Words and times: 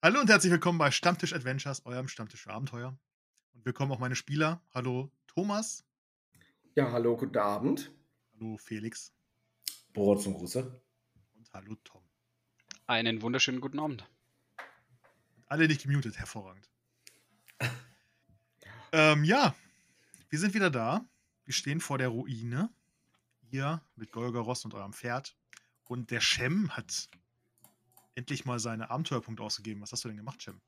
Hallo 0.00 0.20
und 0.20 0.30
herzlich 0.30 0.52
willkommen 0.52 0.78
bei 0.78 0.92
Stammtisch 0.92 1.32
Adventures, 1.32 1.84
eurem 1.84 2.06
Stammtisch 2.06 2.42
für 2.42 2.52
Abenteuer. 2.52 2.96
Und 3.52 3.66
willkommen 3.66 3.90
auch 3.90 3.98
meine 3.98 4.14
Spieler. 4.14 4.62
Hallo 4.72 5.10
Thomas. 5.26 5.84
Ja, 6.76 6.92
hallo, 6.92 7.16
guten 7.16 7.36
Abend. 7.36 7.90
Hallo 8.32 8.56
Felix. 8.58 9.12
Borat 9.92 10.22
zum 10.22 10.34
Gruße. 10.34 10.80
Und 11.34 11.52
hallo 11.52 11.74
Tom. 11.82 12.00
Einen 12.86 13.22
wunderschönen 13.22 13.60
guten 13.60 13.80
Abend. 13.80 14.08
Alle 15.48 15.66
nicht 15.66 15.82
gemutet, 15.82 16.16
hervorragend. 16.16 16.70
ähm, 18.92 19.24
ja, 19.24 19.56
wir 20.28 20.38
sind 20.38 20.54
wieder 20.54 20.70
da. 20.70 21.04
Wir 21.44 21.54
stehen 21.54 21.80
vor 21.80 21.98
der 21.98 22.10
Ruine. 22.10 22.70
Ihr 23.50 23.82
mit 23.96 24.12
Golgaros 24.12 24.64
und 24.64 24.74
eurem 24.74 24.92
Pferd. 24.92 25.36
Und 25.82 26.12
der 26.12 26.20
Shem 26.20 26.70
hat 26.76 27.08
endlich 28.18 28.44
mal 28.44 28.58
seine 28.58 28.90
Abenteuerpunkte 28.90 29.42
ausgegeben. 29.42 29.80
Was 29.80 29.92
hast 29.92 30.04
du 30.04 30.08
denn 30.08 30.16
gemacht, 30.16 30.42
Shem? 30.42 30.60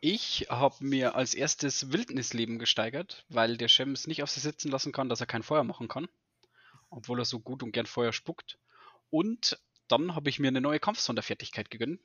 Ich 0.00 0.46
habe 0.48 0.82
mir 0.82 1.14
als 1.14 1.34
erstes 1.34 1.92
Wildnisleben 1.92 2.58
gesteigert, 2.58 3.26
weil 3.28 3.58
der 3.58 3.68
Shem 3.68 3.92
es 3.92 4.06
nicht 4.06 4.22
auf 4.22 4.30
sich 4.30 4.42
sitzen 4.42 4.70
lassen 4.70 4.92
kann, 4.92 5.10
dass 5.10 5.20
er 5.20 5.26
kein 5.26 5.42
Feuer 5.42 5.62
machen 5.62 5.88
kann. 5.88 6.08
Obwohl 6.88 7.20
er 7.20 7.26
so 7.26 7.38
gut 7.38 7.62
und 7.62 7.72
gern 7.72 7.86
Feuer 7.86 8.12
spuckt. 8.12 8.58
Und 9.10 9.60
dann 9.88 10.14
habe 10.14 10.30
ich 10.30 10.38
mir 10.38 10.48
eine 10.48 10.62
neue 10.62 10.80
Kampfsonderfertigkeit 10.80 11.70
gegönnt. 11.70 12.00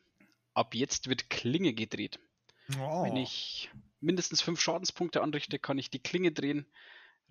Ab 0.54 0.76
jetzt 0.76 1.08
wird 1.08 1.30
Klinge 1.30 1.74
gedreht. 1.74 2.20
Oh. 2.80 3.04
Wenn 3.04 3.16
ich 3.16 3.70
mindestens 4.02 4.42
fünf 4.42 4.60
Schadenspunkte 4.60 5.22
anrichte, 5.22 5.60
kann 5.60 5.78
ich 5.78 5.90
die 5.90 6.00
Klinge 6.00 6.32
drehen, 6.32 6.66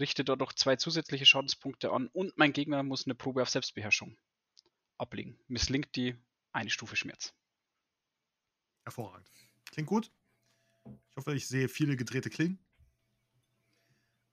richte 0.01 0.25
noch 0.37 0.53
zwei 0.53 0.77
zusätzliche 0.77 1.27
Schadenspunkte 1.27 1.93
an 1.93 2.09
und 2.09 2.37
mein 2.39 2.53
Gegner 2.53 2.83
muss 2.83 3.07
eine 3.07 3.15
Probe 3.15 3.43
auf 3.43 3.51
Selbstbeherrschung 3.51 4.17
ablegen. 4.97 5.39
Misslingt 5.49 5.95
die 5.97 6.17
eine 6.55 6.71
Stufe 6.71 6.97
Schmerz. 6.97 7.35
Hervorragend. 8.85 9.29
Klingt 9.71 9.89
gut. 9.89 10.11
Ich 10.85 11.17
hoffe, 11.17 11.35
ich 11.35 11.47
sehe 11.49 11.69
viele 11.69 11.97
gedrehte 11.97 12.31
Klingen. 12.31 12.59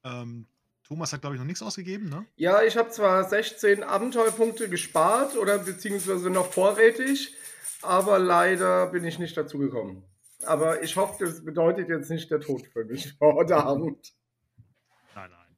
Ähm, 0.03 0.47
Thomas 0.83 1.13
hat, 1.13 1.22
glaube 1.22 1.36
ich, 1.36 1.39
noch 1.39 1.45
nichts 1.45 1.61
ausgegeben, 1.61 2.09
ne? 2.09 2.25
Ja, 2.36 2.63
ich 2.63 2.75
habe 2.78 2.89
zwar 2.89 3.23
16 3.23 3.83
Abenteuerpunkte 3.83 4.69
gespart 4.69 5.36
oder 5.38 5.59
beziehungsweise 5.59 6.30
noch 6.30 6.52
vorrätig, 6.52 7.36
aber 7.81 8.19
leider 8.19 8.88
bin 8.88 9.03
ich 9.06 9.17
nicht 9.19 9.38
dazu 9.38 9.58
gekommen. 9.58 10.03
Aber 10.44 10.81
ich 10.83 10.95
hoffe, 10.95 11.23
das 11.23 11.45
bedeutet 11.45 11.88
jetzt 11.89 12.09
nicht 12.09 12.30
der 12.31 12.41
Tod 12.41 12.67
für 12.67 12.83
mich 12.83 13.16
heute 13.22 13.58
Abend. 13.58 14.13
Nein, 15.16 15.31
nein. 15.31 15.58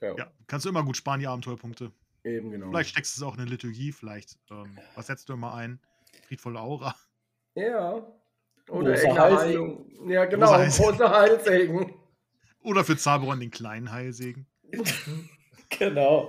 Ja, 0.00 0.16
Ja, 0.16 0.32
kannst 0.46 0.64
du 0.64 0.70
immer 0.70 0.84
gut 0.84 0.96
sparen, 0.96 1.20
die 1.20 1.26
Abenteuerpunkte. 1.26 1.92
Eben 2.28 2.50
genau. 2.50 2.70
Vielleicht 2.70 2.90
steckst 2.90 3.16
du 3.16 3.20
es 3.20 3.26
auch 3.26 3.34
in 3.34 3.40
eine 3.40 3.50
Liturgie, 3.50 3.92
vielleicht. 3.92 4.38
Ähm, 4.50 4.78
was 4.94 5.06
setzt 5.06 5.28
du 5.28 5.34
immer 5.34 5.54
ein? 5.54 5.80
Friedvolle 6.26 6.60
Aura. 6.60 6.94
Ja. 7.54 8.06
Oder 8.68 9.02
Englerheilung. 9.02 10.08
Ja, 10.08 10.26
genau, 10.26 10.46
Großer 10.46 10.58
Heilsegen. 10.58 11.10
Heilsegen. 11.10 11.94
Oder 12.60 12.84
für 12.84 12.96
Zaberon 12.96 13.40
den 13.40 13.50
kleinen 13.50 13.90
Heilsegen. 13.92 14.46
Genau. 15.70 16.26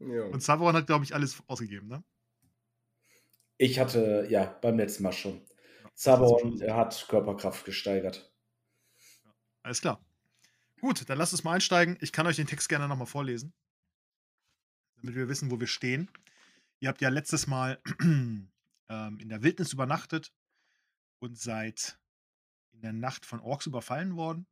Ja. 0.00 0.24
Und 0.24 0.40
Zaberon 0.42 0.74
hat, 0.74 0.86
glaube 0.86 1.04
ich, 1.04 1.14
alles 1.14 1.40
ausgegeben, 1.46 1.86
ne? 1.86 2.02
Ich 3.58 3.78
hatte, 3.78 4.26
ja, 4.28 4.44
beim 4.60 4.76
letzten 4.76 5.04
Mal 5.04 5.12
schon. 5.12 5.40
Er 6.04 6.76
hat 6.76 7.06
Körperkraft 7.08 7.64
gesteigert. 7.64 8.32
Alles 9.62 9.80
klar. 9.80 10.04
Gut, 10.80 11.08
dann 11.08 11.16
lasst 11.16 11.32
uns 11.32 11.44
mal 11.44 11.52
einsteigen. 11.52 11.96
Ich 12.00 12.12
kann 12.12 12.26
euch 12.26 12.36
den 12.36 12.48
Text 12.48 12.68
gerne 12.68 12.88
nochmal 12.88 13.06
vorlesen, 13.06 13.52
damit 15.02 15.16
wir 15.16 15.28
wissen, 15.28 15.50
wo 15.50 15.60
wir 15.60 15.66
stehen. 15.66 16.08
Ihr 16.80 16.88
habt 16.88 17.00
ja 17.00 17.08
letztes 17.08 17.46
Mal 17.46 17.80
ähm, 18.00 18.48
in 18.88 19.28
der 19.28 19.42
Wildnis 19.42 19.72
übernachtet 19.72 20.32
und 21.20 21.38
seid 21.38 21.98
in 22.72 22.80
der 22.80 22.92
Nacht 22.92 23.26
von 23.26 23.40
Orks 23.40 23.66
überfallen 23.66 24.16
worden 24.16 24.46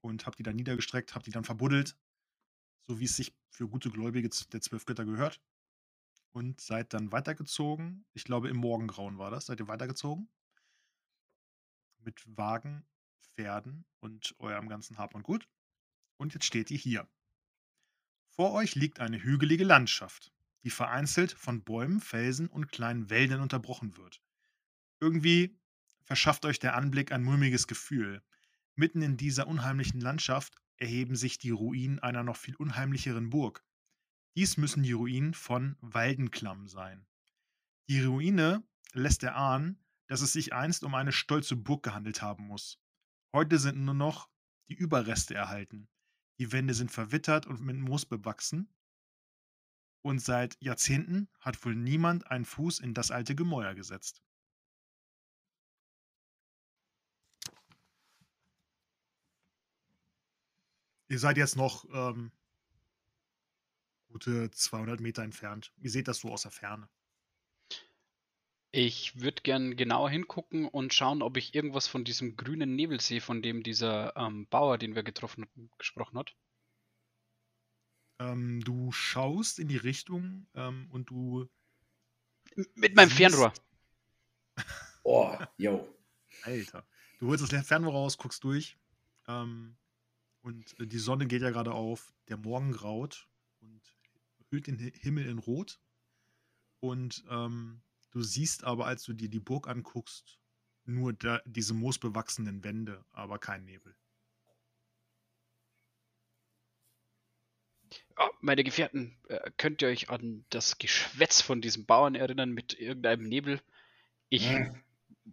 und 0.00 0.26
habt 0.26 0.38
die 0.38 0.42
dann 0.42 0.56
niedergestreckt, 0.56 1.14
habt 1.14 1.26
die 1.26 1.30
dann 1.30 1.44
verbuddelt, 1.44 1.96
so 2.86 3.00
wie 3.00 3.04
es 3.04 3.16
sich 3.16 3.34
für 3.50 3.68
gute 3.68 3.90
Gläubige 3.90 4.28
der 4.28 4.60
zwölf 4.60 4.84
Götter 4.84 5.04
gehört. 5.04 5.40
Und 6.34 6.62
seid 6.62 6.94
dann 6.94 7.12
weitergezogen. 7.12 8.06
Ich 8.14 8.24
glaube, 8.24 8.48
im 8.48 8.56
Morgengrauen 8.56 9.18
war 9.18 9.30
das. 9.30 9.46
Seid 9.46 9.60
ihr 9.60 9.68
weitergezogen? 9.68 10.30
Mit 11.98 12.24
Wagen, 12.38 12.86
Pferden 13.20 13.84
und 14.00 14.34
eurem 14.38 14.70
ganzen 14.70 14.96
Hab 14.96 15.14
und 15.14 15.24
Gut. 15.24 15.46
Und 16.16 16.32
jetzt 16.32 16.46
steht 16.46 16.70
ihr 16.70 16.78
hier. 16.78 17.06
Vor 18.34 18.52
euch 18.52 18.74
liegt 18.74 18.98
eine 18.98 19.22
hügelige 19.22 19.64
Landschaft, 19.64 20.32
die 20.64 20.70
vereinzelt 20.70 21.32
von 21.32 21.62
Bäumen, 21.62 22.00
Felsen 22.00 22.48
und 22.48 22.72
kleinen 22.72 23.10
Wäldern 23.10 23.42
unterbrochen 23.42 23.98
wird. 23.98 24.22
Irgendwie 25.00 25.54
verschafft 26.02 26.46
euch 26.46 26.58
der 26.58 26.74
Anblick 26.74 27.12
ein 27.12 27.22
mulmiges 27.22 27.66
Gefühl. 27.66 28.22
Mitten 28.74 29.02
in 29.02 29.18
dieser 29.18 29.48
unheimlichen 29.48 30.00
Landschaft 30.00 30.56
erheben 30.76 31.14
sich 31.14 31.36
die 31.36 31.50
Ruinen 31.50 31.98
einer 31.98 32.22
noch 32.22 32.38
viel 32.38 32.56
unheimlicheren 32.56 33.28
Burg. 33.28 33.62
Dies 34.34 34.56
müssen 34.56 34.82
die 34.82 34.92
Ruinen 34.92 35.34
von 35.34 35.76
Waldenklamm 35.82 36.68
sein. 36.68 37.06
Die 37.90 38.02
Ruine 38.02 38.62
lässt 38.94 39.22
erahnen, 39.24 39.78
dass 40.06 40.22
es 40.22 40.32
sich 40.32 40.54
einst 40.54 40.84
um 40.84 40.94
eine 40.94 41.12
stolze 41.12 41.54
Burg 41.54 41.82
gehandelt 41.82 42.22
haben 42.22 42.46
muss. 42.46 42.78
Heute 43.34 43.58
sind 43.58 43.84
nur 43.84 43.92
noch 43.92 44.30
die 44.70 44.74
Überreste 44.74 45.34
erhalten. 45.34 45.86
Die 46.38 46.52
Wände 46.52 46.74
sind 46.74 46.90
verwittert 46.90 47.46
und 47.46 47.60
mit 47.60 47.76
Moos 47.76 48.06
bewachsen. 48.06 48.68
Und 50.02 50.18
seit 50.20 50.60
Jahrzehnten 50.60 51.28
hat 51.38 51.64
wohl 51.64 51.76
niemand 51.76 52.26
einen 52.30 52.44
Fuß 52.44 52.80
in 52.80 52.94
das 52.94 53.10
alte 53.10 53.34
Gemäuer 53.34 53.74
gesetzt. 53.74 54.22
Ihr 61.08 61.18
seid 61.18 61.36
jetzt 61.36 61.56
noch 61.56 61.84
ähm, 61.92 62.32
gute 64.08 64.50
200 64.50 65.00
Meter 65.00 65.22
entfernt. 65.22 65.72
Ihr 65.76 65.90
seht 65.90 66.08
das 66.08 66.18
so 66.18 66.32
aus 66.32 66.42
der 66.42 66.50
Ferne. 66.50 66.88
Ich 68.74 69.20
würde 69.20 69.42
gern 69.42 69.76
genauer 69.76 70.08
hingucken 70.08 70.66
und 70.66 70.94
schauen, 70.94 71.22
ob 71.22 71.36
ich 71.36 71.54
irgendwas 71.54 71.86
von 71.88 72.04
diesem 72.04 72.36
grünen 72.36 72.74
Nebel 72.74 73.00
sehe, 73.00 73.20
von 73.20 73.42
dem 73.42 73.62
dieser 73.62 74.16
ähm, 74.16 74.46
Bauer, 74.48 74.78
den 74.78 74.94
wir 74.94 75.02
getroffen 75.02 75.44
hatten, 75.44 75.70
gesprochen 75.76 76.18
hat. 76.18 76.34
Ähm, 78.18 78.62
du 78.64 78.90
schaust 78.90 79.58
in 79.58 79.68
die 79.68 79.76
Richtung 79.76 80.46
ähm, 80.54 80.88
und 80.90 81.10
du. 81.10 81.48
M- 82.56 82.66
Mit 82.74 82.96
meinem 82.96 83.10
Fernrohr. 83.10 83.52
Oh, 85.04 85.36
yo. 85.58 85.88
Alter. 86.44 86.86
Du 87.18 87.26
holst 87.26 87.52
das 87.52 87.66
Fernrohr 87.66 87.92
raus, 87.92 88.18
guckst 88.18 88.44
durch. 88.44 88.78
Ähm, 89.26 89.76
und 90.42 90.78
äh, 90.78 90.86
die 90.86 90.98
Sonne 90.98 91.26
geht 91.26 91.42
ja 91.42 91.50
gerade 91.50 91.72
auf. 91.72 92.14
Der 92.28 92.36
Morgen 92.36 92.70
graut 92.70 93.28
und 93.60 93.82
hüllt 94.50 94.68
den 94.68 94.78
Hi- 94.78 94.92
Himmel 95.00 95.26
in 95.26 95.38
Rot. 95.38 95.80
Und 96.78 97.24
ähm, 97.30 97.82
du 98.12 98.22
siehst 98.22 98.64
aber, 98.64 98.86
als 98.86 99.02
du 99.04 99.12
dir 99.12 99.28
die 99.28 99.40
Burg 99.40 99.68
anguckst, 99.68 100.38
nur 100.84 101.12
da, 101.12 101.40
diese 101.46 101.74
moosbewachsenen 101.74 102.64
Wände, 102.64 103.04
aber 103.12 103.38
kein 103.38 103.64
Nebel. 103.64 103.96
Ah, 108.16 108.30
meine 108.40 108.64
Gefährten, 108.64 109.18
äh, 109.28 109.50
könnt 109.56 109.82
ihr 109.82 109.88
euch 109.88 110.10
an 110.10 110.44
das 110.50 110.78
Geschwätz 110.78 111.40
von 111.40 111.60
diesem 111.60 111.86
Bauern 111.86 112.14
erinnern 112.14 112.50
mit 112.52 112.78
irgendeinem 112.78 113.24
Nebel? 113.28 113.60
Ich 114.30 114.48
Hm. 114.48 114.82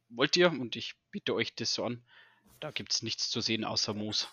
wollt 0.09 0.37
ihr, 0.37 0.51
und 0.51 0.75
ich 0.75 0.95
biete 1.11 1.35
euch 1.35 1.55
das 1.55 1.73
so 1.73 1.85
an, 1.85 2.03
da 2.59 2.71
gibt's 2.71 3.01
nichts 3.03 3.29
zu 3.29 3.41
sehen 3.41 3.65
außer 3.65 3.93
Moos. 3.93 4.29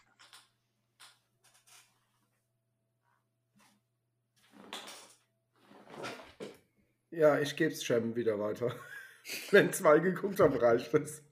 Ja, 7.16 7.40
ich 7.40 7.56
gebe 7.56 7.72
es 7.72 7.82
Shem 7.82 8.14
wieder 8.14 8.38
weiter. 8.38 8.78
Wenn 9.50 9.72
zwei 9.72 10.00
geguckt 10.00 10.38
haben, 10.38 10.54
reicht 10.54 10.92
es. 10.92 11.22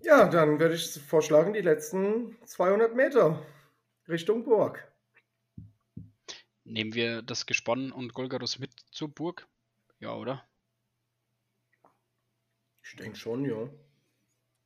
Ja, 0.00 0.28
dann 0.28 0.58
würde 0.58 0.74
ich 0.74 1.00
vorschlagen, 1.00 1.52
die 1.52 1.60
letzten 1.60 2.36
200 2.46 2.96
Meter 2.96 3.46
Richtung 4.08 4.42
Burg. 4.42 4.92
Nehmen 6.64 6.94
wir 6.94 7.22
das 7.22 7.46
Gespann 7.46 7.92
und 7.92 8.12
Golgarus 8.12 8.58
mit 8.58 8.72
zur 8.90 9.08
Burg? 9.08 9.46
Ja, 10.00 10.16
oder? 10.16 10.44
Ich 12.82 12.96
denke 12.96 13.16
schon, 13.16 13.44
ja. 13.44 13.70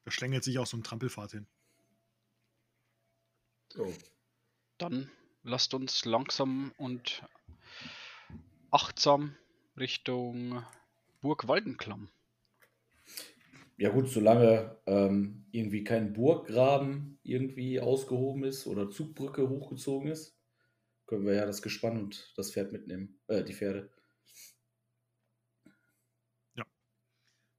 Da 0.06 0.10
schlängelt 0.10 0.44
sich 0.44 0.58
auch 0.58 0.66
so 0.66 0.78
ein 0.78 0.82
Trampelpfad 0.82 1.32
hin. 1.32 1.46
So. 3.68 3.92
Dann 4.78 5.10
lasst 5.42 5.74
uns 5.74 6.04
langsam 6.04 6.72
und 6.76 7.22
achtsam 8.70 9.36
Richtung 9.76 10.64
Burg 11.20 11.48
Waldenklamm. 11.48 12.10
Ja 13.78 13.90
gut, 13.90 14.08
solange 14.08 14.80
ähm, 14.86 15.46
irgendwie 15.50 15.84
kein 15.84 16.14
Burggraben 16.14 17.18
irgendwie 17.22 17.80
ausgehoben 17.80 18.44
ist 18.44 18.66
oder 18.66 18.90
Zugbrücke 18.90 19.48
hochgezogen 19.48 20.10
ist, 20.10 20.38
können 21.06 21.26
wir 21.26 21.34
ja 21.34 21.46
das 21.46 21.60
Gespann 21.60 21.98
und 21.98 22.32
das 22.36 22.52
Pferd 22.52 22.72
mitnehmen. 22.72 23.20
Äh, 23.28 23.44
die 23.44 23.54
Pferde. 23.54 23.90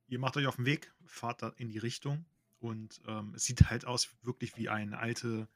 Ihr 0.10 0.20
macht 0.20 0.38
euch 0.38 0.48
auf 0.48 0.56
den 0.56 0.66
Weg, 0.66 0.94
fahrt 1.06 1.42
da 1.42 1.50
in 1.58 1.68
die 1.68 1.78
Richtung 1.78 2.26
und 2.60 3.02
ähm, 3.08 3.34
es 3.36 3.44
sieht 3.44 3.70
halt 3.70 3.86
aus 3.86 4.10
wirklich 4.22 4.56
wie 4.56 4.70
eine 4.70 5.00
alte 5.00 5.50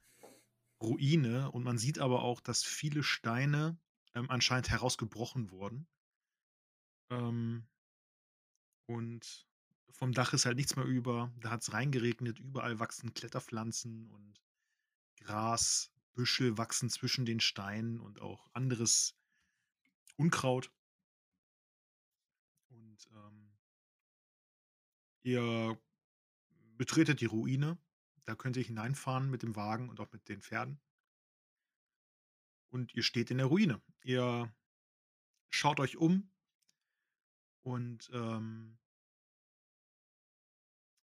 Ruine 0.81 1.51
und 1.51 1.63
man 1.63 1.77
sieht 1.77 1.99
aber 1.99 2.23
auch, 2.23 2.41
dass 2.41 2.63
viele 2.63 3.03
Steine 3.03 3.79
ähm, 4.15 4.29
anscheinend 4.29 4.69
herausgebrochen 4.69 5.51
wurden. 5.51 5.87
Ähm, 7.09 7.67
und 8.87 9.47
vom 9.91 10.13
Dach 10.13 10.33
ist 10.33 10.45
halt 10.45 10.57
nichts 10.57 10.75
mehr 10.75 10.85
über. 10.85 11.31
Da 11.39 11.51
hat 11.51 11.61
es 11.61 11.73
reingeregnet. 11.73 12.39
Überall 12.39 12.79
wachsen 12.79 13.13
Kletterpflanzen 13.13 14.09
und 14.09 14.41
Grasbüschel 15.17 16.57
wachsen 16.57 16.89
zwischen 16.89 17.25
den 17.25 17.39
Steinen 17.39 17.99
und 17.99 18.19
auch 18.19 18.49
anderes 18.53 19.15
Unkraut. 20.15 20.71
Und 22.69 23.07
ähm, 23.13 23.51
ihr 25.23 25.79
betretet 26.77 27.21
die 27.21 27.25
Ruine. 27.25 27.77
Da 28.25 28.35
könnt 28.35 28.57
ihr 28.57 28.63
hineinfahren 28.63 29.29
mit 29.29 29.43
dem 29.43 29.55
Wagen 29.55 29.89
und 29.89 29.99
auch 29.99 30.11
mit 30.11 30.29
den 30.29 30.41
Pferden. 30.41 30.79
Und 32.69 32.93
ihr 32.93 33.03
steht 33.03 33.31
in 33.31 33.37
der 33.37 33.47
Ruine. 33.47 33.81
Ihr 34.03 34.53
schaut 35.49 35.79
euch 35.79 35.97
um 35.97 36.29
und 37.63 38.09
ähm, 38.13 38.77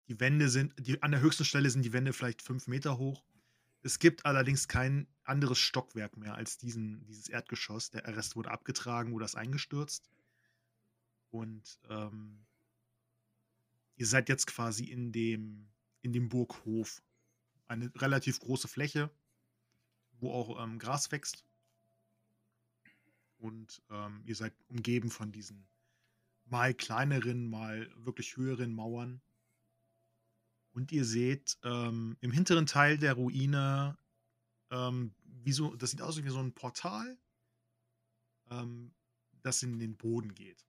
die 0.09 0.19
Wände 0.19 0.49
sind, 0.49 0.75
die, 0.79 1.01
an 1.03 1.13
der 1.13 1.21
höchsten 1.21 1.45
Stelle 1.45 1.71
sind 1.71 1.85
die 1.85 1.93
Wände 1.93 2.13
vielleicht 2.13 2.43
fünf 2.43 2.67
Meter 2.67 2.99
hoch. 2.99 3.25
Es 3.83 3.99
gibt 3.99 4.27
allerdings 4.27 4.69
kein 4.69 5.07
anderes 5.23 5.59
Stockwerk 5.59 6.17
mehr 6.17 6.35
als 6.35 6.59
diesen, 6.59 7.05
dieses 7.07 7.29
Erdgeschoss. 7.29 7.91
Der 7.91 8.05
Rest 8.17 8.37
wurde 8.37 8.51
abgetragen, 8.51 9.13
wurde 9.13 9.25
das 9.25 9.37
eingestürzt. 9.37 10.11
Und 11.31 11.79
ähm, 11.89 12.45
ihr 13.97 14.07
seid 14.07 14.29
jetzt 14.29 14.47
quasi 14.47 14.85
in 14.85 15.13
dem, 15.13 15.70
in 16.03 16.13
dem 16.13 16.29
Burghof. 16.29 17.03
Eine 17.67 17.93
relativ 17.97 18.41
große 18.41 18.69
Fläche, 18.69 19.11
wo 20.19 20.33
auch 20.33 20.63
ähm, 20.63 20.79
Gras 20.79 21.11
wächst. 21.13 21.45
Und 23.39 23.83
ähm, 23.91 24.23
ihr 24.27 24.35
seid 24.35 24.55
umgeben 24.69 25.11
von 25.11 25.33
diesen 25.33 25.67
mal 26.45 26.75
kleineren, 26.75 27.49
mal 27.49 27.91
wirklich 27.95 28.37
höheren 28.37 28.73
Mauern. 28.73 29.23
Und 30.73 30.93
ihr 30.93 31.05
seht 31.05 31.59
ähm, 31.65 32.17
im 32.21 32.33
hinteren 32.33 32.67
Teil 32.67 32.99
der 32.99 33.15
Ruine, 33.15 33.97
ähm, 34.71 35.15
wie 35.25 35.53
so, 35.53 35.75
das 35.77 35.91
sieht 35.91 36.03
aus 36.03 36.23
wie 36.23 36.29
so 36.29 36.39
ein 36.39 36.53
Portal, 36.53 37.19
ähm, 38.51 38.93
das 39.43 39.63
in 39.63 39.79
den 39.79 39.97
Boden 39.97 40.35
geht. 40.35 40.67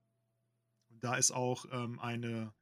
Und 0.90 1.04
da 1.04 1.16
ist 1.16 1.32
auch 1.32 1.66
ähm, 1.72 2.00
eine 2.00 2.54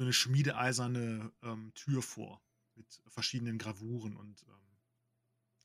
so 0.00 0.04
eine 0.04 0.14
schmiedeeiserne 0.14 1.30
ähm, 1.42 1.72
Tür 1.74 2.00
vor 2.00 2.40
mit 2.74 3.02
verschiedenen 3.08 3.58
Gravuren 3.58 4.16
und 4.16 4.46
ähm, 4.48 4.78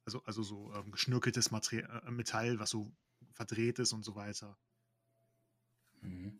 also, 0.03 0.21
also 0.25 0.43
so 0.43 0.73
ähm, 0.73 0.91
geschnürkeltes 0.91 1.51
Materi 1.51 1.83
äh, 1.83 2.11
Metall, 2.11 2.59
was 2.59 2.69
so 2.69 2.91
verdreht 3.31 3.79
ist 3.79 3.93
und 3.93 4.03
so 4.03 4.17
weiter. 4.17 4.57
Mhm. 6.01 6.37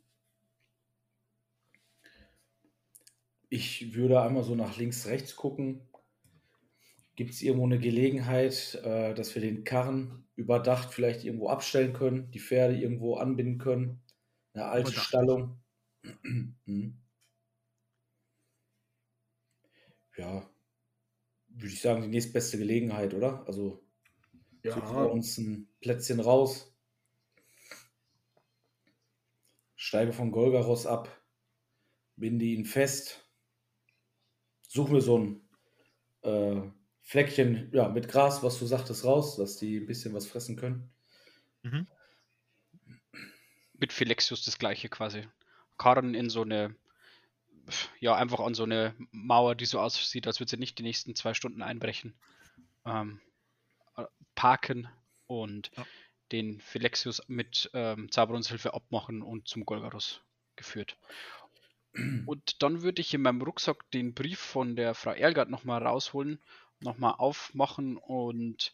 Ich 3.48 3.96
würde 3.96 4.22
einmal 4.22 4.44
so 4.44 4.56
nach 4.56 4.76
links, 4.76 5.06
rechts 5.08 5.38
gucken. 5.38 5.88
Gibt 7.16 7.32
es 7.32 7.42
irgendwo 7.42 7.66
eine 7.66 7.80
Gelegenheit, 7.80 8.76
äh, 8.84 9.14
dass 9.14 9.36
wir 9.36 9.42
den 9.42 9.64
Karren 9.64 10.28
überdacht 10.36 10.94
vielleicht 10.94 11.24
irgendwo 11.24 11.48
abstellen 11.48 11.94
können, 11.94 12.30
die 12.32 12.42
Pferde 12.42 12.76
irgendwo 12.76 13.16
anbinden 13.16 13.58
können? 13.58 14.04
Eine 14.54 14.66
alte 14.66 14.90
Überdacht. 14.90 15.08
Stallung. 15.08 15.64
Mhm. 16.66 17.05
Ja, 20.18 20.50
würde 21.48 21.74
ich 21.74 21.82
sagen, 21.82 22.02
die 22.04 22.08
nächstbeste 22.08 22.58
Gelegenheit, 22.58 23.14
oder? 23.14 23.46
Also 23.48 23.84
suchen 24.68 24.98
wir 24.98 25.10
Ja, 25.10 25.12
uns 25.12 25.38
ein 25.40 25.70
Plätzchen 25.82 26.20
raus, 26.22 26.76
steige 29.78 30.12
von 30.12 30.32
Golgaros 30.34 30.86
ab, 30.86 31.08
binde 32.18 32.46
ihn 32.46 32.66
fest, 32.66 33.30
suche 34.68 34.92
mir 34.94 35.02
so 35.02 35.18
ein 35.18 35.50
äh, 36.24 36.72
Fleckchen 37.02 37.72
ja, 37.74 37.90
mit 37.90 38.08
Gras, 38.10 38.44
was 38.44 38.60
du 38.60 38.66
sagtest, 38.68 39.06
raus, 39.06 39.38
dass 39.38 39.58
die 39.58 39.78
ein 39.80 39.88
bisschen 39.88 40.14
was 40.14 40.28
fressen 40.28 40.56
können. 40.58 40.94
Mhm. 41.64 41.86
Mit 43.74 43.94
Philexius 43.94 44.44
das 44.44 44.58
gleiche 44.58 44.90
quasi. 44.90 45.28
Karren 45.78 46.14
in 46.16 46.30
so 46.30 46.42
eine, 46.42 46.76
ja, 48.00 48.16
einfach 48.16 48.40
an 48.40 48.54
so 48.54 48.64
eine 48.64 48.96
Mauer, 49.12 49.56
die 49.56 49.66
so 49.66 49.80
aussieht, 49.80 50.28
als 50.28 50.40
würde 50.40 50.50
sie 50.50 50.58
nicht 50.58 50.78
die 50.80 50.84
nächsten 50.84 51.16
zwei 51.16 51.34
Stunden 51.34 51.62
einbrechen. 51.62 52.14
Ähm, 52.86 53.20
äh, 53.98 54.06
parken 54.36 54.88
und 55.28 55.72
Ja. 55.78 55.86
den 56.32 56.60
Philexius 56.60 57.22
mit 57.28 57.70
ähm, 57.74 58.12
Zabrons 58.12 58.50
Hilfe 58.50 58.74
abmachen 58.74 59.22
und 59.22 59.48
zum 59.48 59.66
Golgaros 59.66 60.22
geführt. 60.56 60.98
Und 62.26 62.62
dann 62.62 62.82
würde 62.82 63.00
ich 63.02 63.14
in 63.14 63.22
meinem 63.22 63.42
Rucksack 63.42 63.90
den 63.92 64.14
Brief 64.14 64.40
von 64.40 64.76
der 64.76 64.96
Frau 64.96 65.12
Erlgard 65.12 65.50
nochmal 65.50 65.82
rausholen, 65.82 66.42
nochmal 66.82 67.16
aufmachen 67.18 67.96
und 67.96 68.74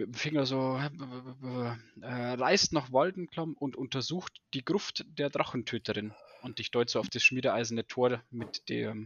mit 0.00 0.08
dem 0.08 0.14
Finger 0.14 0.46
so 0.46 0.78
äh, 0.78 2.06
reißt 2.06 2.72
nach 2.72 2.90
Waldenklamm 2.90 3.54
und 3.54 3.76
untersucht 3.76 4.40
die 4.54 4.64
Gruft 4.64 5.04
der 5.18 5.28
Drachentöterin. 5.28 6.14
Und 6.42 6.58
ich 6.58 6.70
deute 6.70 6.90
so 6.90 7.00
auf 7.00 7.10
das 7.10 7.22
schmiedeeiserne 7.22 7.86
Tor 7.86 8.22
mit 8.30 8.68
der 8.70 8.96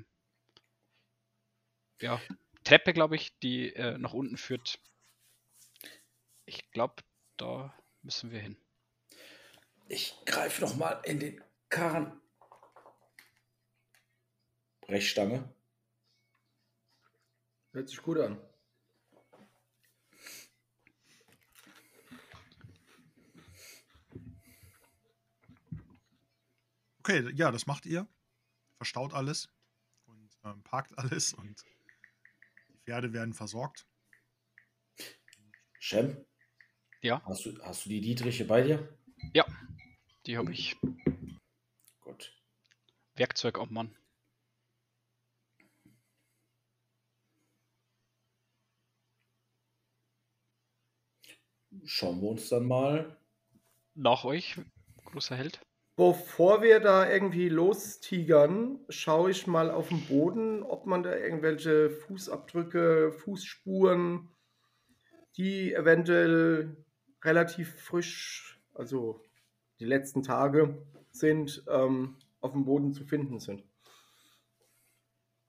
ja, 2.00 2.20
Treppe, 2.62 2.92
glaube 2.92 3.16
ich, 3.16 3.36
die 3.40 3.74
äh, 3.74 3.98
nach 3.98 4.12
unten 4.12 4.36
führt. 4.36 4.78
Ich 6.46 6.70
glaube, 6.70 7.02
da 7.38 7.74
müssen 8.02 8.30
wir 8.30 8.38
hin. 8.38 8.56
Ich 9.88 10.14
greife 10.26 10.60
noch 10.60 10.76
mal 10.76 11.00
in 11.04 11.18
den 11.18 11.42
Karren. 11.70 12.20
Brechstange. 14.82 15.52
hört 17.72 17.88
sich 17.88 18.00
gut 18.00 18.18
an. 18.18 18.38
Okay, 27.06 27.30
ja, 27.34 27.50
das 27.50 27.66
macht 27.66 27.84
ihr. 27.84 28.08
Verstaut 28.78 29.12
alles 29.12 29.50
und 30.06 30.30
ähm, 30.42 30.62
parkt 30.62 30.96
alles 30.98 31.34
und 31.34 31.62
die 32.70 32.78
Pferde 32.78 33.12
werden 33.12 33.34
versorgt. 33.34 33.86
Shem, 35.78 36.24
Ja, 37.02 37.22
hast 37.26 37.44
du, 37.44 37.62
hast 37.62 37.84
du 37.84 37.90
die 37.90 38.00
Dietriche 38.00 38.46
bei 38.46 38.62
dir? 38.62 38.98
ja, 39.34 39.44
die 40.24 40.38
habe 40.38 40.50
ich. 40.50 40.76
Gut. 42.00 42.32
Werkzeug 43.16 43.58
am 43.58 43.70
Mann. 43.70 43.94
Schauen 51.84 52.20
wir 52.20 52.28
uns 52.30 52.48
dann 52.48 52.66
mal. 52.66 53.16
Nach 53.94 54.24
euch, 54.24 54.60
großer 55.04 55.36
Held. 55.36 55.63
Bevor 55.96 56.62
wir 56.62 56.80
da 56.80 57.08
irgendwie 57.08 57.48
lostigern, 57.48 58.80
schaue 58.88 59.30
ich 59.30 59.46
mal 59.46 59.70
auf 59.70 59.90
den 59.90 60.04
Boden, 60.06 60.64
ob 60.64 60.86
man 60.86 61.04
da 61.04 61.14
irgendwelche 61.14 61.88
Fußabdrücke, 61.90 63.12
Fußspuren, 63.12 64.28
die 65.36 65.72
eventuell 65.72 66.84
relativ 67.22 67.80
frisch, 67.80 68.60
also 68.74 69.22
die 69.78 69.84
letzten 69.84 70.24
Tage 70.24 70.84
sind, 71.12 71.62
ähm, 71.68 72.16
auf 72.40 72.52
dem 72.52 72.64
Boden 72.64 72.92
zu 72.92 73.04
finden 73.04 73.38
sind. 73.38 73.62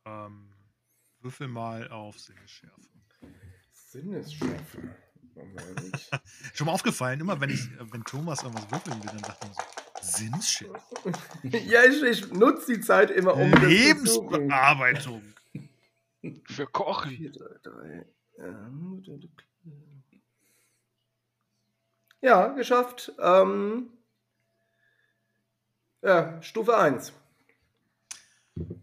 Ähm, 0.06 0.54
würfel 1.22 1.48
mal 1.48 1.90
auf 1.90 2.20
Sinnesschärfe. 2.20 2.82
Sinnesschärfe. 3.72 4.96
Schon 6.54 6.68
mal 6.68 6.74
aufgefallen, 6.74 7.20
immer 7.20 7.42
wenn 7.42 7.50
ich, 7.50 7.72
äh, 7.72 7.92
wenn 7.92 8.04
Thomas 8.04 8.44
irgendwas 8.44 8.72
würfeln 8.72 9.04
will, 9.04 9.10
dann 9.10 9.24
sagt 9.24 9.44
er 9.44 9.54
so, 9.54 9.62
Sinnesschärfe. 10.14 10.96
ja, 11.44 11.84
ich, 11.84 12.02
ich 12.04 12.32
nutze 12.32 12.76
die 12.76 12.82
Zeit 12.82 13.12
immer, 13.12 13.36
um. 13.36 13.52
Lebensbearbeitung. 13.52 15.22
Für 16.46 16.68
Kochen. 16.68 17.34
Ja, 22.22 22.48
geschafft. 22.50 23.12
Ähm, 23.20 23.90
ja, 26.02 26.42
Stufe 26.42 26.78
1. 26.78 27.14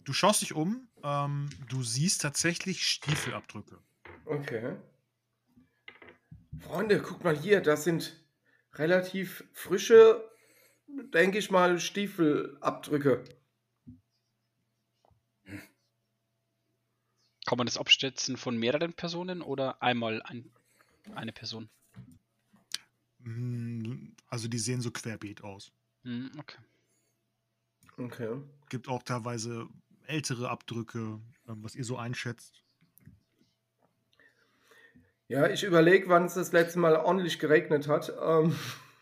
Du 0.05 0.12
schaust 0.12 0.43
dich 0.43 0.55
um, 0.55 0.88
ähm, 1.02 1.49
du 1.69 1.83
siehst 1.83 2.23
tatsächlich 2.23 2.87
Stiefelabdrücke. 2.87 3.79
Okay. 4.25 4.76
Freunde, 6.61 7.00
guck 7.00 7.25
mal 7.25 7.37
hier, 7.37 7.61
das 7.61 7.85
sind 7.85 8.21
relativ 8.75 9.45
frische, 9.52 10.29
denke 11.13 11.39
ich 11.39 11.51
mal, 11.51 11.79
Stiefelabdrücke. 11.79 13.25
Kann 17.47 17.59
man 17.59 17.67
das 17.67 17.77
abschätzen 17.79 18.37
von 18.37 18.57
mehreren 18.57 18.93
Personen 18.95 19.43
oder 19.43 19.83
einmal 19.83 20.23
ein, 20.23 20.51
eine 21.15 21.33
Person? 21.33 21.69
Mm, 23.19 24.15
Also 24.29 24.49
die 24.49 24.59
sehen 24.59 24.81
so 24.81 24.91
querbeet 24.91 25.43
aus. 25.43 25.73
Hm, 26.05 26.31
okay. 26.39 26.59
Okay. 27.99 28.41
Gibt 28.69 28.89
auch 28.89 29.03
teilweise 29.03 29.69
ältere 30.07 30.49
Abdrücke, 30.51 31.21
ähm, 31.49 31.63
was 31.63 31.75
ihr 31.75 31.85
so 31.85 31.97
einschätzt. 31.97 32.65
Ja, 35.29 35.49
ich 35.49 35.63
überlege, 35.65 36.09
wann 36.09 36.27
es 36.27 36.35
das 36.35 36.53
letzte 36.53 36.79
Mal 36.79 36.97
ordentlich 36.97 37.39
geregnet 37.39 37.89
hat. 37.89 38.13
Ähm, 38.23 38.55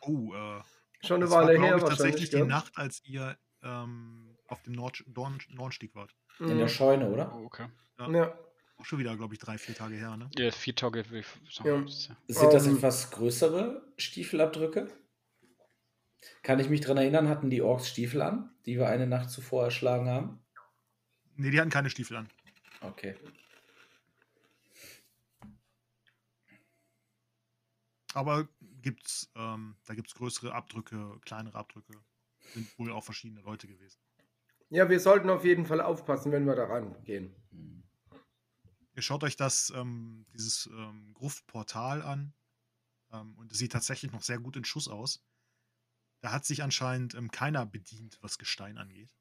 Oh, 0.03 0.33
äh, 0.35 0.63
schon 1.03 1.17
eine 1.17 1.25
das 1.27 1.31
war, 1.35 1.45
Weile 1.45 1.59
glaube 1.59 1.67
her 1.69 1.77
ich, 1.77 1.83
tatsächlich 1.85 2.31
die 2.31 2.37
gell? 2.37 2.47
Nacht, 2.47 2.73
als 2.77 3.03
ihr 3.05 3.37
ähm, 3.63 4.37
auf 4.47 4.63
dem 4.63 4.73
Nord 4.75 5.03
Dorn 5.07 5.39
Dornstieg 5.55 5.95
wart. 5.95 6.15
In 6.39 6.47
der 6.57 6.67
Mhm. 6.67 6.69
Scheune, 6.69 7.11
oder? 7.11 7.35
Oh, 7.35 7.45
okay. 7.45 7.67
Ja. 7.99 8.35
Auch 8.79 8.85
schon 8.87 8.99
wieder, 8.99 9.15
glaube 9.17 9.35
ich, 9.35 9.41
drei, 9.41 9.59
vier 9.59 9.75
Tage 9.75 9.97
her, 9.97 10.17
ne? 10.17 10.31
Ja, 10.39 10.51
vier 10.51 10.75
Tage, 10.75 11.05
würde 11.11 11.19
ich 11.21 11.55
sagen. 11.55 11.69
Ja. 11.69 11.77
Ja- 11.77 12.17
Sind 12.29 12.53
das 12.55 12.67
Ähm. 12.67 12.77
etwas 12.77 13.11
größere 13.11 13.83
Stiefelabdrücke? 13.99 14.89
Kann 16.43 16.59
ich 16.61 16.71
mich 16.71 16.81
dran 16.81 16.97
erinnern, 16.97 17.29
hatten 17.29 17.51
die 17.51 17.61
Orks 17.61 17.89
Stiefel 17.91 18.23
an, 18.23 18.55
die 18.65 18.79
wir 18.79 18.89
eine 18.89 19.07
Nacht 19.07 19.29
zuvor 19.31 19.65
erschlagen 19.65 20.09
haben? 20.09 20.39
Ne, 21.37 21.51
die 21.51 21.61
hatten 21.61 21.71
keine 21.71 21.91
Stiefel 21.91 22.17
an. 22.17 22.31
Okay. 22.81 23.15
Aber 28.15 28.49
gibt's, 28.81 29.31
ähm, 29.35 29.77
da 29.87 29.95
gibt 29.95 30.09
es 30.09 30.15
größere 30.15 30.55
Abdrücke, 30.55 31.19
kleinere 31.25 31.59
Abdrücke. 31.59 31.93
Sind 32.55 32.79
wohl 32.79 32.93
auch 32.93 33.05
verschiedene 33.05 33.43
Leute 33.43 33.69
gewesen. 33.69 34.01
ja, 34.71 34.89
wir 34.89 35.01
sollten 35.01 35.31
auf 35.31 35.45
jeden 35.45 35.67
Fall 35.67 35.81
aufpassen, 35.81 36.33
wenn 36.33 36.47
wir 36.47 36.55
da 36.55 36.65
rangehen. 36.65 37.35
Hm. 37.51 37.83
Ihr 38.95 39.03
schaut 39.03 39.25
euch 39.25 39.37
das, 39.37 39.73
ähm, 39.75 40.27
dieses 40.33 40.67
ähm, 40.67 41.13
Gruftportal 41.15 42.03
an 42.03 42.35
ähm, 43.13 43.37
und 43.39 43.53
es 43.53 43.59
sieht 43.59 43.73
tatsächlich 43.73 44.13
noch 44.13 44.23
sehr 44.23 44.39
gut 44.39 44.57
in 44.57 44.65
Schuss 44.65 44.89
aus. 44.89 45.25
Da 46.21 46.33
hat 46.33 46.45
sich 46.45 46.63
anscheinend 46.63 47.15
ähm, 47.15 47.31
keiner 47.31 47.67
bedient, 47.67 48.19
was 48.21 48.37
Gestein 48.37 48.79
angeht. 48.79 49.15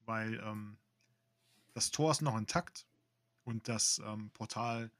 Weil 0.00 0.40
ähm, 0.40 0.78
das 1.74 1.90
Tor 1.90 2.10
ist 2.10 2.22
noch 2.22 2.36
intakt 2.36 2.86
und 3.44 3.68
das 3.68 4.00
Portal 4.32 4.90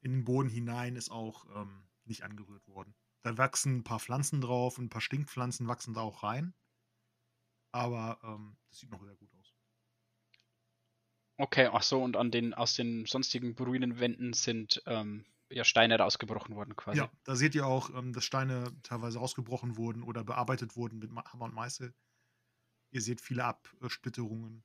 in 0.00 0.12
den 0.12 0.24
Boden 0.24 0.48
hinein 0.48 0.96
ist 0.96 1.10
auch 1.10 1.44
ähm, 1.54 1.87
nicht 2.08 2.24
angerührt 2.24 2.66
worden. 2.68 2.94
Da 3.22 3.36
wachsen 3.38 3.78
ein 3.78 3.84
paar 3.84 4.00
Pflanzen 4.00 4.40
drauf 4.40 4.78
und 4.78 4.86
ein 4.86 4.90
paar 4.90 5.00
Stinkpflanzen 5.00 5.66
wachsen 5.68 5.94
da 5.94 6.00
auch 6.02 6.22
rein. 6.22 6.54
Aber 7.72 8.18
ähm, 8.22 8.58
das 8.68 8.78
sieht 8.80 8.90
noch 8.90 9.02
sehr 9.02 9.16
gut 9.16 9.32
aus. 9.34 9.54
Okay, 11.36 11.68
ach 11.72 11.82
so, 11.82 12.02
und 12.02 12.16
an 12.16 12.30
den, 12.30 12.52
aus 12.52 12.74
den 12.74 13.06
sonstigen 13.06 13.56
Ruinenwänden 13.56 14.32
sind 14.32 14.82
ähm, 14.86 15.24
ja 15.50 15.64
Steine 15.64 15.96
rausgebrochen 15.98 16.56
worden 16.56 16.74
quasi. 16.74 16.98
Ja, 16.98 17.10
da 17.24 17.36
seht 17.36 17.54
ihr 17.54 17.64
auch, 17.66 17.90
ähm, 17.94 18.12
dass 18.12 18.24
Steine 18.24 18.76
teilweise 18.82 19.18
rausgebrochen 19.20 19.76
wurden 19.76 20.02
oder 20.02 20.24
bearbeitet 20.24 20.76
wurden 20.76 20.98
mit 20.98 21.10
Hammer 21.12 21.44
und 21.44 21.54
Meißel. 21.54 21.94
Ihr 22.90 23.02
seht 23.02 23.20
viele 23.20 23.44
Absplitterungen. 23.44 24.64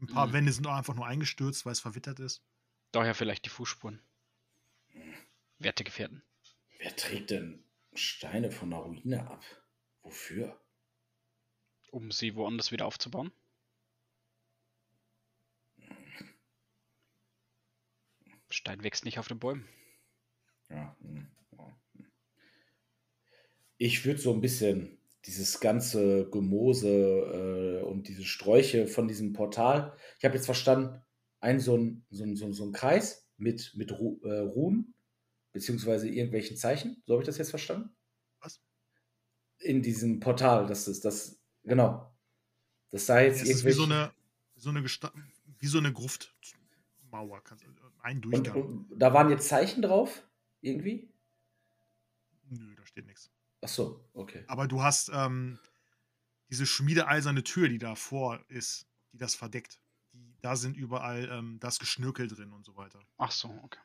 Ein 0.00 0.06
paar 0.08 0.28
Mhm. 0.28 0.32
Wände 0.32 0.52
sind 0.52 0.66
auch 0.66 0.74
einfach 0.76 0.94
nur 0.94 1.06
eingestürzt, 1.06 1.64
weil 1.66 1.72
es 1.72 1.80
verwittert 1.80 2.20
ist. 2.20 2.42
Daher 2.90 3.14
vielleicht 3.14 3.44
die 3.44 3.50
Fußspuren. 3.50 4.00
Werte 5.58 5.82
Gefährten. 5.84 6.22
Wer 6.82 6.96
trägt 6.96 7.30
denn 7.30 7.62
Steine 7.94 8.50
von 8.50 8.70
der 8.70 8.80
Ruine 8.80 9.30
ab? 9.30 9.44
Wofür? 10.02 10.60
Um 11.92 12.10
sie 12.10 12.34
woanders 12.34 12.72
wieder 12.72 12.86
aufzubauen. 12.86 13.30
Stein 18.50 18.82
wächst 18.82 19.04
nicht 19.04 19.20
auf 19.20 19.28
den 19.28 19.38
Bäumen. 19.38 19.68
Ja, 20.70 20.96
hm, 21.00 21.30
hm. 21.94 22.10
Ich 23.78 24.04
würde 24.04 24.20
so 24.20 24.32
ein 24.32 24.40
bisschen 24.40 24.98
dieses 25.24 25.60
ganze 25.60 26.28
Gemose 26.30 27.80
äh, 27.80 27.84
und 27.84 28.08
diese 28.08 28.24
Sträuche 28.24 28.88
von 28.88 29.06
diesem 29.06 29.32
Portal. 29.32 29.96
Ich 30.18 30.24
habe 30.24 30.34
jetzt 30.34 30.46
verstanden, 30.46 31.00
ein 31.38 31.60
so 31.60 31.76
ein, 31.76 32.04
so 32.10 32.24
ein, 32.24 32.34
so 32.34 32.46
ein, 32.46 32.52
so 32.52 32.64
ein 32.64 32.72
Kreis 32.72 33.30
mit, 33.36 33.72
mit 33.76 33.92
Ru 33.92 34.20
äh, 34.24 34.38
Runen, 34.40 34.94
beziehungsweise 35.52 36.08
irgendwelchen 36.08 36.56
Zeichen. 36.56 37.02
So 37.06 37.14
habe 37.14 37.22
ich 37.22 37.26
das 37.26 37.38
jetzt 37.38 37.50
verstanden? 37.50 37.94
Was? 38.40 38.60
In 39.58 39.82
diesem 39.82 40.20
Portal, 40.20 40.66
das 40.66 40.88
ist 40.88 41.04
das, 41.04 41.40
genau. 41.62 42.12
Das 42.90 43.06
sei 43.06 43.26
jetzt 43.26 43.42
ist 43.42 43.64
wie 43.64 43.72
so 43.72 43.84
eine, 43.84 44.12
so 44.56 44.70
eine, 44.70 44.82
Gesta 44.82 45.12
wie 45.58 45.66
so 45.66 45.78
eine 45.78 45.92
Gruftmauer. 45.92 47.42
Ein 48.02 48.16
und, 48.16 48.24
Durchgang. 48.24 48.62
und 48.62 48.98
da 48.98 49.14
waren 49.14 49.30
jetzt 49.30 49.48
Zeichen 49.48 49.82
drauf? 49.82 50.26
Irgendwie? 50.60 51.08
Nö, 52.48 52.74
da 52.74 52.84
steht 52.84 53.06
nichts. 53.06 53.30
Ach 53.62 53.68
so, 53.68 54.04
okay. 54.12 54.44
Aber 54.48 54.66
du 54.66 54.82
hast 54.82 55.10
ähm, 55.14 55.58
diese 56.50 56.66
schmiedeeiserne 56.66 57.44
Tür, 57.44 57.68
die 57.68 57.78
davor 57.78 58.44
ist, 58.48 58.86
die 59.12 59.18
das 59.18 59.34
verdeckt. 59.34 59.80
Die, 60.12 60.36
da 60.42 60.56
sind 60.56 60.76
überall, 60.76 61.28
ähm, 61.30 61.58
da 61.60 61.68
ist 61.68 61.78
Geschnürkel 61.78 62.28
drin 62.28 62.52
und 62.52 62.64
so 62.64 62.76
weiter. 62.76 63.00
Ach 63.16 63.30
so, 63.30 63.48
okay. 63.62 63.80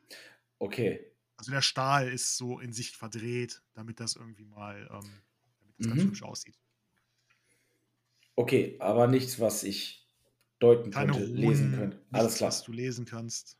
Okay. 0.58 1.12
Also 1.38 1.52
der 1.52 1.62
Stahl 1.62 2.08
ist 2.12 2.36
so 2.36 2.58
in 2.58 2.72
sich 2.72 2.96
verdreht, 2.96 3.62
damit 3.72 4.00
das 4.00 4.16
irgendwie 4.16 4.44
mal, 4.44 4.88
ähm, 4.92 5.22
damit 5.60 5.78
das 5.78 5.86
ganz 5.88 6.04
Mhm. 6.04 6.06
hübsch 6.06 6.22
aussieht. 6.22 6.58
Okay, 8.36 8.76
aber 8.80 9.06
nichts, 9.06 9.38
was 9.40 9.64
ich 9.64 10.08
deuten 10.60 10.90
Keine 10.90 11.12
könnte, 11.12 11.24
Runen, 11.34 11.34
lesen 11.34 11.72
könnte. 11.72 12.04
nichts, 12.10 12.12
Alles 12.12 12.36
klar. 12.36 12.50
was 12.50 12.62
du 12.62 12.72
lesen 12.72 13.04
kannst. 13.04 13.58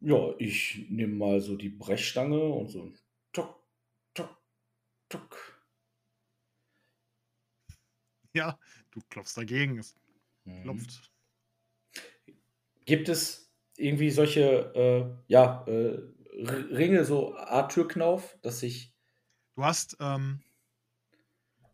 Ja, 0.00 0.34
ich 0.38 0.86
nehme 0.90 1.14
mal 1.14 1.40
so 1.40 1.56
die 1.56 1.68
Brechstange 1.70 2.38
und 2.42 2.68
so 2.68 2.82
ein 2.84 2.98
Tuck, 3.32 3.62
Tuck, 4.14 4.36
Tuck. 5.08 5.62
Ja, 8.32 8.58
du 8.92 9.00
klopfst 9.10 9.36
dagegen, 9.36 9.78
es 9.78 9.96
Mhm. 10.46 10.86
klopft. 10.86 11.12
Gibt 12.84 13.08
es 13.08 13.52
irgendwie 13.76 14.10
solche, 14.10 14.72
äh, 14.74 15.32
ja, 15.32 15.64
äh, 15.66 15.98
Ringe, 16.36 17.04
so 17.04 17.34
Art 17.36 17.72
Türknauf, 17.72 18.36
dass 18.42 18.62
ich. 18.62 18.94
Du 19.56 19.64
hast, 19.64 19.96
ähm, 20.00 20.42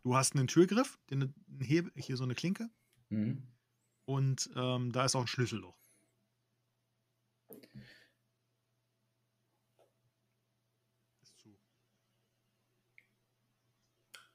du 0.03 0.15
hast 0.15 0.35
einen 0.35 0.47
Türgriff, 0.47 0.97
den, 1.09 1.33
einen 1.49 1.61
Hebel, 1.61 1.91
hier 1.95 2.15
so 2.17 2.23
eine 2.23 2.35
Klinke, 2.35 2.69
Mhm. 3.09 3.43
und 4.05 4.49
ähm, 4.55 4.91
da 4.91 5.05
ist 5.05 5.15
auch 5.15 5.21
ein 5.21 5.27
Schlüsselloch. 5.27 5.77
Ist 11.21 11.39
zu. 11.39 11.57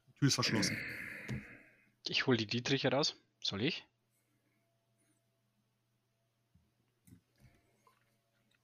Die 0.07 0.13
Tür 0.13 0.29
ist 0.29 0.35
verschlossen. 0.35 0.77
Ich 2.09 2.27
hole 2.27 2.37
die 2.37 2.47
Dietrich 2.47 2.85
heraus. 2.85 3.17
Soll 3.41 3.63
ich? 3.63 3.87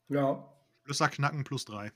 Ja. 0.08 0.53
Schlösser 0.84 1.08
knacken 1.08 1.44
plus 1.44 1.64
drei. 1.64 1.92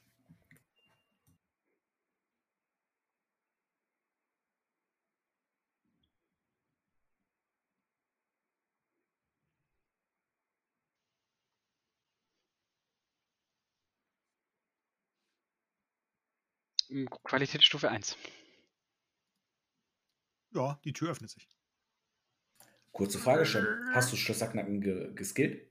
Qualitätsstufe 17.25 17.91
1. 17.91 18.17
Ja, 20.53 20.81
die 20.85 20.95
Tür 20.95 21.11
öffnet 21.11 21.31
sich. 21.31 21.47
Kurze 22.93 23.19
Frage 23.19 23.45
schon. 23.45 23.67
Hast 23.93 24.11
du 24.11 24.17
Schlösserknacken 24.17 24.81
ge 24.81 25.13
geskillt? 25.15 25.71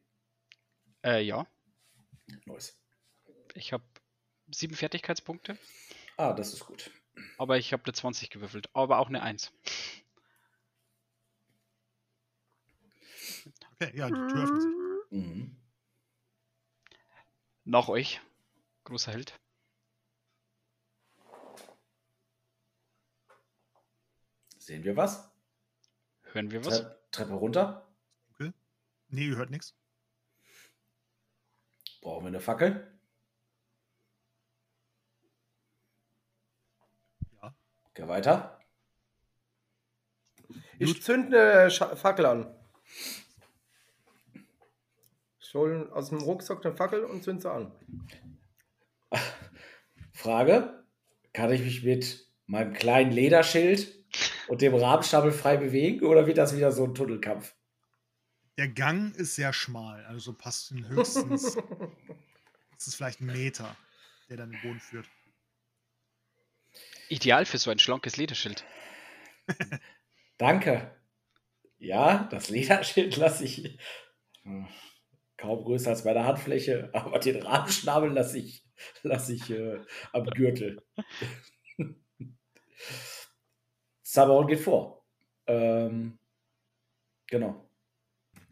Äh, 1.03 1.23
ja. 1.23 1.47
Neues. 2.45 2.77
Ich 3.57 3.73
habe 3.73 3.83
sieben 4.51 4.75
Fertigkeitspunkte, 4.75 5.57
Ah, 6.15 6.33
das 6.33 6.53
ist 6.53 6.65
gut. 6.65 6.91
aber 7.39 7.57
ich 7.57 7.73
habe 7.73 7.83
eine 7.83 7.93
20 7.93 8.29
gewürfelt, 8.29 8.69
aber 8.73 8.99
auch 8.99 9.07
eine 9.07 9.21
1. 9.23 9.51
Okay, 13.73 13.97
ja, 13.97 14.07
die 14.07 14.13
Tür 14.13 14.43
öffnet 14.43 14.61
sich. 14.61 14.71
Mhm. 15.09 15.55
Nach 17.65 17.87
euch. 17.89 18.21
Großer 18.83 19.11
Held. 19.11 19.33
Sehen 24.57 24.83
wir 24.83 24.95
was? 24.95 25.31
Hören 26.33 26.51
wir 26.51 26.63
was? 26.65 26.81
Tre 26.81 26.99
Treppe 27.11 27.33
runter. 27.33 27.83
Nee, 29.09 29.27
ihr 29.27 29.37
hört 29.37 29.49
nichts. 29.51 29.73
Brauchen 32.01 32.25
wir 32.25 32.27
eine 32.27 32.41
Fackel? 32.41 32.96
Geh 37.97 38.07
weiter. 38.07 38.59
Ich 40.77 41.01
zünde 41.01 41.61
eine 41.61 41.69
Scha- 41.71 41.95
Fackel 41.95 42.27
an. 42.27 42.55
Ich 45.39 45.53
hole 45.55 45.91
aus 45.91 46.09
dem 46.09 46.19
Rucksack 46.19 46.63
eine 46.63 46.75
Fackel 46.75 47.03
und 47.05 47.23
zünde 47.23 47.41
sie 47.41 47.51
an. 47.51 47.71
Frage: 50.13 50.85
Kann 51.33 51.51
ich 51.51 51.61
mich 51.61 51.83
mit 51.83 52.27
meinem 52.45 52.73
kleinen 52.73 53.11
Lederschild 53.11 53.91
und 54.47 54.61
dem 54.61 54.75
Rahmenstapel 54.75 55.31
frei 55.31 55.57
bewegen 55.57 56.05
oder 56.05 56.27
wird 56.27 56.37
das 56.37 56.55
wieder 56.55 56.71
so 56.71 56.83
ein 56.83 56.93
Tunnelkampf? 56.93 57.55
Der 58.59 58.67
Gang 58.67 59.15
ist 59.15 59.33
sehr 59.33 59.53
schmal, 59.53 60.05
also 60.05 60.33
passt 60.33 60.69
in 60.69 60.87
höchstens. 60.87 61.55
das 62.75 62.87
ist 62.87 62.93
vielleicht 62.93 63.21
ein 63.21 63.25
Meter, 63.25 63.75
der 64.29 64.37
dann 64.37 64.51
den 64.51 64.61
Boden 64.61 64.79
führt. 64.79 65.07
Ideal 67.09 67.45
für 67.45 67.57
so 67.57 67.71
ein 67.71 67.79
schlankes 67.79 68.17
Lederschild. 68.17 68.63
Danke. 70.37 70.95
Ja, 71.79 72.27
das 72.31 72.49
Lederschild 72.49 73.17
lasse 73.17 73.45
ich 73.45 73.77
hm, 74.43 74.67
kaum 75.37 75.63
größer 75.63 75.91
als 75.91 76.03
meine 76.03 76.25
Handfläche, 76.25 76.89
aber 76.93 77.19
den 77.19 77.41
Rahmenschnabel 77.41 78.11
lasse 78.11 78.39
ich, 78.39 78.65
lasse 79.03 79.33
ich 79.33 79.49
äh, 79.49 79.79
am 80.13 80.25
Gürtel. 80.25 80.83
Zabaron 84.03 84.47
geht 84.47 84.61
vor. 84.61 85.05
Ähm, 85.47 86.17
genau. 87.27 87.69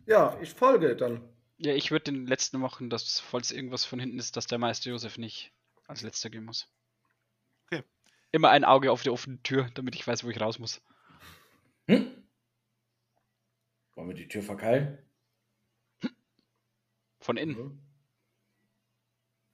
Ja, 0.06 0.38
ich 0.42 0.52
folge 0.52 0.96
dann. 0.96 1.28
Ja, 1.58 1.74
ich 1.74 1.90
würde 1.92 2.12
den 2.12 2.28
letzten 2.28 2.60
machen, 2.60 2.90
dass, 2.90 3.20
falls 3.20 3.52
irgendwas 3.52 3.86
von 3.86 4.00
hinten 4.00 4.20
ist, 4.20 4.36
dass 4.36 4.46
der 4.46 4.60
Meister 4.60 4.90
Josef 4.90 5.18
nicht 5.18 5.54
als 5.88 6.02
letzter 6.02 6.30
gehen 6.30 6.44
muss. 6.44 6.68
Immer 8.36 8.50
ein 8.50 8.66
Auge 8.66 8.92
auf 8.92 9.02
die 9.02 9.10
offene 9.10 9.42
Tür, 9.44 9.70
damit 9.76 9.96
ich 9.96 10.06
weiß, 10.06 10.26
wo 10.26 10.30
ich 10.30 10.42
raus 10.42 10.60
muss. 10.60 10.82
Hm? 11.88 12.28
Wollen 13.94 14.10
wir 14.10 14.14
die 14.16 14.28
Tür 14.28 14.44
verkeilen? 14.44 14.98
Von 17.22 17.38
innen. 17.38 17.82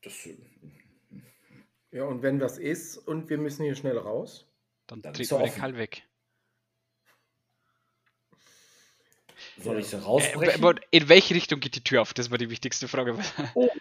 Das, 0.01 0.25
äh, 0.25 0.35
Ja, 1.91 2.05
und 2.05 2.23
wenn 2.23 2.39
das 2.39 2.57
ist 2.57 2.97
und 2.97 3.29
wir 3.29 3.37
müssen 3.37 3.63
hier 3.65 3.75
schnell 3.75 3.99
raus. 3.99 4.47
Dann 4.87 5.03
Dann 5.03 5.13
treten 5.13 5.29
wir 5.29 5.45
den. 5.45 5.53
Kall 5.55 5.77
weg. 5.77 6.01
soll 9.57 9.77
ich 9.77 9.85
sie 9.89 9.97
Äh, 9.97 9.99
rausbrechen? 9.99 10.63
aber 10.63 10.81
in 10.89 11.07
welche 11.07 11.35
Richtung 11.35 11.59
geht 11.59 11.75
die 11.75 11.83
Tür 11.83 12.01
auf? 12.01 12.15
Das 12.15 12.31
war 12.31 12.39
die 12.39 12.49
wichtigste 12.49 12.87
Frage. 12.87 13.15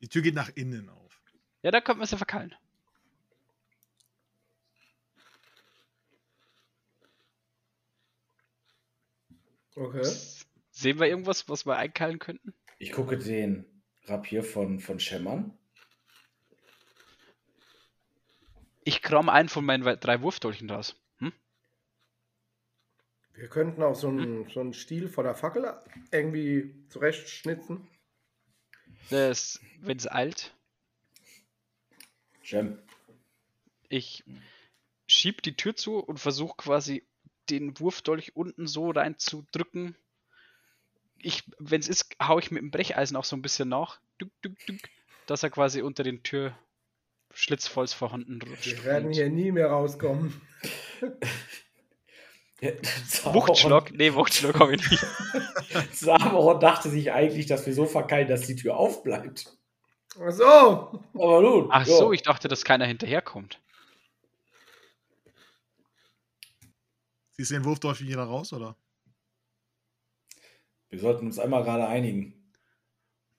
Die 0.00 0.08
Tür 0.08 0.22
geht 0.22 0.34
nach 0.36 0.50
innen 0.54 0.88
auf. 0.88 1.20
ja, 1.62 1.72
da 1.72 1.80
könnte 1.80 1.98
man 1.98 2.06
sie 2.06 2.16
verkeilen. 2.16 2.54
Okay. 9.74 10.04
Sehen 10.70 10.98
wir 10.98 11.06
irgendwas, 11.06 11.48
was 11.48 11.66
wir 11.66 11.76
einkeilen 11.76 12.18
könnten? 12.18 12.54
Ich 12.78 12.92
gucke 12.92 13.18
den 13.18 13.64
Rapier 14.04 14.42
von, 14.42 14.80
von 14.80 14.98
Schemmern. 15.00 15.56
Ich 18.84 19.02
kram 19.02 19.28
einen 19.28 19.48
von 19.48 19.64
meinen 19.64 19.84
drei 20.00 20.22
Wurfdolchen 20.22 20.68
raus. 20.70 20.96
Hm? 21.18 21.32
Wir 23.34 23.48
könnten 23.48 23.82
auch 23.82 23.94
so 23.94 24.08
einen, 24.08 24.48
so 24.48 24.60
einen 24.60 24.74
Stiel 24.74 25.08
von 25.08 25.24
der 25.24 25.34
Fackel 25.34 25.72
irgendwie 26.10 26.74
zurechtschnitzen. 26.88 27.88
Das, 29.10 29.60
wenn 29.80 29.96
es 29.96 30.10
eilt, 30.10 30.54
Jem. 32.42 32.78
ich 33.88 34.24
schieb 35.06 35.42
die 35.42 35.56
Tür 35.56 35.76
zu 35.76 35.98
und 35.98 36.18
versuche 36.18 36.56
quasi 36.56 37.06
den 37.50 37.78
Wurfdolch 37.78 38.36
unten 38.36 38.66
so 38.66 38.90
reinzudrücken. 38.90 39.96
Ich, 41.18 41.44
wenn 41.58 41.80
es 41.80 41.88
ist, 41.88 42.16
hau 42.20 42.38
ich 42.38 42.50
mit 42.50 42.62
dem 42.62 42.70
Brecheisen 42.70 43.16
auch 43.16 43.24
so 43.24 43.36
ein 43.36 43.42
bisschen 43.42 43.68
nach, 43.68 44.00
dück, 44.20 44.30
dück, 44.42 44.58
dück, 44.66 44.80
dass 45.26 45.42
er 45.42 45.50
quasi 45.50 45.82
unter 45.82 46.02
den 46.02 46.22
Türschlitz 46.22 47.68
voll 47.68 47.86
vorhanden 47.88 48.40
rutscht. 48.42 48.66
Wir 48.66 48.84
werden 48.84 49.12
hier 49.12 49.30
nie 49.30 49.52
mehr 49.52 49.68
rauskommen. 49.68 50.40
Wuchtschlag? 53.24 53.92
Nee, 53.92 54.14
Wuchtschlag 54.14 54.58
habe 54.58 54.76
ich 54.76 54.90
nicht. 54.90 55.04
Saberon 55.92 56.60
dachte 56.60 56.90
sich 56.90 57.10
eigentlich, 57.10 57.46
dass 57.46 57.66
wir 57.66 57.74
so 57.74 57.86
verkeilen, 57.86 58.28
dass 58.28 58.46
die 58.46 58.54
Tür 58.54 58.76
aufbleibt. 58.76 59.56
Ach 60.20 60.30
so. 60.30 60.44
Aber 61.14 61.42
nun. 61.42 61.68
Ach 61.70 61.86
so, 61.86 62.12
ich 62.12 62.22
dachte, 62.22 62.48
dass 62.48 62.64
keiner 62.64 62.86
hinterherkommt. 62.86 63.58
Siehst 67.42 67.50
du 67.50 67.56
den 67.56 67.64
Wurfdolch 67.64 68.02
wieder 68.02 68.22
raus, 68.22 68.52
oder? 68.52 68.76
Wir 70.90 71.00
sollten 71.00 71.26
uns 71.26 71.40
einmal 71.40 71.64
gerade 71.64 71.88
einigen. 71.88 72.54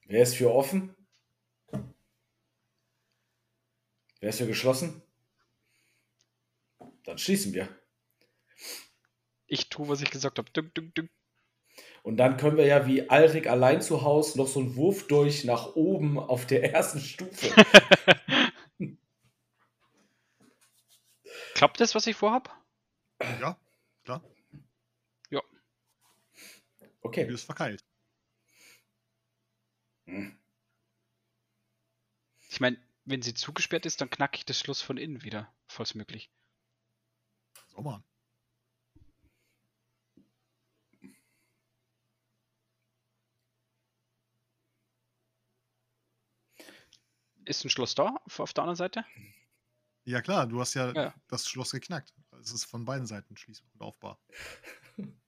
Wer 0.07 0.23
ist 0.23 0.35
für 0.35 0.53
offen? 0.53 0.93
Wer 4.19 4.27
ist 4.27 4.39
für 4.39 4.47
geschlossen? 4.47 5.01
Dann 7.05 7.17
schließen 7.17 7.53
wir. 7.53 7.69
Ich 9.47 9.69
tue, 9.69 9.87
was 9.87 10.01
ich 10.01 10.11
gesagt 10.11 10.37
habe. 10.37 10.51
Dünk, 10.51 10.75
dünk, 10.75 10.93
dünk. 10.95 11.09
Und 12.01 12.17
dann 12.17 12.35
können 12.35 12.57
wir 12.57 12.65
ja 12.65 12.85
wie 12.85 13.09
Alrik 13.09 13.47
allein 13.47 13.81
zu 13.81 14.01
Haus 14.01 14.35
noch 14.35 14.47
so 14.47 14.59
einen 14.59 14.75
Wurf 14.75 15.07
durch 15.07 15.45
nach 15.45 15.77
oben 15.77 16.19
auf 16.19 16.45
der 16.45 16.73
ersten 16.73 16.99
Stufe. 16.99 17.55
Klappt 21.53 21.79
das, 21.79 21.95
was 21.95 22.05
ich 22.05 22.17
vorhab? 22.17 22.53
Ja, 23.39 23.57
klar. 24.03 24.21
Die 25.29 25.39
Okay. 27.01 27.31
ist 27.31 27.43
verkeilt. 27.43 27.83
Hm. 30.07 30.37
Ich 32.49 32.59
meine, 32.59 32.77
wenn 33.05 33.21
sie 33.21 33.33
zugesperrt 33.33 33.85
ist, 33.85 33.99
dann 34.01 34.09
knacke 34.09 34.37
ich 34.37 34.45
das 34.45 34.59
Schloss 34.59 34.81
von 34.81 34.97
innen 34.97 35.23
wieder, 35.23 35.53
falls 35.67 35.95
möglich. 35.95 36.29
So 37.67 37.81
mal. 37.81 38.03
Ist 47.45 47.65
ein 47.65 47.69
Schloss 47.69 47.95
da 47.95 48.15
auf, 48.25 48.39
auf 48.39 48.53
der 48.53 48.63
anderen 48.63 48.77
Seite? 48.77 49.05
Ja 50.05 50.21
klar, 50.21 50.47
du 50.47 50.59
hast 50.61 50.73
ja, 50.73 50.91
Ja. 50.93 51.13
das 51.27 51.47
Schloss 51.47 51.71
geknackt. 51.71 52.13
Es 52.43 52.53
ist 52.53 52.65
von 52.65 52.85
beiden 52.85 53.07
Seiten 53.07 53.37
schließbar 53.37 53.71
und 53.73 53.81
aufbar. 53.81 54.19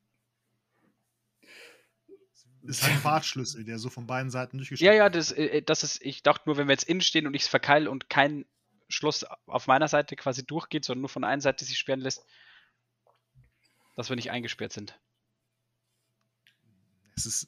ist 2.63 2.83
halt 2.83 2.93
ein 2.93 2.99
Fahrtschlüssel, 2.99 3.63
der 3.63 3.79
so 3.79 3.89
von 3.89 4.07
beiden 4.07 4.29
Seiten 4.31 4.57
Ja, 4.57 4.61
durchgeschnitten 4.61 4.97
ja, 4.97 5.09
das, 5.09 5.31
äh, 5.31 5.61
das 5.61 5.83
ist, 5.83 6.01
ich 6.01 6.23
dachte 6.23 6.43
nur, 6.47 6.57
wenn 6.57 6.67
wir 6.67 6.73
jetzt 6.73 6.89
innen 6.89 7.01
stehen 7.01 7.27
und 7.27 7.33
ich 7.33 7.43
es 7.43 7.47
verkeil 7.47 7.87
und 7.87 8.09
kein 8.09 8.45
Schloss 8.89 9.23
auf 9.45 9.67
meiner 9.67 9.87
Seite 9.87 10.15
quasi 10.15 10.45
durchgeht, 10.45 10.85
sondern 10.85 11.01
nur 11.01 11.09
von 11.09 11.23
einer 11.23 11.41
Seite 11.41 11.65
sich 11.65 11.77
sperren 11.77 12.01
lässt, 12.01 12.25
dass 13.95 14.09
wir 14.09 14.15
nicht 14.15 14.31
eingesperrt 14.31 14.73
sind. 14.73 14.99
Es 17.15 17.25
ist, 17.25 17.47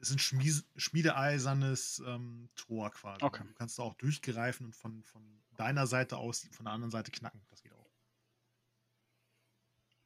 es 0.00 0.08
ist 0.08 0.16
ein 0.16 0.18
Schmies, 0.18 0.64
schmiedeeisernes 0.76 2.02
ähm, 2.06 2.48
Tor 2.54 2.90
quasi. 2.90 3.22
Okay. 3.22 3.42
Du 3.44 3.54
kannst 3.54 3.78
da 3.78 3.82
auch 3.82 3.94
durchgreifen 3.94 4.66
und 4.66 4.76
von, 4.76 5.02
von 5.04 5.42
deiner 5.56 5.86
Seite 5.86 6.16
aus 6.16 6.48
von 6.52 6.64
der 6.64 6.72
anderen 6.74 6.90
Seite 6.90 7.10
knacken. 7.10 7.42
Das 7.50 7.62
geht. 7.62 7.71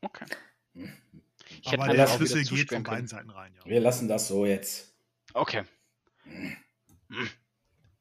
Okay. 0.07 0.27
Ich 1.62 1.73
Aber 1.73 1.88
der 1.92 2.07
Schlüssel 2.07 2.45
geht 2.45 2.71
von 2.71 2.83
beiden. 2.85 3.09
Seiten 3.09 3.31
rein, 3.31 3.53
ja. 3.55 3.64
Wir 3.64 3.81
lassen 3.81 4.07
das 4.09 4.29
so 4.29 4.47
jetzt. 4.47 4.95
Okay. 5.35 5.64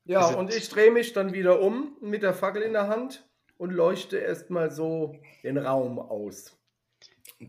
Ja, 0.05 0.19
Also- 0.27 0.37
und 0.39 0.53
ich 0.53 0.69
drehe 0.69 0.91
mich 0.91 1.13
dann 1.13 1.33
wieder 1.33 1.61
um 1.61 1.97
mit 2.01 2.21
der 2.21 2.33
Fackel 2.33 2.61
in 2.61 2.73
der 2.73 2.87
Hand 2.87 3.27
und 3.57 3.71
leuchte 3.71 4.17
erstmal 4.17 4.69
so 4.71 5.19
den 5.43 5.57
Raum 5.57 5.97
aus. 5.99 6.55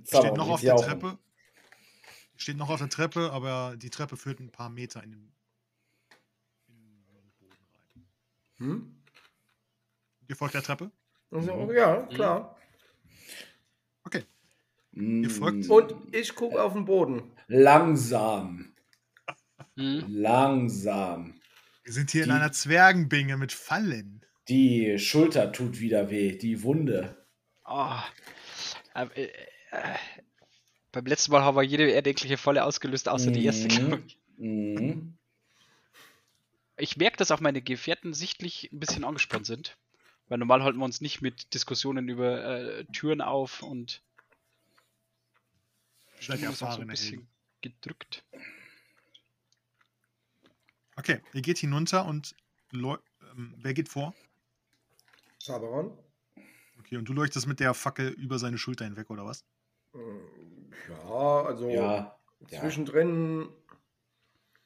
Steht 0.05 0.37
noch 0.37 0.49
auf 0.49 0.61
der 0.61 0.77
Treppe. 0.77 1.19
Steht 2.37 2.57
noch 2.57 2.69
auf 2.71 2.79
der 2.79 2.89
Treppe, 2.89 3.31
aber 3.33 3.77
die 3.77 3.91
Treppe 3.91 4.17
führt 4.17 4.41
ein 4.41 4.51
paar 4.51 4.69
Meter 4.71 5.03
in 5.03 5.13
den, 5.13 5.33
in 6.69 6.77
den 6.77 7.05
Boden 7.05 7.33
rein. 7.95 8.07
Hm? 8.59 9.03
Ihr 10.29 10.37
folgt 10.37 10.55
der 10.55 10.63
Treppe? 10.63 10.91
Also, 11.31 11.55
Mhm. 11.55 11.71
Ja, 11.73 12.03
klar. 12.07 12.56
Folgt- 15.29 15.69
Und 15.69 15.95
ich 16.15 16.35
gucke 16.35 16.63
auf 16.63 16.73
den 16.73 16.85
Boden. 16.87 17.33
Langsam. 17.49 18.73
Hm. 19.77 20.05
Langsam. 20.09 21.41
Wir 21.85 21.93
sind 21.93 22.11
hier 22.11 22.23
in 22.25 22.31
Die- 22.31 22.35
einer 22.35 22.53
Zwergenbinge 22.53 23.37
mit 23.37 23.53
Fallen. 23.53 24.25
Die 24.49 24.99
Schulter 24.99 25.53
tut 25.53 25.81
wieder 25.81 26.11
weh, 26.11 26.37
die 26.39 26.63
Wunde. 26.63 27.27
Ah. 27.65 28.05
Aber, 28.95 29.15
äh, 29.17 29.25
äh, 29.71 29.97
beim 30.93 31.05
letzten 31.05 31.33
Mal 31.33 31.43
haben 31.43 31.57
wir 31.57 31.63
jede 31.63 31.93
erdenkliche 31.93 32.39
Falle 32.39 32.65
ausgelöst, 32.65 33.09
außer 33.09 33.31
die 33.31 33.45
erste, 33.45 33.67
Mhm. 33.67 33.69
glaube 33.89 34.03
ich. 34.07 34.19
Mhm. 34.39 35.19
Ich 36.79 36.97
merke, 36.97 37.17
dass 37.19 37.31
auch 37.31 37.41
meine 37.41 37.61
Gefährten 37.63 38.15
sichtlich 38.15 38.71
ein 38.73 38.81
bisschen 38.81 39.05
angespannt 39.05 39.47
sind. 39.47 39.77
Weil 40.29 40.39
normal 40.39 40.63
halten 40.63 40.79
wir 40.79 40.85
uns 40.85 41.01
nicht 41.01 41.21
mit 41.23 41.55
Diskussionen 41.55 42.09
über 42.09 42.45
äh, 42.45 42.85
Türen 42.87 43.21
auf 43.21 43.63
und 43.63 44.03
Ist 46.35 46.43
auch 46.47 46.55
so 46.55 46.65
erfahrene 46.65 46.85
ein 46.85 46.89
bisschen 46.89 47.19
Helden. 47.19 47.29
gedrückt. 47.63 48.25
Okay, 50.97 51.21
ihr 51.35 51.43
geht 51.43 51.59
hinunter 51.59 52.07
und 52.07 52.35
ähm, 52.73 53.55
wer 53.59 53.75
geht 53.75 53.89
vor? 53.89 54.15
Zaberon? 55.39 55.97
Okay, 56.79 56.97
und 56.97 57.09
du 57.09 57.13
leuchtest 57.13 57.47
mit 57.47 57.61
der 57.61 57.75
Fackel 57.75 58.09
über 58.11 58.39
seine 58.39 58.59
Schulter 58.59 58.85
hinweg, 58.85 59.11
oder 59.11 59.25
was? 59.25 59.45
Mm, 59.93 60.73
Ja, 60.89 61.43
also 61.45 61.69
Ja, 61.69 62.19
ja. 62.51 62.61
zwischendrin. 62.61 63.49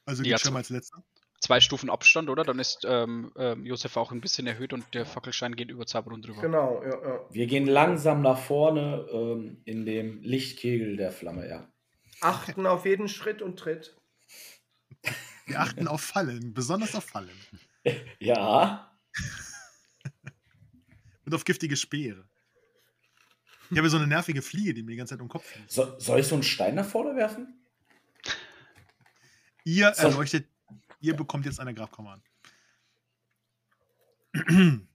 Also 0.06 0.22
Ja, 0.22 0.36
geht 0.36 0.40
Shem 0.42 0.52
zu- 0.52 0.56
als 0.58 0.68
letzter. 0.70 1.04
Zwei 1.50 1.60
Stufen 1.60 1.90
Abstand, 1.90 2.30
oder? 2.30 2.44
Dann 2.44 2.60
ist 2.60 2.86
ähm, 2.88 3.32
ähm, 3.36 3.66
Josef 3.66 3.96
auch 3.96 4.12
ein 4.12 4.20
bisschen 4.20 4.46
erhöht 4.46 4.72
und 4.72 4.84
der 4.94 5.04
Fackelschein 5.04 5.56
geht 5.56 5.72
über 5.72 5.84
Zaberon 5.84 6.22
drüber. 6.22 6.40
Genau, 6.40 6.80
ja, 6.84 6.90
ja. 6.90 7.20
Wir 7.28 7.48
gehen 7.48 7.66
langsam 7.66 8.22
nach 8.22 8.38
vorne 8.38 9.04
ähm, 9.10 9.60
in 9.64 9.84
dem 9.84 10.22
Lichtkegel 10.22 10.96
der 10.96 11.10
Flamme, 11.10 11.48
ja. 11.48 11.68
Achten 12.20 12.66
auf 12.66 12.86
jeden 12.86 13.08
Schritt 13.08 13.42
und 13.42 13.58
Tritt. 13.58 13.96
Wir 15.46 15.58
achten 15.58 15.88
auf 15.88 16.02
Fallen, 16.02 16.54
besonders 16.54 16.94
auf 16.94 17.02
Fallen. 17.04 17.36
Ja, 18.20 18.92
Und 21.26 21.34
auf 21.34 21.44
giftige 21.44 21.76
Speere. 21.76 22.28
Ich 23.72 23.78
habe 23.78 23.88
so 23.88 23.96
eine 23.96 24.06
nervige 24.06 24.42
Fliege, 24.42 24.72
die 24.72 24.84
mir 24.84 24.92
die 24.92 24.98
ganze 24.98 25.14
Zeit 25.14 25.20
um 25.20 25.26
den 25.26 25.32
Kopf 25.32 25.46
fliegt. 25.46 25.68
so, 25.68 25.98
soll 25.98 26.20
ich 26.20 26.28
so 26.28 26.36
einen 26.36 26.44
Stein 26.44 26.76
nach 26.76 26.86
vorne 26.86 27.16
werfen? 27.16 27.60
Ihr 29.64 29.92
So. 29.94 30.02
erleuchtet, 30.04 30.46
ihr 31.00 31.16
bekommt 31.16 31.46
jetzt 31.46 31.60
eine 31.60 31.74
Grabkammer 31.74 32.20
an. 34.32 34.88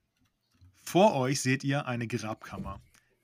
Vor 0.83 1.15
euch 1.15 1.41
seht 1.41 1.63
ihr 1.63 1.87
eine 1.87 2.07
Grabkammer, 2.07 2.79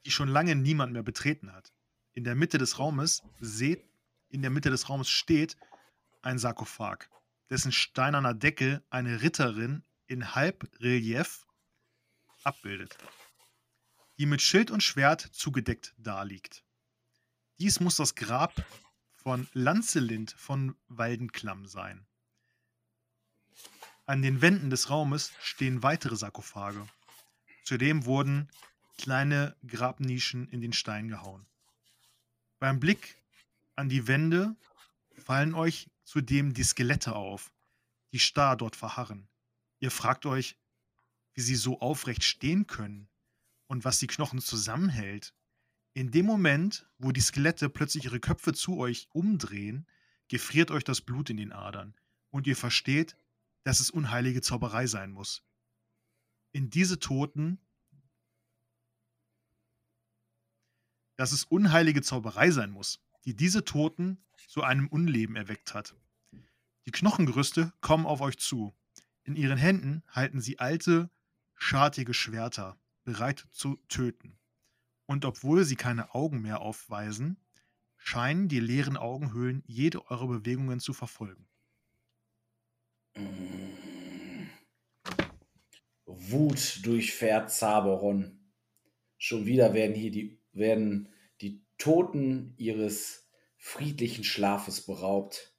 die 0.05 0.11
schon 0.11 0.27
lange 0.27 0.55
niemand 0.55 0.93
mehr 0.93 1.03
betreten 1.03 1.53
hat. 1.53 1.71
In 2.13 2.23
der 2.23 2.35
Mitte 2.35 2.57
des 2.57 2.79
Raumes 2.79 3.23
seht, 3.39 3.85
in 4.29 4.41
der 4.41 4.51
Mitte 4.51 4.69
des 4.69 4.89
Raumes 4.89 5.09
steht 5.09 5.55
ein 6.21 6.39
Sarkophag, 6.39 7.09
dessen 7.49 7.71
steinerner 7.71 8.33
Deckel 8.33 8.83
eine 8.89 9.21
Ritterin 9.21 9.83
in 10.07 10.35
Halbrelief 10.35 11.45
abbildet, 12.43 12.97
die 14.17 14.25
mit 14.25 14.41
Schild 14.41 14.71
und 14.71 14.83
Schwert 14.83 15.21
zugedeckt 15.21 15.93
daliegt. 15.97 16.65
Dies 17.59 17.79
muss 17.79 17.95
das 17.95 18.15
Grab 18.15 18.53
von 19.13 19.47
Lanzelind 19.53 20.31
von 20.31 20.75
Waldenklamm 20.87 21.67
sein. 21.67 22.07
An 24.11 24.21
den 24.21 24.41
Wänden 24.41 24.69
des 24.69 24.89
Raumes 24.89 25.31
stehen 25.39 25.83
weitere 25.83 26.17
Sarkophage. 26.17 26.85
Zudem 27.63 28.03
wurden 28.03 28.49
kleine 28.97 29.55
Grabnischen 29.65 30.49
in 30.49 30.59
den 30.59 30.73
Stein 30.73 31.07
gehauen. 31.07 31.45
Beim 32.59 32.81
Blick 32.81 33.15
an 33.77 33.87
die 33.87 34.07
Wände 34.07 34.57
fallen 35.17 35.53
euch 35.53 35.89
zudem 36.03 36.53
die 36.53 36.65
Skelette 36.65 37.15
auf, 37.15 37.53
die 38.11 38.19
starr 38.19 38.57
dort 38.57 38.75
verharren. 38.75 39.29
Ihr 39.79 39.91
fragt 39.91 40.25
euch, 40.25 40.57
wie 41.33 41.41
sie 41.41 41.55
so 41.55 41.79
aufrecht 41.79 42.25
stehen 42.25 42.67
können 42.67 43.07
und 43.67 43.85
was 43.85 43.99
die 43.99 44.07
Knochen 44.07 44.41
zusammenhält. 44.41 45.33
In 45.93 46.11
dem 46.11 46.25
Moment, 46.25 46.85
wo 46.97 47.13
die 47.13 47.21
Skelette 47.21 47.69
plötzlich 47.69 48.03
ihre 48.03 48.19
Köpfe 48.19 48.51
zu 48.51 48.77
euch 48.77 49.07
umdrehen, 49.13 49.87
gefriert 50.27 50.69
euch 50.69 50.83
das 50.83 50.99
Blut 50.99 51.29
in 51.29 51.37
den 51.37 51.53
Adern 51.53 51.95
und 52.29 52.45
ihr 52.45 52.57
versteht, 52.57 53.15
dass 53.63 53.79
es 53.79 53.89
unheilige 53.89 54.41
Zauberei 54.41 54.87
sein 54.87 55.11
muss. 55.11 55.43
In 56.51 56.69
diese 56.69 56.99
Toten, 56.99 57.59
dass 61.15 61.31
es 61.31 61.43
unheilige 61.43 62.01
Zauberei 62.01 62.51
sein 62.51 62.71
muss, 62.71 62.99
die 63.25 63.35
diese 63.35 63.63
Toten 63.63 64.23
zu 64.47 64.63
einem 64.63 64.87
Unleben 64.87 65.35
erweckt 65.35 65.73
hat. 65.73 65.95
Die 66.85 66.91
Knochengerüste 66.91 67.71
kommen 67.81 68.05
auf 68.05 68.21
euch 68.21 68.37
zu. 68.37 68.73
In 69.23 69.35
ihren 69.35 69.57
Händen 69.57 70.03
halten 70.09 70.41
sie 70.41 70.57
alte, 70.59 71.11
schartige 71.55 72.13
Schwerter, 72.13 72.79
bereit 73.03 73.47
zu 73.51 73.77
töten. 73.87 74.39
Und 75.05 75.25
obwohl 75.25 75.63
sie 75.63 75.75
keine 75.75 76.15
Augen 76.15 76.41
mehr 76.41 76.61
aufweisen, 76.61 77.37
scheinen 77.97 78.47
die 78.47 78.59
leeren 78.59 78.97
Augenhöhlen 78.97 79.63
jede 79.67 80.09
eurer 80.09 80.27
Bewegungen 80.27 80.79
zu 80.79 80.93
verfolgen. 80.93 81.47
Mm. 83.15 84.47
Wut 86.05 86.85
durchfährt 86.85 87.51
Zaberon. 87.51 88.39
Schon 89.17 89.45
wieder 89.45 89.73
werden 89.73 89.95
hier 89.95 90.11
die, 90.11 90.39
werden 90.51 91.09
die 91.41 91.63
Toten 91.77 92.53
ihres 92.57 93.29
friedlichen 93.57 94.23
Schlafes 94.23 94.85
beraubt. 94.85 95.53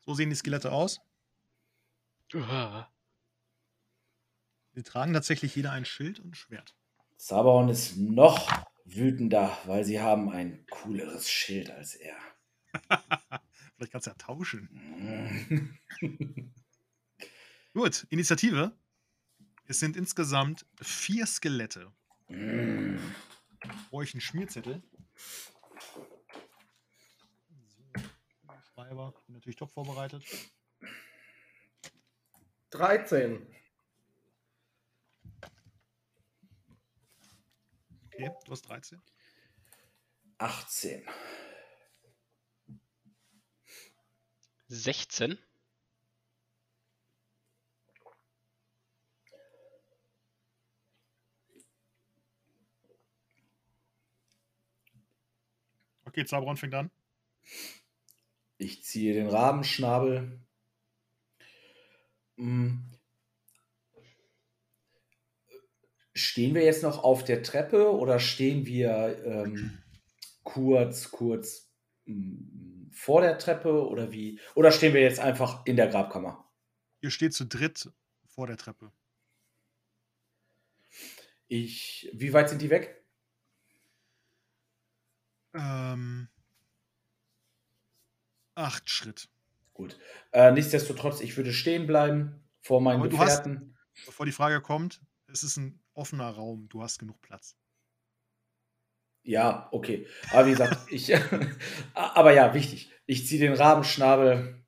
So 0.00 0.14
sehen 0.14 0.30
die 0.30 0.36
Skelette 0.36 0.72
aus. 0.72 1.00
Sie 4.72 4.82
tragen 4.82 5.12
tatsächlich 5.12 5.54
jeder 5.54 5.72
ein 5.72 5.84
Schild 5.84 6.20
und 6.20 6.30
ein 6.30 6.34
Schwert. 6.34 6.74
Zaberon 7.16 7.68
ist 7.68 7.96
noch 7.96 8.48
wütender, 8.94 9.56
weil 9.66 9.84
sie 9.84 10.00
haben 10.00 10.30
ein 10.30 10.66
cooleres 10.70 11.30
Schild 11.30 11.70
als 11.70 11.94
er. 11.94 12.16
Vielleicht 13.76 13.92
kannst 13.92 14.06
du 14.06 14.10
ja 14.10 14.16
tauschen. 14.16 15.78
Gut, 17.74 18.06
Initiative. 18.10 18.72
Es 19.66 19.80
sind 19.80 19.96
insgesamt 19.96 20.66
vier 20.82 21.26
Skelette. 21.26 21.92
Mm. 22.28 22.96
Brauche 23.90 24.04
ich 24.04 24.14
einen 24.14 24.20
Schmierzettel. 24.20 24.82
So, 27.56 27.92
Schreiber. 28.74 29.14
Bin 29.26 29.34
natürlich 29.34 29.56
top 29.56 29.70
vorbereitet. 29.70 30.24
13. 32.70 33.46
Okay, 38.20 38.30
du 38.44 38.52
hast 38.52 38.62
13. 38.62 39.00
18. 40.36 41.02
16. 44.68 45.38
Okay, 56.04 56.26
Zabron 56.26 56.56
fängt 56.58 56.74
an. 56.74 56.90
Ich 58.58 58.84
ziehe 58.84 59.14
den 59.14 59.28
Rabenschnabel. 59.28 60.40
Mm. 62.36 62.99
Stehen 66.20 66.54
wir 66.54 66.62
jetzt 66.64 66.82
noch 66.82 67.02
auf 67.02 67.24
der 67.24 67.42
Treppe 67.42 67.90
oder 67.92 68.18
stehen 68.18 68.66
wir 68.66 69.22
ähm, 69.24 69.78
kurz, 70.44 71.10
kurz 71.10 71.70
mm, 72.04 72.90
vor 72.92 73.22
der 73.22 73.38
Treppe 73.38 73.86
oder 73.88 74.12
wie? 74.12 74.38
Oder 74.54 74.70
stehen 74.72 74.92
wir 74.94 75.00
jetzt 75.00 75.18
einfach 75.20 75.64
in 75.66 75.76
der 75.76 75.88
Grabkammer? 75.88 76.50
Ihr 77.00 77.10
steht 77.10 77.32
zu 77.32 77.46
dritt 77.46 77.90
vor 78.26 78.46
der 78.46 78.56
Treppe. 78.58 78.92
Ich, 81.48 82.10
wie 82.12 82.32
weit 82.32 82.48
sind 82.50 82.62
die 82.62 82.70
weg? 82.70 83.02
Ähm, 85.54 86.28
acht 88.54 88.88
Schritt. 88.88 89.28
Gut. 89.74 89.98
Äh, 90.32 90.52
nichtsdestotrotz, 90.52 91.20
ich 91.22 91.36
würde 91.36 91.52
stehen 91.52 91.86
bleiben 91.86 92.44
vor 92.60 92.80
meinen 92.80 93.00
Aber 93.00 93.08
du 93.08 93.18
hast- 93.18 93.44
Gefährten. 93.44 93.76
Bevor 94.06 94.26
die 94.26 94.32
Frage 94.32 94.60
kommt, 94.60 95.00
es 95.26 95.42
ist 95.42 95.56
ein 95.56 95.79
offener 95.94 96.30
Raum. 96.30 96.68
Du 96.68 96.82
hast 96.82 96.98
genug 96.98 97.20
Platz. 97.20 97.56
Ja, 99.22 99.68
okay. 99.72 100.06
Aber 100.30 100.46
wie 100.46 100.50
gesagt, 100.50 100.90
ich. 100.90 101.12
aber 101.94 102.32
ja, 102.32 102.54
wichtig. 102.54 102.92
Ich 103.06 103.26
ziehe 103.26 103.40
den 103.40 103.52
Rabenschnabel. 103.52 104.64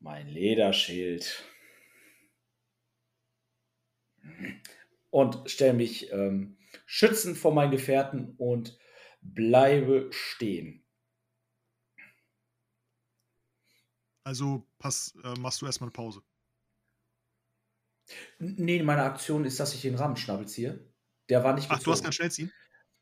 Mein 0.00 0.28
Lederschild. 0.28 1.44
Und 5.10 5.48
stelle 5.48 5.74
mich 5.74 6.10
ähm, 6.12 6.58
schützend 6.86 7.38
vor 7.38 7.54
meinen 7.54 7.70
Gefährten 7.70 8.34
und 8.36 8.78
bleibe 9.20 10.08
stehen. 10.10 10.84
Also 14.24 14.66
pass, 14.78 15.14
äh, 15.22 15.38
machst 15.38 15.62
du 15.62 15.66
erstmal 15.66 15.88
eine 15.88 15.92
Pause. 15.92 16.22
Nee, 18.38 18.82
meine 18.82 19.02
Aktion 19.02 19.44
ist, 19.44 19.60
dass 19.60 19.74
ich 19.74 19.82
den 19.82 19.94
Rabenschnabel 19.94 20.46
ziehe. 20.46 20.92
Der 21.28 21.42
war 21.44 21.54
nicht 21.54 21.70
Ach, 21.70 21.78
du 21.82 21.90
hast 21.90 21.98
gezogen. 21.98 22.02
kein 22.02 22.12
Schnellziehen? 22.12 22.52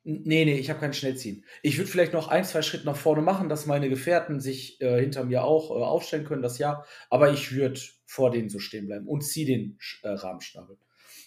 Nee, 0.05 0.45
nee, 0.45 0.59
ich 0.59 0.69
habe 0.69 0.81
kein 0.81 0.95
Schnellziehen. 0.95 1.45
Ich 1.63 1.79
würde 1.79 1.91
vielleicht 1.91 2.13
noch 2.13 2.27
ein, 2.27 2.45
zwei 2.45 2.63
Schritte 2.63 2.87
nach 2.87 2.97
vorne 2.97 3.23
machen, 3.23 3.49
dass 3.49 3.67
meine 3.67 3.89
Gefährten 3.89 4.41
sich 4.41 4.81
äh, 4.81 5.01
hinter 5.01 5.25
mir 5.25 5.45
auch 5.45 5.71
äh, 5.71 5.75
aufstellen 5.75 6.25
können, 6.25 6.43
das 6.43 6.59
ja. 6.59 6.85
Aber 7.09 7.33
ich 7.33 7.53
würde 7.53 7.81
vor 8.05 8.33
denen 8.33 8.49
so 8.49 8.59
stehen 8.59 8.87
bleiben 8.87 9.07
und 9.07 9.23
ziehe 9.23 9.47
den 9.47 9.79
äh, 10.03 10.09
Rahmenschnabel. 10.09 10.77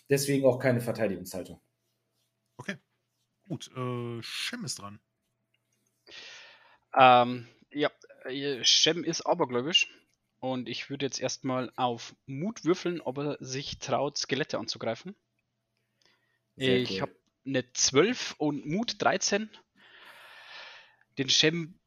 Deswegen 0.09 0.45
auch 0.45 0.59
keine 0.59 0.81
Verteidigungshaltung. 0.81 1.61
Okay. 2.57 2.75
Gut, 3.47 3.71
äh, 3.75 4.21
Shem 4.21 4.65
ist 4.65 4.79
dran. 4.79 4.99
Ähm, 6.97 7.47
ja, 7.71 7.91
äh, 8.25 8.63
Shem 8.63 9.03
ist 9.03 9.21
abergläubisch. 9.21 9.87
Und 10.39 10.69
ich 10.69 10.89
würde 10.89 11.05
jetzt 11.05 11.19
erstmal 11.19 11.71
auf 11.75 12.15
Mut 12.25 12.65
würfeln, 12.65 13.01
ob 13.01 13.17
er 13.17 13.37
sich 13.39 13.79
traut, 13.79 14.17
Skelette 14.17 14.59
anzugreifen. 14.59 15.15
Sehr 16.55 16.77
ich 16.77 16.91
cool. 16.91 17.01
habe 17.01 17.15
eine 17.45 17.71
12 17.73 18.35
und 18.37 18.65
Mut 18.65 19.01
13. 19.01 19.49
Den 21.17 21.29
Shem 21.29 21.79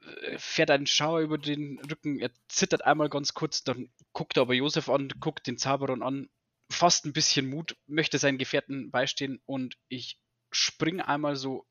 äh, 0.00 0.38
fährt 0.38 0.70
einen 0.70 0.86
Schauer 0.86 1.20
über 1.20 1.38
den 1.38 1.80
Rücken, 1.80 2.18
er 2.18 2.30
zittert 2.48 2.84
einmal 2.84 3.08
ganz 3.08 3.34
kurz, 3.34 3.64
dann 3.64 3.90
guckt 4.12 4.36
er 4.36 4.42
aber 4.42 4.54
Josef 4.54 4.88
an, 4.88 5.08
guckt 5.20 5.46
den 5.46 5.58
Zaberon 5.58 6.02
an, 6.02 6.28
fasst 6.70 7.06
ein 7.06 7.12
bisschen 7.12 7.48
Mut, 7.48 7.76
möchte 7.86 8.18
seinen 8.18 8.38
Gefährten 8.38 8.90
beistehen 8.90 9.40
und 9.46 9.76
ich 9.88 10.18
springe 10.50 11.06
einmal 11.08 11.36
so 11.36 11.66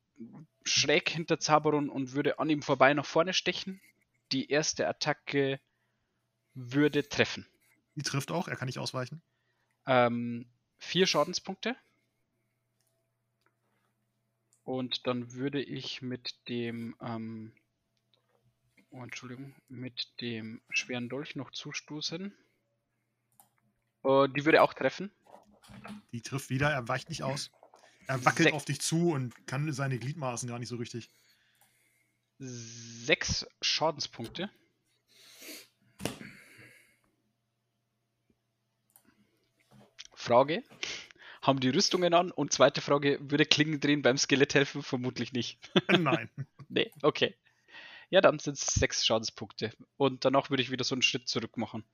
schräg 0.64 1.08
hinter 1.08 1.38
Zaberon 1.38 1.88
und 1.88 2.12
würde 2.12 2.38
an 2.38 2.50
ihm 2.50 2.62
vorbei 2.62 2.94
nach 2.94 3.06
vorne 3.06 3.34
stechen. 3.34 3.80
Die 4.32 4.50
erste 4.50 4.86
Attacke 4.86 5.60
würde 6.54 7.08
treffen. 7.08 7.46
Die 7.94 8.02
trifft 8.02 8.30
auch, 8.30 8.48
er 8.48 8.56
kann 8.56 8.66
nicht 8.66 8.78
ausweichen. 8.78 9.22
Ähm, 9.86 10.46
vier 10.78 11.06
Schadenspunkte. 11.06 11.76
Und 14.64 15.06
dann 15.06 15.32
würde 15.32 15.62
ich 15.62 16.00
mit 16.00 16.48
dem, 16.48 16.96
ähm, 17.00 17.52
oh, 18.90 19.02
Entschuldigung, 19.02 19.54
mit 19.68 20.20
dem 20.20 20.62
schweren 20.70 21.08
Dolch 21.08 21.36
noch 21.36 21.50
zustoßen. 21.50 22.32
Äh, 24.04 24.28
die 24.30 24.44
würde 24.44 24.62
auch 24.62 24.72
treffen. 24.72 25.10
Die 26.12 26.22
trifft 26.22 26.50
wieder, 26.50 26.70
er 26.70 26.88
weicht 26.88 27.10
nicht 27.10 27.22
aus. 27.22 27.50
Er 28.06 28.24
wackelt 28.24 28.48
Sech- 28.48 28.54
auf 28.54 28.64
dich 28.64 28.80
zu 28.80 29.10
und 29.10 29.46
kann 29.46 29.72
seine 29.72 29.98
Gliedmaßen 29.98 30.48
gar 30.48 30.58
nicht 30.58 30.68
so 30.68 30.76
richtig. 30.76 31.10
Sechs 32.38 33.46
Schadenspunkte. 33.62 34.50
Frage. 40.24 40.64
Haben 41.42 41.60
die 41.60 41.68
Rüstungen 41.68 42.14
an? 42.14 42.30
Und 42.30 42.52
zweite 42.52 42.80
Frage, 42.80 43.18
würde 43.20 43.44
Klingen 43.44 43.78
drehen 43.78 44.02
beim 44.02 44.16
Skelett 44.16 44.54
helfen? 44.54 44.82
Vermutlich 44.82 45.32
nicht. 45.32 45.58
Nein. 45.88 46.30
Nee, 46.70 46.90
okay. 47.02 47.36
Ja, 48.08 48.20
dann 48.20 48.38
sind 48.38 48.56
es 48.56 48.66
sechs 48.66 49.04
Schadenspunkte. 49.04 49.72
Und 49.96 50.24
danach 50.24 50.50
würde 50.50 50.62
ich 50.62 50.70
wieder 50.70 50.82
so 50.82 50.94
einen 50.94 51.02
Schritt 51.02 51.28
zurück 51.28 51.56
machen. 51.56 51.84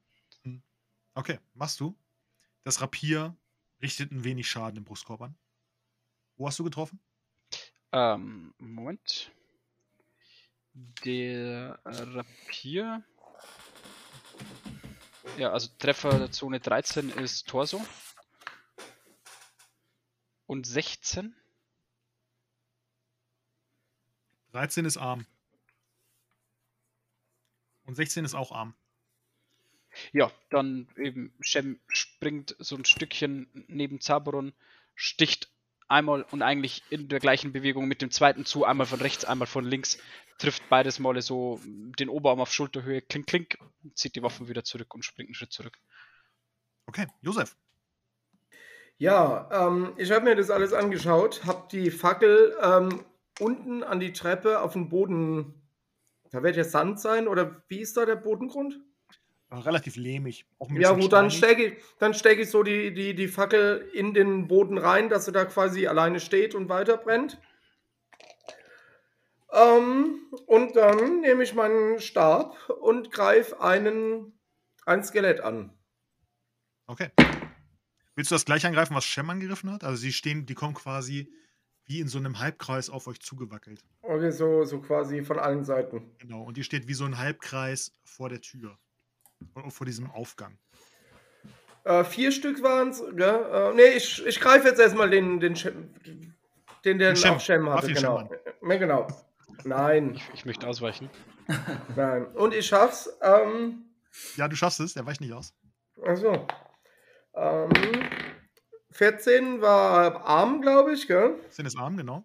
Okay, 1.14 1.38
machst 1.54 1.80
du. 1.80 1.98
Das 2.62 2.80
Rapier 2.80 3.36
richtet 3.82 4.12
ein 4.12 4.24
wenig 4.24 4.48
Schaden 4.48 4.78
im 4.78 4.84
Brustkorb 4.84 5.20
an. 5.20 5.34
Wo 6.36 6.46
hast 6.46 6.58
du 6.58 6.64
getroffen? 6.64 7.00
Ähm, 7.92 8.54
Moment. 8.58 9.32
Der 11.04 11.80
Rapier. 11.84 13.02
Ja, 15.36 15.52
also 15.52 15.68
Treffer 15.78 16.18
der 16.18 16.30
Zone 16.30 16.60
13 16.60 17.10
ist 17.10 17.48
Torso. 17.48 17.84
Und 20.50 20.66
16. 20.66 21.32
13 24.50 24.84
ist 24.84 24.96
Arm. 24.96 25.24
Und 27.84 27.94
16 27.94 28.24
ist 28.24 28.34
auch 28.34 28.50
Arm. 28.50 28.74
Ja, 30.10 30.32
dann 30.50 30.88
eben 30.96 31.32
Shem 31.38 31.78
springt 31.86 32.56
so 32.58 32.74
ein 32.74 32.84
Stückchen 32.84 33.48
neben 33.68 34.00
Zaberon, 34.00 34.52
sticht 34.96 35.52
einmal 35.86 36.22
und 36.22 36.42
eigentlich 36.42 36.82
in 36.90 37.06
der 37.06 37.20
gleichen 37.20 37.52
Bewegung 37.52 37.86
mit 37.86 38.02
dem 38.02 38.10
zweiten 38.10 38.44
zu, 38.44 38.64
einmal 38.64 38.86
von 38.86 39.00
rechts, 39.00 39.24
einmal 39.24 39.46
von 39.46 39.64
links, 39.64 39.98
trifft 40.38 40.68
beides 40.68 40.98
Male 40.98 41.22
so 41.22 41.60
den 41.64 42.08
Oberarm 42.08 42.40
auf 42.40 42.52
Schulterhöhe, 42.52 43.02
klink, 43.02 43.28
klink, 43.28 43.56
zieht 43.94 44.16
die 44.16 44.22
Waffen 44.24 44.48
wieder 44.48 44.64
zurück 44.64 44.92
und 44.96 45.04
springt 45.04 45.28
einen 45.28 45.36
Schritt 45.36 45.52
zurück. 45.52 45.78
Okay, 46.86 47.06
Josef. 47.20 47.56
Ja, 49.00 49.48
ähm, 49.50 49.94
ich 49.96 50.12
habe 50.12 50.26
mir 50.26 50.36
das 50.36 50.50
alles 50.50 50.74
angeschaut, 50.74 51.46
habe 51.46 51.66
die 51.72 51.90
Fackel 51.90 52.54
ähm, 52.62 53.02
unten 53.38 53.82
an 53.82 53.98
die 53.98 54.12
Treppe 54.12 54.60
auf 54.60 54.74
den 54.74 54.90
Boden. 54.90 55.54
Da 56.30 56.42
wird 56.42 56.56
ja 56.56 56.64
Sand 56.64 57.00
sein 57.00 57.26
oder 57.26 57.62
wie 57.68 57.80
ist 57.80 57.96
da 57.96 58.04
der 58.04 58.16
Bodengrund? 58.16 58.78
Äh, 59.50 59.54
Relativ 59.54 59.96
lehmig. 59.96 60.44
Ja 60.72 60.92
gut, 60.92 61.14
dann 61.14 61.30
stecke 61.30 61.64
ich, 61.64 61.82
dann 61.98 62.12
steck 62.12 62.40
ich 62.40 62.50
so 62.50 62.62
die, 62.62 62.92
die, 62.92 63.14
die 63.14 63.28
Fackel 63.28 63.88
in 63.94 64.12
den 64.12 64.48
Boden 64.48 64.76
rein, 64.76 65.08
dass 65.08 65.24
sie 65.24 65.32
da 65.32 65.46
quasi 65.46 65.86
alleine 65.86 66.20
steht 66.20 66.54
und 66.54 66.68
weiter 66.68 66.98
brennt. 66.98 67.40
Ähm, 69.50 70.26
und 70.44 70.76
dann 70.76 71.22
nehme 71.22 71.42
ich 71.42 71.54
meinen 71.54 72.00
Stab 72.00 72.68
und 72.68 73.10
greife 73.10 73.62
einen, 73.62 74.38
ein 74.84 75.02
Skelett 75.02 75.40
an. 75.40 75.72
Okay. 76.86 77.08
Willst 78.20 78.30
du 78.30 78.34
das 78.34 78.44
gleich 78.44 78.66
angreifen, 78.66 78.94
was 78.94 79.06
Shem 79.06 79.30
angegriffen 79.30 79.72
hat? 79.72 79.82
Also 79.82 79.96
sie 79.96 80.12
stehen, 80.12 80.44
die 80.44 80.52
kommen 80.52 80.74
quasi 80.74 81.32
wie 81.86 82.00
in 82.00 82.08
so 82.08 82.18
einem 82.18 82.38
Halbkreis 82.38 82.90
auf 82.90 83.06
euch 83.06 83.18
zugewackelt. 83.18 83.82
Okay, 84.02 84.30
so, 84.30 84.62
so 84.66 84.78
quasi 84.78 85.24
von 85.24 85.38
allen 85.38 85.64
Seiten. 85.64 86.02
Genau. 86.18 86.42
Und 86.42 86.58
die 86.58 86.62
steht 86.62 86.86
wie 86.86 86.92
so 86.92 87.06
ein 87.06 87.16
Halbkreis 87.16 87.94
vor 88.04 88.28
der 88.28 88.42
Tür. 88.42 88.76
Vor 89.54 89.70
vor 89.70 89.86
diesem 89.86 90.10
Aufgang. 90.10 90.58
Äh, 91.84 92.04
vier 92.04 92.30
Stück 92.30 92.62
waren 92.62 92.90
es. 92.90 93.00
Äh, 93.00 93.72
nee, 93.74 93.96
ich, 93.96 94.22
ich 94.26 94.38
greife 94.38 94.68
jetzt 94.68 94.80
erstmal 94.80 95.08
den, 95.08 95.40
den, 95.40 95.56
Schem, 95.56 95.88
den, 96.84 96.98
der 96.98 97.14
Den 97.14 97.16
Schem. 97.16 97.36
auch 97.36 97.42
Greif 97.72 97.84
hatte. 97.84 97.94
Genau. 97.94 98.18
Schem 98.28 98.70
Ja, 98.70 98.76
genau. 98.76 99.06
Nein, 99.64 100.14
Ich, 100.16 100.28
ich 100.34 100.44
möchte 100.44 100.66
ausweichen. 100.68 101.08
nein. 101.96 102.26
Und 102.34 102.52
ich 102.52 102.66
schaff's. 102.66 103.08
Ähm, 103.22 103.86
Ja, 104.36 104.46
du 104.46 104.56
schaffst 104.56 104.80
es, 104.80 104.94
er 104.94 105.06
weicht 105.06 105.22
nicht 105.22 105.32
aus. 105.32 105.54
also. 106.04 106.46
Ähm, 107.34 107.70
14 108.92 109.60
war 109.60 110.24
arm, 110.24 110.60
glaube 110.60 110.92
ich, 110.92 111.06
gell? 111.06 111.38
Sind 111.48 111.66
es 111.66 111.76
Arm, 111.76 111.96
genau. 111.96 112.24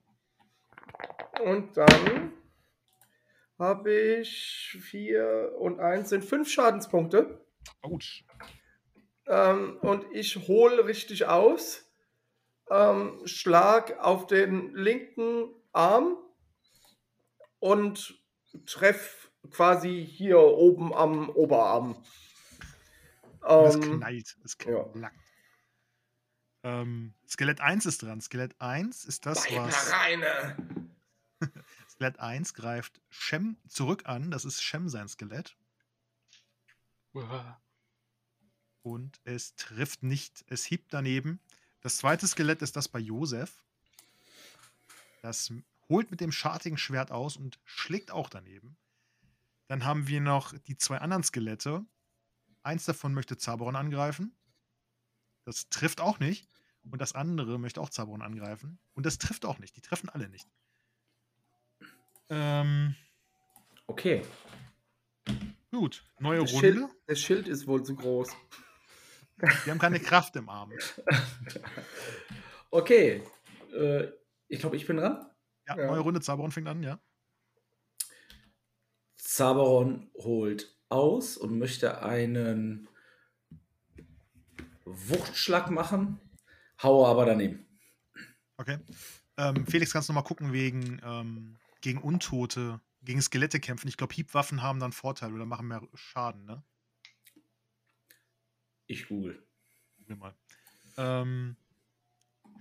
Und 1.43 1.77
dann 1.77 2.33
habe 3.59 3.91
ich 3.91 4.77
4 4.81 5.53
und 5.59 5.79
1 5.79 6.09
sind 6.09 6.25
5 6.25 6.49
Schadenspunkte. 6.49 7.45
Autsch. 7.81 8.25
Ähm, 9.27 9.77
und 9.81 10.05
ich 10.11 10.47
hole 10.47 10.85
richtig 10.85 11.25
aus. 11.25 11.89
Ähm, 12.69 13.21
schlag 13.25 13.99
auf 13.99 14.27
den 14.27 14.73
linken 14.75 15.53
Arm 15.71 16.17
und 17.59 18.19
treff 18.65 19.31
quasi 19.51 20.05
hier 20.05 20.39
oben 20.39 20.93
am 20.93 21.29
Oberarm. 21.29 21.95
Es 23.45 23.75
Ähm, 23.75 23.99
knallt. 23.99 24.37
Es 24.43 24.57
ja. 24.65 24.83
knackt. 24.83 25.19
Ähm, 26.63 27.13
Skelett 27.27 27.61
1 27.61 27.85
ist 27.85 28.01
dran. 28.01 28.21
Skelett 28.21 28.59
1 28.59 29.05
ist 29.05 29.25
das, 29.25 29.45
was. 29.51 29.91
Reine. 29.91 30.57
Skelett 31.89 32.19
1 32.19 32.53
greift 32.55 33.01
Shem 33.09 33.57
zurück 33.67 34.07
an. 34.07 34.31
Das 34.31 34.45
ist 34.45 34.63
Shem 34.63 34.89
sein 34.89 35.07
Skelett. 35.07 35.55
Uah. 37.13 37.61
Und 38.81 39.21
es 39.23 39.55
trifft 39.55 40.01
nicht. 40.01 40.43
Es 40.47 40.69
hebt 40.69 40.91
daneben. 40.93 41.39
Das 41.81 41.97
zweite 41.97 42.27
Skelett 42.27 42.63
ist 42.63 42.75
das 42.75 42.87
bei 42.87 42.99
Josef. 42.99 43.63
Das 45.21 45.51
holt 45.87 46.09
mit 46.09 46.19
dem 46.19 46.31
schartigen 46.31 46.77
Schwert 46.77 47.11
aus 47.11 47.37
und 47.37 47.59
schlägt 47.63 48.09
auch 48.09 48.29
daneben. 48.29 48.75
Dann 49.67 49.85
haben 49.85 50.07
wir 50.07 50.19
noch 50.19 50.57
die 50.57 50.77
zwei 50.77 50.97
anderen 50.97 51.23
Skelette. 51.23 51.85
Eins 52.65 52.85
davon 52.85 53.13
möchte 53.13 53.37
Zaberon 53.37 53.75
angreifen. 53.75 54.35
Das 55.45 55.69
trifft 55.69 56.01
auch 56.01 56.17
nicht. 56.19 56.49
Und 56.89 56.99
das 56.99 57.13
andere 57.13 57.59
möchte 57.59 57.79
auch 57.79 57.89
Zaberon 57.89 58.21
angreifen. 58.23 58.79
Und 58.93 59.05
das 59.05 59.17
trifft 59.19 59.45
auch 59.45 59.59
nicht. 59.59 59.75
Die 59.75 59.81
treffen 59.81 60.09
alle 60.09 60.29
nicht. 60.29 60.47
Ähm, 62.29 62.95
Okay. 63.87 64.25
gut, 65.71 66.03
neue 66.19 66.39
Das 66.41 66.53
Runde. 66.53 66.73
Schild, 66.73 66.89
das 67.05 67.19
Schild 67.19 67.47
ist 67.47 67.67
wohl 67.67 67.83
zu 67.83 67.95
groß. 67.95 68.35
Wir 69.37 69.71
haben 69.71 69.79
keine 69.79 69.99
Kraft 69.99 70.35
im 70.35 70.49
Arm. 70.49 70.71
Okay. 72.71 73.23
Äh, 73.73 74.09
ich 74.49 74.59
glaube, 74.59 74.75
ich 74.75 74.85
bin 74.85 74.97
dran. 74.97 75.29
Ja, 75.67 75.77
Ja. 75.77 75.85
neue 75.87 75.99
Runde. 76.01 76.19
Zaberon 76.19 76.51
fängt 76.51 76.67
an, 76.67 76.83
ja. 76.83 76.99
Zaberon 79.17 80.11
holt 80.15 80.74
aus 80.89 81.37
und 81.37 81.57
möchte 81.57 82.01
einen 82.03 82.87
Wuchtschlag 84.85 85.71
machen, 85.71 86.19
haue 86.81 87.07
aber 87.07 87.25
daneben. 87.25 87.65
Okay. 88.57 88.79
Ähm, 89.37 89.65
Felix, 89.67 89.91
kannst 89.91 90.07
du 90.07 90.13
noch 90.13 90.21
mal 90.21 90.27
gucken 90.27 90.53
wegen 90.53 91.01
ähm, 91.03 91.57
gegen 91.81 92.01
Untote, 92.01 92.79
gegen 93.03 93.21
Skelette 93.21 93.59
kämpfen. 93.59 93.87
Ich 93.87 93.97
glaube, 93.97 94.13
Hiebwaffen 94.13 94.61
haben 94.61 94.79
dann 94.79 94.91
Vorteil 94.91 95.33
oder 95.33 95.45
machen 95.45 95.67
mehr 95.67 95.87
Schaden, 95.93 96.45
ne? 96.45 96.63
Ich 98.87 99.07
google. 99.07 99.45
Google 99.97 100.15
mal. 100.15 100.35
Ähm, 100.97 101.55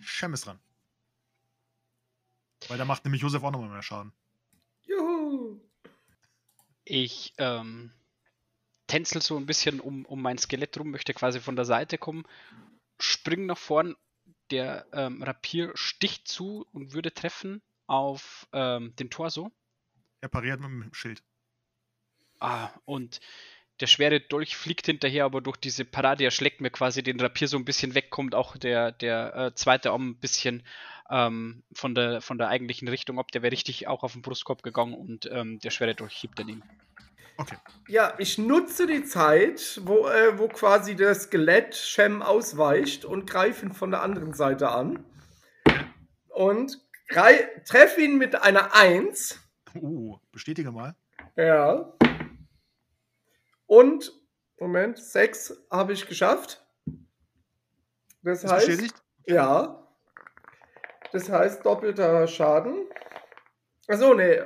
Shem 0.01 0.35
ist 0.35 0.47
dran. 0.47 0.59
Weil 2.69 2.79
da 2.79 2.85
macht 2.85 3.05
nämlich 3.05 3.23
Josef 3.23 3.43
auch 3.43 3.51
nochmal 3.51 3.69
mehr 3.71 3.83
Schaden. 3.83 4.13
Juhu. 4.83 5.61
Ich 6.85 7.35
ähm, 7.39 7.93
tänzel 8.87 9.23
so 9.23 9.37
ein 9.37 9.47
bisschen 9.47 9.81
um, 9.81 10.05
um 10.05 10.21
mein 10.21 10.39
Skelett 10.39 10.79
rum, 10.79 10.91
möchte 10.91 11.15
quasi 11.15 11.41
von 11.41 11.57
der 11.57 11.65
Seite 11.65 11.99
kommen, 11.99 12.25
spring 13.01 13.47
nach 13.47 13.59
vorn, 13.59 13.97
der 14.51 14.87
ähm, 14.93 15.23
Rapier 15.23 15.73
sticht 15.75 16.29
zu 16.29 16.67
und 16.73 16.93
würde 16.93 17.13
treffen 17.13 17.63
auf 17.87 18.47
ähm, 18.53 18.95
den 18.97 19.11
Torso. 19.11 19.51
Er 20.21 20.29
pariert 20.29 20.61
mit 20.61 20.71
dem 20.71 20.95
Schild. 20.95 21.23
Ah, 22.41 22.71
und 22.85 23.21
der 23.81 23.87
schwere 23.87 24.21
Dolch 24.21 24.57
fliegt 24.57 24.87
hinterher, 24.87 25.25
aber 25.25 25.41
durch 25.41 25.57
diese 25.57 25.85
Parade 25.85 26.25
erschlägt 26.25 26.61
mir 26.61 26.71
quasi 26.71 27.03
den 27.03 27.21
Rapier 27.21 27.49
so 27.49 27.57
ein 27.57 27.65
bisschen 27.65 27.95
weg, 27.95 28.11
kommt 28.11 28.35
auch 28.35 28.57
der, 28.57 28.93
der 28.93 29.35
äh, 29.35 29.55
zweite 29.55 29.91
Arm 29.91 30.11
ein 30.11 30.17
bisschen 30.17 30.63
ähm, 31.11 31.65
von, 31.73 31.95
der, 31.95 32.21
von 32.21 32.39
der 32.39 32.49
eigentlichen 32.49 32.89
Richtung 32.89 33.19
ab. 33.19 33.33
Der 33.33 33.43
wäre 33.43 33.53
richtig 33.53 33.89
auch 33.89 34.03
auf 34.05 34.13
den 34.13 34.23
Brustkorb 34.23 34.63
gegangen 34.63 34.95
und 34.95 35.29
ähm, 35.33 35.59
der 35.59 35.71
schwere 35.71 35.95
Dolch 35.95 36.23
hebt 36.23 36.39
daneben. 36.39 36.63
Okay. 37.37 37.57
Ja, 37.89 38.15
ich 38.19 38.39
nutze 38.39 38.87
die 38.87 39.05
Zeit, 39.05 39.81
wo, 39.85 40.07
äh, 40.09 40.39
wo 40.39 40.49
quasi 40.49 40.95
das 40.95 41.25
Skelett 41.25 41.75
Shem 41.75 42.23
ausweicht 42.23 43.05
und 43.05 43.29
greife 43.29 43.67
ihn 43.67 43.73
von 43.73 43.91
der 43.91 44.03
anderen 44.03 44.35
Seite 44.35 44.71
an. 44.71 45.05
Und 46.29 46.81
treffe 47.65 48.01
ihn 48.01 48.19
mit 48.19 48.41
einer 48.43 48.75
1. 48.75 49.41
Uh, 49.75 50.17
bestätige 50.33 50.71
mal. 50.71 50.95
Ja. 51.37 51.93
Und, 53.67 54.13
Moment, 54.59 54.99
6 54.99 55.65
habe 55.71 55.93
ich 55.93 56.07
geschafft. 56.07 56.65
Das 58.23 58.45
Ist 58.45 58.51
heißt, 58.51 58.67
bestätigt? 58.67 59.03
ja. 59.27 59.81
Das 61.13 61.29
heißt 61.29 61.65
doppelter 61.65 62.27
Schaden. 62.27 62.87
Achso, 63.87 64.15
nee. 64.15 64.41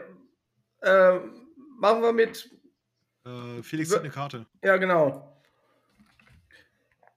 Äh, 0.80 1.20
machen 1.78 2.02
wir 2.02 2.12
mit 2.12 2.50
Äh, 3.28 3.62
Felix 3.62 3.90
zieht 3.90 4.00
eine 4.00 4.10
Karte. 4.10 4.46
Ja, 4.62 4.76
genau. 4.76 5.36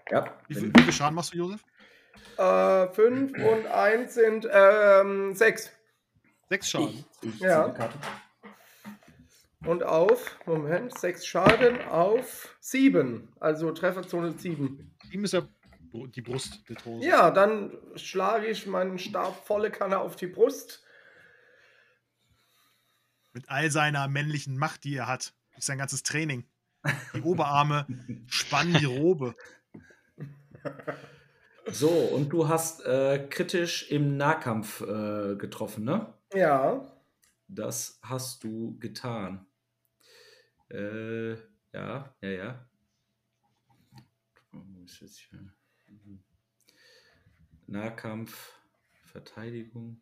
Ja. 0.10 0.38
Wie 0.48 0.56
viel, 0.56 0.74
wie 0.76 0.82
viel 0.82 0.94
Schaden 0.94 1.16
machst 1.16 1.34
du, 1.34 1.38
Josef? 1.38 1.64
Äh, 2.38 2.88
5 2.88 3.34
und 3.38 3.68
1 3.68 4.14
sind 4.14 4.48
ähm, 4.52 5.34
6. 5.34 5.72
Sechs 6.50 6.70
Schaden. 6.70 7.06
Ich, 7.22 7.36
ich 7.36 7.40
Ja. 7.40 7.74
Und 9.64 9.84
auf, 9.84 10.38
Moment, 10.46 10.98
6 10.98 11.26
Schaden 11.26 11.82
auf 11.84 12.58
7. 12.60 13.32
Also 13.40 13.72
Trefferzone 13.72 14.38
7. 14.38 14.92
Ihm 15.12 15.24
ist 15.24 15.34
ja 15.34 15.48
die 15.94 16.22
Brust 16.22 16.68
der 16.68 16.78
Tose. 16.78 17.06
Ja, 17.06 17.32
dann 17.32 17.78
schlage 17.96 18.48
ich 18.48 18.66
meinen 18.66 18.98
Stab 18.98 19.46
volle 19.46 19.72
Kanne 19.72 20.00
auf 20.00 20.16
die 20.16 20.28
Brust. 20.28 20.84
Mit 23.34 23.50
all 23.50 23.72
seiner 23.72 24.08
männlichen 24.08 24.58
Macht, 24.58 24.84
die 24.84 24.96
er 24.96 25.08
hat. 25.08 25.34
Durch 25.54 25.66
sein 25.66 25.78
ganzes 25.78 26.04
Training. 26.04 26.46
Die 27.14 27.22
Oberarme 27.22 27.86
spannen 28.28 28.74
die 28.80 28.86
Robe. 28.86 29.36
So, 31.68 31.90
und 31.90 32.30
du 32.30 32.48
hast 32.48 32.84
äh, 32.86 33.28
kritisch 33.30 33.92
im 33.92 34.18
Nahkampf 34.18 34.82
äh, 34.82 35.36
getroffen, 35.36 35.84
ne? 35.84 36.14
Ja. 36.34 36.98
Das 37.48 38.00
hast 38.02 38.44
du 38.44 38.78
getan. 38.80 39.46
Äh, 40.70 41.34
ja, 41.74 42.16
ja, 42.22 42.30
ja. 42.30 42.70
Wo 44.52 44.84
ist 44.84 45.02
jetzt 45.02 45.20
hier? 45.20 45.54
Nahkampf, 47.68 48.54
Verteidigung. 49.06 50.02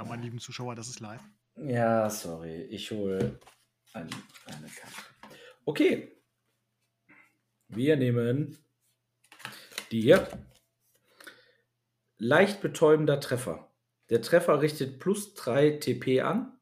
Ja, 0.00 0.06
meine 0.06 0.22
lieben 0.22 0.38
Zuschauer, 0.38 0.74
das 0.74 0.88
ist 0.88 1.00
live. 1.00 1.20
Ja, 1.56 2.08
sorry, 2.08 2.62
ich 2.62 2.90
hole 2.90 3.38
ein, 3.92 4.08
eine 4.46 4.66
Karte. 4.68 4.96
Okay. 5.66 6.16
Wir 7.68 7.96
nehmen 7.96 8.56
die 9.90 10.00
hier. 10.00 10.26
Leicht 12.16 12.62
betäubender 12.62 13.20
Treffer. 13.20 13.70
Der 14.08 14.22
Treffer 14.22 14.62
richtet 14.62 15.00
plus 15.00 15.34
3 15.34 15.72
TP 15.72 16.22
an 16.22 16.58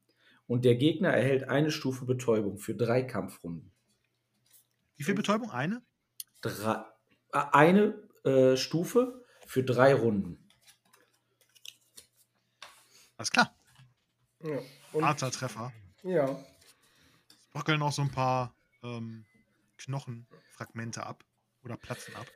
und 0.48 0.64
der 0.64 0.74
Gegner 0.74 1.11
erhält 1.11 1.44
eine 1.44 1.70
Stufe 1.70 2.07
Betäubung 2.07 2.59
für 2.59 2.74
drei 2.74 3.05
Kampfrunden. 3.05 3.72
Wie 4.96 5.05
viel 5.05 5.14
Betäubung? 5.14 5.53
Eine? 5.53 5.81
Drei, 6.40 6.85
äh, 7.33 7.44
eine 7.53 8.03
äh, 8.24 8.57
Stufe 8.57 9.24
für 9.46 9.62
drei 9.62 9.94
Runden. 9.94 10.48
Alles 13.19 13.31
klar. 13.31 13.55
ja. 14.43 14.59
Und, 14.93 15.05
Harter 15.05 15.31
Treffer. 15.31 15.73
ja. 16.03 16.31
Es 17.29 17.37
bröckeln 17.53 17.83
auch 17.83 17.93
so 17.93 18.03
ein 18.03 18.11
paar 18.11 18.55
ähm, 18.83 19.27
Knochenfragmente 19.79 21.05
ab. 21.05 21.25
Oder 21.65 21.77
platzen 21.77 22.15
ab. 22.17 22.27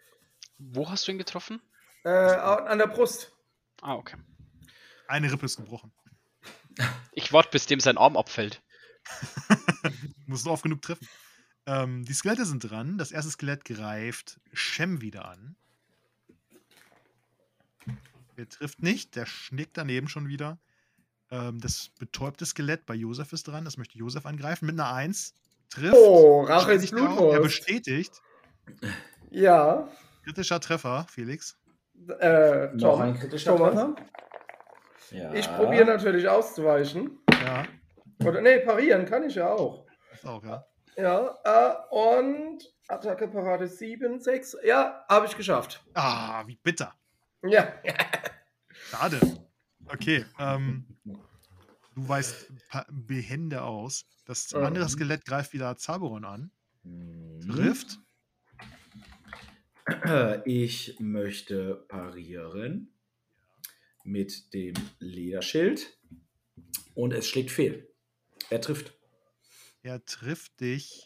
Wo 0.59 0.91
hast 0.91 1.07
du 1.07 1.13
ihn 1.13 1.19
getroffen? 1.19 1.63
Äh, 2.05 2.09
an 2.11 2.79
der 2.79 2.89
Brust. 2.89 3.33
Ah, 3.81 3.95
okay. 3.95 4.17
Eine 5.09 5.33
Rippe 5.33 5.47
ist 5.47 5.57
gebrochen. 5.57 5.93
Ich 7.15 7.31
warte, 7.35 7.51
bis 7.51 7.67
dem 7.67 7.79
sein 7.79 7.99
Arm 7.99 8.17
abfällt. 8.17 8.63
Musst 10.27 10.47
du 10.47 10.51
oft 10.51 10.63
genug 10.63 10.81
treffen. 10.81 11.07
Ähm, 11.67 12.05
die 12.07 12.15
Skelette 12.15 12.47
sind 12.47 12.61
dran. 12.61 12.97
Das 12.97 13.13
erste 13.13 13.31
Skelett 13.31 13.67
greift 13.67 14.41
Shem 14.55 15.03
wieder 15.03 15.27
an. 15.29 15.55
Der 18.39 18.49
trifft 18.49 18.83
nicht. 18.83 19.15
Der 19.17 19.27
schnickt 19.27 19.77
daneben 19.77 20.09
schon 20.09 20.27
wieder. 20.29 20.59
Ähm, 21.33 21.59
das 21.61 21.89
betäubte 21.99 22.45
Skelett 22.45 22.85
bei 22.85 22.95
Josef 22.95 23.33
ist 23.33 23.49
dran. 23.49 23.65
Das 23.65 23.79
möchte 23.79 23.97
Josef 23.99 24.27
angreifen. 24.27 24.67
Mit 24.67 24.79
einer 24.79 24.93
1. 24.93 25.35
Trifft. 25.71 25.95
Oh, 25.97 26.43
Rache 26.43 26.75
ist 26.75 26.93
auch. 26.93 26.99
Er 26.99 27.07
Blutwurst. 27.07 27.43
bestätigt. 27.43 28.13
Ja. 29.31 29.89
Kritischer 30.25 30.61
Treffer, 30.61 31.07
Felix. 31.11 31.57
Äh, 32.21 32.67
Noch 32.75 32.93
Tom, 32.93 33.01
ein 33.01 33.19
kritischer 33.19 33.57
Thomas. 33.57 33.75
Treffer. 33.75 33.95
Ja. 35.11 35.33
Ich 35.33 35.47
probiere 35.57 35.87
natürlich 35.87 36.29
auszuweichen. 36.29 37.19
Ja, 37.45 37.65
Oder 38.27 38.41
nee, 38.43 38.59
parieren 38.61 39.05
kann 39.07 39.25
ich 39.25 39.35
ja 39.35 39.51
auch. 39.51 39.87
ist 40.13 40.27
auch, 40.27 40.43
ja. 40.45 40.65
Ja, 40.97 41.39
äh, 41.45 41.75
und 41.95 42.59
Attacke 42.89 43.29
Parade 43.29 43.67
7, 43.67 44.21
6. 44.21 44.59
Ja, 44.65 45.05
habe 45.09 45.25
ich 45.27 45.37
geschafft. 45.37 45.83
Ah, 45.95 46.47
wie 46.47 46.57
bitter. 46.57 46.95
Ja. 47.43 47.73
Schade. 48.91 49.19
Okay, 49.89 50.25
ähm, 50.39 50.87
du 51.05 52.09
weißt 52.09 52.53
behende 52.91 53.63
aus. 53.63 54.07
Das 54.25 54.55
andere 54.55 54.89
Skelett 54.89 55.25
greift 55.25 55.53
wieder 55.53 55.77
Zaberon 55.77 56.25
an. 56.25 56.51
Mhm. 56.85 57.41
Trifft. 57.41 57.99
Ich 60.45 60.97
möchte 61.01 61.85
parieren 61.89 62.95
mit 64.05 64.55
dem 64.55 64.75
Lederschild 65.01 65.99
und 66.95 67.13
es 67.13 67.29
schlägt 67.29 67.51
fehl. 67.51 67.93
Er 68.51 68.61
trifft. 68.61 68.95
Er 69.83 70.05
trifft 70.05 70.61
dich 70.61 71.05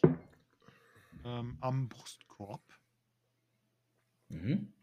ähm, 1.25 1.57
am 1.59 1.89
Brustkorb. 1.89 2.63
Mhm. 4.29 4.73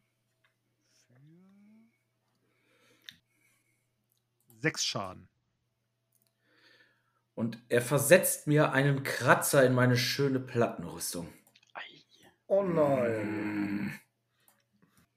Sechs 4.64 4.84
Schaden. 4.84 5.28
Und 7.34 7.58
er 7.68 7.82
versetzt 7.82 8.46
mir 8.46 8.72
einen 8.72 9.02
Kratzer 9.02 9.64
in 9.64 9.74
meine 9.74 9.96
schöne 9.96 10.40
Plattenrüstung. 10.40 11.32
Oh 12.46 12.62
nein. 12.62 13.98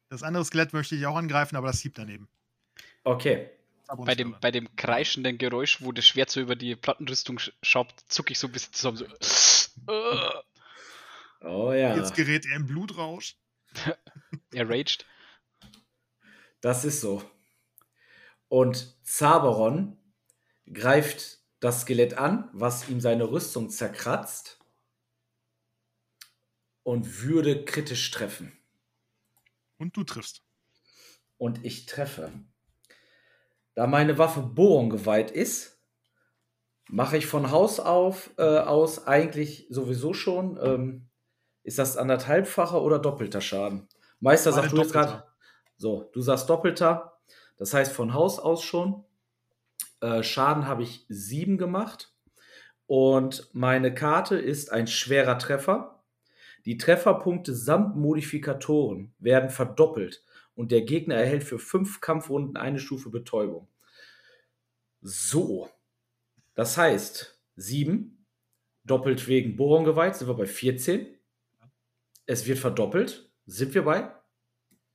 Das 0.10 0.24
andere 0.24 0.44
Skelett 0.46 0.74
möchte 0.74 0.96
ich 0.96 1.06
auch 1.06 1.16
angreifen, 1.16 1.56
aber 1.58 1.68
das 1.68 1.82
hiebt 1.82 1.98
daneben. 1.98 2.28
Okay. 3.04 3.50
Bei 3.98 4.16
dem, 4.16 4.36
bei 4.42 4.52
dem 4.52 4.74
kreischenden 4.76 5.38
Geräusch, 5.38 5.82
wo 5.82 5.92
das 5.92 6.06
Schwert 6.06 6.30
so 6.30 6.40
über 6.42 6.56
die 6.56 6.76
Plattenrüstung 6.76 7.38
sch- 7.38 7.54
schraubt, 7.62 8.04
zucke 8.08 8.32
ich 8.34 8.40
so 8.40 8.48
ein 8.48 8.54
bisschen 8.54 8.74
zusammen. 8.74 8.98
So. 8.98 9.06
Äh, 9.92 10.30
Oh 11.42 11.72
ja. 11.72 11.96
Jetzt 11.96 12.16
gerät 12.16 12.46
er 12.48 12.56
in 12.56 12.66
Blutrausch. 12.66 13.36
er 14.54 14.70
raged. 14.70 15.06
Das 16.62 16.84
ist 16.84 17.02
so. 17.02 17.24
Und 18.50 18.98
Zaberon 19.04 19.98
greift 20.72 21.40
das 21.60 21.82
Skelett 21.82 22.18
an, 22.18 22.50
was 22.54 22.90
ihm 22.90 23.02
seine 23.02 23.30
Rüstung 23.30 23.70
zerkratzt 23.70 24.60
und 26.84 27.24
würde 27.24 27.66
kritisch 27.66 28.12
treffen. 28.12 28.58
Und 29.78 29.98
du 29.98 30.04
triffst. 30.04 30.44
Und 31.38 31.66
ich 31.66 31.86
treffe. 31.86 32.32
Da 33.76 33.88
meine 33.88 34.18
Waffe 34.18 34.42
Bohren 34.42 34.90
geweiht 34.90 35.30
ist, 35.30 35.80
mache 36.90 37.18
ich 37.18 37.28
von 37.28 37.52
Haus 37.52 37.80
auf 37.80 38.32
äh, 38.38 38.60
aus 38.60 39.06
eigentlich 39.06 39.68
sowieso 39.70 40.14
schon. 40.14 40.58
Ähm, 40.62 41.10
ist 41.64 41.78
das 41.78 41.98
anderthalbfacher 41.98 42.82
oder 42.82 42.98
doppelter 42.98 43.42
Schaden? 43.42 43.88
Meister 44.20 44.52
Beide 44.52 44.62
sagt 44.64 44.74
du 44.74 44.82
jetzt 44.82 44.94
gerade. 44.94 45.28
So, 45.76 46.10
du 46.14 46.22
sagst 46.22 46.50
doppelter. 46.50 47.17
Das 47.58 47.74
heißt 47.74 47.92
von 47.92 48.14
Haus 48.14 48.40
aus 48.40 48.64
schon. 48.64 49.04
Äh, 50.00 50.24
Schaden 50.24 50.68
habe 50.68 50.84
ich 50.84 51.06
sieben 51.10 51.58
gemacht. 51.58 52.14
Und 52.86 53.50
meine 53.54 53.94
Karte 53.94 54.38
ist 54.38 54.72
ein 54.72 54.88
schwerer 54.88 55.38
Treffer. 55.38 56.04
Die 56.66 56.78
Trefferpunkte 56.78 57.54
samt 57.54 57.96
Modifikatoren 57.96 59.14
werden 59.20 59.50
verdoppelt 59.50 60.24
und 60.56 60.72
der 60.72 60.82
Gegner 60.82 61.16
erhält 61.16 61.44
für 61.44 61.60
fünf 61.60 62.02
Kampfrunden 62.02 62.58
eine 62.58 62.80
Stufe 62.80 63.10
Betäubung. 63.10 63.68
So. 65.02 65.70
Das 66.56 66.78
heißt, 66.78 67.40
sieben 67.56 68.26
doppelt 68.84 69.28
wegen 69.28 69.56
Bohrung 69.56 69.84
geweiht, 69.84 70.16
sind 70.16 70.28
wir 70.28 70.34
bei 70.34 70.46
14. 70.46 71.08
Es 72.26 72.48
wird 72.48 72.60
verdoppelt. 72.60 73.30
Sind 73.46 73.74
wir 73.74 73.84
bei? 73.84 74.12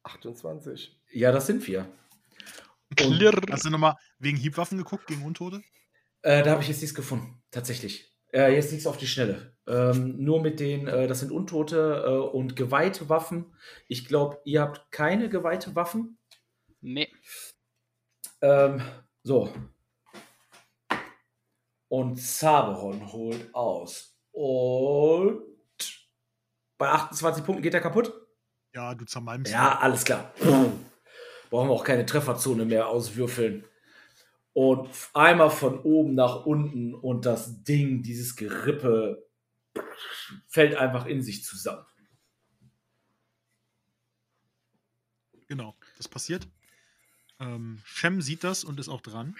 28. 0.02 1.00
Ja, 1.12 1.32
das 1.32 1.46
sind 1.46 1.66
wir. 1.66 1.86
Klirr. 2.94 3.40
Hast 3.50 3.64
du 3.64 3.70
nochmal 3.70 3.96
wegen 4.18 4.36
Hiebwaffen 4.36 4.78
geguckt, 4.78 5.06
gegen 5.06 5.24
Untote? 5.24 5.62
Äh, 6.22 6.42
da 6.42 6.52
habe 6.52 6.62
ich 6.62 6.68
jetzt 6.68 6.80
nichts 6.80 6.94
gefunden. 6.94 7.42
Tatsächlich. 7.50 8.12
Äh, 8.32 8.54
jetzt 8.54 8.72
nichts 8.72 8.86
auf 8.86 8.96
die 8.96 9.06
Schnelle. 9.06 9.56
Ähm, 9.66 10.16
nur 10.18 10.40
mit 10.40 10.58
den, 10.58 10.88
äh, 10.88 11.06
das 11.06 11.20
sind 11.20 11.30
Untote 11.30 12.04
äh, 12.06 12.34
und 12.34 12.56
geweihte 12.56 13.08
Waffen. 13.08 13.54
Ich 13.88 14.06
glaube, 14.06 14.40
ihr 14.44 14.62
habt 14.62 14.90
keine 14.90 15.28
geweihte 15.28 15.76
Waffen. 15.76 16.18
Nee. 16.80 17.12
Ähm, 18.40 18.82
so. 19.22 19.52
Und 21.88 22.16
Zaberon 22.16 23.12
holt 23.12 23.54
aus. 23.54 24.16
Und 24.32 25.42
bei 26.78 26.88
28 26.88 27.44
Punkten 27.44 27.62
geht 27.62 27.74
er 27.74 27.80
kaputt? 27.80 28.12
Ja, 28.74 28.94
du 28.94 29.04
zermalmst. 29.04 29.52
Ja, 29.52 29.78
alles 29.78 30.04
klar. 30.04 30.32
Brauchen 31.52 31.68
wir 31.68 31.74
auch 31.74 31.84
keine 31.84 32.06
Trefferzone 32.06 32.64
mehr 32.64 32.88
auswürfeln. 32.88 33.66
Und 34.54 34.88
einmal 35.12 35.50
von 35.50 35.80
oben 35.80 36.14
nach 36.14 36.46
unten 36.46 36.94
und 36.94 37.26
das 37.26 37.62
Ding, 37.62 38.02
dieses 38.02 38.36
Gerippe, 38.36 39.28
fällt 40.48 40.76
einfach 40.76 41.04
in 41.04 41.20
sich 41.20 41.44
zusammen. 41.44 41.84
Genau, 45.46 45.76
das 45.98 46.08
passiert. 46.08 46.48
Ähm, 47.38 47.82
Shem 47.84 48.22
sieht 48.22 48.44
das 48.44 48.64
und 48.64 48.80
ist 48.80 48.88
auch 48.88 49.02
dran. 49.02 49.36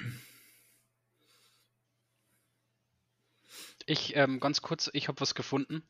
Ich, 3.87 4.17
ähm, 4.17 4.39
ganz 4.39 4.61
kurz, 4.61 4.91
ich 4.93 5.09
habe 5.09 5.19
was 5.23 5.35
gefunden. 5.35 5.83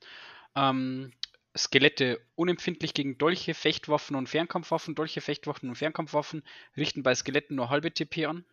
Ähm, 0.54 1.12
Skelette 1.56 2.20
unempfindlich 2.34 2.94
gegen 2.94 3.18
Dolche, 3.18 3.54
Fechtwaffen 3.54 4.16
und 4.16 4.28
Fernkampfwaffen. 4.28 4.94
Dolche, 4.94 5.20
Fechtwaffen 5.20 5.68
und 5.68 5.74
Fernkampfwaffen 5.76 6.42
richten 6.76 7.02
bei 7.02 7.14
Skeletten 7.14 7.56
nur 7.56 7.68
halbe 7.70 7.92
TP 7.92 8.26
an. 8.26 8.44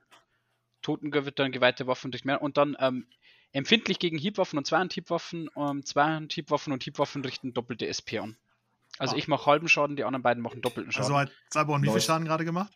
Totengewittern, 0.82 1.52
geweihte 1.52 1.88
Waffen 1.88 2.12
durch 2.12 2.26
mehr. 2.26 2.42
Und 2.42 2.58
dann 2.58 2.76
ähm, 2.80 3.08
empfindlich 3.52 4.00
gegen 4.00 4.18
Hiebwaffen 4.18 4.58
und 4.58 4.66
Zweihand-Hiebwaffen. 4.66 5.50
Ähm, 5.56 5.86
Zweihand-Hiebwaffen 5.86 6.74
und 6.74 6.84
Hiebwaffen 6.84 7.24
richten 7.24 7.54
doppelte 7.54 7.88
SP 7.88 8.20
an. 8.20 8.38
Also 8.98 9.16
Ah. 9.16 9.18
ich 9.18 9.28
mache 9.28 9.46
halben 9.46 9.68
Schaden, 9.70 9.96
die 9.96 10.04
anderen 10.04 10.24
beiden 10.24 10.42
machen 10.44 10.62
doppelten 10.62 10.92
Schaden. 10.92 11.06
Also 11.14 11.18
hat 11.20 11.32
Cyborn 11.54 11.82
wie 11.84 11.88
viel 11.88 11.96
Nice. 11.96 12.06
Schaden 12.06 12.26
gerade 12.26 12.44
gemacht? 12.46 12.72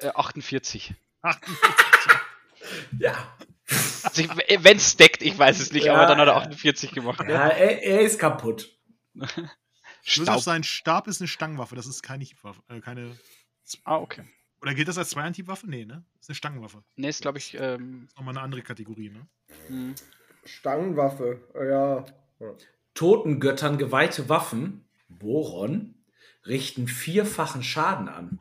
äh, 0.00 0.08
48. 0.14 0.94
48. 1.22 2.12
Ja. 2.98 3.36
Also 4.04 4.24
wenn 4.60 4.76
es 4.76 4.92
stackt, 4.92 5.20
ich 5.22 5.36
weiß 5.38 5.58
es 5.60 5.72
nicht, 5.72 5.84
Ja, 5.86 5.94
aber 5.94 6.06
dann 6.06 6.18
hat 6.18 6.28
er 6.28 6.34
ja. 6.34 6.40
48 6.40 6.92
gemacht. 6.92 7.20
ja 7.28 7.48
er, 7.48 7.82
er 7.82 8.00
ist 8.00 8.18
kaputt. 8.18 8.70
Josef, 9.14 10.24
Staub. 10.24 10.40
sein 10.40 10.64
Stab 10.64 11.06
ist 11.06 11.20
eine 11.20 11.28
Stangenwaffe, 11.28 11.74
das 11.76 11.86
ist 11.86 12.02
keine 12.02 12.24
Hiebwaffe. 12.24 12.62
Äh, 12.68 12.80
keine, 12.80 13.16
Ah, 13.84 13.96
okay. 13.98 14.24
oder 14.60 14.74
gilt 14.74 14.88
das 14.88 14.98
als 14.98 15.10
Zweihand-Hiebwaffe? 15.10 15.68
Nee, 15.68 15.84
ne? 15.84 16.04
Das 16.14 16.22
ist 16.22 16.30
eine 16.30 16.36
Stangenwaffe. 16.36 16.82
Ne, 16.96 17.08
ist 17.08 17.22
glaube 17.22 17.38
ich. 17.38 17.54
Ähm, 17.54 18.02
Das 18.02 18.10
ist 18.10 18.16
nochmal 18.18 18.36
eine 18.36 18.42
andere 18.44 18.62
Kategorie, 18.62 19.10
ne? 19.10 19.26
hm. 19.68 19.94
Stangenwaffe, 20.44 21.40
äh, 21.54 21.68
ja. 21.68 22.04
ja. 22.40 22.54
Totengöttern 22.94 23.78
geweihte 23.78 24.28
Waffen, 24.28 24.84
Boron, 25.08 25.94
richten 26.46 26.88
vierfachen 26.88 27.62
Schaden 27.62 28.08
an. 28.08 28.40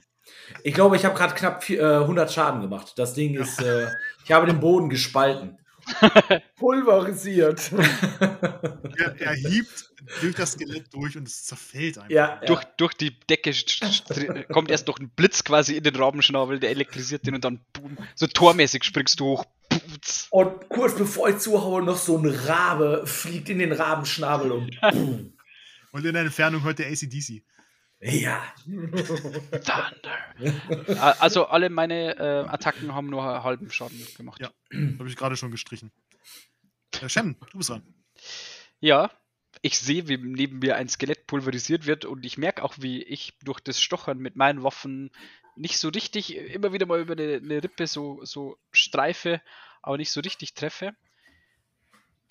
Ich 0.63 0.73
glaube, 0.73 0.95
ich 0.95 1.05
habe 1.05 1.15
gerade 1.15 1.35
knapp 1.35 1.63
vier, 1.63 1.81
äh, 1.81 1.95
100 2.01 2.31
Schaden 2.31 2.61
gemacht. 2.61 2.93
Das 2.97 3.13
Ding 3.13 3.35
ist, 3.35 3.61
äh, 3.61 3.87
ich 4.25 4.31
habe 4.31 4.47
den 4.47 4.59
Boden 4.59 4.89
gespalten. 4.89 5.57
Pulverisiert. 6.57 7.71
Er, 8.97 9.19
er 9.19 9.33
hiebt 9.33 9.91
durch 10.21 10.35
das 10.35 10.53
Skelett 10.53 10.93
durch 10.93 11.17
und 11.17 11.27
es 11.27 11.45
zerfällt 11.45 11.97
einfach. 11.97 12.09
Ja, 12.09 12.41
durch, 12.45 12.63
durch 12.77 12.93
die 12.93 13.19
Decke 13.19 13.53
kommt 14.51 14.71
erst 14.71 14.87
noch 14.87 14.99
ein 14.99 15.09
Blitz 15.09 15.43
quasi 15.43 15.77
in 15.77 15.83
den 15.83 15.95
Rabenschnabel, 15.95 16.59
der 16.59 16.71
elektrisiert 16.71 17.25
den 17.25 17.35
und 17.35 17.45
dann 17.45 17.59
boom, 17.73 17.97
so 18.15 18.27
tormäßig 18.27 18.83
springst 18.83 19.19
du 19.19 19.25
hoch. 19.25 19.45
Putz. 19.69 20.27
Und 20.31 20.69
kurz 20.69 20.95
bevor 20.95 21.29
ich 21.29 21.37
zuhaue, 21.37 21.81
noch 21.83 21.97
so 21.97 22.17
ein 22.17 22.25
Rabe 22.25 23.03
fliegt 23.05 23.49
in 23.49 23.59
den 23.59 23.71
Rabenschnabel 23.71 24.51
und 24.51 24.81
boom. 24.91 25.33
Und 25.91 26.05
in 26.05 26.13
der 26.13 26.23
Entfernung 26.23 26.63
hört 26.63 26.79
der 26.79 26.87
ACDC. 26.87 27.43
Ja. 28.01 28.43
Thunder. 28.65 29.91
Also 31.19 31.45
alle 31.45 31.69
meine 31.69 32.17
äh, 32.17 32.47
Attacken 32.47 32.95
haben 32.95 33.07
nur 33.07 33.23
einen 33.23 33.43
halben 33.43 33.71
Schaden 33.71 34.05
gemacht. 34.17 34.41
Ja. 34.41 34.51
Habe 34.99 35.07
ich 35.07 35.15
gerade 35.15 35.37
schon 35.37 35.51
gestrichen. 35.51 35.91
Äh, 36.99 37.09
Shem, 37.09 37.35
du 37.51 37.57
bist 37.59 37.69
dran. 37.69 37.83
Ja, 38.79 39.11
ich 39.61 39.77
sehe, 39.77 40.07
wie 40.07 40.17
neben 40.17 40.59
mir 40.59 40.75
ein 40.77 40.89
Skelett 40.89 41.27
pulverisiert 41.27 41.85
wird 41.85 42.05
und 42.05 42.25
ich 42.25 42.37
merke 42.37 42.63
auch, 42.63 42.75
wie 42.79 43.03
ich 43.03 43.37
durch 43.43 43.59
das 43.59 43.79
Stochern 43.79 44.17
mit 44.17 44.35
meinen 44.35 44.63
Waffen 44.63 45.11
nicht 45.55 45.77
so 45.77 45.89
richtig, 45.89 46.35
immer 46.35 46.73
wieder 46.73 46.87
mal 46.87 46.99
über 46.99 47.13
eine, 47.13 47.35
eine 47.35 47.63
Rippe 47.63 47.85
so, 47.85 48.23
so 48.23 48.57
streife, 48.71 49.41
aber 49.83 49.97
nicht 49.97 50.11
so 50.11 50.21
richtig 50.21 50.55
treffe. 50.55 50.95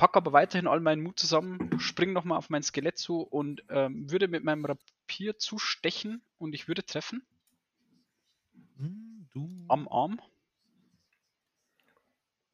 Pack 0.01 0.17
aber 0.17 0.33
weiterhin 0.33 0.67
all 0.67 0.81
meinen 0.81 1.03
Mut 1.03 1.21
zusammen, 1.21 1.79
spring 1.79 2.15
nochmal 2.15 2.39
auf 2.39 2.49
mein 2.49 2.63
Skelett 2.63 2.97
zu 2.97 3.21
und 3.21 3.63
ähm, 3.69 4.11
würde 4.11 4.29
mit 4.29 4.43
meinem 4.43 4.65
Rapier 4.65 5.39
zustechen 5.39 6.23
und 6.39 6.55
ich 6.55 6.69
würde 6.69 6.87
treffen 6.87 7.23
Du 8.79 9.67
am 9.69 9.87
Arm 9.89 10.19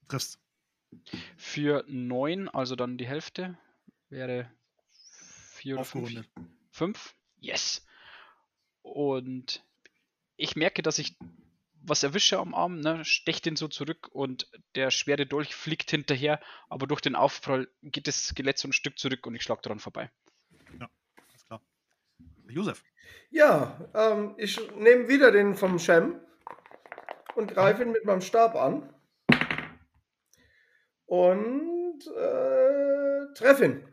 triffst. 0.08 0.40
für 1.36 1.84
9, 1.86 2.48
also 2.48 2.74
dann 2.74 2.98
die 2.98 3.06
Hälfte, 3.06 3.56
wäre 4.08 4.50
4 5.52 5.76
oder 5.76 5.84
5. 5.84 6.02
Aufgerundet. 6.02 6.30
5. 6.72 7.14
Yes. 7.38 7.86
Und 8.82 9.64
ich 10.36 10.56
merke, 10.56 10.82
dass 10.82 10.98
ich 10.98 11.16
was 11.88 12.02
erwische 12.02 12.38
am 12.38 12.54
Arm, 12.54 12.80
ne, 12.80 13.04
stech 13.04 13.40
den 13.42 13.56
so 13.56 13.68
zurück 13.68 14.08
und 14.10 14.50
der 14.74 14.90
schwere 14.90 15.26
Dolch 15.26 15.54
fliegt 15.54 15.90
hinterher, 15.90 16.40
aber 16.68 16.86
durch 16.86 17.00
den 17.00 17.14
Aufprall 17.14 17.68
geht 17.82 18.06
das 18.06 18.26
Skelett 18.28 18.58
so 18.58 18.68
ein 18.68 18.72
Stück 18.72 18.98
zurück 18.98 19.26
und 19.26 19.34
ich 19.34 19.42
schlag 19.42 19.62
daran 19.62 19.78
vorbei. 19.78 20.10
Alles 21.28 21.46
klar. 21.46 21.62
Josef. 22.48 22.82
Ja, 23.30 23.78
ähm, 23.94 24.34
ich 24.36 24.60
nehme 24.74 25.08
wieder 25.08 25.30
den 25.30 25.54
vom 25.54 25.78
Shem 25.78 26.20
und 27.34 27.52
greife 27.52 27.82
ihn 27.82 27.92
mit 27.92 28.04
meinem 28.04 28.20
Stab 28.20 28.56
an. 28.56 28.92
Und 31.06 32.00
äh, 32.06 33.32
treffe 33.34 33.64
ihn. 33.64 33.88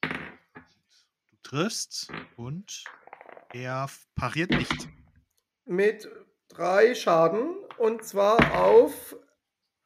Du 0.00 1.36
triffst 1.42 2.10
und 2.36 2.84
er 3.52 3.90
pariert 4.14 4.50
nicht. 4.50 4.88
Mit 5.66 6.08
drei 6.48 6.94
Schaden 6.94 7.56
und 7.76 8.04
zwar 8.04 8.62
auf 8.62 9.16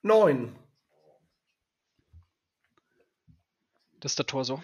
neun. 0.03 0.57
Das 3.99 4.13
ist 4.13 4.19
der 4.19 4.27
Torso. 4.27 4.63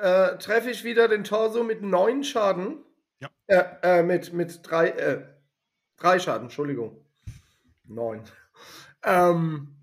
Äh, 0.00 0.38
treffe 0.38 0.70
ich 0.70 0.84
wieder 0.84 1.08
den 1.08 1.24
Torso 1.24 1.62
mit 1.62 1.82
neun 1.82 2.24
Schaden. 2.24 2.84
Ja. 3.20 3.30
Äh, 3.46 3.64
äh, 3.82 4.02
mit, 4.02 4.32
mit 4.32 4.60
drei, 4.68 4.88
äh, 4.90 5.26
drei 5.96 6.18
Schaden, 6.18 6.44
Entschuldigung. 6.44 7.04
Neun. 7.84 8.22
Ähm, 9.02 9.76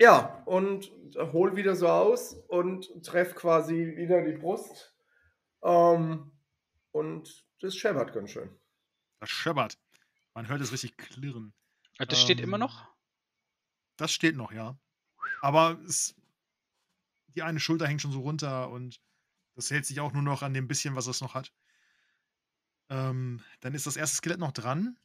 ja, 0.00 0.42
und 0.46 0.90
hol 1.32 1.54
wieder 1.54 1.76
so 1.76 1.86
aus 1.86 2.34
und 2.48 3.04
treff 3.04 3.36
quasi 3.36 3.94
wieder 3.96 4.24
die 4.24 4.32
Brust. 4.32 4.96
Ähm, 5.62 6.32
und 6.90 7.46
das 7.60 7.76
scheppert 7.76 8.12
ganz 8.12 8.30
schön. 8.30 8.50
Das 9.18 9.30
scheppert. 9.30 9.78
Man 10.34 10.48
hört 10.48 10.60
es 10.60 10.72
richtig 10.72 10.96
klirren. 10.96 11.54
Das 11.98 12.20
steht 12.20 12.38
Ähm, 12.38 12.44
immer 12.44 12.58
noch? 12.58 12.88
Das 13.96 14.12
steht 14.12 14.36
noch, 14.36 14.52
ja. 14.52 14.78
Aber 15.40 15.80
es, 15.86 16.14
die 17.28 17.42
eine 17.42 17.60
Schulter 17.60 17.86
hängt 17.86 18.02
schon 18.02 18.12
so 18.12 18.20
runter 18.20 18.70
und 18.70 19.00
das 19.54 19.70
hält 19.70 19.86
sich 19.86 20.00
auch 20.00 20.12
nur 20.12 20.22
noch 20.22 20.42
an 20.42 20.52
dem 20.52 20.68
bisschen, 20.68 20.94
was 20.94 21.06
es 21.06 21.22
noch 21.22 21.34
hat. 21.34 21.52
Ähm, 22.90 23.42
dann 23.60 23.74
ist 23.74 23.86
das 23.86 23.96
erste 23.96 24.16
Skelett 24.18 24.38
noch 24.38 24.52
dran. 24.52 24.98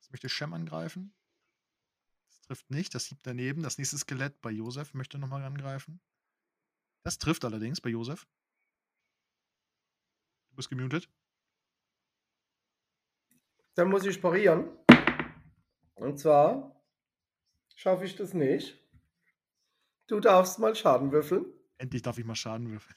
Das 0.00 0.10
möchte 0.10 0.28
Shem 0.28 0.54
angreifen. 0.54 1.14
Das 2.28 2.40
trifft 2.40 2.70
nicht. 2.70 2.94
Das 2.94 3.06
hiebt 3.06 3.26
daneben. 3.26 3.62
Das 3.62 3.76
nächste 3.76 3.98
Skelett 3.98 4.40
bei 4.40 4.50
Josef 4.50 4.94
möchte 4.94 5.18
nochmal 5.18 5.44
angreifen. 5.44 6.00
Das 7.02 7.18
trifft 7.18 7.44
allerdings 7.44 7.80
bei 7.80 7.90
Josef. 7.90 8.26
Du 10.50 10.56
bist 10.56 10.70
gemutet. 10.70 11.10
Dann 13.76 13.90
muss 13.90 14.04
ich 14.06 14.20
parieren. 14.22 14.70
Und 15.96 16.18
zwar 16.18 16.74
schaffe 17.74 18.06
ich 18.06 18.16
das 18.16 18.32
nicht. 18.32 18.82
Du 20.06 20.18
darfst 20.18 20.58
mal 20.58 20.74
Schaden 20.74 21.12
würfeln. 21.12 21.44
Endlich 21.76 22.00
darf 22.00 22.16
ich 22.16 22.24
mal 22.24 22.34
Schaden 22.34 22.70
würfeln. 22.70 22.96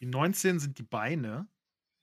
Die 0.00 0.06
19 0.06 0.58
sind 0.58 0.78
die 0.78 0.82
Beine. 0.82 1.48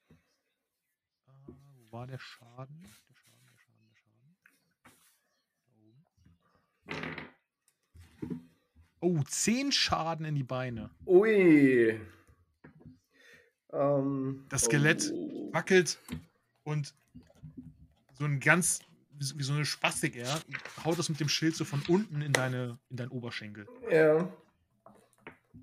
Äh, 0.09 1.51
wo 1.75 1.91
war 1.91 2.07
der 2.07 2.17
Schaden? 2.17 2.81
Der 2.81 3.15
Schaden, 3.15 3.45
der 3.47 3.57
Schaden, 3.57 4.35
der 6.87 6.95
Schaden. 8.25 8.49
Oh, 9.01 9.21
10 9.21 9.71
Schaden 9.71 10.25
in 10.25 10.33
die 10.33 10.43
Beine. 10.43 10.89
Ui. 11.05 12.01
Ähm, 13.71 14.45
Das 14.49 14.63
Skelett 14.63 15.11
oh. 15.13 15.53
wackelt 15.53 15.99
und 16.63 16.95
so 18.17 18.25
ein 18.25 18.39
ganz, 18.39 18.79
wie 19.11 19.43
so 19.43 19.53
eine 19.53 19.65
Spastik, 19.65 20.15
er 20.15 20.39
haut 20.83 20.97
das 20.99 21.09
mit 21.09 21.19
dem 21.19 21.29
Schild 21.29 21.55
so 21.55 21.65
von 21.65 21.81
unten 21.87 22.21
in, 22.21 22.33
deine, 22.33 22.77
in 22.89 22.97
deinen 22.97 23.09
Oberschenkel 23.09 23.67
Ja. 23.89 24.27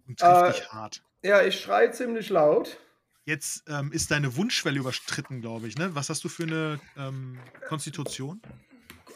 und 0.07 0.19
trifft 0.19 0.43
Äh, 0.45 0.53
dich 0.53 0.73
hart. 0.73 1.03
ja, 1.23 1.43
ich 1.43 1.61
schreie 1.61 1.91
ziemlich 1.93 2.29
laut. 2.31 2.79
Jetzt 3.25 3.65
ähm, 3.69 3.93
ist 3.93 4.11
deine 4.11 4.37
Wunschschwelle 4.37 4.79
überstritten, 4.81 5.41
glaube 5.41 5.69
ich. 5.69 5.77
Ne? 5.79 5.95
Was 5.95 6.09
hast 6.11 6.25
du 6.25 6.29
für 6.29 6.43
eine 6.43 6.81
ähm, 6.97 7.39
Konstitution? 7.69 8.43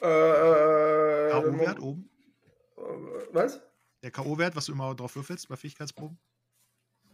Äh, 0.00 0.06
äh, 0.06 1.30
K.O.-Wert 1.30 1.80
oben? 1.80 2.08
äh, 2.76 2.80
Was? 3.32 3.60
Der 4.02 4.10
K.O.-Wert, 4.12 4.54
was 4.54 4.66
du 4.66 4.72
immer 4.72 4.94
drauf 4.94 5.16
würfelst 5.16 5.48
bei 5.48 5.56
Fähigkeitsproben? 5.56 6.18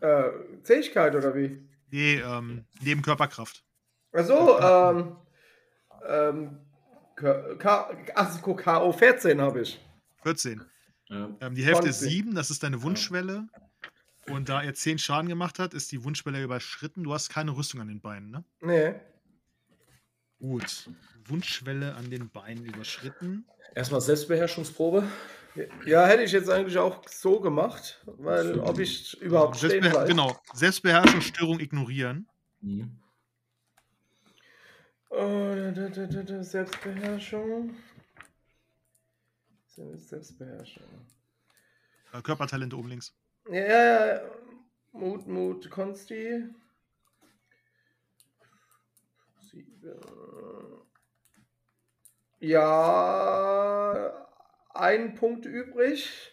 Äh, 0.01 0.25
Zähigkeit 0.65 1.15
oder 1.15 1.35
wie? 1.35 1.63
Nee, 1.91 2.17
ähm, 2.21 2.65
neben 2.81 3.01
Körperkraft. 3.03 3.65
Achso, 4.13 4.59
ähm, 4.61 5.17
ähm, 6.07 6.59
KO 7.17 8.93
14 8.93 9.41
habe 9.41 9.61
ich. 9.63 9.81
14. 10.23 10.63
Ja. 11.09 11.29
Ähm, 11.41 11.55
die 11.55 11.65
Hälfte 11.65 11.89
ist 11.89 12.01
20. 12.01 12.13
7, 12.13 12.35
das 12.35 12.51
ist 12.51 12.63
deine 12.63 12.83
Wunschschwelle. 12.83 13.47
Und 14.29 14.49
da 14.49 14.63
er 14.63 14.75
10 14.75 14.99
Schaden 14.99 15.29
gemacht 15.29 15.59
hat, 15.59 15.75
ist 15.75 15.91
die 15.93 16.05
Wunschschwelle 16.05 16.43
überschritten. 16.43 17.03
Du 17.05 17.13
hast 17.13 17.29
keine 17.29 17.57
Rüstung 17.57 17.81
an 17.81 17.89
den 17.89 18.01
Beinen, 18.01 18.31
ne? 18.31 18.45
Nee. 18.61 18.95
Gut. 20.39 20.89
Wunschschwelle 21.27 21.95
an 21.95 22.11
den 22.11 22.31
Beinen 22.31 22.65
überschritten. 22.65 23.47
Erstmal 23.75 24.01
Selbstbeherrschungsprobe. 24.01 25.05
Ja, 25.85 26.07
hätte 26.07 26.23
ich 26.23 26.33
jetzt 26.33 26.49
eigentlich 26.49 26.79
auch 26.79 27.07
so 27.09 27.41
gemacht, 27.41 28.03
weil 28.07 28.59
ob 28.61 28.79
ich 28.79 29.21
überhaupt 29.21 29.57
stehen 29.57 29.71
Selbstbeher 29.71 30.03
weiß. 30.03 30.09
genau. 30.09 30.37
Selbstbeherrschung, 30.55 31.21
Störung 31.21 31.61
ignorieren. 31.61 32.27
Mhm. 32.61 32.73
Äh, 32.73 32.91
da, 34.23 34.41
da, 34.41 34.71
da, 34.71 35.01
da, 35.01 35.02
Selbstbeherrschung. 36.43 37.75
Selbstbeherrschung. 39.67 40.85
Äh, 42.13 42.23
Körpertalente 42.23 42.77
oben 42.77 42.89
links. 42.89 43.15
Ja, 43.49 43.55
ja, 43.55 44.07
ja. 44.07 44.21
Mut, 44.93 45.27
Mut, 45.27 45.71
Konsti. 45.71 46.45
Sieben. 49.41 50.01
Ja, 52.41 54.27
ein 54.75 55.15
Punkt 55.15 55.47
übrig. 55.47 56.33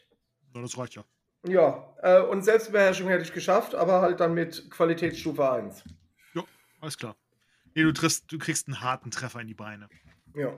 Ja, 0.53 0.61
das 0.61 0.77
reicht 0.77 0.95
ja. 0.95 1.03
Ja, 1.43 1.95
äh, 2.01 2.21
und 2.21 2.43
Selbstbeherrschung 2.43 3.07
hätte 3.07 3.23
ich 3.23 3.33
geschafft, 3.33 3.75
aber 3.75 4.01
halt 4.01 4.19
dann 4.19 4.33
mit 4.33 4.69
Qualitätsstufe 4.71 5.49
1. 5.49 5.83
Alles 6.81 6.97
klar. 6.97 7.15
Nee, 7.75 7.83
du, 7.83 7.93
triffst, 7.93 8.31
du 8.31 8.37
kriegst 8.37 8.67
einen 8.67 8.81
harten 8.81 9.11
Treffer 9.11 9.39
in 9.41 9.47
die 9.47 9.53
Beine. 9.53 9.89
Ja. 10.35 10.53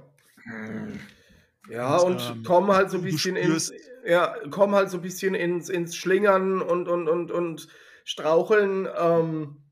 Ja, 1.69 1.97
Und, 1.97 2.15
und 2.15 2.37
ähm, 2.37 2.43
komm 2.43 2.71
halt 2.71 2.89
so 2.89 2.97
ein 2.97 3.03
bisschen 3.03 3.35
ins, 3.35 3.71
ja, 4.05 4.35
komm 4.49 4.73
halt 4.73 4.89
so 4.89 4.97
ein 4.97 5.03
bisschen 5.03 5.35
ins, 5.35 5.69
ins 5.69 5.95
Schlingern 5.95 6.61
und, 6.61 6.87
und, 6.87 7.07
und, 7.07 7.31
und 7.31 7.67
Straucheln. 8.03 8.87
Ähm, 8.97 9.63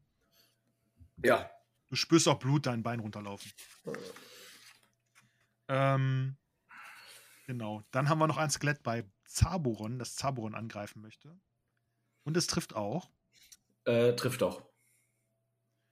ja. 1.23 1.49
Du 1.89 1.95
spürst 1.95 2.27
auch 2.27 2.37
Blut 2.37 2.67
dein 2.67 2.83
Bein 2.83 2.99
runterlaufen. 2.99 3.51
Ähm, 5.67 6.37
genau. 7.47 7.83
Dann 7.91 8.09
haben 8.09 8.19
wir 8.19 8.27
noch 8.27 8.37
ein 8.37 8.51
Skelett 8.51 8.83
bei 8.83 9.03
Zaboron, 9.25 9.97
das 9.97 10.15
Zaboron 10.15 10.53
angreifen 10.53 11.01
möchte. 11.01 11.39
Und 12.23 12.37
es 12.37 12.47
trifft 12.47 12.75
auch. 12.75 13.09
Äh, 13.85 14.13
trifft 14.13 14.43
auch. 14.43 14.61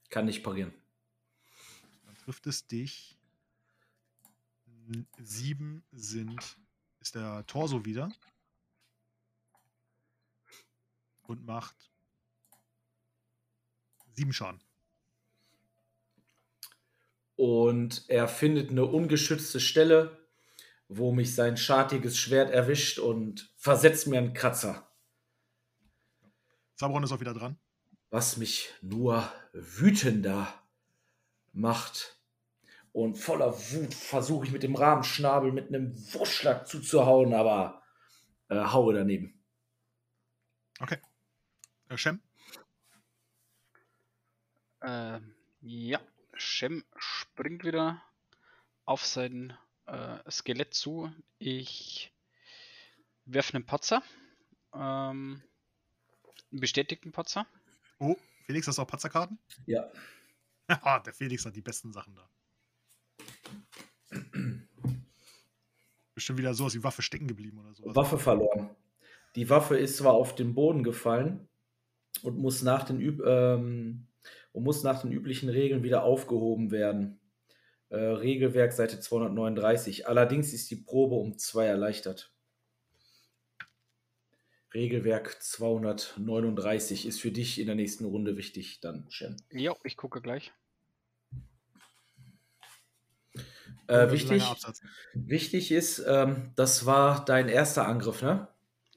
Kann 0.09 0.25
nicht 0.25 0.43
parieren. 0.43 0.73
Trifft 2.27 2.45
es 2.47 2.67
dich. 2.67 3.17
Sieben 5.17 5.85
sind, 5.93 6.57
ist 6.99 7.15
der 7.15 7.47
Torso 7.47 7.85
wieder. 7.85 8.11
Und 11.23 11.45
macht 11.45 11.89
sieben 14.11 14.33
Schaden. 14.33 14.59
Und 17.37 18.03
er 18.09 18.27
findet 18.27 18.71
eine 18.71 18.83
ungeschützte 18.83 19.61
Stelle, 19.61 20.27
wo 20.89 21.13
mich 21.13 21.33
sein 21.33 21.55
schartiges 21.55 22.17
Schwert 22.17 22.51
erwischt 22.51 22.99
und 22.99 23.53
versetzt 23.55 24.05
mir 24.05 24.17
einen 24.17 24.33
Kratzer. 24.33 24.91
Zaboron 26.75 27.03
ist 27.03 27.13
auch 27.13 27.21
wieder 27.21 27.33
dran. 27.33 27.57
was 28.09 28.35
mich 28.35 28.73
nur 28.81 29.31
wütender 29.53 30.53
macht. 31.53 32.16
Und 32.91 33.17
voller 33.17 33.53
Wut 33.53 33.93
versuche 33.93 34.45
ich 34.45 34.51
mit 34.51 34.63
dem 34.63 34.75
Rahmenschnabel 34.75 35.51
mit 35.51 35.67
einem 35.67 35.95
Wurstschlag 36.13 36.67
zuzuhauen, 36.67 37.33
aber 37.33 37.83
äh, 38.49 38.55
haue 38.55 38.93
daneben. 38.93 39.37
Äh, 41.89 41.97
Shem? 41.97 42.21
Ähm, 44.81 45.35
ja, 45.61 45.99
Shem 46.33 46.83
springt 46.97 47.63
wieder 47.63 48.01
auf 48.85 49.05
sein 49.05 49.57
äh, 49.85 50.19
Skelett 50.29 50.73
zu. 50.73 51.11
Ich 51.39 52.13
werfe 53.25 53.55
einen 53.55 53.65
Patzer. 53.65 54.03
Ähm, 54.73 55.41
einen 56.51 56.61
bestätigten 56.61 57.11
Patzer. 57.11 57.47
Oh, 57.99 58.15
Felix, 58.45 58.67
hast 58.67 58.77
du 58.77 58.81
auch 58.81 58.87
Patzerkarten? 58.87 59.39
Ja. 59.65 59.89
Haha, 60.69 60.99
der 61.05 61.13
Felix 61.13 61.45
hat 61.45 61.55
die 61.55 61.61
besten 61.61 61.91
Sachen 61.91 62.15
da. 62.15 62.29
Bestimmt 66.13 66.39
wieder 66.39 66.53
so, 66.53 66.65
als 66.65 66.73
die 66.73 66.83
Waffe 66.83 67.01
stecken 67.01 67.27
geblieben 67.27 67.59
oder 67.59 67.73
sowas. 67.73 67.95
Waffe 67.95 68.17
verloren. 68.17 68.69
Die 69.35 69.49
Waffe 69.49 69.77
ist 69.77 69.97
zwar 69.97 70.13
auf 70.13 70.33
den 70.33 70.55
Boden 70.55 70.83
gefallen 70.83 71.47
und 72.23 72.39
muss 72.39 72.63
nach 72.63 72.83
den, 72.83 72.99
üb 72.99 73.21
ähm, 73.23 74.07
und 74.51 74.63
muss 74.63 74.83
nach 74.83 75.01
den 75.01 75.11
üblichen 75.11 75.49
Regeln 75.49 75.83
wieder 75.83 76.03
aufgehoben 76.03 76.71
werden. 76.71 77.19
Äh, 77.89 77.97
Regelwerk 77.97 78.73
Seite 78.73 78.99
239. 78.99 80.07
Allerdings 80.07 80.53
ist 80.53 80.71
die 80.71 80.77
Probe 80.77 81.15
um 81.15 81.37
zwei 81.37 81.65
erleichtert. 81.65 82.33
Regelwerk 84.73 85.41
239 85.41 87.05
ist 87.05 87.21
für 87.21 87.31
dich 87.31 87.59
in 87.59 87.67
der 87.67 87.75
nächsten 87.75 88.05
Runde 88.05 88.37
wichtig, 88.37 88.81
dann 88.81 89.05
Shen. 89.09 89.37
Ja, 89.51 89.75
ich 89.83 89.95
gucke 89.95 90.21
gleich. 90.21 90.51
Äh, 93.87 94.11
wichtig, 94.11 94.43
wichtig 95.13 95.71
ist, 95.71 95.99
ähm, 96.07 96.51
das 96.55 96.85
war 96.85 97.23
dein 97.25 97.47
erster 97.49 97.87
Angriff, 97.87 98.21
ne? 98.21 98.47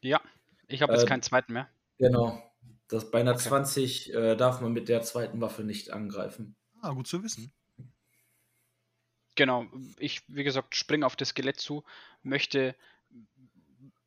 Ja, 0.02 0.20
ich 0.68 0.82
habe 0.82 0.92
jetzt 0.92 1.02
Äh, 1.02 1.06
keinen 1.06 1.22
zweiten 1.22 1.52
mehr. 1.52 1.68
Genau. 1.98 2.42
Das, 2.88 3.10
bei 3.10 3.20
einer 3.20 3.36
Okay. 3.36 3.40
20 3.40 4.12
äh, 4.14 4.36
darf 4.36 4.60
man 4.60 4.72
mit 4.72 4.88
der 4.88 5.02
zweiten 5.02 5.40
Waffe 5.40 5.62
nicht 5.64 5.90
angreifen. 5.92 6.56
Ah, 6.82 6.92
gut 6.92 7.06
zu 7.06 7.22
wissen. 7.22 7.52
Genau, 9.36 9.66
ich, 9.98 10.22
wie 10.28 10.44
gesagt, 10.44 10.74
springe 10.76 11.06
auf 11.06 11.16
das 11.16 11.30
Skelett 11.30 11.58
zu, 11.60 11.84
möchte 12.22 12.74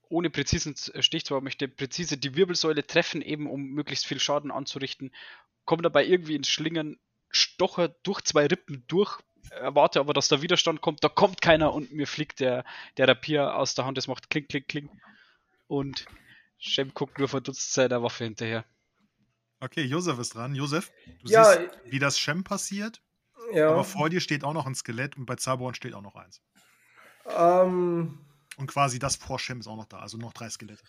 ohne 0.09 0.29
präzisen 0.29 0.75
Z- 0.75 1.03
Stich 1.03 1.25
zwar, 1.25 1.41
möchte 1.41 1.67
präzise 1.67 2.17
die 2.17 2.35
Wirbelsäule 2.35 2.85
treffen, 2.85 3.21
eben 3.21 3.49
um 3.49 3.71
möglichst 3.71 4.05
viel 4.05 4.19
Schaden 4.19 4.51
anzurichten, 4.51 5.11
komme 5.65 5.81
dabei 5.81 6.05
irgendwie 6.05 6.35
ins 6.35 6.49
Schlingern, 6.49 6.99
stocher 7.29 7.89
durch 8.03 8.21
zwei 8.21 8.45
Rippen 8.45 8.83
durch, 8.87 9.19
erwarte 9.51 9.99
aber, 9.99 10.13
dass 10.13 10.27
da 10.27 10.41
Widerstand 10.41 10.81
kommt, 10.81 11.03
da 11.03 11.09
kommt 11.09 11.41
keiner 11.41 11.73
und 11.73 11.91
mir 11.93 12.07
fliegt 12.07 12.39
der, 12.39 12.65
der 12.97 13.07
Rapier 13.07 13.55
aus 13.55 13.75
der 13.75 13.85
Hand, 13.85 13.97
das 13.97 14.07
macht 14.07 14.29
kling, 14.29 14.47
kling, 14.47 14.65
kling. 14.67 14.89
Und 15.67 16.05
Shem 16.57 16.93
guckt 16.93 17.19
nur 17.19 17.27
verdutzt 17.29 17.73
seiner 17.73 18.01
Waffe 18.03 18.23
hinterher. 18.25 18.65
Okay, 19.59 19.83
Josef 19.83 20.19
ist 20.19 20.35
dran. 20.35 20.55
Josef, 20.55 20.91
du 21.23 21.29
Ja, 21.29 21.45
siehst, 21.45 21.69
wie 21.85 21.99
das 21.99 22.19
Shem 22.19 22.43
passiert. 22.43 23.01
Ja. 23.53 23.69
Aber 23.71 23.83
vor 23.83 24.09
dir 24.09 24.19
steht 24.21 24.43
auch 24.43 24.53
noch 24.53 24.65
ein 24.65 24.75
Skelett 24.75 25.17
und 25.17 25.25
bei 25.25 25.35
Zaborn 25.35 25.75
steht 25.75 25.93
auch 25.93 26.01
noch 26.01 26.15
eins. 26.15 26.41
Ähm, 27.25 28.17
Und 28.57 28.67
quasi 28.67 28.99
das 28.99 29.15
vor 29.15 29.39
Shem 29.39 29.59
ist 29.59 29.67
auch 29.67 29.75
noch 29.77 29.85
da, 29.85 29.99
also 29.99 30.17
noch 30.17 30.33
drei 30.33 30.49
Skelette. 30.49 30.83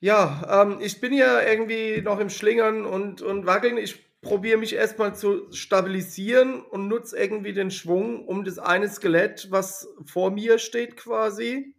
ja, 0.00 0.62
ähm, 0.62 0.78
ich 0.80 1.00
bin 1.00 1.12
ja 1.12 1.40
irgendwie 1.42 2.00
noch 2.02 2.18
im 2.20 2.30
Schlingern 2.30 2.84
und, 2.84 3.20
und 3.22 3.46
wackeln. 3.46 3.76
Ich 3.78 4.07
probiere 4.20 4.58
mich 4.58 4.74
erstmal 4.74 5.14
zu 5.14 5.50
stabilisieren 5.52 6.60
und 6.62 6.88
nutze 6.88 7.16
irgendwie 7.18 7.52
den 7.52 7.70
Schwung, 7.70 8.26
um 8.26 8.44
das 8.44 8.58
eine 8.58 8.88
Skelett, 8.88 9.48
was 9.50 9.88
vor 10.06 10.30
mir 10.30 10.58
steht, 10.58 10.96
quasi 10.96 11.74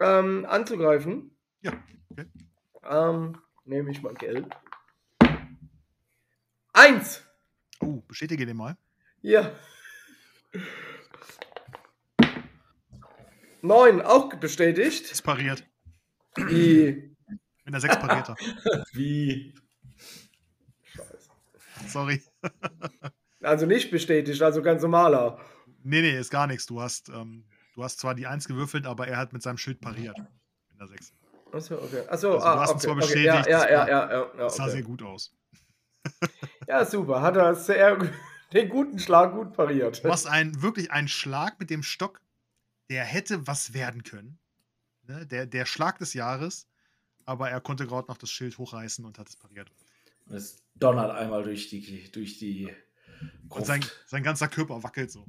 ähm, 0.00 0.46
anzugreifen. 0.48 1.36
Ja, 1.60 1.72
okay. 2.10 2.26
Ähm, 2.84 3.38
nehme 3.64 3.90
ich 3.90 4.02
mal 4.02 4.14
gelb. 4.14 4.54
Eins! 6.72 7.22
Oh, 7.80 8.02
bestätige 8.06 8.46
den 8.46 8.56
mal. 8.56 8.76
Ja. 9.22 9.52
Neun, 13.62 14.00
auch 14.00 14.32
bestätigt. 14.36 15.10
Ist 15.10 15.22
pariert. 15.22 15.66
Die. 16.36 17.16
Mit 17.28 17.40
einer 17.74 17.80
6 17.80 17.98
pariert 17.98 18.28
er. 18.28 18.36
Wie? 18.92 19.54
Sorry. 21.92 22.22
Also 23.42 23.66
nicht 23.66 23.90
bestätigt, 23.90 24.42
also 24.42 24.62
ganz 24.62 24.82
normaler. 24.82 25.38
Nee, 25.82 26.00
nee, 26.02 26.18
ist 26.18 26.30
gar 26.30 26.46
nichts. 26.46 26.66
Du 26.66 26.80
hast, 26.80 27.08
ähm, 27.10 27.44
du 27.74 27.84
hast 27.84 27.98
zwar 28.00 28.14
die 28.14 28.26
1 28.26 28.48
gewürfelt, 28.48 28.86
aber 28.86 29.06
er 29.06 29.18
hat 29.18 29.32
mit 29.32 29.42
seinem 29.42 29.58
Schild 29.58 29.80
pariert. 29.80 30.18
Mit 30.18 30.80
einer 30.80 30.88
6. 30.88 31.12
Achso, 31.52 31.76
okay. 31.76 32.00
Achso, 32.08 32.08
Also, 32.10 32.30
du 32.32 32.38
ah, 32.38 32.60
hast 32.60 32.70
ihn 32.70 32.74
okay, 32.76 32.84
zwar 32.86 32.96
okay. 32.96 33.00
bestätigt, 33.02 33.46
Ja, 33.46 33.68
ja, 33.68 33.68
ja, 33.68 33.78
war- 33.78 33.88
ja, 33.88 34.10
ja, 34.10 34.20
ja, 34.26 34.30
Das 34.38 34.56
sah 34.56 34.64
sehr 34.68 34.74
okay. 34.74 34.82
gut 34.82 35.02
aus. 35.02 35.32
ja, 36.68 36.84
super. 36.84 37.22
Hat 37.22 37.36
er 37.36 37.54
sehr 37.54 37.98
den 38.52 38.68
guten 38.68 38.98
Schlag 38.98 39.32
gut 39.32 39.52
pariert. 39.52 40.04
Du 40.04 40.10
hast 40.10 40.26
einen, 40.26 40.60
wirklich 40.62 40.90
einen 40.90 41.08
Schlag 41.08 41.58
mit 41.60 41.70
dem 41.70 41.82
Stock, 41.82 42.20
der 42.90 43.04
hätte 43.04 43.46
was 43.46 43.74
werden 43.74 44.02
können. 44.02 44.38
Ne? 45.02 45.26
Der, 45.26 45.46
der 45.46 45.66
Schlag 45.66 45.98
des 45.98 46.14
Jahres, 46.14 46.68
aber 47.24 47.50
er 47.50 47.60
konnte 47.60 47.86
gerade 47.86 48.08
noch 48.08 48.18
das 48.18 48.30
Schild 48.30 48.58
hochreißen 48.58 49.04
und 49.04 49.18
hat 49.18 49.28
es 49.28 49.36
pariert. 49.36 49.70
Und 50.26 50.34
es 50.34 50.64
donnert 50.74 51.10
einmal 51.12 51.42
durch 51.42 51.68
die, 51.68 52.10
durch 52.10 52.38
die 52.38 52.74
Und 53.48 53.66
sein, 53.66 53.80
Gruft. 53.80 54.04
sein 54.06 54.22
ganzer 54.22 54.48
Körper 54.48 54.82
wackelt 54.82 55.10
so. 55.10 55.26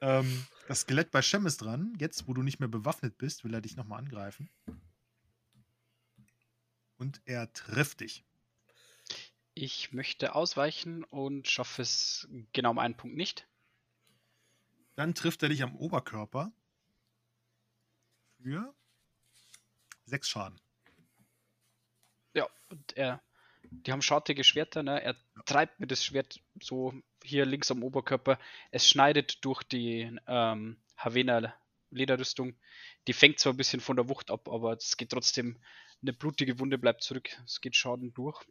Ähm, 0.00 0.46
das 0.68 0.80
Skelett 0.80 1.10
bei 1.10 1.22
Shem 1.22 1.46
ist 1.46 1.58
dran. 1.58 1.94
Jetzt, 1.98 2.28
wo 2.28 2.34
du 2.34 2.42
nicht 2.42 2.60
mehr 2.60 2.68
bewaffnet 2.68 3.16
bist, 3.18 3.44
will 3.44 3.54
er 3.54 3.60
dich 3.60 3.76
nochmal 3.76 4.00
angreifen. 4.00 4.50
Und 6.98 7.20
er 7.24 7.52
trifft 7.52 8.00
dich. 8.00 8.24
Ich 9.54 9.92
möchte 9.92 10.34
ausweichen 10.34 11.04
und 11.04 11.48
schaffe 11.48 11.82
es 11.82 12.28
genau 12.52 12.70
um 12.70 12.78
einen 12.78 12.96
Punkt 12.96 13.16
nicht. 13.16 13.48
Dann 14.96 15.14
trifft 15.14 15.42
er 15.42 15.48
dich 15.48 15.62
am 15.62 15.76
Oberkörper. 15.76 16.52
Für 18.42 18.74
sechs 20.04 20.28
Schaden. 20.28 20.60
Ja, 22.34 22.48
und 22.68 22.96
er, 22.96 23.22
die 23.84 23.92
haben 23.92 24.02
schartige 24.02 24.44
Schwerter, 24.44 24.82
ne? 24.82 25.02
Er 25.02 25.16
treibt 25.44 25.80
mir 25.80 25.86
das 25.86 26.04
Schwert 26.04 26.40
so 26.60 26.92
hier 27.22 27.44
links 27.46 27.70
am 27.70 27.82
Oberkörper. 27.82 28.38
Es 28.70 28.88
schneidet 28.88 29.44
durch 29.44 29.62
die 29.62 30.16
ähm, 30.26 30.76
Havena 30.96 31.54
Lederrüstung. 31.90 32.54
Die 33.06 33.12
fängt 33.12 33.38
zwar 33.38 33.52
ein 33.52 33.56
bisschen 33.56 33.80
von 33.80 33.96
der 33.96 34.08
Wucht 34.08 34.30
ab, 34.30 34.48
aber 34.48 34.72
es 34.72 34.96
geht 34.96 35.10
trotzdem, 35.10 35.58
eine 36.02 36.12
blutige 36.12 36.58
Wunde 36.58 36.78
bleibt 36.78 37.02
zurück. 37.02 37.28
Es 37.44 37.60
geht 37.60 37.74
Schaden 37.74 38.12
durch. 38.14 38.44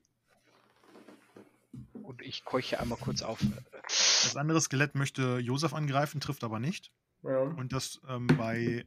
Und 1.94 2.22
ich 2.22 2.46
keuche 2.46 2.80
einmal 2.80 2.98
kurz 2.98 3.22
auf. 3.22 3.40
Das 3.84 4.36
andere 4.36 4.62
Skelett 4.62 4.96
möchte 4.96 5.40
Josef 5.40 5.74
angreifen, 5.74 6.22
trifft 6.22 6.44
aber 6.44 6.60
nicht. 6.60 6.92
Ja. 7.24 7.40
Und 7.40 7.74
das 7.74 8.02
ähm, 8.08 8.28
bei 8.28 8.86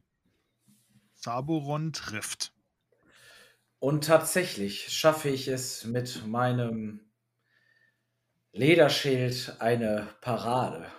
Saboron 1.14 1.93
trifft. 1.93 2.53
Und 3.81 4.05
tatsächlich 4.05 4.89
schaffe 4.89 5.29
ich 5.29 5.49
es 5.49 5.85
mit 5.85 6.26
meinem 6.26 7.01
Lederschild 8.53 9.57
eine 9.61 10.09
Parade. 10.20 10.91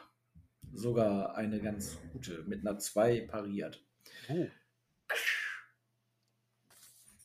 Sogar 0.72 1.36
eine 1.36 1.60
ganz 1.62 1.98
gute, 2.14 2.44
mit 2.44 2.66
einer 2.66 2.78
2 2.80 3.22
pariert. 3.22 3.84
Oh. 4.30 4.48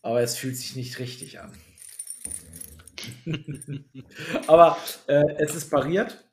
Aber 0.03 0.21
es 0.23 0.37
fühlt 0.37 0.57
sich 0.57 0.77
nicht 0.77 0.99
richtig 0.99 1.41
an. 1.41 1.57
Aber 4.47 4.79
äh, 5.07 5.23
es 5.39 5.55
ist 5.55 5.71
pariert. 5.71 6.25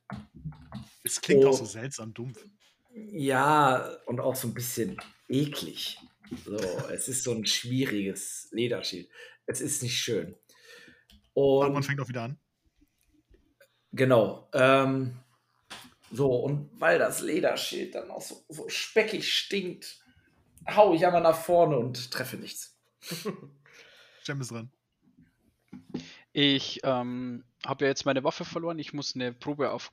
Es 1.04 1.22
klingt 1.22 1.46
Oh. 1.46 1.50
auch 1.50 1.54
so 1.54 1.66
seltsam 1.66 2.14
dumpf. 2.14 2.46
Ja, 2.94 3.98
und 4.06 4.20
auch 4.20 4.36
so 4.36 4.48
ein 4.48 4.54
bisschen 4.54 4.98
eklig. 5.30 5.98
So, 6.32 6.58
es 6.90 7.08
ist 7.08 7.24
so 7.24 7.34
ein 7.34 7.46
schwieriges 7.46 8.48
Lederschild. 8.52 9.10
Es 9.46 9.62
ist 9.62 9.84
nicht 9.84 9.98
schön. 9.98 10.36
Und 11.34 11.74
man 11.74 11.76
Und 11.78 11.84
fängt 11.84 12.00
auch 12.02 12.08
wieder 12.10 12.24
an. 12.24 12.40
genau. 13.92 14.50
Ähm, 14.54 15.20
so, 16.12 16.36
und 16.36 16.70
weil 16.80 17.00
das 17.00 17.22
Lederschild 17.22 17.96
dann 17.96 18.12
auch 18.12 18.22
so, 18.22 18.44
so 18.50 18.68
speckig 18.70 19.34
stinkt, 19.34 20.04
hau 20.68 20.94
ich 20.94 21.06
einmal 21.06 21.22
nach 21.22 21.38
vorne 21.40 21.78
und 21.78 22.12
treffe 22.12 22.38
nichts. 22.38 22.78
Shem 24.24 24.42
ist 24.42 24.52
dran. 24.52 24.72
Ich 26.34 26.80
ähm, 26.84 27.44
habe 27.66 27.86
ja 27.86 27.90
jetzt 27.90 28.06
meine 28.06 28.24
Waffe 28.24 28.46
verloren. 28.46 28.80
Ich 28.80 28.94
muss 28.94 29.16
eine 29.16 29.34
Probe 29.34 29.72
auf 29.72 29.92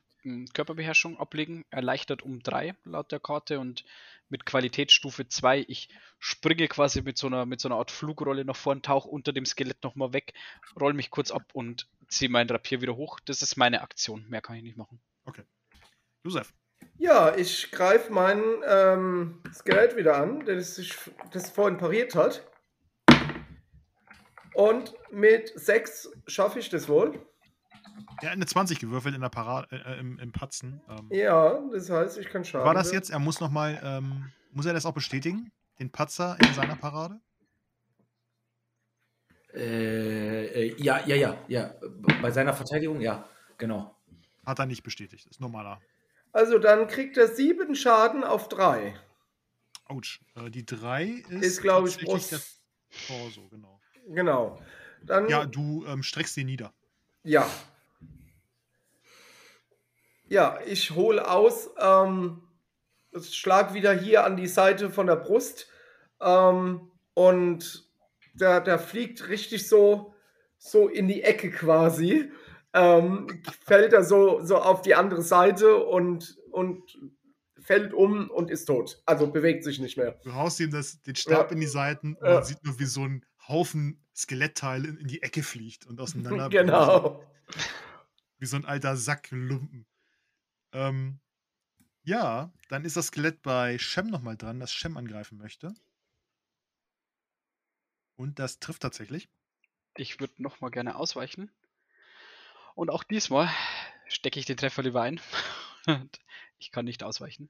Körperbeherrschung 0.53 1.19
ablegen. 1.19 1.65
Erleichtert 1.69 2.21
um 2.23 2.41
3 2.41 2.75
laut 2.85 3.11
der 3.11 3.19
Karte 3.19 3.59
und 3.59 3.83
mit 4.29 4.45
Qualitätsstufe 4.45 5.27
2. 5.27 5.65
Ich 5.67 5.89
springe 6.19 6.67
quasi 6.67 7.01
mit 7.01 7.17
so 7.17 7.27
einer, 7.27 7.45
mit 7.45 7.59
so 7.59 7.67
einer 7.67 7.77
Art 7.77 7.91
Flugrolle 7.91 8.45
nach 8.45 8.55
vorn, 8.55 8.81
tauche 8.81 9.09
unter 9.09 9.33
dem 9.33 9.45
Skelett 9.45 9.83
nochmal 9.83 10.13
weg, 10.13 10.33
roll 10.79 10.93
mich 10.93 11.09
kurz 11.09 11.31
ab 11.31 11.49
und 11.53 11.87
ziehe 12.07 12.29
mein 12.29 12.49
Rapier 12.49 12.81
wieder 12.81 12.95
hoch. 12.95 13.19
Das 13.25 13.41
ist 13.41 13.57
meine 13.57 13.81
Aktion. 13.81 14.25
Mehr 14.29 14.41
kann 14.41 14.55
ich 14.55 14.63
nicht 14.63 14.77
machen. 14.77 14.99
Josef. 16.23 16.53
Ja, 16.97 17.35
ich 17.35 17.71
greife 17.71 18.11
mein 18.11 18.41
ähm, 18.67 19.41
Skelett 19.53 19.95
wieder 19.95 20.17
an, 20.17 20.45
das, 20.45 20.75
sich, 20.75 20.95
das 21.31 21.49
vorhin 21.49 21.77
pariert 21.77 22.15
hat. 22.15 22.45
Und 24.53 24.93
mit 25.11 25.51
6 25.55 26.11
schaffe 26.27 26.59
ich 26.59 26.69
das 26.69 26.89
wohl. 26.89 27.25
Er 28.21 28.29
hat 28.29 28.35
eine 28.35 28.45
20 28.45 28.79
gewürfelt 28.79 29.15
in 29.15 29.21
der 29.21 29.29
Parade, 29.29 29.67
äh, 29.71 29.99
im, 29.99 30.19
im 30.19 30.31
Patzen. 30.31 30.81
Ähm, 30.89 31.07
Ja, 31.11 31.59
das 31.71 31.89
heißt, 31.89 32.17
ich 32.17 32.27
kann 32.29 32.43
schaden. 32.45 32.65
war 32.65 32.73
das 32.73 32.91
jetzt? 32.91 33.09
Er 33.09 33.19
muss 33.19 33.39
nochmal, 33.39 33.79
ähm, 33.83 34.31
muss 34.51 34.65
er 34.65 34.73
das 34.73 34.85
auch 34.85 34.93
bestätigen? 34.93 35.51
Den 35.79 35.91
Patzer 35.91 36.37
in 36.45 36.53
seiner 36.53 36.75
Parade? 36.75 37.19
Äh, 39.53 40.45
äh, 40.67 40.75
ja, 40.81 41.05
ja, 41.05 41.15
ja, 41.15 41.37
ja. 41.47 41.73
Bei 42.21 42.31
seiner 42.31 42.53
Verteidigung, 42.53 43.01
ja, 43.01 43.27
genau. 43.57 43.95
Hat 44.45 44.59
er 44.59 44.65
nicht 44.65 44.83
bestätigt. 44.83 45.25
Ist 45.27 45.41
normaler. 45.41 45.81
Also 46.31 46.59
dann 46.59 46.87
kriegt 46.87 47.17
er 47.17 47.27
7 47.27 47.75
Schaden 47.75 48.23
auf 48.23 48.47
3. 48.49 48.93
Autsch. 49.85 50.21
Äh, 50.35 50.49
die 50.51 50.65
3 50.65 51.05
ist, 51.05 51.43
Ist, 51.43 51.61
glaube 51.61 51.89
ich, 51.89 51.97
Brust. 51.97 52.31
der 52.31 52.39
Torso, 53.07 53.47
genau. 53.49 53.79
Genau. 54.07 54.61
Dann, 55.03 55.27
Ja, 55.29 55.45
du 55.45 55.85
ähm, 55.87 56.03
streckst 56.03 56.35
sie 56.35 56.43
nieder. 56.43 56.73
Ja. 57.23 57.47
Ja, 60.29 60.59
ich 60.65 60.91
hole 60.91 61.29
aus, 61.29 61.69
ähm, 61.79 62.41
schlag 63.21 63.73
wieder 63.73 63.93
hier 63.93 64.23
an 64.25 64.37
die 64.37 64.47
Seite 64.47 64.89
von 64.91 65.07
der 65.07 65.15
Brust 65.15 65.67
ähm, 66.21 66.91
und 67.15 67.89
der, 68.33 68.61
der 68.61 68.79
fliegt 68.79 69.27
richtig 69.27 69.67
so, 69.67 70.13
so 70.57 70.87
in 70.87 71.07
die 71.07 71.23
Ecke 71.23 71.49
quasi. 71.51 72.31
Ähm, 72.73 73.41
fällt 73.65 73.93
er 73.93 74.03
so, 74.03 74.41
so 74.45 74.57
auf 74.57 74.83
die 74.83 74.93
andere 74.93 75.23
Seite 75.23 75.77
und, 75.83 76.37
und 76.51 76.99
fällt 77.59 77.93
um 77.93 78.29
und 78.29 78.51
ist 78.51 78.65
tot. 78.65 79.01
Also 79.07 79.31
bewegt 79.31 79.63
sich 79.63 79.79
nicht 79.79 79.97
mehr. 79.97 80.19
Du 80.23 80.33
haust 80.35 80.59
ihm 80.59 80.69
das, 80.69 81.01
den 81.01 81.15
Stab 81.15 81.49
Ja. 81.49 81.53
in 81.55 81.59
die 81.61 81.67
Seiten 81.67 82.13
und 82.15 82.27
Ja. 82.27 82.35
man 82.35 82.43
sieht 82.43 82.63
nur, 82.63 82.79
wie 82.79 82.85
so 82.85 83.03
ein 83.03 83.25
Haufen 83.47 84.05
Skelettteile 84.15 84.87
in, 84.87 84.97
in 84.97 85.07
die 85.07 85.23
Ecke 85.23 85.41
fliegt 85.41 85.87
und 85.87 85.99
auseinander. 86.01 86.49
genau. 86.49 87.23
Wie 88.37 88.45
so 88.45 88.55
ein 88.57 88.65
alter 88.65 88.95
Sack 88.95 89.29
Lumpen. 89.31 89.87
Ähm, 90.71 91.19
ja, 92.03 92.51
dann 92.69 92.85
ist 92.85 92.95
das 92.95 93.07
Skelett 93.07 93.41
bei 93.41 93.77
Shem 93.77 94.07
nochmal 94.07 94.37
dran, 94.37 94.59
das 94.59 94.73
Shem 94.73 94.97
angreifen 94.97 95.37
möchte. 95.37 95.73
Und 98.15 98.39
das 98.39 98.59
trifft 98.59 98.81
tatsächlich. 98.81 99.29
Ich 99.95 100.19
würde 100.19 100.41
nochmal 100.41 100.71
gerne 100.71 100.95
ausweichen. 100.95 101.51
Und 102.75 102.89
auch 102.89 103.03
diesmal 103.03 103.49
stecke 104.07 104.39
ich 104.39 104.45
den 104.45 104.57
Treffer 104.57 104.83
lieber 104.83 105.01
ein. 105.01 105.21
Und 105.87 106.19
ich 106.57 106.71
kann 106.71 106.85
nicht 106.85 107.03
ausweichen. 107.03 107.49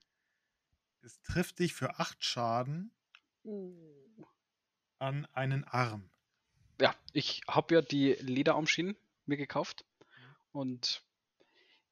Es 1.01 1.22
trifft 1.22 1.59
dich 1.59 1.74
für 1.74 1.99
8 1.99 2.24
Schaden 2.24 2.91
an 4.99 5.26
einen 5.34 5.63
Arm. 5.63 6.09
Ja, 6.80 6.95
ich 7.13 7.41
habe 7.47 7.76
ja 7.76 7.82
die 7.82 8.13
Lederarmschienen 8.13 8.97
mir 9.26 9.38
gekauft. 9.38 9.86
Und 10.51 11.03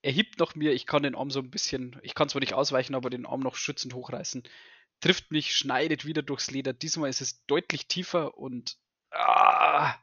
er 0.02 0.12
hebt 0.12 0.40
noch 0.40 0.56
mir, 0.56 0.74
ich 0.74 0.86
kann 0.86 1.04
den 1.04 1.16
Arm 1.16 1.32
so 1.32 1.40
ein 1.40 1.50
bisschen, 1.52 2.00
ich 2.04 2.14
kann 2.16 2.30
zwar 2.30 2.40
nicht 2.42 2.54
ausweichen, 2.54 2.96
aber 2.96 3.10
den 3.10 3.26
Arm 3.26 3.40
noch 3.42 3.56
schützend 3.56 3.94
hochreißen. 3.94 4.44
Trifft 5.02 5.32
mich, 5.32 5.56
schneidet 5.56 6.06
wieder 6.06 6.22
durchs 6.24 6.50
Leder. 6.52 6.74
Diesmal 6.74 7.10
ist 7.10 7.22
es 7.22 7.46
deutlich 7.46 7.88
tiefer 7.88 8.38
und. 8.38 8.78
Ah, 9.12 9.96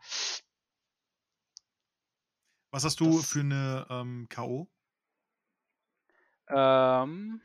Was 2.70 2.84
hast 2.84 3.00
du 3.00 3.16
Das- 3.18 3.30
für 3.30 3.40
eine 3.40 3.86
ähm, 3.90 4.26
K.O.? 4.28 4.68
ähm, 6.48 7.40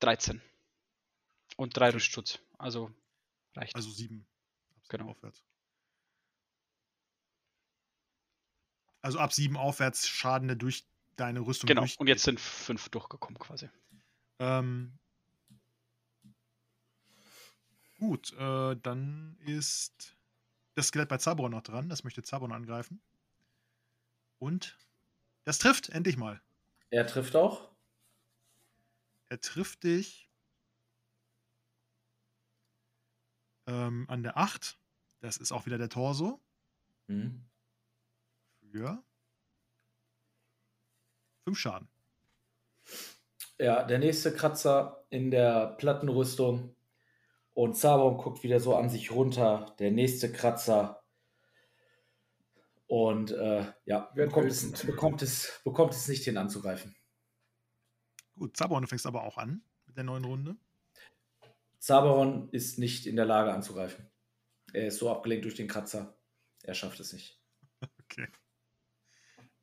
13. 0.00 0.40
Und 1.56 1.76
drei 1.76 1.86
Okay. 1.88 1.96
Rüstschutz. 1.96 2.38
Also 2.58 2.90
reicht. 3.54 3.74
Also 3.74 3.90
sieben. 3.90 4.26
Ab 4.76 4.82
sieben 4.82 4.88
Genau. 4.88 5.10
Aufwärts. 5.10 5.42
Also 9.04 9.18
ab 9.18 9.34
sieben 9.34 9.58
aufwärts 9.58 10.08
Schaden, 10.08 10.48
der 10.48 10.56
durch 10.56 10.86
deine 11.16 11.40
Rüstung 11.40 11.68
genau. 11.68 11.82
durchgeht. 11.82 12.00
Und 12.00 12.06
jetzt 12.06 12.22
sind 12.22 12.40
fünf 12.40 12.88
durchgekommen 12.88 13.38
quasi. 13.38 13.68
Ähm, 14.38 14.98
gut, 17.98 18.32
äh, 18.32 18.76
dann 18.76 19.36
ist 19.44 20.16
das 20.74 20.86
Skelett 20.86 21.10
bei 21.10 21.18
Zabron 21.18 21.50
noch 21.50 21.60
dran. 21.60 21.90
Das 21.90 22.02
möchte 22.02 22.22
Zabron 22.22 22.50
angreifen. 22.50 23.02
Und 24.38 24.78
das 25.44 25.58
trifft 25.58 25.90
endlich 25.90 26.16
mal. 26.16 26.40
Er 26.88 27.06
trifft 27.06 27.36
auch. 27.36 27.68
Er 29.28 29.38
trifft 29.38 29.84
dich 29.84 30.30
ähm, 33.66 34.06
an 34.08 34.22
der 34.22 34.38
8. 34.38 34.78
Das 35.20 35.36
ist 35.36 35.52
auch 35.52 35.66
wieder 35.66 35.76
der 35.76 35.90
Torso. 35.90 36.40
Mhm. 37.08 37.44
Für 38.74 39.04
5 41.44 41.56
Schaden. 41.56 41.88
Ja, 43.56 43.84
der 43.84 44.00
nächste 44.00 44.34
Kratzer 44.34 45.06
in 45.10 45.30
der 45.30 45.76
Plattenrüstung. 45.78 46.74
Und 47.52 47.76
Zabon 47.76 48.16
guckt 48.16 48.42
wieder 48.42 48.58
so 48.58 48.74
an 48.74 48.90
sich 48.90 49.12
runter. 49.12 49.76
Der 49.78 49.92
nächste 49.92 50.32
Kratzer. 50.32 51.04
Und 52.88 53.30
äh, 53.30 53.64
ja, 53.84 54.10
bekommt 54.16 54.50
es, 54.50 54.72
bekommt, 54.84 55.22
es, 55.22 55.60
bekommt 55.62 55.92
es 55.92 56.08
nicht, 56.08 56.26
den 56.26 56.36
anzugreifen. 56.36 56.96
Gut, 58.36 58.56
Zabron, 58.56 58.82
du 58.82 58.88
fängst 58.88 59.06
aber 59.06 59.22
auch 59.22 59.38
an 59.38 59.62
mit 59.86 59.96
der 59.96 60.02
neuen 60.02 60.24
Runde. 60.24 60.56
Zaberon 61.78 62.48
ist 62.50 62.80
nicht 62.80 63.06
in 63.06 63.14
der 63.14 63.24
Lage 63.24 63.52
anzugreifen. 63.52 64.10
Er 64.72 64.88
ist 64.88 64.98
so 64.98 65.12
abgelenkt 65.12 65.44
durch 65.44 65.54
den 65.54 65.68
Kratzer. 65.68 66.18
Er 66.64 66.74
schafft 66.74 66.98
es 66.98 67.12
nicht. 67.12 67.40
Okay. 68.04 68.28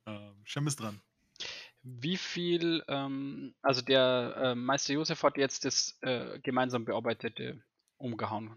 Ähm, 0.06 0.34
Shem 0.44 0.66
ist 0.66 0.80
dran. 0.80 1.00
Wie 1.82 2.16
viel, 2.16 2.84
ähm, 2.88 3.54
also 3.62 3.82
der 3.82 4.34
äh, 4.36 4.54
Meister 4.54 4.94
Josef 4.94 5.22
hat 5.22 5.36
jetzt 5.36 5.64
das 5.64 5.98
äh, 6.02 6.38
gemeinsam 6.40 6.84
bearbeitete 6.84 7.62
umgehauen. 7.96 8.56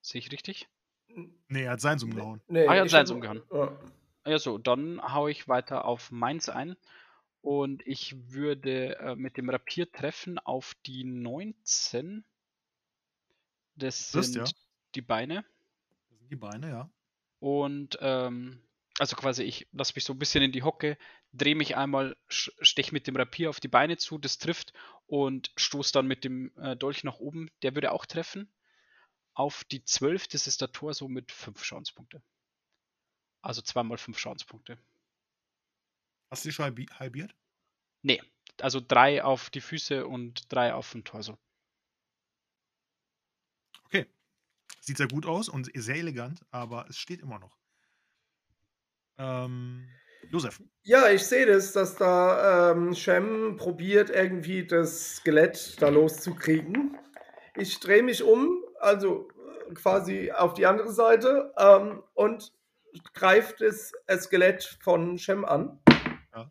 Sehe 0.00 0.20
ich 0.20 0.32
richtig? 0.32 0.68
Nee, 1.48 1.64
er 1.64 1.72
hat 1.72 1.80
seins 1.80 2.02
umgehauen. 2.02 2.40
Nee, 2.48 2.66
Ah, 2.66 2.74
er 2.74 2.82
hat 2.82 2.90
seins 2.90 3.10
hab- 3.10 3.16
umgehauen. 3.16 3.42
Ja. 3.52 3.78
Ja, 4.26 4.38
so, 4.40 4.58
dann 4.58 5.00
haue 5.14 5.30
ich 5.30 5.46
weiter 5.48 5.84
auf 5.84 6.10
meins 6.10 6.48
ein. 6.48 6.76
Und 7.42 7.86
ich 7.86 8.32
würde 8.32 8.98
äh, 8.98 9.14
mit 9.14 9.36
dem 9.36 9.48
Rapier 9.50 9.90
treffen 9.92 10.38
auf 10.40 10.74
die 10.84 11.04
19. 11.04 12.24
Das 13.76 14.10
sind 14.10 14.34
ja. 14.34 14.44
die 14.96 15.02
Beine. 15.02 15.44
Das 16.10 16.18
sind 16.18 16.30
die 16.32 16.36
Beine, 16.36 16.70
ja. 16.70 16.90
Und 17.38 17.98
ähm, 18.00 18.60
also 18.98 19.16
quasi, 19.16 19.42
ich 19.42 19.66
lasse 19.72 19.92
mich 19.94 20.04
so 20.04 20.12
ein 20.14 20.18
bisschen 20.18 20.42
in 20.42 20.52
die 20.52 20.62
Hocke, 20.62 20.96
drehe 21.32 21.54
mich 21.54 21.76
einmal, 21.76 22.16
sch- 22.30 22.52
stech 22.60 22.92
mit 22.92 23.06
dem 23.06 23.16
Rapier 23.16 23.50
auf 23.50 23.60
die 23.60 23.68
Beine 23.68 23.96
zu, 23.98 24.18
das 24.18 24.38
trifft 24.38 24.72
und 25.06 25.52
stoß 25.56 25.92
dann 25.92 26.06
mit 26.06 26.24
dem 26.24 26.56
äh, 26.56 26.76
Dolch 26.76 27.04
nach 27.04 27.16
oben. 27.18 27.50
Der 27.62 27.74
würde 27.74 27.92
auch 27.92 28.06
treffen. 28.06 28.50
Auf 29.34 29.64
die 29.64 29.84
12, 29.84 30.28
das 30.28 30.46
ist 30.46 30.62
der 30.62 30.72
Tor 30.72 30.94
so 30.94 31.08
mit 31.08 31.30
5 31.30 31.62
Schadenspunkte. 31.62 32.22
Also 33.42 33.60
zweimal 33.60 33.98
5 33.98 34.18
Schadenspunkte. 34.18 34.78
Hast 36.30 36.44
du 36.44 36.48
dich 36.48 36.56
schon 36.56 36.64
halbi- 36.64 36.90
halbiert? 36.90 37.34
Nee, 38.02 38.22
also 38.60 38.80
drei 38.80 39.22
auf 39.22 39.50
die 39.50 39.60
Füße 39.60 40.06
und 40.06 40.50
drei 40.52 40.72
auf 40.74 40.92
den 40.92 41.04
Torso. 41.04 41.38
Okay. 43.84 44.06
Sieht 44.80 44.96
sehr 44.96 45.08
gut 45.08 45.26
aus 45.26 45.48
und 45.48 45.70
sehr 45.74 45.96
elegant, 45.96 46.40
aber 46.50 46.88
es 46.88 46.98
steht 46.98 47.20
immer 47.20 47.38
noch. 47.38 47.56
Ähm, 49.18 49.88
Josef. 50.30 50.60
Ja, 50.82 51.08
ich 51.10 51.24
sehe 51.24 51.46
das, 51.46 51.72
dass 51.72 51.96
da 51.96 52.72
ähm, 52.72 52.94
Shem 52.94 53.56
probiert, 53.56 54.10
irgendwie 54.10 54.66
das 54.66 55.16
Skelett 55.16 55.80
da 55.80 55.88
loszukriegen. 55.88 56.98
Ich 57.56 57.80
drehe 57.80 58.02
mich 58.02 58.22
um, 58.22 58.64
also 58.80 59.28
äh, 59.68 59.74
quasi 59.74 60.32
auf 60.32 60.54
die 60.54 60.66
andere 60.66 60.92
Seite 60.92 61.52
ähm, 61.56 62.02
und 62.14 62.52
greife 63.14 63.54
das 63.58 63.92
Skelett 64.22 64.78
von 64.80 65.18
Shem 65.18 65.44
an. 65.44 65.80
Ja. 66.34 66.50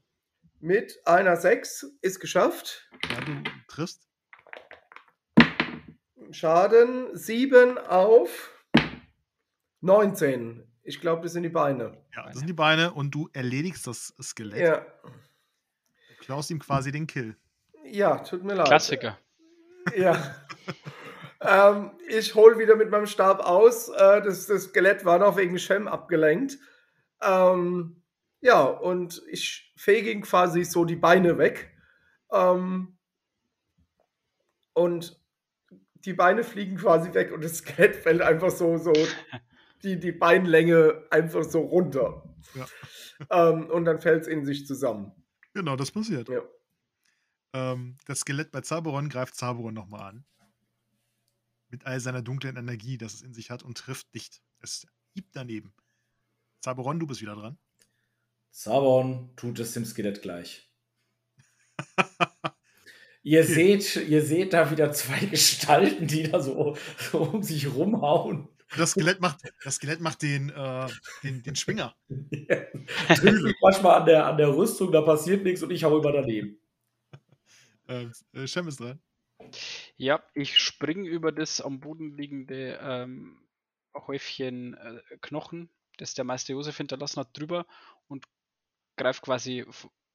Mit 0.59 0.99
einer 1.05 1.36
6 1.36 1.97
ist 2.01 2.20
geschafft. 2.20 2.89
Ja, 3.09 3.22
du 3.22 3.43
triffst. 3.68 4.07
Schaden 6.32 7.16
7 7.16 7.78
auf 7.78 8.51
19. 9.82 10.74
Ich 10.88 11.02
glaube, 11.02 11.24
das 11.24 11.34
sind 11.34 11.42
die 11.44 11.50
Beine. 11.50 11.98
Ja, 12.16 12.28
das 12.28 12.38
sind 12.38 12.48
die 12.48 12.54
Beine 12.54 12.94
und 12.94 13.10
du 13.10 13.28
erledigst 13.34 13.88
das 13.88 14.14
Skelett. 14.22 14.60
Ja, 14.60 14.86
Du 16.10 16.24
klaust 16.24 16.52
ihm 16.52 16.60
quasi 16.60 16.92
den 16.92 17.08
Kill. 17.08 17.36
ja 17.84 18.20
tut 18.20 18.44
mir 18.44 18.54
leid. 18.54 18.68
Klassiker. 18.68 19.18
Ja. 19.96 20.36
ähm, 21.42 21.92
ich 22.08 22.36
hole 22.36 22.58
wieder 22.60 22.76
mit 22.76 22.90
meinem 22.92 23.08
Stab 23.08 23.40
aus. 23.40 23.90
Äh, 23.90 24.22
das, 24.22 24.46
das 24.46 24.66
Skelett 24.66 25.06
war 25.06 25.18
noch 25.20 25.38
wegen 25.38 25.58
Shem 25.60 25.88
abgelenkt. 25.88 26.58
Ähm, 27.22 28.04
ja, 28.42 28.62
und 28.64 29.24
ich 29.30 29.74
fege 29.76 30.12
ihm 30.12 30.22
quasi 30.22 30.64
so 30.64 30.86
die 30.86 30.96
Beine 30.96 31.38
weg. 31.40 31.72
Ähm, 32.32 32.98
und 34.74 35.20
die 36.06 36.14
Beine 36.14 36.44
fliegen 36.44 36.78
quasi 36.78 37.12
weg 37.16 37.32
und 37.32 37.44
das 37.44 37.58
Skelett 37.58 37.96
fällt 37.96 38.22
einfach 38.22 38.52
so, 38.52 38.78
so 38.78 38.94
die, 39.86 40.00
die 40.00 40.12
Beinlänge 40.12 41.06
einfach 41.12 41.44
so 41.44 41.62
runter. 41.62 42.36
Ja. 42.56 42.68
Ähm, 43.30 43.70
und 43.70 43.86
dann 43.86 44.02
fällt 44.02 44.24
es 44.24 44.28
in 44.28 44.46
sich 44.46 44.68
zusammen. 44.68 45.12
Genau, 45.54 45.76
das 45.76 45.92
passiert. 45.92 46.28
Ja. 46.28 46.42
Ähm, 47.54 47.98
das 48.06 48.20
Skelett 48.20 48.52
bei 48.52 48.62
Zaberon 48.62 49.08
greift 49.08 49.36
Zaberon 49.36 49.74
nochmal 49.74 50.10
an. 50.10 50.26
Mit 51.70 51.86
all 51.86 52.00
seiner 52.00 52.22
dunklen 52.22 52.58
Energie, 52.58 52.98
das 52.98 53.16
es 53.16 53.22
in 53.22 53.34
sich 53.34 53.50
hat, 53.52 53.64
und 53.64 53.78
trifft 53.78 54.14
dicht. 54.14 54.42
Es 54.60 54.86
hiebt 55.14 55.36
daneben. 55.36 55.74
Zaberon, 56.62 57.00
du 57.00 57.08
bist 57.08 57.22
wieder 57.22 57.36
dran. 57.36 57.58
Zabon 58.52 59.36
tut 59.36 59.60
es 59.60 59.74
dem 59.74 59.86
Skelett 59.86 60.22
gleich. 60.22 60.70
Ihr 63.26 63.44
seht, 63.44 63.96
ihr 63.96 64.24
seht 64.24 64.54
da 64.54 64.70
wieder 64.70 64.92
zwei 64.92 65.26
Gestalten, 65.26 66.06
die 66.06 66.30
da 66.30 66.40
so, 66.40 66.78
so 67.12 67.24
um 67.24 67.42
sich 67.42 67.74
rumhauen. 67.74 68.48
Das 68.78 68.91
Skelett 68.91 69.21
macht, 69.21 69.39
das 69.63 69.76
Skelett 69.76 70.01
macht 70.01 70.21
den, 70.21 70.49
äh, 70.49 70.88
den, 71.23 71.43
den 71.43 71.55
Schwinger. 71.55 71.95
Manchmal 73.61 73.99
an 73.99 74.05
der, 74.05 74.26
an 74.26 74.38
der 74.38 74.49
Rüstung, 74.49 74.91
da 74.91 75.01
passiert 75.01 75.43
nichts 75.43 75.63
und 75.63 75.71
ich 75.71 75.84
hau 75.84 75.97
immer 75.99 76.11
daneben. 76.11 76.59
Ähm, 77.88 78.11
äh, 78.34 78.47
Shem 78.47 78.67
ist 78.67 78.80
dran. 78.80 78.99
Ja, 79.95 80.23
ich 80.34 80.57
springe 80.57 81.07
über 81.07 81.32
das 81.32 81.61
am 81.61 81.80
Boden 81.80 82.17
liegende 82.17 82.80
ähm, 82.82 83.38
Häufchen 83.95 84.73
äh, 84.73 85.01
Knochen, 85.21 85.69
das 85.97 86.15
der 86.15 86.26
Meister 86.26 86.53
Josef 86.53 86.78
hinterlassen 86.78 87.19
hat, 87.19 87.38
drüber 87.38 87.67
und 88.07 88.26
greife 88.97 89.21
quasi 89.21 89.65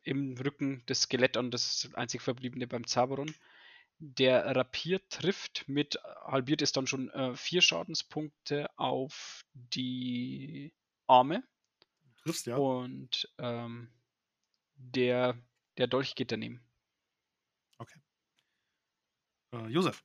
im 0.03 0.37
Rücken 0.37 0.83
das 0.87 1.03
Skelett 1.03 1.37
an, 1.37 1.53
das 1.53 1.89
einzig 1.95 2.23
verbliebene 2.23 2.67
beim 2.67 2.87
Zaberon. 2.89 3.33
Der 4.03 4.57
Rapier 4.57 5.07
trifft 5.11 5.69
mit, 5.69 5.99
halbiert 6.25 6.63
ist 6.63 6.77
dann 6.79 6.87
schon 6.87 7.11
äh, 7.11 7.37
vier 7.37 7.61
Schadenspunkte 7.61 8.71
auf 8.79 9.45
die 9.53 10.73
Arme 11.07 11.43
triffst 12.23 12.47
ja. 12.47 12.57
und 12.57 13.31
ähm, 13.39 13.91
der, 14.75 15.37
der 15.77 15.87
Dolch 15.87 16.15
geht 16.15 16.33
daneben. 16.33 16.63
Äh, 19.53 19.67
Josef. 19.69 20.03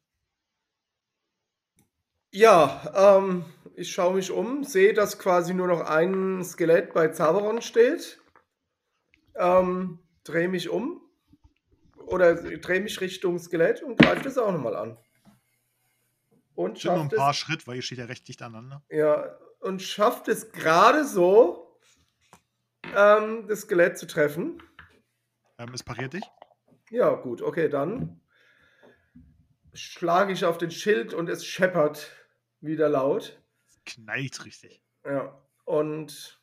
Ja, 2.32 3.18
ähm, 3.18 3.46
ich 3.76 3.92
schaue 3.92 4.16
mich 4.16 4.32
um, 4.32 4.64
sehe, 4.64 4.94
dass 4.94 5.20
quasi 5.20 5.54
nur 5.54 5.68
noch 5.68 5.82
ein 5.82 6.44
Skelett 6.44 6.94
bei 6.94 7.10
Zaberon 7.10 7.62
steht. 7.62 8.20
Ähm, 9.36 10.00
drehe 10.24 10.50
mich 10.50 10.70
um 10.70 11.05
oder 12.08 12.36
drehe 12.36 12.82
mich 12.82 13.00
Richtung 13.02 13.38
Skelett 13.40 13.82
und 13.84 13.98
greife 14.00 14.24
das 14.24 14.38
auch 14.38 14.52
nochmal 14.52 14.76
an. 14.76 14.98
Und 16.56 16.80
Stimmt 16.80 16.96
nur 16.96 17.04
ein 17.06 17.10
schafft 17.10 17.18
paar 17.18 17.32
es, 17.32 17.38
Schritt, 17.38 17.68
weil 17.68 17.76
ihr 17.78 17.82
steht 17.82 17.98
ja 17.98 18.06
recht 18.06 18.28
dicht 18.28 18.42
aneinander. 18.42 18.84
ja, 18.90 19.38
und 19.60 19.82
schafft 19.82 20.28
es 20.28 20.52
gerade 20.52 21.06
so, 21.06 21.80
ähm, 22.96 23.48
das 23.48 23.62
Skelett 23.62 23.98
zu 23.98 24.06
treffen. 24.06 24.62
Ähm, 25.58 25.74
es 25.74 25.82
pariert 25.84 26.14
dich. 26.14 26.24
Ja, 26.92 27.10
gut, 27.16 27.42
okay, 27.42 27.68
dann 27.68 28.22
schlage 29.74 30.32
ich 30.34 30.46
auf 30.46 30.58
den 30.58 30.72
Schild 30.72 31.14
und 31.14 31.30
es 31.30 31.46
scheppert 31.46 32.12
wieder 32.62 32.88
laut. 32.90 33.42
Es 33.68 33.80
knallt 33.86 34.46
richtig. 34.46 34.82
Ja, 35.04 35.38
und 35.66 36.40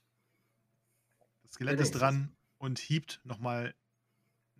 Das 1.44 1.52
Skelett 1.52 1.80
ist 1.80 1.92
dran 1.92 2.36
und 2.58 2.78
hiebt 2.78 3.20
nochmal 3.24 3.74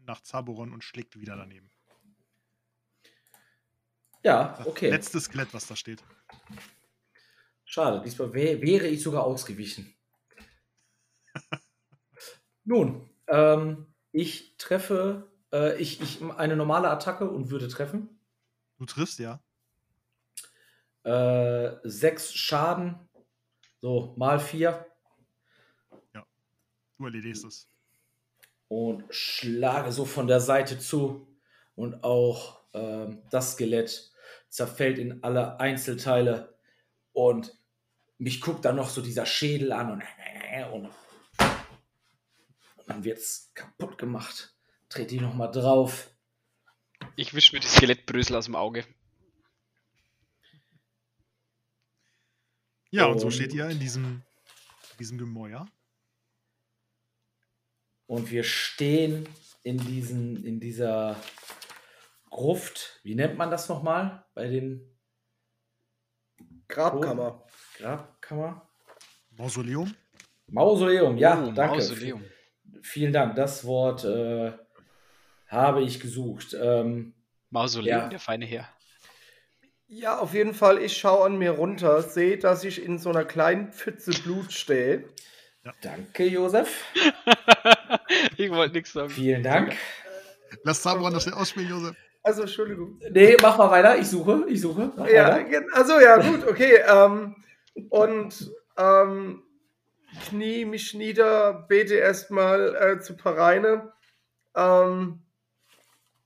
nach 0.07 0.21
Zaboron 0.23 0.73
und 0.73 0.85
schlägt 0.85 1.19
wieder 1.19 1.37
daneben. 1.37 1.71
Ja, 4.25 4.55
Das 4.59 4.67
okay. 4.67 4.91
letzte 4.91 5.21
Skelett, 5.21 5.53
was 5.53 5.67
da 5.67 5.75
steht. 5.75 6.03
Schade, 7.65 8.03
diesmal 8.05 8.33
wär, 8.33 8.61
wäre 8.63 8.87
ich 8.87 9.03
sogar 9.03 9.25
ausgewichen. 9.25 9.95
Nun, 12.65 13.11
ähm, 13.27 13.93
ich 14.13 14.57
treffe, 14.59 15.33
äh, 15.53 15.81
ich, 15.81 16.01
ich 16.01 16.23
eine 16.23 16.55
normale 16.55 16.91
Attacke 16.91 17.29
und 17.29 17.51
würde 17.51 17.69
treffen. 17.69 18.21
Du 18.79 18.87
triffst 18.87 19.19
ja. 19.19 19.43
Äh, 21.03 21.79
sechs 21.83 22.33
Schaden, 22.33 23.09
so 23.81 24.15
mal 24.17 24.39
vier 24.39 24.87
Du 27.03 27.07
erledigst 27.07 27.45
es. 27.45 27.69
Und 28.73 29.05
schlage 29.11 29.93
so 29.93 30.07
von 30.07 30.27
der 30.27 30.41
Seite 30.41 30.79
zu 30.79 31.29
und 31.75 32.03
auch 32.05 32.63
ähm, 32.73 33.23
das 33.31 33.53
Skelett 33.53 34.11
zerfällt 34.49 34.99
in 34.99 35.23
alle 35.23 35.61
Einzelteile 35.61 36.59
und 37.13 37.55
mich 38.17 38.41
guckt 38.41 38.65
dann 38.65 38.77
noch 38.77 38.89
so 38.89 39.03
dieser 39.03 39.27
Schädel 39.27 39.73
an 39.73 39.91
und, 39.93 40.03
und, 40.73 40.87
und 42.77 42.89
dann 42.89 43.05
wird 43.05 43.19
es 43.19 43.51
kaputt 43.55 43.99
gemacht. 43.99 44.55
Trete 44.89 45.17
ich 45.17 45.21
nochmal 45.21 45.51
drauf. 45.51 46.09
Ich 47.17 47.35
wische 47.35 47.55
mir 47.55 47.61
die 47.61 47.67
Skelettbrösel 47.69 48.37
aus 48.37 48.47
dem 48.47 48.57
Auge. 48.57 48.87
Ja, 52.91 53.05
und 53.05 53.19
so 53.19 53.27
Und- 53.27 53.33
steht 53.33 53.53
ihr 53.53 53.69
in 53.69 53.81
diesem, 53.81 54.23
diesem 54.99 55.19
Gemäuer. 55.19 55.67
Und 58.13 58.31
wir 58.31 58.45
stehen 58.45 59.27
in, 59.63 59.79
diesen, 59.79 60.45
in 60.45 60.61
dieser 60.61 61.17
Gruft. 62.29 63.01
Wie 63.05 63.15
nennt 63.15 63.39
man 63.39 63.51
das 63.51 63.71
nochmal? 63.71 64.27
Bei 64.35 64.49
den 64.49 64.87
Grabkammer. 66.69 67.43
Grabkammer? 67.79 68.69
Mausoleum. 69.31 69.95
Mausoleum, 70.47 71.17
ja, 71.17 71.43
Oh, 71.43 71.53
danke. 71.53 71.77
Mausoleum. 71.77 72.23
Vielen 72.83 73.15
Dank. 73.15 73.35
Das 73.35 73.65
Wort 73.65 74.05
äh, 74.05 74.53
habe 75.47 75.83
ich 75.83 75.99
gesucht. 75.99 76.55
Ähm, 76.61 77.15
Mausoleum, 77.49 77.99
Ja. 77.99 78.09
der 78.11 78.21
feine 78.21 78.45
Herr. 78.45 78.69
Ja, 79.87 80.19
auf 80.19 80.35
jeden 80.35 80.53
Fall, 80.53 80.83
ich 80.83 80.99
schaue 80.99 81.25
an 81.25 81.39
mir 81.39 81.53
runter, 81.53 82.03
sehe, 82.03 82.37
dass 82.37 82.63
ich 82.63 82.85
in 82.85 82.99
so 82.99 83.09
einer 83.09 83.25
kleinen 83.25 83.73
Pfütze 83.73 84.11
Blut 84.23 84.53
stehe. 84.53 85.09
danke, 85.81 86.27
Josef. 86.27 86.85
ich 88.37 88.51
wollte 88.51 88.75
nichts 88.75 88.93
sagen. 88.93 89.11
Vielen 89.11 89.43
Dank. 89.43 89.75
Lass 90.65 90.83
Zaboron 90.83 91.13
das 91.13 91.25
schnell 91.25 91.35
ausspielen, 91.35 91.71
Josef. 91.71 91.97
Also, 92.23 92.43
Entschuldigung. 92.43 93.01
Nee, 93.11 93.37
mach 93.43 93.59
mal 93.59 93.71
weiter. 93.71 93.99
Ich 93.99 94.09
suche, 94.09 94.45
ich 94.49 94.61
suche. 94.61 94.93
Mach 94.97 95.09
Ja, 95.09 95.37
weiter. 95.37 95.65
also 95.73 95.99
ja, 95.99 96.19
gut, 96.19 96.47
okay. 96.47 96.79
Ähm, 96.87 97.37
und 97.89 98.53
ähm, 98.77 99.43
knie 100.29 100.65
mich 100.65 100.95
nieder, 100.95 101.65
bete 101.69 101.95
erstmal 101.95 102.75
äh, 102.77 103.01
zu 103.01 103.17
Pareine 103.17 103.93
ähm, 104.55 105.23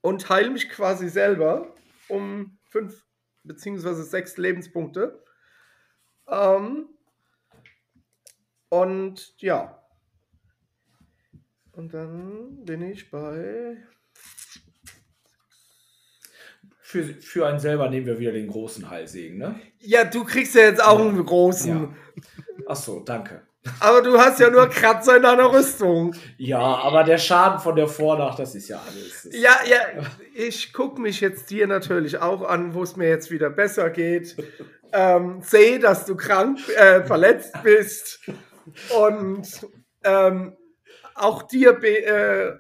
und 0.01 0.29
heile 0.29 0.51
mich 0.51 0.69
quasi 0.69 1.09
selber 1.09 1.75
um 2.09 2.59
fünf 2.69 3.05
beziehungsweise 3.45 4.03
sechs 4.03 4.37
Lebenspunkte. 4.37 5.23
Ähm, 6.29 6.89
und 8.69 9.35
ja. 9.39 9.83
Und 11.77 11.93
dann 11.93 12.65
bin 12.65 12.81
ich 12.83 13.11
bei. 13.11 13.77
Für, 16.81 17.03
für 17.05 17.47
einen 17.47 17.59
selber 17.59 17.91
nehmen 17.91 18.07
wir 18.07 18.19
wieder 18.19 18.33
den 18.33 18.47
großen 18.49 18.89
Heilsegen, 18.89 19.39
ne? 19.39 19.61
Ja, 19.81 20.05
du 20.05 20.25
kriegst 20.25 20.55
ja 20.55 20.63
jetzt 20.63 20.83
auch 20.83 21.01
einen 21.01 21.25
großen. 21.25 21.77
Ja. 21.77 21.95
Ach 22.67 22.77
so, 22.77 23.01
danke. 23.01 23.43
Aber 23.81 24.01
du 24.01 24.17
hast 24.17 24.39
ja 24.39 24.49
nur 24.49 24.69
Kratzer 24.69 25.17
in 25.17 25.25
deiner 25.25 25.53
Rüstung. 25.53 26.15
Ja, 26.39 26.61
aber 26.61 27.03
der 27.03 27.19
Schaden 27.19 27.59
von 27.59 27.75
der 27.75 27.89
Vornacht, 27.89 28.39
das 28.39 28.55
ist 28.55 28.69
ja 28.69 28.81
alles. 28.81 29.25
Das- 29.25 29.35
Ja, 29.39 29.57
ja, 29.69 30.07
ich 30.35 30.73
gucke 30.73 31.01
mich 31.01 31.21
jetzt 31.21 31.51
dir 31.51 31.67
natürlich 31.67 32.19
auch 32.19 32.43
an, 32.49 32.73
wo 32.75 32.85
es 32.85 32.95
mir 32.97 33.09
jetzt 33.09 33.31
wieder 33.33 33.51
besser 33.51 33.91
geht. 33.91 34.37
Ähm, 34.93 35.43
sehe, 35.43 35.81
dass 35.81 36.07
du 36.07 36.15
krank, 36.17 36.61
äh, 36.77 37.03
verletzt 37.03 37.53
bist. 37.65 38.21
Und 38.97 39.67
ähm, 40.05 40.57
auch 41.17 41.43
dir 41.43 41.73
be 41.73 42.05
äh, 42.05 42.59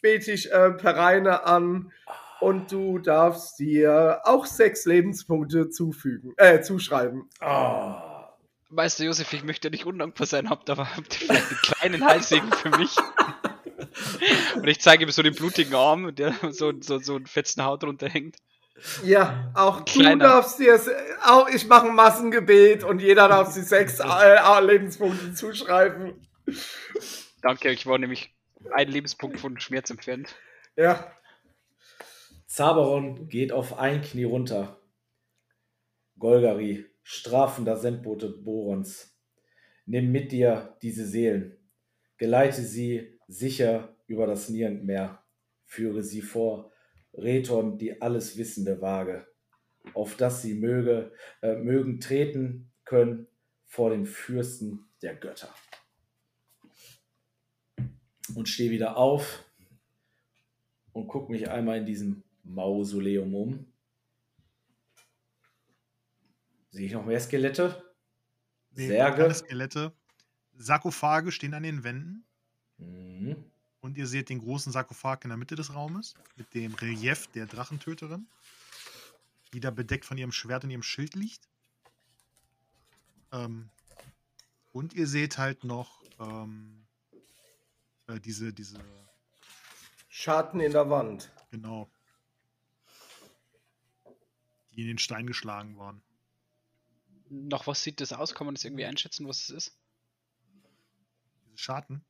bete 0.00 0.32
ich 0.32 0.52
äh, 0.52 0.70
Pereine 0.72 1.44
an. 1.44 1.92
Und 2.40 2.72
du 2.72 2.98
darfst 2.98 3.60
dir 3.60 4.20
auch 4.24 4.46
sechs 4.46 4.84
Lebenspunkte 4.84 5.70
zufügen, 5.70 6.34
äh, 6.38 6.60
zuschreiben. 6.60 7.30
Ah. 7.38 8.34
Weißt 8.70 8.98
du, 8.98 9.04
Josef, 9.04 9.32
ich 9.32 9.44
möchte 9.44 9.70
nicht 9.70 9.86
undankbar 9.86 10.26
sein, 10.26 10.50
habt 10.50 10.68
aber 10.68 10.96
habt 10.96 11.20
ihr 11.20 11.28
vielleicht 11.28 11.50
einen 11.50 11.60
kleinen 11.60 12.04
Halssegen 12.04 12.50
für 12.50 12.70
mich. 12.70 12.96
Und 14.56 14.66
ich 14.66 14.80
zeige 14.80 15.04
ihm 15.04 15.10
so 15.10 15.22
den 15.22 15.34
blutigen 15.34 15.74
Arm, 15.74 16.14
der 16.14 16.34
so, 16.50 16.72
so, 16.80 16.98
so 16.98 17.14
einen 17.14 17.26
fetzen 17.26 17.64
Haut 17.64 17.84
runterhängt. 17.84 18.36
Ja, 19.04 19.52
auch 19.54 19.80
du 19.80 20.00
Kleiner. 20.00 20.24
darfst 20.24 20.58
dir, 20.58 20.80
auch 21.24 21.48
ich 21.48 21.66
mache 21.68 21.86
ein 21.86 21.94
Massengebet 21.94 22.82
und 22.82 23.00
jeder 23.00 23.28
darf 23.28 23.52
sich 23.52 23.66
sechs 23.66 24.00
äh, 24.00 24.60
Lebenspunkte 24.60 25.34
zuschreiben. 25.34 26.14
Danke, 27.42 27.70
ich 27.70 27.86
war 27.86 27.98
nämlich 27.98 28.34
einen 28.70 28.92
Lebenspunkt 28.92 29.40
von 29.40 29.58
Schmerz 29.58 29.90
entfernt. 29.90 30.36
Ja, 30.76 31.12
Zaberon 32.46 33.28
geht 33.28 33.50
auf 33.50 33.78
ein 33.78 34.02
Knie 34.02 34.24
runter. 34.24 34.80
Golgari, 36.18 36.86
strafender 37.02 37.76
Sendbote 37.76 38.28
Borons, 38.28 39.18
nimm 39.86 40.12
mit 40.12 40.30
dir 40.30 40.76
diese 40.82 41.06
Seelen, 41.06 41.58
geleite 42.16 42.62
sie 42.62 43.18
sicher 43.26 43.96
über 44.06 44.26
das 44.26 44.48
Nirgendmeer, 44.48 45.24
führe 45.64 46.02
sie 46.02 46.22
vor 46.22 46.70
Reton, 47.14 47.78
die 47.78 48.00
alles 48.00 48.36
wissende 48.36 48.80
Waage, 48.80 49.26
auf 49.94 50.16
dass 50.16 50.42
sie 50.42 50.54
möge, 50.54 51.12
äh, 51.40 51.56
mögen 51.56 51.98
treten 51.98 52.70
können 52.84 53.26
vor 53.66 53.90
den 53.90 54.06
Fürsten 54.06 54.90
der 55.02 55.16
Götter. 55.16 55.52
Und 58.34 58.48
stehe 58.48 58.70
wieder 58.70 58.96
auf 58.96 59.44
und 60.92 61.08
guck 61.08 61.28
mich 61.30 61.48
einmal 61.50 61.78
in 61.78 61.86
diesem 61.86 62.22
Mausoleum 62.44 63.34
um. 63.34 63.66
Sehe 66.70 66.86
ich 66.86 66.92
noch 66.92 67.04
mehr 67.04 67.20
Skelette? 67.20 67.82
Nee, 68.70 68.88
Särge? 68.88 69.34
Skelette. 69.34 69.92
Sarkophage 70.56 71.32
stehen 71.32 71.54
an 71.54 71.62
den 71.62 71.84
Wänden. 71.84 72.24
Mhm. 72.78 73.44
Und 73.80 73.98
ihr 73.98 74.06
seht 74.06 74.28
den 74.28 74.38
großen 74.38 74.72
Sarkophag 74.72 75.24
in 75.24 75.30
der 75.30 75.36
Mitte 75.36 75.56
des 75.56 75.74
Raumes 75.74 76.14
mit 76.36 76.54
dem 76.54 76.74
Relief 76.74 77.26
der 77.28 77.46
Drachentöterin, 77.46 78.28
die 79.52 79.60
da 79.60 79.70
bedeckt 79.70 80.04
von 80.04 80.16
ihrem 80.16 80.32
Schwert 80.32 80.64
und 80.64 80.70
ihrem 80.70 80.82
Schild 80.82 81.14
liegt. 81.14 81.48
Ähm, 83.32 83.70
und 84.72 84.94
ihr 84.94 85.06
seht 85.06 85.36
halt 85.36 85.64
noch 85.64 86.02
ähm, 86.20 86.84
äh, 88.14 88.20
diese, 88.20 88.52
diese, 88.52 88.78
Schatten 90.08 90.60
in 90.60 90.72
der 90.72 90.90
Wand. 90.90 91.30
genau, 91.50 91.90
die 94.72 94.82
in 94.82 94.88
den 94.88 94.98
Stein 94.98 95.26
geschlagen 95.26 95.78
waren. 95.78 96.02
Noch 97.28 97.66
was 97.66 97.82
sieht 97.82 98.00
das 98.00 98.12
aus? 98.12 98.34
Kann 98.34 98.46
man 98.46 98.54
das 98.54 98.64
irgendwie 98.64 98.84
einschätzen, 98.84 99.26
was 99.26 99.40
es 99.42 99.50
ist? 99.50 99.78
Diese 101.46 101.58
Scharten. 101.58 102.04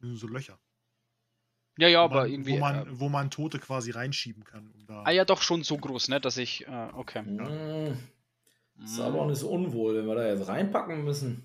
Das 0.00 0.08
sind 0.08 0.16
so 0.16 0.26
Löcher. 0.26 0.58
Ja, 1.76 1.88
ja, 1.88 2.04
aber 2.04 2.22
man, 2.22 2.30
irgendwie. 2.30 2.52
Wo 2.52 2.58
man, 2.58 2.86
äh, 2.86 3.00
wo 3.00 3.08
man 3.08 3.30
Tote 3.30 3.58
quasi 3.58 3.90
reinschieben 3.90 4.44
kann. 4.44 4.70
Um 4.70 4.86
da, 4.86 5.02
ah 5.02 5.10
ja, 5.10 5.24
doch 5.24 5.42
schon 5.42 5.64
so 5.64 5.76
groß, 5.76 6.08
ne? 6.08 6.20
Dass 6.20 6.36
ich. 6.36 6.66
Äh, 6.66 6.88
okay. 6.92 7.22
Mhm. 7.22 7.96
Mm. 8.76 8.86
Sabon 8.86 9.30
ist 9.30 9.42
unwohl, 9.42 9.96
wenn 9.96 10.06
wir 10.06 10.14
da 10.14 10.26
jetzt 10.26 10.48
reinpacken 10.48 11.04
müssen. 11.04 11.44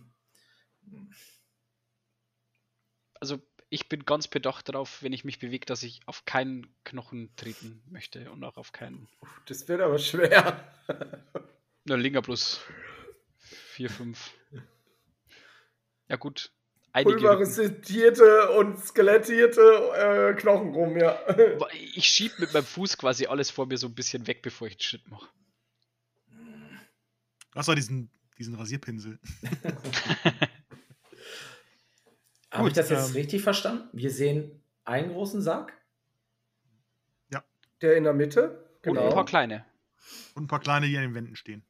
Ich 3.71 3.87
bin 3.87 4.03
ganz 4.03 4.27
bedacht 4.27 4.67
darauf, 4.69 5.03
wenn 5.03 5.13
ich 5.13 5.23
mich 5.23 5.37
bewege, 5.37 5.65
dass 5.65 5.83
ich 5.83 6.01
auf 6.07 6.25
keinen 6.25 6.67
Knochen 6.85 7.29
treten 7.35 7.83
möchte 7.87 8.31
und 8.31 8.43
auch 8.43 8.57
auf 8.57 8.71
keinen. 8.71 9.07
Das 9.45 9.67
wird 9.67 9.81
aber 9.81 9.99
schwer. 9.99 10.67
Na, 11.85 11.95
Linger 11.95 12.23
plus 12.23 12.61
4, 13.37 13.89
5. 13.91 14.33
Ja 16.07 16.15
gut. 16.15 16.51
einige. 16.93 17.19
Pulverisierte 17.19 18.51
und 18.53 18.79
skelettierte 18.79 19.61
äh, 19.61 20.33
Knochen 20.39 20.73
rum, 20.73 20.97
ja. 20.97 21.19
Ich 21.93 22.07
schieb 22.07 22.39
mit 22.39 22.51
meinem 22.53 22.65
Fuß 22.65 22.97
quasi 22.97 23.27
alles 23.27 23.51
vor 23.51 23.67
mir 23.67 23.77
so 23.77 23.87
ein 23.87 23.93
bisschen 23.93 24.25
weg, 24.25 24.41
bevor 24.41 24.67
ich 24.67 24.77
den 24.77 24.81
Schritt 24.81 25.07
mache. 25.07 25.29
Achso, 27.53 27.75
diesen, 27.75 28.09
diesen 28.39 28.55
Rasierpinsel. 28.55 29.19
Habe 32.51 32.67
ich 32.69 32.73
das 32.73 32.89
jetzt 32.89 33.09
ähm, 33.09 33.15
richtig 33.15 33.41
verstanden? 33.43 33.87
Wir 33.93 34.11
sehen 34.11 34.61
einen 34.83 35.11
großen 35.11 35.41
Sarg. 35.41 35.73
Der 37.81 37.95
in 37.95 38.03
der 38.03 38.13
Mitte, 38.13 38.69
Und 38.85 38.97
ein 38.97 39.03
genau. 39.03 39.09
paar 39.13 39.25
kleine. 39.25 39.65
Und 40.35 40.43
ein 40.43 40.47
paar 40.47 40.59
kleine, 40.59 40.87
die 40.87 40.97
an 40.97 41.03
den 41.03 41.15
Wänden 41.15 41.35
stehen. 41.35 41.63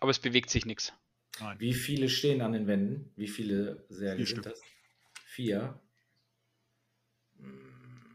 Aber 0.00 0.10
es 0.10 0.18
bewegt 0.18 0.50
sich 0.50 0.64
nichts. 0.64 0.92
Nein. 1.40 1.58
Wie 1.60 1.74
viele 1.74 2.08
stehen 2.08 2.40
an 2.40 2.52
den 2.52 2.66
Wänden? 2.66 3.12
Wie 3.16 3.28
viele 3.28 3.84
Särge 3.88 4.18
Vier 4.18 4.26
sind 4.26 4.42
Stück. 4.42 4.44
das? 4.44 4.62
Vier. 5.24 5.80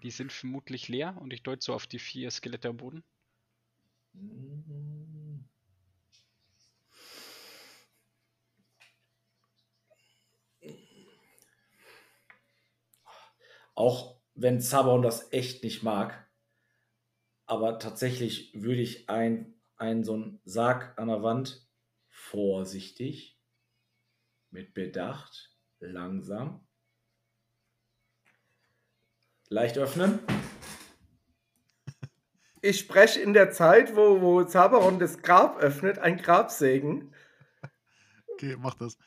Die 0.02 0.12
sind 0.12 0.32
vermutlich 0.32 0.88
leer 0.88 1.18
und 1.20 1.34
ich 1.34 1.44
deute 1.44 1.62
so 1.62 1.74
auf 1.74 1.86
die 1.86 2.00
vier 2.00 2.32
Skelette 2.32 2.70
am 2.70 2.78
Boden. 2.78 3.04
Auch 13.80 14.18
wenn 14.36 14.60
Zabon 14.60 15.02
das 15.02 15.32
echt 15.32 15.64
nicht 15.64 15.84
mag, 15.84 16.28
aber 17.46 17.80
tatsächlich 17.80 18.52
würde 18.54 18.82
ich 18.82 19.10
ein, 19.10 19.54
ein 19.78 20.04
so 20.04 20.16
einen 20.16 20.42
Sarg 20.44 21.00
an 21.00 21.08
der 21.08 21.24
Wand 21.24 21.66
vorsichtig, 22.10 23.40
mit 24.52 24.74
Bedacht, 24.74 25.56
langsam, 25.80 26.68
leicht 29.48 29.78
öffnen. 29.78 30.20
Ich 32.62 32.80
spreche 32.80 33.22
in 33.22 33.32
der 33.34 33.52
Zeit, 33.52 33.96
wo, 33.96 34.20
wo 34.20 34.44
Zaberon 34.44 35.00
das 35.00 35.22
Grab 35.22 35.58
öffnet, 35.60 36.00
ein 36.00 36.18
Grabsegen. 36.18 37.14
Okay, 38.34 38.58
mach 38.60 38.74
das. 38.74 38.98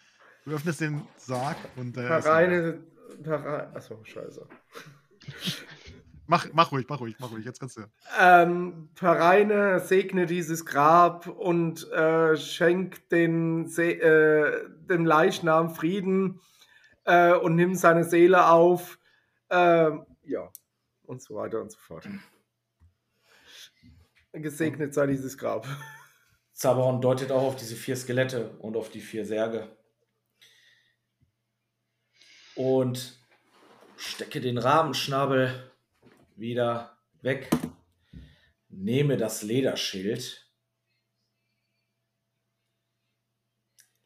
Du 0.47 0.53
öffnest 0.53 0.81
den 0.81 1.07
Sarg 1.19 1.59
und 1.77 1.95
äh, 1.99 2.09
ist- 2.19 2.92
Pare, 3.23 3.73
achso, 3.75 4.03
scheiße. 4.05 4.47
mach, 6.27 6.47
mach 6.53 6.73
ruhig, 6.73 6.87
mach 6.89 7.01
ruhig, 7.01 7.17
mach 7.19 7.31
ruhig. 7.31 7.45
Jetzt 7.45 7.61
kannst 7.61 7.77
du. 7.77 7.83
Ähm, 8.19 8.91
Pareine 8.95 9.81
segne 9.81 10.27
dieses 10.27 10.65
Grab 10.65 11.27
und 11.27 11.91
äh, 11.93 12.37
schenkt 12.37 13.13
den 13.13 13.69
Se 13.69 13.93
äh, 13.93 14.69
dem 14.89 15.05
Leichnam 15.05 15.71
Frieden 15.75 16.41
äh, 17.05 17.35
und 17.35 17.55
nimm 17.55 17.75
seine 17.75 18.05
Seele 18.05 18.49
auf. 18.49 18.99
Ähm, 19.51 20.07
ja, 20.25 20.51
und 21.05 21.23
so 21.23 21.35
weiter 21.35 21.61
und 21.61 21.71
so 21.71 21.79
fort. 21.79 22.09
Gesegnet 24.33 24.95
sei 24.95 25.07
dieses 25.07 25.37
Grab. 25.37 25.67
Zaberon 26.53 27.01
deutet 27.01 27.31
auch 27.33 27.43
auf 27.43 27.57
diese 27.57 27.75
vier 27.75 27.97
Skelette 27.97 28.51
und 28.59 28.77
auf 28.77 28.89
die 28.89 29.01
vier 29.01 29.27
Särge. 29.27 29.77
Und 32.55 33.19
stecke 33.97 34.41
den 34.41 34.59
Rabenschnabel 34.59 35.71
wieder 36.37 36.97
weg. 37.23 37.49
Nehme 38.69 39.17
das 39.17 39.43
Lederschild. 39.43 40.51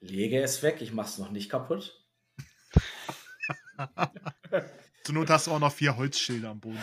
Lege 0.01 0.43
es 0.43 0.63
weg. 0.63 0.81
Ich 0.81 0.93
mache 0.93 1.09
es 1.09 1.19
noch 1.19 1.31
nicht 1.31 1.51
kaputt. 1.51 2.05
Zur 5.05 5.15
Not 5.15 5.31
hast 5.31 5.47
du 5.47 5.53
auch 5.53 5.59
noch 5.59 5.73
vier 5.73 5.97
Holzschilder 5.97 6.51
am 6.51 6.61
Boden. 6.61 6.83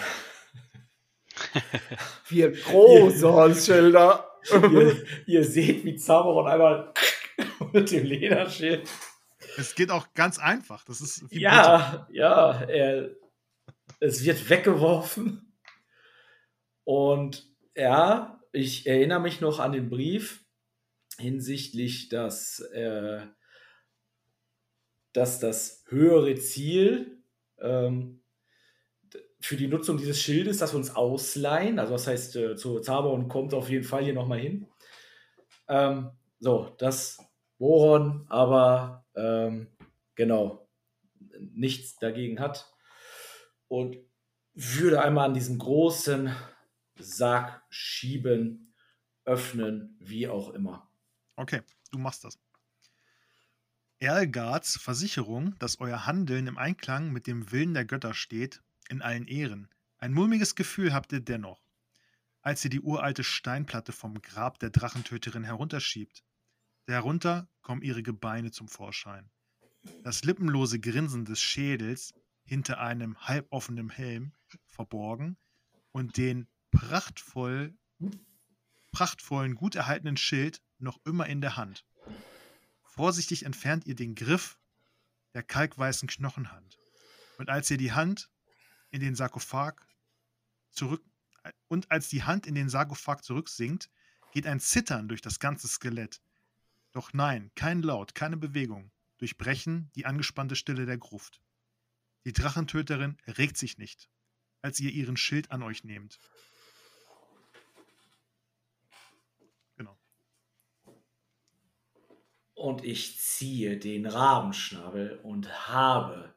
Vier 2.23 2.51
große 2.51 3.31
Holzschilder. 3.31 4.39
ihr, 4.51 5.05
ihr 5.25 5.43
seht, 5.43 5.83
wie 5.83 5.95
Zaberon 5.95 6.47
einmal 6.47 6.93
mit 7.71 7.91
dem 7.91 8.05
Lederschild 8.05 8.89
Es 9.57 9.75
geht 9.75 9.91
auch 9.91 10.13
ganz 10.13 10.39
einfach. 10.39 10.83
Das 10.85 11.01
ist 11.01 11.21
wie 11.31 11.39
Butter. 11.39 11.39
Ja, 11.39 12.07
ja, 12.11 12.61
er, 12.63 13.09
es 13.99 14.23
wird 14.23 14.49
weggeworfen. 14.49 15.53
Und 16.83 17.49
ja, 17.75 18.41
ich 18.51 18.85
erinnere 18.87 19.19
mich 19.19 19.41
noch 19.41 19.59
an 19.59 19.71
den 19.71 19.89
Brief 19.89 20.45
hinsichtlich, 21.17 22.09
dass, 22.09 22.59
äh, 22.59 23.25
dass 25.13 25.39
das 25.39 25.83
höhere 25.87 26.35
Ziel 26.35 27.23
ähm, 27.59 28.21
für 29.39 29.57
die 29.57 29.67
Nutzung 29.67 29.97
dieses 29.97 30.21
Schildes, 30.21 30.57
dass 30.57 30.73
wir 30.73 30.77
uns 30.77 30.95
ausleihen, 30.95 31.79
also 31.79 31.93
das 31.93 32.07
heißt, 32.07 32.35
äh, 32.35 32.55
zu 32.55 32.79
Zaberon 32.79 33.27
kommt 33.27 33.53
auf 33.53 33.69
jeden 33.69 33.83
Fall 33.83 34.03
hier 34.03 34.13
nochmal 34.13 34.39
hin. 34.39 34.67
Ähm, 35.67 36.11
so, 36.39 36.75
das 36.77 37.19
Boron 37.57 38.25
aber 38.29 39.02
ähm, 39.15 39.67
genau 40.15 40.69
nichts 41.39 41.95
dagegen 41.97 42.39
hat 42.39 42.71
und 43.67 43.97
würde 44.53 45.01
einmal 45.01 45.27
an 45.27 45.33
diesen 45.33 45.57
großen 45.57 46.35
Sarg 46.99 47.63
schieben, 47.69 48.73
öffnen, 49.25 49.97
wie 49.99 50.27
auch 50.27 50.51
immer. 50.51 50.89
Okay, 51.35 51.61
du 51.91 51.97
machst 51.97 52.23
das. 52.23 52.37
Erlgards 53.99 54.77
Versicherung, 54.77 55.57
dass 55.59 55.79
euer 55.79 56.05
Handeln 56.05 56.47
im 56.47 56.57
Einklang 56.57 57.11
mit 57.11 57.25
dem 57.25 57.51
Willen 57.51 57.73
der 57.73 57.85
Götter 57.85 58.13
steht, 58.13 58.61
in 58.89 59.01
allen 59.01 59.27
Ehren. 59.27 59.69
Ein 59.97 60.13
mulmiges 60.13 60.55
Gefühl 60.55 60.93
habt 60.93 61.13
ihr 61.13 61.21
dennoch, 61.21 61.63
als 62.41 62.63
ihr 62.65 62.69
die 62.69 62.81
uralte 62.81 63.23
Steinplatte 63.23 63.93
vom 63.93 64.21
Grab 64.21 64.59
der 64.59 64.71
Drachentöterin 64.71 65.45
herunterschiebt. 65.45 66.23
Darunter 66.85 67.47
kommen 67.61 67.81
ihre 67.81 68.03
Gebeine 68.03 68.51
zum 68.51 68.67
Vorschein. 68.67 69.29
Das 70.03 70.23
lippenlose 70.23 70.79
Grinsen 70.79 71.25
des 71.25 71.41
Schädels 71.41 72.13
hinter 72.43 72.79
einem 72.79 73.17
halboffenen 73.19 73.89
Helm 73.89 74.33
verborgen 74.65 75.37
und 75.91 76.17
den 76.17 76.47
prachtvoll, 76.71 77.77
prachtvollen, 78.91 79.55
gut 79.55 79.75
erhaltenen 79.75 80.17
Schild 80.17 80.61
noch 80.77 80.99
immer 81.05 81.27
in 81.27 81.41
der 81.41 81.55
Hand. 81.55 81.85
Vorsichtig 82.83 83.43
entfernt 83.43 83.85
ihr 83.85 83.95
den 83.95 84.15
Griff 84.15 84.59
der 85.33 85.43
kalkweißen 85.43 86.07
Knochenhand. 86.07 86.77
Und 87.37 87.49
als 87.49 87.71
ihr 87.71 87.77
die 87.77 87.93
Hand 87.93 88.29
in 88.91 88.99
den 88.99 89.15
Sarkophag 89.15 89.75
zurück 90.69 91.03
und 91.67 91.91
als 91.91 92.09
die 92.09 92.23
Hand 92.23 92.45
in 92.45 92.55
den 92.55 92.69
Sarkophag 92.69 93.21
zurücksinkt, 93.23 93.89
geht 94.31 94.47
ein 94.47 94.59
Zittern 94.59 95.07
durch 95.07 95.21
das 95.21 95.39
ganze 95.39 95.67
Skelett. 95.67 96.21
Doch 96.93 97.11
nein, 97.13 97.51
kein 97.55 97.81
Laut, 97.81 98.15
keine 98.15 98.37
Bewegung 98.37 98.91
durchbrechen 99.17 99.89
die 99.95 100.05
angespannte 100.05 100.55
Stille 100.55 100.85
der 100.85 100.97
Gruft. 100.97 101.41
Die 102.25 102.33
Drachentöterin 102.33 103.17
regt 103.37 103.57
sich 103.57 103.77
nicht, 103.77 104.09
als 104.61 104.81
ihr 104.81 104.91
ihren 104.91 105.15
Schild 105.15 105.49
an 105.51 105.63
euch 105.63 105.83
nehmt. 105.85 106.19
Genau. 109.77 109.97
Und 112.53 112.83
ich 112.83 113.19
ziehe 113.19 113.77
den 113.77 114.05
Rabenschnabel 114.05 115.19
und 115.19 115.67
habe 115.69 116.35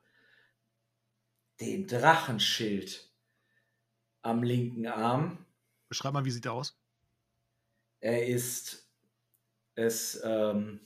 den 1.61 1.89
Drachenschild 1.89 3.13
am 4.23 4.43
linken 4.43 4.87
Arm. 4.87 5.45
Beschreib 5.89 6.13
mal, 6.13 6.25
wie 6.25 6.31
sieht 6.31 6.47
er 6.47 6.53
aus? 6.53 6.79
Er 8.01 8.27
ist, 8.27 8.86
es 9.77 10.21
ähm, 10.25 10.81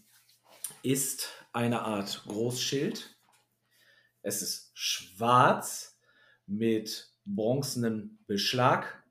ist 0.83 1.29
eine 1.53 1.83
Art 1.83 2.25
Großschild. 2.27 3.17
Es 4.23 4.43
ist 4.43 4.73
schwarz 4.75 5.99
mit 6.47 7.11
bronzenem 7.25 8.19
Beschlag. 8.27 9.03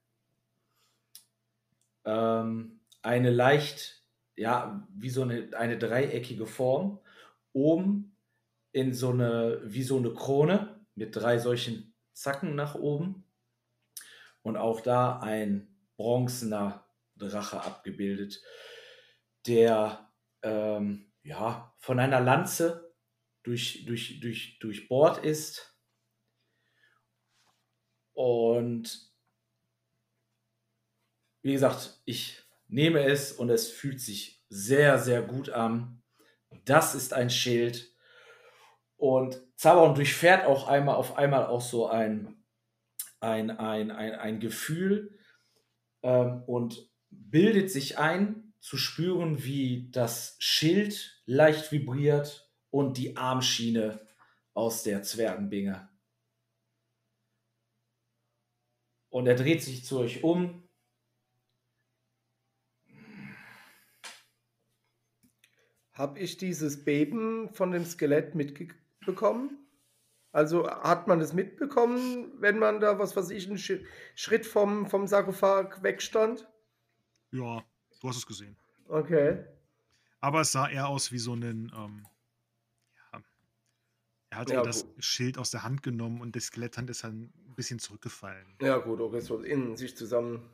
Ähm, 2.06 2.82
eine 3.02 3.32
leicht, 3.32 4.04
ja, 4.36 4.88
wie 4.94 5.10
so 5.10 5.24
eine, 5.24 5.50
eine 5.58 5.78
dreieckige 5.78 6.46
Form. 6.46 7.00
Oben 7.54 8.16
in 8.74 8.94
so 8.94 9.12
eine, 9.12 9.62
wie 9.64 9.84
so 9.84 9.98
eine 9.98 10.14
Krone 10.14 10.86
mit 10.96 11.16
drei 11.16 11.40
solchen 11.40 11.94
Zacken 12.14 12.56
nach 12.56 12.76
oben. 12.76 13.24
Und 14.42 14.58
auch 14.58 14.82
da 14.82 15.20
ein 15.20 15.74
bronzener 15.96 16.86
Drache 17.16 17.62
abgebildet, 17.62 18.42
der 19.50 20.14
ähm, 20.44 21.12
ja, 21.24 21.76
von 21.80 22.00
einer 22.00 22.22
Lanze 22.22 22.96
durch, 23.44 23.86
durch, 23.86 24.20
durch, 24.20 24.60
durchbohrt 24.60 25.24
ist. 25.24 25.76
Und 28.14 29.12
wie 31.42 31.54
gesagt, 31.54 32.02
ich 32.06 32.44
nehme 32.68 33.06
es 33.06 33.32
und 33.32 33.50
es 33.50 33.70
fühlt 33.70 34.00
sich 34.00 34.46
sehr, 34.50 35.00
sehr 35.00 35.22
gut 35.22 35.50
an. 35.50 36.04
Das 36.66 36.96
ist 36.96 37.14
ein 37.14 37.30
Schild. 37.30 37.96
Und 38.98 39.42
Zaberon 39.56 39.96
durchfährt 39.96 40.46
auch 40.46 40.68
einmal 40.68 40.96
auf 40.96 41.18
einmal 41.18 41.46
auch 41.46 41.62
so 41.62 41.88
ein, 41.88 42.44
ein, 43.20 43.52
ein, 43.52 43.92
ein, 43.92 44.12
ein 44.14 44.40
Gefühl 44.40 45.18
ähm, 46.04 46.44
und 46.46 46.90
bildet 47.10 47.72
sich 47.72 47.98
ein, 47.98 48.49
zu 48.60 48.78
spüren, 48.78 49.44
wie 49.44 49.90
das 49.92 50.36
Schild 50.40 51.22
leicht 51.26 51.72
vibriert 51.72 52.52
und 52.70 52.98
die 52.98 53.18
Armschiene 53.18 54.06
aus 54.54 54.84
der 54.84 55.04
Zwergenbinge. 55.04 55.90
Und 59.10 59.28
er 59.28 59.36
dreht 59.36 59.64
sich 59.64 59.86
zu 59.86 60.00
euch 60.00 60.24
um. 60.24 60.68
Habe 65.94 66.20
ich 66.20 66.38
dieses 66.38 66.86
Beben 66.86 67.50
von 67.54 67.72
dem 67.72 67.86
Skelett 67.86 68.36
mitbekommen? 68.36 69.58
Also 70.32 70.70
hat 70.70 71.08
man 71.08 71.20
es 71.22 71.34
mitbekommen, 71.34 72.32
wenn 72.40 72.60
man 72.60 72.80
da, 72.80 73.00
was 73.00 73.16
weiß 73.16 73.32
ich, 73.32 73.48
einen 73.48 73.58
Sch 73.58 73.82
Schritt 74.16 74.46
vom, 74.46 74.86
vom 74.86 75.08
Sarkophag 75.08 75.82
wegstand? 75.82 76.48
Ja, 77.32 77.66
du 78.00 78.10
hast 78.10 78.18
es 78.18 78.26
gesehen. 78.26 78.58
Okay. 78.88 79.46
Aber 80.22 80.42
es 80.42 80.52
sah 80.52 80.68
eher 80.70 80.88
aus 80.88 81.12
wie 81.12 81.20
so 81.20 81.34
ein. 81.34 81.72
Ähm, 81.76 82.08
ja, 83.14 83.22
er 84.32 84.38
hatte 84.38 84.54
Ja, 84.54 84.62
das 84.64 84.84
gut. 84.84 85.04
Schild 85.04 85.38
aus 85.38 85.52
der 85.52 85.64
Hand 85.64 85.84
genommen 85.84 86.22
und 86.22 86.36
die 86.36 86.40
Skeletthand 86.40 86.90
ist 86.90 87.04
dann 87.04 87.32
ein 87.48 87.56
bisschen 87.56 87.80
zurückgefallen. 87.80 88.58
Ja, 88.62 88.78
gut, 88.78 89.00
okay, 89.00 89.20
so 89.22 89.40
in 89.42 89.76
sich 89.78 89.96
zusammen. 89.96 90.50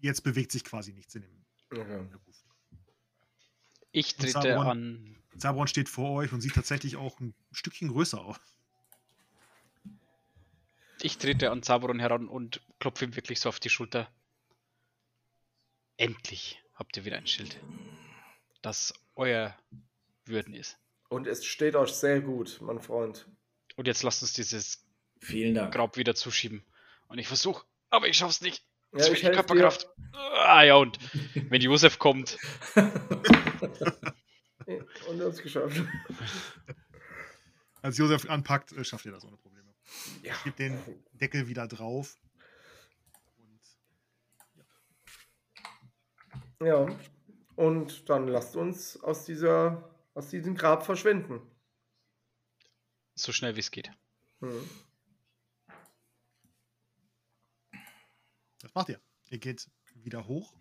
Jetzt 0.00 0.22
bewegt 0.22 0.52
sich 0.52 0.64
quasi 0.64 0.92
nichts 0.92 1.14
in 1.14 1.22
dem 1.22 1.44
Okay. 1.72 2.00
in. 2.00 2.10
Ich 3.92 4.16
trete 4.16 4.32
Sauron? 4.32 4.66
an. 4.66 5.16
Zabron 5.38 5.66
steht 5.66 5.88
vor 5.88 6.10
euch 6.12 6.32
und 6.32 6.40
sieht 6.40 6.54
tatsächlich 6.54 6.96
auch 6.96 7.20
ein 7.20 7.34
Stückchen 7.52 7.88
größer 7.88 8.20
aus. 8.20 8.38
Ich 11.00 11.18
trete 11.18 11.50
an 11.50 11.62
Zaberon 11.62 11.98
heran 12.00 12.28
und 12.28 12.60
klopfe 12.80 13.04
ihm 13.04 13.16
wirklich 13.16 13.40
so 13.40 13.48
auf 13.48 13.60
die 13.60 13.70
Schulter. 13.70 14.10
Endlich 15.98 16.62
habt 16.74 16.96
ihr 16.96 17.04
wieder 17.04 17.16
ein 17.18 17.26
Schild, 17.26 17.58
das 18.62 18.94
euer 19.16 19.58
Würden 20.24 20.54
ist. 20.54 20.78
Und 21.08 21.26
es 21.26 21.44
steht 21.44 21.74
euch 21.74 21.92
sehr 21.92 22.20
gut, 22.20 22.58
mein 22.62 22.80
Freund. 22.80 23.28
Und 23.76 23.86
jetzt 23.86 24.02
lasst 24.02 24.22
uns 24.22 24.32
dieses 24.32 24.86
Vielen 25.20 25.54
Dank. 25.54 25.74
Grab 25.74 25.96
wieder 25.96 26.14
zuschieben. 26.14 26.64
Und 27.08 27.18
ich 27.18 27.26
versuche, 27.26 27.66
aber 27.90 28.06
ich 28.08 28.16
schaff's 28.16 28.40
nicht. 28.40 28.64
Ja, 28.92 29.00
Zu 29.00 29.12
ich 29.12 29.22
wenig 29.24 29.36
helfe 29.36 29.54
dir. 29.54 29.60
Körperkraft. 29.60 29.88
Ah 30.12 30.62
ja, 30.62 30.76
und 30.76 30.98
wenn 31.50 31.60
Josef 31.60 31.98
kommt, 31.98 32.38
Und 35.08 35.18
er 35.18 35.26
hat 35.26 35.32
es 35.32 35.42
geschafft. 35.42 35.82
Als 37.80 37.96
Josef 37.96 38.28
anpackt, 38.28 38.72
äh, 38.72 38.84
schafft 38.84 39.06
ihr 39.06 39.12
das 39.12 39.24
ohne 39.24 39.36
Probleme. 39.36 39.74
Ja. 40.22 40.34
Gibt 40.44 40.58
den 40.58 40.78
Deckel 41.12 41.48
wieder 41.48 41.66
drauf. 41.66 42.18
Ja. 46.62 46.86
Und 47.56 48.08
dann 48.08 48.28
lasst 48.28 48.56
uns 48.56 49.02
aus 49.02 49.24
dieser, 49.24 49.90
aus 50.14 50.28
diesem 50.30 50.54
Grab 50.54 50.84
verschwinden. 50.84 51.40
so 53.14 53.32
schnell 53.32 53.56
wie 53.56 53.60
es 53.60 53.70
geht. 53.72 53.90
Hm. 54.40 54.68
das 58.60 58.72
macht 58.74 58.88
ihr. 58.90 59.00
Ihr 59.30 59.38
geht 59.38 59.68
wieder 59.94 60.26
hoch 60.28 60.54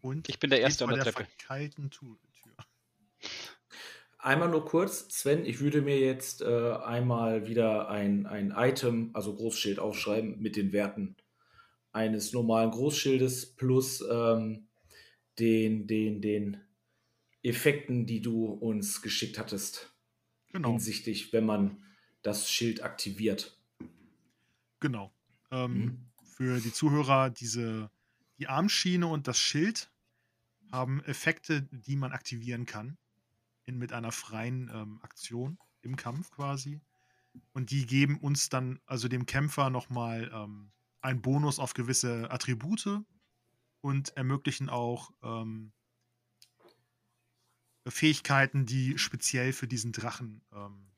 und 0.00 0.28
Ich 0.28 0.38
bin 0.38 0.48
der 0.50 0.60
Erste 0.60 0.84
an 0.84 0.90
der 0.94 1.04
der 1.04 1.12
Treppe. 1.12 1.28
Tu- 1.90 1.90
Tür. 1.90 2.16
Einmal 4.18 4.48
nur 4.48 4.64
kurz, 4.64 5.08
Sven, 5.10 5.44
ich 5.46 5.60
würde 5.60 5.80
mir 5.82 5.98
jetzt 5.98 6.40
äh, 6.42 6.72
einmal 6.72 7.46
wieder 7.46 7.88
ein, 7.88 8.26
ein 8.26 8.50
Item, 8.56 9.10
also 9.14 9.34
Großschild 9.34 9.78
aufschreiben 9.78 10.40
mit 10.40 10.56
den 10.56 10.72
Werten 10.72 11.16
eines 11.92 12.32
normalen 12.32 12.70
Großschildes 12.70 13.56
plus 13.56 14.02
ähm, 14.10 14.68
den, 15.40 15.86
den, 15.86 16.20
den 16.20 16.58
Effekten, 17.42 18.06
die 18.06 18.20
du 18.20 18.46
uns 18.46 19.02
geschickt 19.02 19.38
hattest, 19.38 19.92
Genau. 20.52 20.70
hinsichtlich, 20.72 21.32
wenn 21.32 21.46
man 21.46 21.82
das 22.22 22.50
Schild 22.50 22.82
aktiviert. 22.82 23.56
Genau. 24.80 25.12
Ähm, 25.50 25.74
Mhm. 25.74 26.06
Für 26.36 26.60
die 26.60 26.72
Zuhörer, 26.72 27.28
diese, 27.30 27.90
die 28.38 28.46
Armschiene 28.48 29.06
und 29.06 29.28
das 29.28 29.38
Schild 29.38 29.90
haben 30.72 31.02
Effekte, 31.04 31.62
die 31.70 31.96
man 31.96 32.12
aktivieren 32.12 32.64
kann. 32.66 32.96
In, 33.66 33.76
mit 33.78 33.92
einer 33.92 34.10
freien 34.10 34.70
ähm, 34.72 35.00
Aktion 35.02 35.58
im 35.82 35.96
Kampf 35.96 36.30
quasi. 36.30 36.80
Und 37.52 37.70
die 37.70 37.86
geben 37.86 38.18
uns 38.18 38.48
dann, 38.48 38.80
also 38.86 39.06
dem 39.06 39.26
Kämpfer, 39.26 39.70
nochmal 39.70 40.30
ähm, 40.34 40.72
einen 41.02 41.20
Bonus 41.22 41.58
auf 41.58 41.74
gewisse 41.74 42.30
Attribute 42.30 42.88
und 43.80 44.16
ermöglichen 44.16 44.68
auch 44.68 45.10
ähm, 45.22 45.72
Fähigkeiten, 47.86 48.66
die 48.66 48.98
speziell 48.98 49.52
für 49.52 49.66
diesen 49.66 49.92
Drachen 49.92 50.42
ähm, 50.52 50.92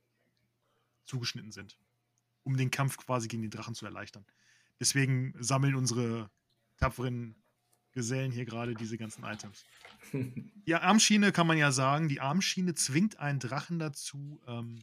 zugeschnitten 1.05 1.53
sind 1.53 1.79
um 2.45 2.57
den 2.57 2.71
Kampf 2.71 2.97
quasi 2.97 3.29
gegen 3.29 3.43
den 3.43 3.51
Drachen 3.51 3.75
zu 3.75 3.85
erleichtern. 3.87 4.25
Deswegen 4.81 5.35
sammeln 5.39 5.75
unsere 5.75 6.31
tapferen 6.77 7.37
Gesellen 7.93 8.33
hier 8.33 8.45
gerade 8.45 8.75
diese 8.75 8.97
ganzen 8.97 9.25
Items. 9.25 9.65
Die 10.13 10.75
Armschiene 10.75 11.31
kann 11.31 11.47
man 11.47 11.59
ja 11.59 11.73
sagen, 11.73 12.09
die 12.09 12.21
Armschiene 12.21 12.75
zwingt 12.75 13.19
einen 13.19 13.39
Drachen 13.39 13.79
dazu, 13.79 14.41
ähm, 14.47 14.83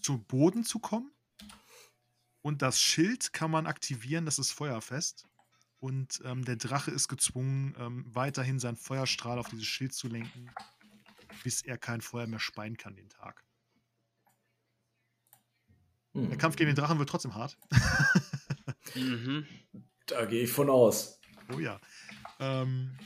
zu 0.00 0.18
Boden 0.18 0.64
zu 0.64 0.78
kommen. 0.78 1.12
Und 2.40 2.62
das 2.62 2.80
Schild 2.80 3.32
kann 3.32 3.50
man 3.50 3.66
aktivieren, 3.66 4.24
das 4.24 4.38
ist 4.38 4.52
feuerfest. 4.52 5.26
Und 5.84 6.22
ähm, 6.24 6.46
der 6.46 6.56
Drache 6.56 6.90
ist 6.90 7.08
gezwungen, 7.08 7.74
ähm, 7.78 8.06
weiterhin 8.08 8.58
seinen 8.58 8.76
Feuerstrahl 8.76 9.38
auf 9.38 9.50
dieses 9.50 9.66
Schild 9.66 9.92
zu 9.92 10.08
lenken, 10.08 10.50
bis 11.42 11.60
er 11.60 11.76
kein 11.76 12.00
Feuer 12.00 12.26
mehr 12.26 12.40
speien 12.40 12.78
kann 12.78 12.96
den 12.96 13.10
Tag. 13.10 13.44
Hm. 16.14 16.30
Der 16.30 16.38
Kampf 16.38 16.56
gegen 16.56 16.70
den 16.70 16.76
Drachen 16.76 16.98
wird 16.98 17.10
trotzdem 17.10 17.34
hart. 17.34 17.58
Mhm. 18.94 19.46
Da 20.06 20.24
gehe 20.24 20.44
ich 20.44 20.50
von 20.50 20.70
aus. 20.70 21.20
Oh 21.52 21.58
ja. 21.58 21.78
Ähm, 22.38 22.98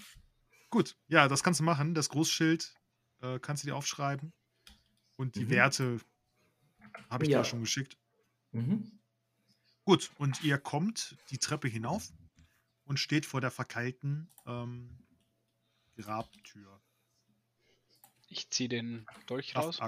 gut, 0.70 0.96
ja, 1.08 1.26
das 1.26 1.42
kannst 1.42 1.58
du 1.58 1.64
machen. 1.64 1.94
Das 1.94 2.08
Großschild 2.10 2.74
äh, 3.22 3.40
kannst 3.40 3.64
du 3.64 3.66
dir 3.68 3.74
aufschreiben. 3.74 4.32
Und 5.16 5.34
die 5.34 5.46
Mhm. 5.46 5.50
Werte 5.50 6.00
habe 7.10 7.24
ich 7.24 7.30
Ja. 7.30 7.38
dir 7.40 7.44
schon 7.44 7.60
geschickt. 7.60 7.96
Mhm. 8.52 9.00
Gut, 9.84 10.12
und 10.18 10.44
ihr 10.44 10.58
kommt 10.58 11.16
die 11.30 11.38
Treppe 11.38 11.66
hinauf 11.66 12.12
und 12.88 12.98
steht 12.98 13.26
vor 13.26 13.40
der 13.40 13.50
verkeilten 13.50 14.30
ähm, 14.46 14.98
Grabtür. 15.96 16.80
Ich 18.28 18.50
ziehe 18.50 18.68
den 18.68 19.06
Dolch 19.26 19.56
raus. 19.56 19.80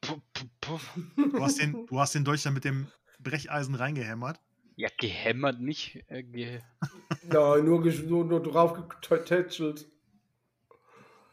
Puh, 0.00 0.20
puh. 0.60 0.80
Du 1.16 1.42
hast, 1.42 1.58
den, 1.58 1.86
du 1.86 1.98
hast 1.98 2.14
den 2.14 2.24
Dolch 2.24 2.42
dann 2.42 2.54
mit 2.54 2.64
dem 2.64 2.90
Brecheisen 3.18 3.74
reingehämmert. 3.74 4.40
Ja, 4.76 4.88
gehämmert 4.98 5.60
nicht. 5.60 6.04
Äh, 6.08 6.22
ge 6.22 6.60
Nein, 7.22 7.64
nur, 7.64 7.84
nur, 7.84 8.24
nur 8.24 8.42
drauf 8.42 8.88
getätschelt. 9.00 9.86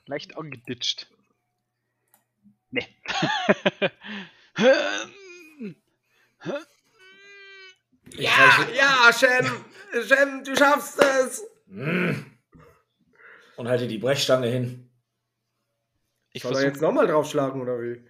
leicht 0.06 0.38
angeditscht. 0.38 1.10
Nee. 2.70 2.88
Ja, 8.16 8.68
ja, 8.74 9.12
Shem! 9.14 9.66
Shem, 10.06 10.44
du 10.44 10.56
schaffst 10.56 11.00
es! 11.00 11.44
Mm. 11.68 12.12
Und 13.58 13.68
halte 13.68 13.88
die 13.88 13.98
Brechstange 13.98 14.48
hin. 14.48 14.90
ich 16.32 16.44
Soll 16.44 16.56
er 16.56 16.64
jetzt 16.64 16.82
nochmal 16.82 17.08
draufschlagen, 17.08 17.62
oder 17.62 17.80
wie? 17.82 18.06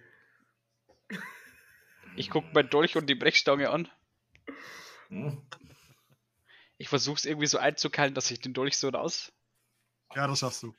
ich 2.16 2.30
gucke 2.30 2.48
mein 2.52 2.68
Dolch 2.68 2.96
und 2.96 3.06
die 3.06 3.14
Brechstange 3.14 3.70
an. 3.70 3.88
Hm. 5.08 5.42
Ich 6.76 6.88
versuche 6.88 7.16
es 7.16 7.24
irgendwie 7.24 7.46
so 7.46 7.58
einzukeilen, 7.58 8.14
dass 8.14 8.30
ich 8.30 8.40
den 8.40 8.54
Dolch 8.54 8.76
so 8.76 8.88
raus. 8.88 9.32
Ja, 10.14 10.26
das 10.26 10.40
schaffst 10.40 10.62
du. 10.62 10.74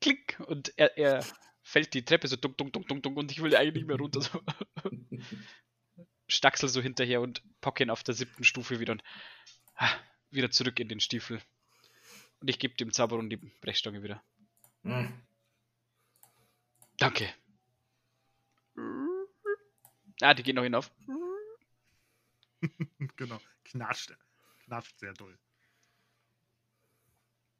Klick! 0.00 0.38
Und 0.46 0.72
er, 0.76 0.96
er 0.98 1.24
fällt 1.62 1.94
die 1.94 2.04
Treppe 2.04 2.28
so 2.28 2.36
dunk, 2.36 2.56
dunk, 2.58 2.72
dunk, 2.72 2.88
dunk, 2.88 3.02
dunk 3.02 3.16
und 3.16 3.30
ich 3.30 3.42
will 3.42 3.54
eigentlich 3.54 3.74
nicht 3.74 3.88
mehr 3.88 3.98
runter. 3.98 4.20
So. 4.20 4.40
Staxel 6.28 6.68
so 6.68 6.80
hinterher 6.80 7.20
und 7.20 7.42
pocke 7.60 7.82
ihn 7.82 7.90
auf 7.90 8.04
der 8.04 8.14
siebten 8.14 8.44
Stufe 8.44 8.80
wieder 8.80 8.92
und 8.92 9.02
ah, 9.76 9.92
wieder 10.30 10.50
zurück 10.50 10.78
in 10.78 10.88
den 10.88 11.00
Stiefel. 11.00 11.42
Und 12.40 12.48
ich 12.48 12.58
gebe 12.58 12.74
dem 12.74 12.92
Zaberon 12.92 13.30
die 13.30 13.36
Brechstange 13.36 14.02
wieder. 14.02 14.22
Hm. 14.82 15.26
Danke. 16.98 17.32
Ah, 20.20 20.34
die 20.34 20.42
geht 20.42 20.54
noch 20.54 20.62
hinauf. 20.62 20.90
genau. 23.16 23.40
Knatscht. 23.64 24.16
Knatscht 24.64 24.98
sehr 24.98 25.14
doll. 25.14 25.38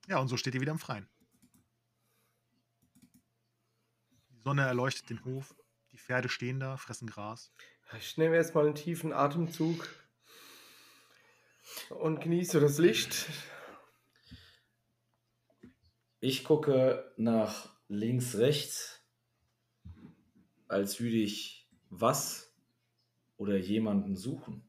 Ja, 0.09 0.19
und 0.19 0.29
so 0.29 0.37
steht 0.37 0.55
ihr 0.55 0.61
wieder 0.61 0.73
im 0.73 0.79
Freien. 0.79 1.09
Die 4.31 4.41
Sonne 4.41 4.63
erleuchtet 4.63 5.11
den 5.11 5.25
Hof. 5.25 5.55
Die 5.93 5.99
Pferde 5.99 6.29
stehen 6.29 6.61
da, 6.61 6.77
fressen 6.77 7.09
Gras. 7.09 7.53
Ich 7.97 8.19
nehme 8.19 8.37
erstmal 8.37 8.67
einen 8.67 8.75
tiefen 8.75 9.15
Atemzug 9.15 9.89
und 11.89 12.21
genieße 12.21 12.61
das 12.61 12.77
Licht. 12.79 13.27
Ich 16.21 16.45
gucke 16.45 17.13
nach 17.17 17.75
links, 17.89 18.37
rechts, 18.37 19.01
als 20.69 21.01
würde 21.01 21.17
ich 21.17 21.67
was 21.89 22.55
oder 23.39 23.57
jemanden 23.57 24.17
suchen. 24.17 24.69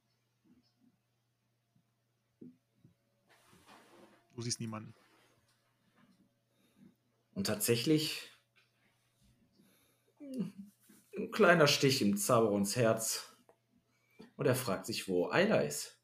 Du 4.33 4.41
siehst 4.41 4.61
niemanden. 4.61 4.93
Und 7.33 7.47
tatsächlich 7.47 8.31
ein 11.19 11.31
kleiner 11.31 11.67
Stich 11.67 12.01
im 12.01 12.17
Zauberons 12.17 12.75
Herz. 12.75 13.35
Und 14.35 14.45
er 14.45 14.55
fragt 14.55 14.85
sich, 14.85 15.07
wo 15.09 15.29
Ayla 15.29 15.61
ist. 15.61 15.97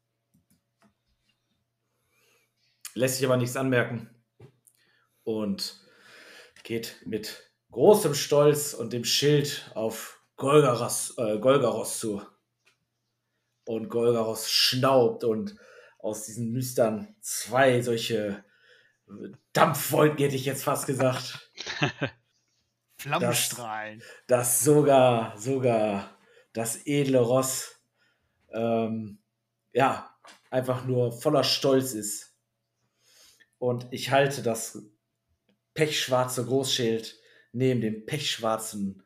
Lässt 2.94 3.16
sich 3.16 3.26
aber 3.26 3.36
nichts 3.36 3.56
anmerken. 3.56 4.10
Und 5.24 5.80
geht 6.62 7.02
mit 7.06 7.50
großem 7.70 8.14
Stolz 8.14 8.74
und 8.74 8.92
dem 8.92 9.04
Schild 9.04 9.70
auf 9.74 10.20
Golgaros, 10.36 11.16
äh, 11.16 11.38
Golgaros 11.38 11.98
zu. 11.98 12.22
Und 13.64 13.88
Golgaros 13.88 14.50
schnaubt 14.50 15.24
und 15.24 15.56
aus 15.98 16.24
diesen 16.24 16.52
Nüstern 16.52 17.16
zwei 17.20 17.80
solche 17.80 18.44
Dampfwolken, 19.52 20.18
hätte 20.18 20.36
ich 20.36 20.44
jetzt 20.44 20.64
fast 20.64 20.86
gesagt. 20.86 21.50
Flammenstrahlen. 23.06 24.02
dass 24.26 24.60
sogar, 24.62 25.38
sogar 25.38 26.16
das 26.52 26.86
edle 26.86 27.20
Ross 27.20 27.80
ähm, 28.52 29.18
ja, 29.72 30.10
einfach 30.50 30.84
nur 30.84 31.12
voller 31.12 31.44
Stolz 31.44 31.92
ist. 31.92 32.34
Und 33.58 33.86
ich 33.90 34.10
halte 34.10 34.42
das 34.42 34.82
pechschwarze 35.74 36.44
Großschild 36.44 37.18
neben 37.52 37.80
dem 37.80 38.06
pechschwarzen 38.06 39.02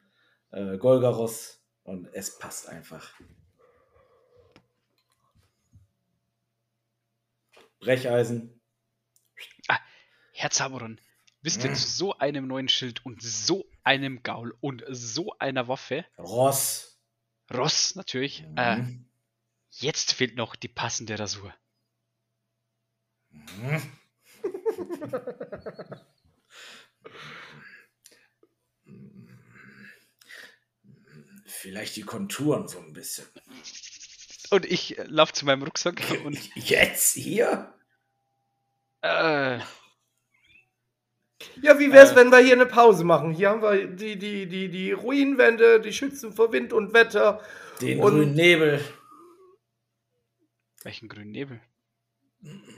äh, 0.53 0.79
Golgaros 0.79 1.65
und 1.83 2.09
es 2.13 2.39
passt 2.39 2.69
einfach. 2.69 3.13
Brecheisen. 7.81 8.61
Herr 10.33 10.51
Zamoron, 10.51 11.01
wisst 11.43 11.65
ihr, 11.65 11.75
zu 11.75 11.89
so 11.89 12.19
einem 12.19 12.47
neuen 12.47 12.69
Schild 12.69 13.05
und 13.05 13.23
so 13.23 13.70
einem 13.91 14.23
Gaul 14.23 14.55
und 14.61 14.85
so 14.89 15.35
einer 15.41 15.67
Waffe, 15.67 16.05
Ross. 16.17 16.97
Ross 17.53 17.97
natürlich, 17.97 18.45
äh, 18.57 18.77
Mhm. 18.77 19.05
jetzt 19.71 20.13
fehlt 20.13 20.37
noch 20.37 20.55
die 20.55 20.69
passende 20.69 21.19
Rasur. 21.19 21.53
Mhm. 23.31 23.83
Vielleicht 31.47 31.97
die 31.97 32.03
Konturen 32.03 32.69
so 32.69 32.79
ein 32.79 32.93
bisschen. 32.93 33.27
Und 34.51 34.65
ich 34.67 34.99
äh, 34.99 35.05
lauf 35.05 35.33
zu 35.33 35.45
meinem 35.45 35.63
Rucksack 35.63 36.01
und 36.25 36.39
Jetzt 36.57 37.15
hier? 37.15 37.75
äh, 39.03 39.59
Ja, 41.63 41.79
wie 41.79 41.93
wär's, 41.93 42.13
Äh. 42.13 42.17
wenn 42.17 42.31
wir 42.31 42.39
hier 42.39 42.55
eine 42.55 42.67
Pause 42.67 43.05
machen? 43.05 43.33
Hier 43.33 43.51
haben 43.51 43.63
wir 43.63 43.87
die, 43.87 44.19
die, 44.19 44.47
die, 44.47 44.69
die 44.71 44.93
Ruinenwände, 44.93 45.81
die 45.81 45.93
schützen 45.93 46.33
vor 46.33 46.53
Wind 46.53 46.73
und 46.73 46.93
Wetter. 46.93 47.43
Den 47.81 48.01
Und- 48.01 48.13
grünen 48.15 48.35
Nebel. 48.35 48.85
welchen 50.83 51.09
grünen 51.09 51.31
Nebel. 51.31 51.61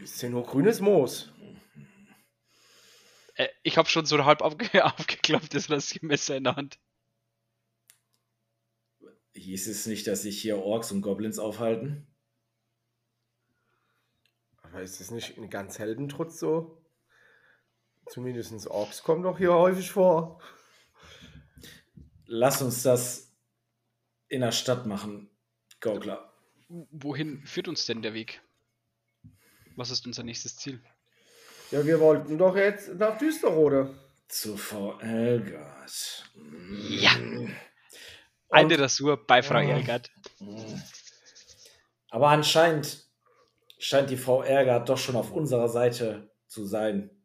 Ist 0.03 0.21
ja 0.23 0.29
nur 0.29 0.45
grünes 0.45 0.81
Moos. 0.81 1.33
Äh, 3.35 3.49
ich 3.63 3.79
habe 3.79 3.89
schon 3.89 4.05
so 4.07 4.25
halb 4.25 4.41
aufge 4.43 4.67
aufgeklappt, 4.85 5.55
das 5.55 5.71
Rasiermesser 5.71 6.37
in 6.37 6.45
der 6.45 6.57
Hand. 6.57 6.79
Hieß 9.35 9.69
es 9.69 9.87
nicht, 9.87 10.07
dass 10.09 10.23
sich 10.23 10.41
hier 10.43 10.59
Orks 10.59 10.91
und 10.93 11.01
Goblins 11.01 11.39
aufhalten? 11.39 12.07
Aber 14.63 14.83
ist 14.83 15.01
das 15.01 15.11
nicht 15.11 15.37
in 15.39 15.49
ganz 15.49 15.79
Heldentrutz 15.79 16.39
so? 16.39 16.82
Zumindest 18.13 18.67
Orks 18.67 19.03
kommen 19.03 19.23
doch 19.23 19.39
hier 19.39 19.55
häufig 19.55 19.91
vor. 19.91 20.39
Lass 22.27 22.61
uns 22.61 22.83
das 22.83 23.33
in 24.29 24.43
der 24.43 24.53
Stadt 24.53 24.85
machen, 24.85 25.31
Gaukler. 25.81 26.31
Wohin 26.69 27.43
führt 27.47 27.69
uns 27.69 27.87
denn 27.87 28.03
der 28.03 28.13
Weg? 28.13 28.43
Was 29.77 29.91
ist 29.91 30.05
unser 30.05 30.25
nächstes 30.25 30.57
Ziel? 30.57 30.83
Ja, 31.71 31.87
wir 31.87 32.01
wollten 32.01 32.37
doch 32.37 32.55
jetzt 32.55 32.95
nach 32.97 33.17
Düsterrode. 33.17 33.95
Zu 34.29 34.59
Frau 34.59 34.99
Elgard. 34.99 36.31
Ja. 36.91 37.13
Eine 38.51 38.79
Rasur 38.79 39.27
bei 39.27 39.43
Frau 39.43 39.57
Oh. 39.57 39.71
Elgard. 39.71 40.11
Aber 42.11 42.29
anscheinend 42.29 43.11
scheint 43.79 44.11
die 44.11 44.19
Frau 44.19 44.43
Elgard 44.43 44.91
doch 44.91 44.99
schon 44.99 45.17
auf 45.17 45.33
unserer 45.33 45.71
Seite 45.71 46.31
zu 46.47 46.67
sein. 46.67 47.22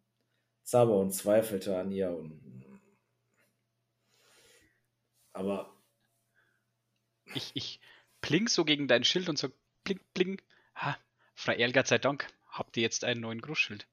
Zaber 0.67 0.97
zweifelte 1.13 1.79
an 1.79 1.91
ihr. 1.93 2.09
Und 2.11 2.41
Aber 5.31 5.73
Ich, 7.33 7.51
ich 7.53 7.79
pling 8.19 8.49
so 8.49 8.65
gegen 8.65 8.89
dein 8.89 9.05
Schild 9.05 9.29
und 9.29 9.37
so 9.39 9.49
bling, 9.85 9.99
bling. 10.13 10.41
Ha, 10.75 10.97
Frau 11.35 11.53
Elgard 11.53 11.87
sei 11.87 11.99
Dank, 11.99 12.27
habt 12.49 12.75
ihr 12.75 12.83
jetzt 12.83 13.05
einen 13.05 13.21
neuen 13.21 13.39
Grußschild. 13.39 13.87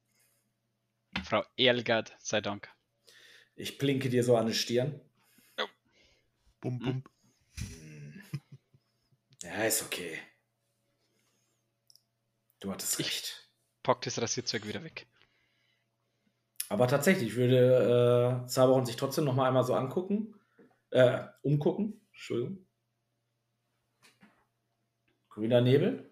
Frau 1.24 1.44
Elgard 1.56 2.12
sei 2.18 2.40
Dank. 2.40 2.68
ich 3.54 3.78
blinke 3.78 4.08
dir 4.08 4.24
so 4.24 4.36
an 4.36 4.48
die 4.48 4.54
Stirn. 4.54 5.00
Bum, 6.60 6.80
Hm. 6.80 7.02
bum. 7.02 7.04
Ja, 9.42 9.64
ist 9.64 9.82
okay. 9.82 10.18
Du 12.58 12.72
hattest 12.72 12.98
Ich- 12.98 13.06
recht. 13.06 13.48
Pack 13.84 14.00
das 14.02 14.18
Rasierzeug 14.20 14.66
wieder 14.66 14.82
weg. 14.82 15.06
Aber 16.74 16.88
tatsächlich 16.88 17.36
würde 17.36 18.42
äh, 18.42 18.46
Zaberon 18.48 18.84
sich 18.84 18.96
trotzdem 18.96 19.24
noch 19.26 19.36
mal 19.36 19.46
einmal 19.46 19.62
so 19.62 19.76
angucken, 19.76 20.34
äh, 20.90 21.24
umgucken. 21.42 22.04
Entschuldigung. 22.10 22.66
Grüner 25.28 25.60
Nebel. 25.60 26.10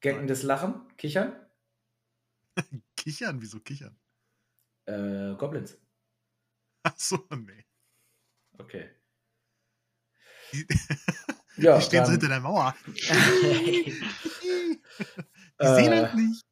Geckendes 0.00 0.42
Lachen. 0.42 0.86
Kichern. 0.98 1.32
Kichern? 2.96 3.40
Wieso 3.40 3.58
kichern? 3.60 3.98
Äh, 4.84 5.34
Goblins. 5.36 5.78
Achso, 6.82 7.26
nee. 7.30 7.64
Okay. 8.58 8.90
Die, 10.52 10.66
Ja, 11.56 11.78
die 11.78 11.84
stehen 11.86 12.04
so 12.04 12.12
dann- 12.12 12.20
hinter 12.20 12.28
der 12.28 12.40
Mauer. 12.40 12.76
Die 12.84 13.98
Äh, 15.56 15.74
sehen 15.74 16.04
uns 16.04 16.12
nicht. 16.14 16.44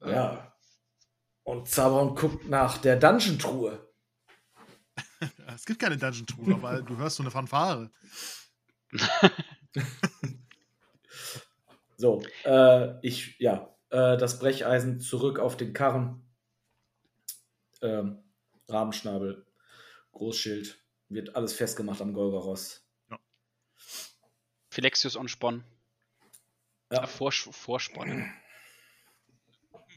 Ja. 0.00 0.49
Und 1.42 1.68
Zaberon 1.68 2.14
guckt 2.14 2.48
nach 2.48 2.78
der 2.78 2.96
Dungeon-Truhe. 2.96 3.86
Es 5.54 5.66
gibt 5.66 5.80
keine 5.80 5.98
Dungeon-Truhe, 5.98 6.54
aber 6.62 6.80
du 6.82 6.96
hörst 6.96 7.16
so 7.16 7.22
eine 7.22 7.30
Fanfare. 7.30 7.90
So, 12.00 12.22
äh, 12.44 12.98
ich, 13.06 13.38
ja, 13.40 13.76
äh, 13.90 14.16
das 14.16 14.38
Brecheisen 14.38 15.00
zurück 15.00 15.38
auf 15.38 15.58
den 15.58 15.74
Karren. 15.74 16.26
Ähm, 17.82 18.24
Rahmenschnabel, 18.70 19.46
Großschild, 20.12 20.82
wird 21.10 21.36
alles 21.36 21.52
festgemacht 21.52 22.00
am 22.00 22.14
Golgaros. 22.14 22.88
Philexius 24.70 25.18
anspannen. 25.18 25.62
Ja. 26.90 27.04
Äh, 27.04 27.06
Vors 27.06 27.50
vorspannen. 27.50 28.32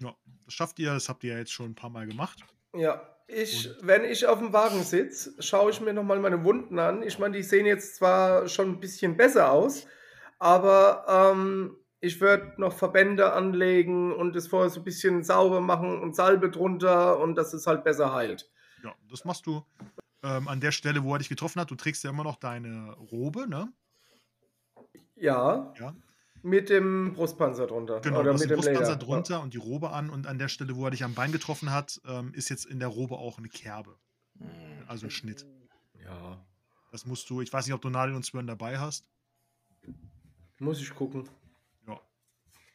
Ja, 0.04 0.16
das 0.46 0.54
schafft 0.54 0.80
ihr, 0.80 0.94
das 0.94 1.10
habt 1.10 1.24
ihr 1.24 1.34
ja 1.34 1.40
jetzt 1.40 1.52
schon 1.52 1.72
ein 1.72 1.76
paar 1.76 1.90
Mal 1.90 2.08
gemacht. 2.08 2.40
Ja, 2.76 3.02
ich, 3.28 3.70
wenn 3.82 4.04
ich 4.04 4.28
auf 4.28 4.40
dem 4.40 4.54
Wagen 4.54 4.84
sitze, 4.84 5.42
schaue 5.42 5.72
ich 5.72 5.80
mir 5.82 5.94
nochmal 5.94 6.20
meine 6.20 6.44
Wunden 6.44 6.80
an. 6.80 7.04
Ich 7.04 7.20
meine, 7.20 7.38
die 7.38 7.44
sehen 7.44 7.66
jetzt 7.66 7.96
zwar 7.96 8.48
schon 8.48 8.70
ein 8.70 8.80
bisschen 8.80 9.16
besser 9.16 9.52
aus, 9.52 9.88
aber 10.40 11.06
ähm, 11.08 11.78
ich 12.00 12.20
würde 12.20 12.54
noch 12.58 12.74
Verbände 12.74 13.32
anlegen 13.34 14.14
und 14.14 14.36
es 14.36 14.48
vorher 14.48 14.70
so 14.70 14.82
ein 14.82 14.84
bisschen 14.84 15.24
sauber 15.24 15.62
machen 15.62 16.02
und 16.02 16.16
Salbe 16.16 16.50
drunter 16.50 17.20
und 17.20 17.36
dass 17.36 17.54
es 17.54 17.66
halt 17.66 17.84
besser 17.84 18.14
heilt. 18.14 18.52
Ja, 18.84 18.94
das 19.10 19.24
machst 19.24 19.46
du 19.46 19.64
ähm, 20.22 20.48
an 20.48 20.60
der 20.60 20.72
Stelle, 20.72 21.04
wo 21.04 21.14
er 21.14 21.20
dich 21.20 21.30
getroffen 21.30 21.62
hat. 21.62 21.72
Du 21.72 21.76
trägst 21.76 22.04
ja 22.04 22.10
immer 22.10 22.24
noch 22.24 22.36
deine 22.36 22.94
Robe, 23.12 23.48
ne? 23.48 23.72
Ja, 25.16 25.74
Ja. 25.80 25.96
Mit 26.44 26.70
dem 26.70 27.14
Brustpanzer 27.14 27.68
drunter. 27.68 28.02
Genau, 28.02 28.20
oder 28.20 28.30
du 28.30 28.34
hast 28.34 28.42
mit 28.42 28.50
den 28.50 28.58
dem 28.58 28.64
Brustpanzer 28.64 28.96
drunter 28.98 29.42
und 29.42 29.54
die 29.54 29.58
Robe 29.58 29.92
an 29.92 30.10
und 30.10 30.28
an 30.28 30.38
der 30.38 30.50
Stelle, 30.50 30.76
wo 30.76 30.86
er 30.86 30.92
dich 30.92 31.04
am 31.04 31.14
Bein 31.14 31.32
getroffen 31.32 31.72
hat, 31.72 32.02
ähm, 32.06 32.34
ist 32.34 32.50
jetzt 32.50 32.66
in 32.66 32.80
der 32.80 32.90
Robe 32.90 33.16
auch 33.18 33.38
eine 33.38 33.50
Kerbe. 33.50 33.98
Also 34.88 35.10
Schnitt. 35.10 35.46
Ja, 36.04 36.46
Das 36.92 37.06
musst 37.06 37.30
du, 37.30 37.42
ich 37.42 37.52
weiß 37.52 37.66
nicht, 37.66 37.74
ob 37.74 37.82
du 37.82 37.90
Nadel 37.90 38.14
und 38.14 38.26
Zwirn 38.26 38.46
dabei 38.46 38.78
hast. 38.78 39.08
muss 40.60 40.82
ich 40.82 40.94
gucken. 40.94 41.28
Ja. 41.88 42.00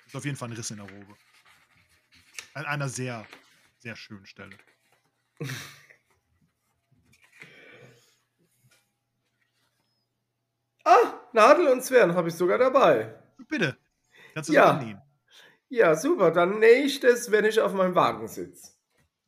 Ist 0.06 0.16
auf 0.16 0.24
jeden 0.24 0.36
Fall 0.36 0.48
ein 0.48 0.56
Riss 0.56 0.70
in 0.70 0.78
der 0.78 0.90
Robe. 0.90 1.14
An 2.54 2.64
einer 2.64 2.88
sehr, 2.88 3.26
sehr 3.78 3.96
schönen 3.96 4.26
Stelle. 4.26 4.56
Ah, 10.84 11.20
Nadel 11.32 11.68
und 11.68 11.82
Zwirn 11.82 12.14
habe 12.14 12.28
ich 12.28 12.34
sogar 12.34 12.58
dabei. 12.58 13.14
Bitte. 13.48 13.76
Kannst 14.34 14.48
du 14.50 14.54
Ja. 14.54 14.74
das 14.74 14.84
nähen? 14.84 15.00
Ja, 15.68 15.94
super. 15.96 16.30
Dann 16.30 16.58
nähe 16.58 16.82
ich 16.84 17.00
das, 17.00 17.30
wenn 17.30 17.44
ich 17.44 17.60
auf 17.60 17.72
meinem 17.74 17.94
Wagen 17.94 18.28
sitze. 18.28 18.72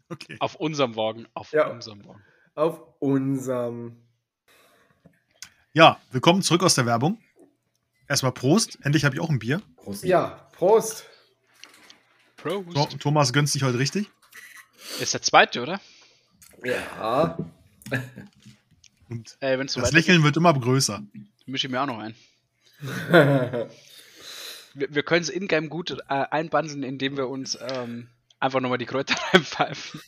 Okay. 0.08 0.36
Auf 0.40 0.54
unserem 0.56 0.96
Wagen. 0.96 1.26
Auf 1.34 1.52
Ja. 1.52 1.68
unserem 1.68 2.04
Wagen. 2.06 2.22
Auf 2.54 2.82
unserem. 2.98 4.02
Ja, 5.72 6.00
willkommen 6.10 6.42
zurück 6.42 6.62
aus 6.62 6.74
der 6.74 6.86
Werbung. 6.86 7.20
Erstmal 8.08 8.32
Prost. 8.32 8.78
Endlich 8.82 9.04
habe 9.04 9.14
ich 9.14 9.20
auch 9.20 9.30
ein 9.30 9.38
Bier. 9.38 9.62
Prost. 9.76 10.02
Ja, 10.04 10.48
Prost. 10.52 11.04
Prost. 12.36 12.72
So, 12.74 12.86
Thomas 12.98 13.32
gönnt 13.32 13.48
sich 13.48 13.62
heute 13.62 13.78
richtig. 13.78 14.10
Ist 14.98 15.14
der 15.14 15.22
zweite, 15.22 15.62
oder? 15.62 15.80
Ja. 16.64 17.38
Und 19.08 19.36
so 19.70 19.80
das 19.80 19.92
Lächeln 19.92 20.22
wird 20.24 20.36
immer 20.36 20.52
größer. 20.58 21.02
mische 21.46 21.66
ich 21.66 21.70
mir 21.70 21.82
auch 21.82 21.86
noch 21.86 21.98
ein. 21.98 22.14
Wir, 24.74 24.94
wir 24.94 25.02
können 25.02 25.22
es 25.22 25.28
in-game 25.28 25.68
gut 25.68 25.90
äh, 25.90 25.96
einbandeln, 26.08 26.82
indem 26.82 27.16
wir 27.16 27.28
uns 27.28 27.58
ähm, 27.60 28.08
einfach 28.38 28.60
nochmal 28.60 28.78
die 28.78 28.86
Kräuter 28.86 29.14
reinpfeifen. 29.32 30.00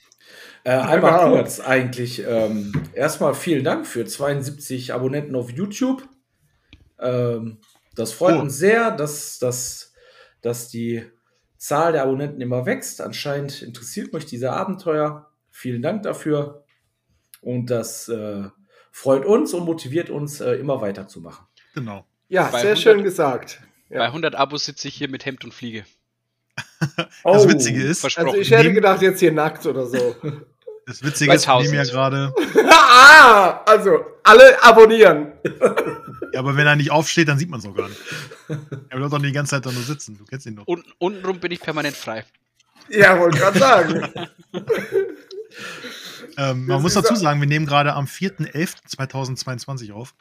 Äh, 0.64 0.70
einmal 0.72 1.30
kurz 1.30 1.60
eigentlich. 1.60 2.22
Ähm, 2.26 2.72
erstmal 2.94 3.34
vielen 3.34 3.64
Dank 3.64 3.86
für 3.86 4.04
72 4.04 4.92
Abonnenten 4.94 5.34
auf 5.34 5.50
YouTube. 5.50 6.08
Ähm, 6.98 7.58
das 7.94 8.12
freut 8.12 8.36
Oh. 8.36 8.40
uns 8.40 8.56
sehr, 8.56 8.90
dass, 8.90 9.38
dass, 9.38 9.92
dass 10.40 10.68
die 10.68 11.04
Zahl 11.58 11.92
der 11.92 12.02
Abonnenten 12.02 12.40
immer 12.40 12.64
wächst. 12.64 13.00
Anscheinend 13.00 13.62
interessiert 13.62 14.12
mich 14.12 14.24
dieser 14.24 14.52
Abenteuer. 14.54 15.30
Vielen 15.50 15.82
Dank 15.82 16.02
dafür. 16.04 16.64
Und 17.42 17.66
das 17.70 18.08
äh, 18.08 18.44
freut 18.90 19.26
uns 19.26 19.52
und 19.52 19.64
motiviert 19.64 20.10
uns, 20.10 20.40
äh, 20.40 20.54
immer 20.54 20.80
weiterzumachen. 20.80 21.46
Genau. 21.74 22.06
Ja, 22.28 22.44
sehr 22.50 22.60
100 22.60 22.78
schön 22.78 23.02
gesagt. 23.02 23.60
Bei 23.92 23.98
Ja. 23.98 24.06
100 24.06 24.34
Abos 24.34 24.64
sitze 24.64 24.88
ich 24.88 24.94
hier 24.94 25.08
mit 25.08 25.24
Hemd 25.26 25.44
und 25.44 25.52
Fliege. 25.54 25.84
Das 26.80 27.08
Oh. 27.24 27.48
Witzige 27.48 27.82
ist. 27.82 28.04
Also 28.18 28.34
ich 28.34 28.50
hätte 28.50 28.72
gedacht, 28.72 29.00
jetzt 29.02 29.20
hier 29.20 29.32
nackt 29.32 29.64
oder 29.66 29.86
so. 29.86 30.16
das 30.86 31.02
Witzige 31.02 31.28
Bei 31.30 31.36
ist, 31.36 31.46
wir 31.46 31.60
nehmen 31.62 31.74
ja 31.74 31.80
1000. 31.82 31.92
gerade. 31.92 32.34
ah, 32.70 33.60
also 33.64 34.04
alle 34.24 34.62
abonnieren. 34.62 35.32
Ja, 36.32 36.40
aber 36.40 36.56
wenn 36.56 36.66
er 36.66 36.74
nicht 36.76 36.90
aufsteht, 36.90 37.28
dann 37.28 37.38
sieht 37.38 37.48
man 37.50 37.60
es 37.60 37.66
auch 37.66 37.74
gar 37.74 37.88
nicht. 37.88 38.00
Er 38.88 38.98
wird 39.00 39.12
doch 39.12 39.18
nicht 39.18 39.28
die 39.30 39.32
ganze 39.34 39.50
Zeit 39.50 39.64
da 39.66 39.70
nur 39.70 39.82
sitzen. 39.82 40.18
Du 40.18 40.24
kennst 40.24 40.46
ihn 40.46 40.56
doch. 40.56 40.66
Und, 40.66 40.84
untenrum 40.98 41.38
bin 41.40 41.52
ich 41.52 41.60
permanent 41.60 41.96
frei. 41.96 42.24
Ja, 42.88 43.18
wollte 43.18 43.38
gerade 43.38 43.58
sagen. 43.58 44.10
Ähm, 46.36 46.66
man 46.66 46.82
muss 46.82 46.94
dazu 46.94 47.14
sagen, 47.14 47.40
wir 47.40 47.46
nehmen 47.48 47.66
gerade 47.66 47.92
am 47.94 48.06
4.11.2022 48.06 49.92
auf. 49.92 50.14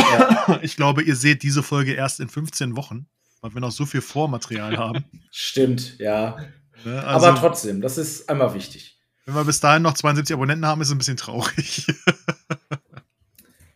Ja, 0.00 0.60
Ich 0.62 0.76
glaube, 0.76 1.02
ihr 1.02 1.16
seht 1.16 1.42
diese 1.42 1.62
Folge 1.62 1.92
erst 1.92 2.20
in 2.20 2.28
15 2.28 2.76
Wochen, 2.76 3.06
weil 3.40 3.54
wir 3.54 3.60
noch 3.60 3.72
so 3.72 3.86
viel 3.86 4.00
Vormaterial 4.00 4.76
haben. 4.78 5.04
stimmt, 5.30 5.98
ja. 5.98 6.36
Ne? 6.84 7.04
Also, 7.04 7.26
Aber 7.26 7.38
trotzdem, 7.38 7.80
das 7.80 7.98
ist 7.98 8.28
einmal 8.28 8.54
wichtig. 8.54 8.98
wenn 9.26 9.34
wir 9.34 9.44
bis 9.44 9.60
dahin 9.60 9.82
noch 9.82 9.94
72 9.94 10.34
Abonnenten 10.34 10.66
haben, 10.66 10.80
ist 10.80 10.88
es 10.88 10.94
ein 10.94 10.98
bisschen 10.98 11.16
traurig. 11.16 11.86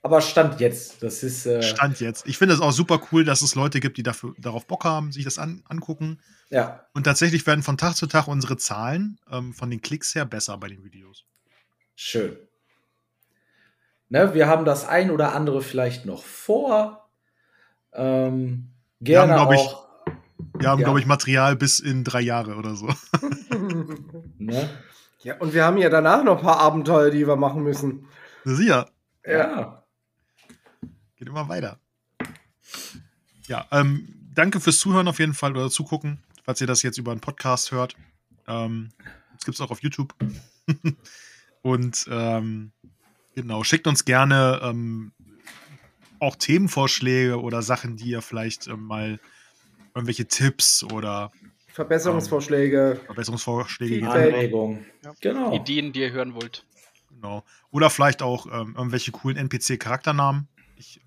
Aber 0.03 0.21
Stand 0.21 0.61
jetzt, 0.61 1.03
das 1.03 1.23
ist. 1.23 1.47
Äh, 1.47 1.63
Stand 1.63 1.99
jetzt. 2.01 2.27
Ich 2.27 2.37
finde 2.37 2.55
es 2.55 2.61
auch 2.61 2.73
super 2.73 3.01
cool, 3.11 3.25
dass 3.25 3.41
es 3.41 3.55
Leute 3.55 3.81
gibt, 3.81 3.97
die 3.97 4.03
dafür, 4.03 4.35
darauf 4.39 4.67
Bock 4.67 4.85
haben, 4.85 5.13
sich 5.13 5.25
das 5.25 5.39
an, 5.39 5.63
angucken. 5.67 6.21
Ja, 6.51 6.87
Und 6.93 7.05
tatsächlich 7.05 7.47
werden 7.47 7.63
von 7.63 7.79
Tag 7.79 7.95
zu 7.97 8.07
Tag 8.07 8.29
unsere 8.29 8.59
Zahlen 8.59 9.19
ähm, 9.31 9.55
von 9.55 9.71
den 9.71 9.81
Klicks 9.81 10.15
her 10.15 10.27
besser 10.27 10.59
bei 10.59 10.69
den 10.69 10.85
Videos. 10.85 11.25
schön. 11.97 12.37
Ne, 14.15 14.33
wir 14.33 14.47
haben 14.47 14.65
das 14.65 14.87
ein 14.87 15.11
oder 15.11 15.35
andere 15.35 15.61
vielleicht 15.61 16.07
noch 16.07 16.23
vor. 16.23 17.11
Ähm, 17.93 18.71
Wir 19.01 19.21
haben, 19.21 19.29
gerne 19.29 19.43
glaub 19.43 19.53
ich, 19.53 19.59
auch. 19.59 19.89
Wir 20.57 20.69
haben, 20.69 20.79
Ja. 20.79 20.85
glaube 20.85 21.01
ich, 21.01 21.07
Material 21.07 21.57
bis 21.57 21.81
in 21.81 22.05
drei 22.05 22.21
Jahre 22.21 22.55
oder 22.55 22.77
so. 22.77 22.89
Ne? 24.39 24.69
ja, 25.25 25.37
und 25.39 25.53
wir 25.53 25.65
haben 25.65 25.79
ja 25.79 25.89
danach 25.89 26.23
noch 26.23 26.37
ein 26.39 26.45
paar 26.45 26.61
Abenteuer, 26.61 27.11
die 27.11 27.27
wir 27.27 27.35
machen 27.35 27.65
müssen. 27.65 28.07
Sicher. 28.45 28.89
Ja. 29.27 29.83
Geht 31.17 31.29
immer 31.29 31.49
weiter. 31.49 31.81
Ja, 33.49 33.67
ähm, 33.73 34.15
danke 34.33 34.61
fürs 34.61 34.79
Zuhören 34.79 35.09
auf 35.09 35.19
jeden 35.19 35.35
Fall 35.35 35.57
oder 35.57 35.71
Zugucken, 35.71 36.23
falls 36.45 36.61
ihr 36.61 36.69
das 36.69 36.83
jetzt 36.85 36.99
über 36.99 37.11
einen 37.11 37.21
Podcast 37.21 37.73
hört. 37.73 37.97
Ähm, 38.47 38.91
das 39.35 39.45
gibt 39.45 39.57
es 39.57 39.61
auch 39.61 39.73
auf 39.73 39.83
YouTube. 39.83 40.15
Und 41.63 42.07
ähm, 42.09 42.71
genau, 43.35 43.65
schickt 43.65 43.87
uns 43.87 44.05
gerne 44.05 44.61
ähm, 44.63 45.13
auch 46.21 46.37
Themenvorschläge 46.37 47.41
oder 47.41 47.63
Sachen, 47.63 47.97
die 47.97 48.11
ihr 48.11 48.23
vielleicht 48.23 48.67
ähm, 48.67 48.85
mal 48.85 49.21
irgendwelche 49.95 50.27
Tipps 50.27 50.83
oder 50.85 51.31
Verbesserungsvorschläge. 51.69 53.01
Verbesserungsvorschläge 53.07 53.95
Feedback. 53.97 54.13
geben. 54.13 54.35
Anregung. 54.35 54.85
Genau. 55.21 55.55
Ideen, 55.55 55.93
die 55.93 56.01
ihr 56.01 56.13
hören 56.13 56.35
wollt. 56.35 56.65
Genau. 57.11 57.45
Oder 57.71 57.91
vielleicht 57.91 58.23
auch 58.23 58.47
ähm, 58.47 58.75
irgendwelche 58.77 59.11
coolen 59.11 59.37
NPC-Charakternamen. 59.37 60.47
Ich, 60.77 61.01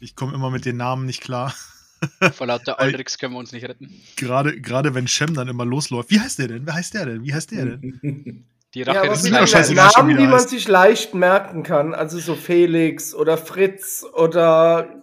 ich 0.00 0.16
komme 0.16 0.34
immer 0.34 0.50
mit 0.50 0.64
den 0.64 0.78
Namen 0.78 1.04
nicht 1.04 1.20
klar. 1.22 1.54
Vor 2.32 2.46
lauter 2.46 2.78
Aldrix 2.78 3.18
können 3.18 3.34
wir 3.34 3.38
uns 3.38 3.52
nicht 3.52 3.64
retten. 3.64 3.90
Gerade, 4.16 4.60
gerade 4.60 4.94
wenn 4.94 5.08
Shem 5.08 5.34
dann 5.34 5.48
immer 5.48 5.64
losläuft. 5.64 6.10
Wie 6.10 6.20
heißt 6.20 6.38
der 6.38 6.48
denn? 6.48 6.66
Wer 6.66 6.74
heißt 6.74 6.94
der 6.94 7.06
denn? 7.06 7.24
Wie 7.24 7.34
heißt 7.34 7.50
der 7.50 7.66
denn? 7.66 8.44
Die 8.76 8.82
Ja, 8.82 8.88
Rache 8.92 8.98
aber 9.00 9.08
des 9.08 9.22
sind 9.22 9.32
ja 9.32 9.46
schon 9.46 9.74
Namen, 9.74 10.18
die 10.18 10.24
man 10.24 10.34
heißt. 10.34 10.50
sich 10.50 10.68
leicht 10.68 11.14
merken 11.14 11.62
kann. 11.62 11.94
Also 11.94 12.18
so 12.18 12.34
Felix 12.34 13.14
oder 13.14 13.38
Fritz 13.38 14.04
oder 14.12 15.02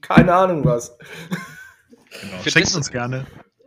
keine 0.00 0.32
Ahnung 0.34 0.64
was. 0.64 0.96
Genau. 2.22 2.38
Für 2.42 2.50
Schenkt 2.50 2.68
das- 2.68 2.74
uns 2.76 2.90
gerne 2.90 3.26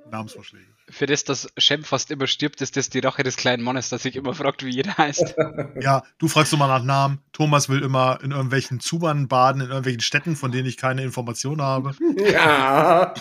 Namensvorschläge. 0.10 0.66
Für 0.90 1.06
das, 1.06 1.24
dass 1.26 1.48
Shem 1.58 1.84
fast 1.84 2.10
immer 2.10 2.26
stirbt, 2.26 2.60
ist 2.62 2.76
das 2.76 2.90
die 2.90 2.98
Rache 3.00 3.22
des 3.22 3.36
kleinen 3.38 3.62
Mannes, 3.62 3.90
dass 3.90 4.02
sich 4.04 4.16
immer 4.16 4.34
fragt, 4.34 4.66
wie 4.66 4.70
jeder 4.72 4.98
heißt. 4.98 5.36
Ja, 5.82 6.02
du 6.18 6.28
fragst 6.28 6.52
immer 6.54 6.68
nach 6.68 6.82
Namen. 6.82 7.20
Thomas 7.34 7.70
will 7.70 7.84
immer 7.84 8.18
in 8.24 8.32
irgendwelchen 8.32 8.80
Zubern 8.80 9.28
baden, 9.28 9.62
in 9.62 9.68
irgendwelchen 9.68 10.02
Städten, 10.02 10.36
von 10.36 10.52
denen 10.52 10.66
ich 10.66 10.78
keine 10.78 11.04
Informationen 11.04 11.62
habe. 11.62 11.92
Ja. 12.18 13.14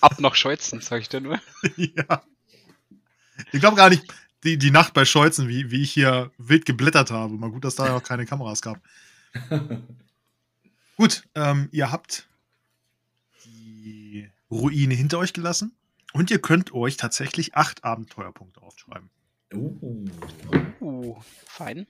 Ab 0.00 0.20
nach 0.20 0.34
Scholzen, 0.36 0.80
sag 0.80 1.02
ich 1.02 1.10
dir 1.10 1.20
nur. 1.20 1.38
ja. 1.76 2.22
Ich 3.52 3.60
glaube 3.60 3.76
gar 3.76 3.90
nicht, 3.90 4.04
die, 4.44 4.58
die 4.58 4.70
Nacht 4.70 4.94
bei 4.94 5.04
Scholzen, 5.04 5.48
wie, 5.48 5.70
wie 5.70 5.82
ich 5.82 5.92
hier 5.92 6.30
wild 6.38 6.64
geblättert 6.64 7.10
habe. 7.10 7.34
Mal 7.34 7.50
gut, 7.50 7.64
dass 7.64 7.76
da 7.76 7.88
noch 7.92 8.02
keine 8.02 8.26
Kameras 8.26 8.62
gab. 8.62 8.80
Gut, 10.96 11.28
ähm, 11.34 11.68
ihr 11.70 11.92
habt 11.92 12.28
die 13.44 14.28
Ruine 14.50 14.94
hinter 14.94 15.18
euch 15.18 15.32
gelassen 15.32 15.76
und 16.12 16.30
ihr 16.30 16.40
könnt 16.40 16.72
euch 16.72 16.96
tatsächlich 16.96 17.54
acht 17.54 17.84
Abenteuerpunkte 17.84 18.62
aufschreiben. 18.62 19.10
Uh. 19.52 20.06
Uh, 20.80 21.16
fein. 21.46 21.86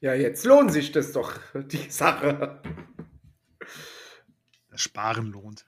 Ja, 0.00 0.14
jetzt 0.14 0.44
lohnt 0.44 0.72
sich 0.72 0.92
das 0.92 1.12
doch, 1.12 1.40
die 1.54 1.90
Sache. 1.90 2.60
Das 4.70 4.82
Sparen 4.82 5.26
lohnt. 5.26 5.66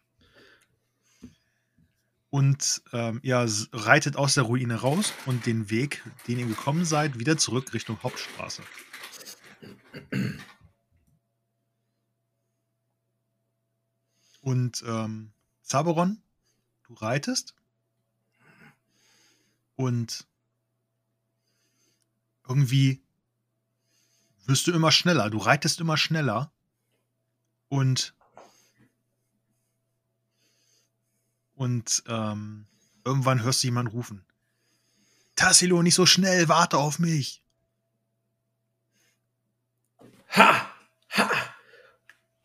Und 2.30 2.82
ähm, 2.92 3.20
ihr 3.22 3.46
reitet 3.72 4.16
aus 4.16 4.34
der 4.34 4.44
Ruine 4.44 4.76
raus 4.76 5.14
und 5.24 5.46
den 5.46 5.70
Weg, 5.70 6.04
den 6.26 6.38
ihr 6.38 6.46
gekommen 6.46 6.84
seid, 6.84 7.18
wieder 7.18 7.38
zurück 7.38 7.72
Richtung 7.72 8.02
Hauptstraße. 8.02 8.62
Und 14.42 14.84
ähm, 14.86 15.32
Zaberon, 15.62 16.20
du 16.86 16.94
reitest 16.94 17.54
und 19.76 20.26
irgendwie 22.46 23.02
wirst 24.48 24.66
du 24.66 24.72
immer 24.72 24.90
schneller. 24.90 25.30
Du 25.30 25.38
reitest 25.38 25.80
immer 25.80 25.96
schneller 25.96 26.50
und 27.68 28.14
und 31.54 32.02
ähm, 32.08 32.66
irgendwann 33.04 33.42
hörst 33.42 33.62
du 33.62 33.66
jemanden 33.66 33.92
rufen. 33.92 34.24
Tassilo, 35.36 35.82
nicht 35.82 35.94
so 35.94 36.06
schnell, 36.06 36.48
warte 36.48 36.78
auf 36.78 36.98
mich. 36.98 37.42
Ha! 40.30 40.70
Ha! 41.10 41.30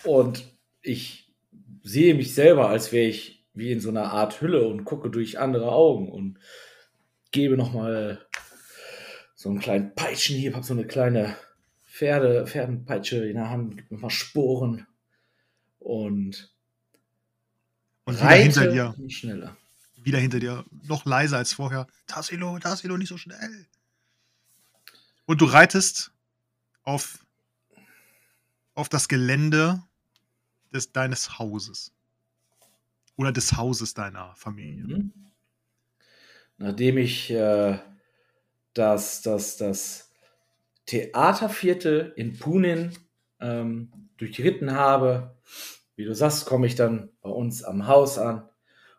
Und 0.04 0.46
ich 0.82 1.32
sehe 1.84 2.16
mich 2.16 2.34
selber, 2.34 2.70
als 2.70 2.92
wäre 2.92 3.08
ich 3.08 3.46
wie 3.54 3.72
in 3.72 3.80
so 3.80 3.90
einer 3.90 4.12
Art 4.12 4.42
Hülle 4.42 4.68
und 4.68 4.84
gucke 4.84 5.10
durch 5.10 5.40
andere 5.40 5.72
Augen 5.72 6.12
und 6.12 6.40
gebe 7.32 7.56
nochmal 7.56 8.26
so 9.36 9.50
einen 9.50 9.60
kleinen 9.60 9.96
Peitschenhieb, 9.96 10.56
habe 10.56 10.66
so 10.66 10.74
eine 10.74 10.86
kleine 10.86 11.38
Pferde, 11.94 12.48
Pferdenpeitsche 12.48 13.24
in 13.28 13.36
der 13.36 13.52
Hand, 13.52 13.78
gebe 13.78 13.94
nochmal 13.94 14.10
Sporen 14.10 14.88
und, 15.78 16.52
Und 18.06 18.18
wieder 18.18 18.30
hinter 18.32 18.62
reite 18.62 18.72
dir, 18.72 19.10
schneller. 19.12 19.56
wieder 20.02 20.18
hinter 20.18 20.40
dir, 20.40 20.66
noch 20.72 21.06
leiser 21.06 21.38
als 21.38 21.54
vorher. 21.54 21.86
Tassilo, 22.08 22.58
Tassilo, 22.58 22.98
nicht 22.98 23.10
so 23.10 23.18
schnell. 23.18 23.68
Und 25.28 25.40
du 25.42 25.46
reitest 25.46 26.12
auf, 26.82 27.24
auf 28.74 28.90
das 28.90 29.08
Gelände 29.08 29.84
des, 30.74 30.94
deines 30.94 31.38
Hauses. 31.38 31.94
Oder 33.18 33.32
des 33.32 33.56
Hauses 33.56 33.94
deiner 33.94 34.36
Familie. 34.36 34.84
Mhm. 34.84 35.14
Nachdem 36.58 36.98
ich 36.98 37.30
äh, 37.30 37.78
das, 38.74 39.22
das, 39.22 39.58
das 39.58 40.13
Theaterviertel 40.86 42.14
in 42.16 42.38
Punin 42.38 42.92
ähm, 43.40 43.92
durchritten 44.18 44.74
habe, 44.74 45.36
wie 45.96 46.06
du 46.06 46.14
sagst, 46.16 46.46
komme 46.46 46.68
ich 46.68 46.76
dann 46.76 47.10
bei 47.22 47.30
uns 47.30 47.64
am 47.64 47.88
Haus 47.88 48.18
an 48.18 48.48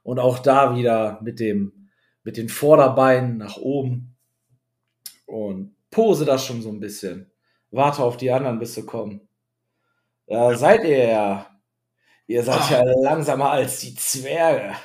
und 0.02 0.18
auch 0.18 0.38
da 0.38 0.76
wieder 0.76 1.20
mit, 1.22 1.40
dem, 1.40 1.88
mit 2.22 2.36
den 2.36 2.48
Vorderbeinen 2.48 3.36
nach 3.38 3.56
oben 3.56 4.16
und 5.26 5.74
pose 5.90 6.24
das 6.24 6.44
schon 6.44 6.62
so 6.62 6.70
ein 6.70 6.80
bisschen. 6.80 7.30
Warte 7.70 8.02
auf 8.02 8.16
die 8.16 8.30
anderen, 8.30 8.58
bis 8.58 8.74
sie 8.74 8.84
kommen. 8.86 9.28
Da 10.26 10.56
seid 10.56 10.84
ihr 10.84 11.08
ja. 11.08 11.50
Ihr 12.26 12.42
seid 12.42 12.60
Ah. 12.70 12.70
ja 12.70 12.82
langsamer 13.02 13.50
als 13.50 13.80
die 13.80 13.94
Zwerge. 13.94 14.74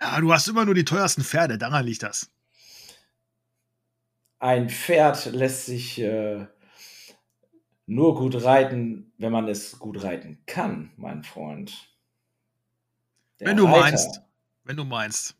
Ja, 0.00 0.20
du 0.20 0.32
hast 0.32 0.48
immer 0.48 0.64
nur 0.64 0.74
die 0.74 0.84
teuersten 0.84 1.22
Pferde, 1.22 1.58
daran 1.58 1.84
liegt 1.86 2.02
das. 2.02 2.28
Ein 4.42 4.68
Pferd 4.70 5.26
lässt 5.26 5.66
sich 5.66 6.00
äh, 6.00 6.48
nur 7.86 8.16
gut 8.16 8.42
reiten, 8.42 9.12
wenn 9.16 9.30
man 9.30 9.46
es 9.46 9.78
gut 9.78 10.02
reiten 10.02 10.42
kann, 10.46 10.90
mein 10.96 11.22
Freund. 11.22 11.72
Der 13.38 13.46
Wenn 13.46 13.56
du 13.56 13.66
Reiter- 13.66 13.78
meinst. 13.80 14.20
Wenn 14.64 14.76
du 14.76 14.84
meinst. 14.84 15.36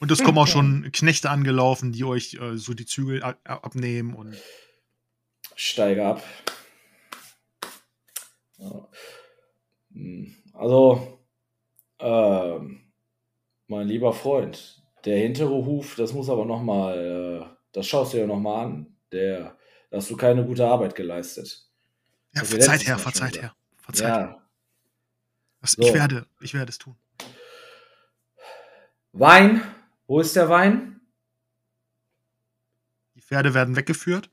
Und 0.00 0.10
es 0.10 0.22
kommen 0.22 0.36
auch 0.36 0.46
schon 0.46 0.90
Knechte 0.92 1.30
angelaufen, 1.30 1.92
die 1.92 2.04
euch 2.04 2.34
äh, 2.34 2.58
so 2.58 2.74
die 2.74 2.84
Zügel 2.84 3.22
a- 3.22 3.38
a- 3.44 3.54
abnehmen 3.62 4.12
und 4.14 4.36
Steige 5.56 6.04
ab. 6.04 6.22
Ja. 8.58 8.86
Hm, 9.94 10.36
Also, 10.52 11.20
ähm, 12.00 12.92
mein 13.66 13.88
lieber 13.88 14.12
Freund, 14.12 14.82
der 15.06 15.16
hintere 15.16 15.54
Huf, 15.64 15.94
das 15.96 16.12
muss 16.12 16.28
aber 16.28 16.44
noch 16.44 16.62
mal, 16.62 16.98
äh, 17.50 17.51
das 17.72 17.86
schaust 17.86 18.12
du 18.12 18.18
dir 18.18 18.26
noch 18.26 18.38
mal 18.38 18.64
an. 18.64 18.96
Der, 19.12 19.56
da 19.90 19.96
hast 19.98 20.10
du 20.10 20.16
keine 20.16 20.44
gute 20.44 20.66
Arbeit 20.66 20.94
geleistet. 20.94 21.68
ja, 22.34 22.40
wir 22.42 22.46
verzeiht 22.48 22.86
her, 22.86 22.98
verzeiht 22.98 23.40
her. 23.40 23.54
Verzeiht. 23.76 24.08
Ja, 24.08 24.42
Das, 25.60 25.72
So. 25.72 25.82
ich 25.82 25.92
werde, 25.92 26.26
ich 26.40 26.54
werde 26.54 26.70
es 26.70 26.78
tun. 26.78 26.96
Wein, 29.12 29.62
wo 30.06 30.20
ist 30.20 30.34
der 30.36 30.48
Wein? 30.48 31.00
Die 33.14 33.20
Pferde 33.20 33.52
werden 33.54 33.76
weggeführt. 33.76 34.30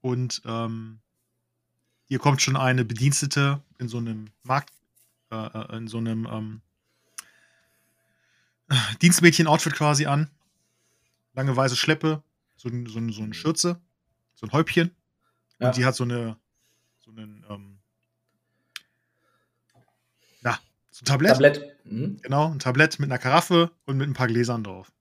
Und 0.00 0.42
ähm, 0.44 1.00
hier 2.06 2.18
kommt 2.18 2.42
schon 2.42 2.56
eine 2.56 2.84
Bedienstete 2.84 3.62
in 3.78 3.88
so 3.88 3.98
einem 3.98 4.32
Markt, 4.42 4.72
äh, 5.30 5.36
äh, 5.36 5.76
in 5.76 5.86
so 5.86 5.98
einem 5.98 6.26
ähm, 6.26 6.62
Dienstmädchen-Outfit 9.00 9.74
quasi 9.74 10.06
an. 10.06 10.28
Lange 11.34 11.56
weiße 11.56 11.76
Schleppe, 11.76 12.22
so, 12.56 12.68
ein, 12.68 12.86
so, 12.86 12.98
ein, 12.98 13.10
so 13.10 13.22
eine 13.22 13.34
Schürze, 13.34 13.80
so 14.34 14.46
ein 14.46 14.52
Häubchen. 14.52 14.94
Ja. 15.58 15.68
Und 15.68 15.76
die 15.76 15.84
hat 15.84 15.94
so 15.94 16.04
eine, 16.04 16.36
so 16.98 17.10
einen, 17.10 17.44
ähm, 17.48 17.78
ja, 20.42 20.58
so 20.90 21.02
ein 21.02 21.06
Tablett. 21.06 21.32
Tablett. 21.32 21.76
Hm? 21.84 22.18
Genau, 22.22 22.50
ein 22.50 22.58
Tablett 22.58 22.98
mit 22.98 23.10
einer 23.10 23.18
Karaffe 23.18 23.70
und 23.86 23.96
mit 23.96 24.08
ein 24.08 24.14
paar 24.14 24.26
Gläsern 24.28 24.64
drauf. 24.64 24.92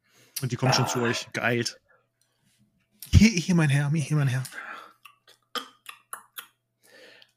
Und 0.42 0.52
die 0.52 0.58
schon 0.58 0.70
Ah. 0.70 0.88
zu 0.88 1.02
euch, 1.02 1.28
geeilt. 1.34 1.80
Hier, 3.14 3.30
hier, 3.30 3.56
mein 3.56 3.70
Herr, 3.70 3.92
hier, 3.92 4.18
mein 4.18 4.28
Herr. 4.28 4.44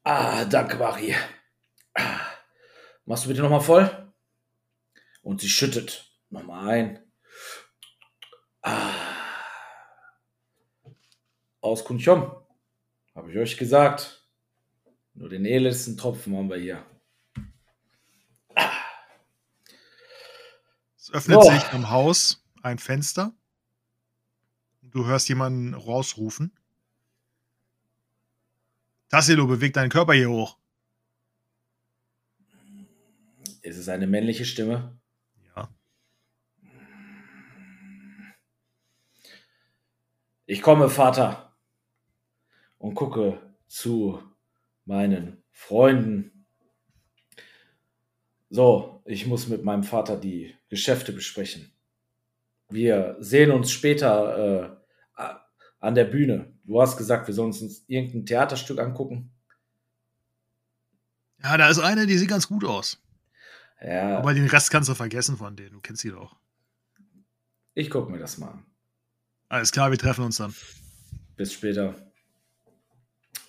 Ah, 0.04 0.44
danke, 0.44 0.76
Marie. 0.76 1.14
Ah. 1.94 2.20
Machst 3.06 3.24
du 3.24 3.28
bitte 3.28 3.42
nochmal 3.42 3.60
voll? 3.60 4.12
Und 5.22 5.40
sie 5.40 5.48
schüttet 5.48 6.10
nochmal 6.30 6.68
ein. 6.68 7.03
Ah. 8.64 8.94
Aus 11.60 11.84
Kunchom. 11.84 12.34
Habe 13.14 13.30
ich 13.30 13.38
euch 13.38 13.56
gesagt. 13.56 14.26
Nur 15.14 15.28
den 15.28 15.44
edelsten 15.44 15.96
Tropfen 15.96 16.36
haben 16.36 16.50
wir 16.50 16.56
hier. 16.56 16.84
Es 20.96 21.12
öffnet 21.12 21.42
So. 21.42 21.50
sich 21.50 21.72
im 21.72 21.90
Haus 21.90 22.44
ein 22.62 22.78
Fenster. 22.78 23.32
Du 24.82 25.06
hörst 25.06 25.28
jemanden 25.28 25.74
rausrufen. 25.74 26.56
Tassilo, 29.08 29.46
beweg 29.46 29.74
deinen 29.74 29.90
Körper 29.90 30.14
hier 30.14 30.30
hoch. 30.30 30.58
Ist 33.62 33.76
es 33.78 33.88
eine 33.88 34.06
männliche 34.06 34.44
Stimme? 34.44 34.98
Ich 40.46 40.62
komme, 40.62 40.90
Vater, 40.90 41.56
und 42.78 42.94
gucke 42.94 43.40
zu 43.66 44.22
meinen 44.84 45.42
Freunden. 45.50 46.46
So, 48.50 49.02
ich 49.06 49.26
muss 49.26 49.48
mit 49.48 49.64
meinem 49.64 49.84
Vater 49.84 50.16
die 50.16 50.54
Geschäfte 50.68 51.12
besprechen. 51.12 51.72
Wir 52.68 53.16
sehen 53.20 53.50
uns 53.50 53.70
später 53.70 54.78
äh, 55.16 55.24
an 55.80 55.94
der 55.94 56.04
Bühne. 56.04 56.52
Du 56.64 56.80
hast 56.80 56.96
gesagt, 56.96 57.26
wir 57.26 57.34
sollen 57.34 57.52
uns 57.52 57.84
irgendein 57.88 58.26
Theaterstück 58.26 58.78
angucken. 58.78 59.30
Ja, 61.42 61.56
da 61.56 61.68
ist 61.68 61.78
eine, 61.78 62.06
die 62.06 62.16
sieht 62.16 62.28
ganz 62.28 62.48
gut 62.48 62.64
aus. 62.64 63.02
Ja, 63.82 64.18
Aber 64.18 64.32
den 64.32 64.46
Rest 64.46 64.70
kannst 64.70 64.88
du 64.88 64.94
vergessen 64.94 65.36
von 65.36 65.56
denen. 65.56 65.72
Du 65.72 65.80
kennst 65.80 66.02
sie 66.02 66.10
doch. 66.10 66.36
ich 67.74 67.90
gucke 67.90 68.10
mir 68.10 68.18
das 68.18 68.38
mal 68.38 68.48
an. 68.48 68.66
Alles 69.54 69.70
klar, 69.70 69.92
wir 69.92 69.98
treffen 69.98 70.24
uns 70.24 70.38
dann. 70.38 70.52
bis 71.36 71.52
später. 71.52 71.94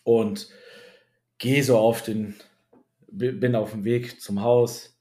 Und 0.04 0.50
gehe 1.40 1.64
so 1.64 1.80
auf 1.80 2.04
den, 2.04 2.36
bi- 3.08 3.32
bin 3.32 3.56
auf 3.56 3.72
dem 3.72 3.86
Weg 3.86 4.22
zum 4.22 4.42
Haus, 4.42 4.96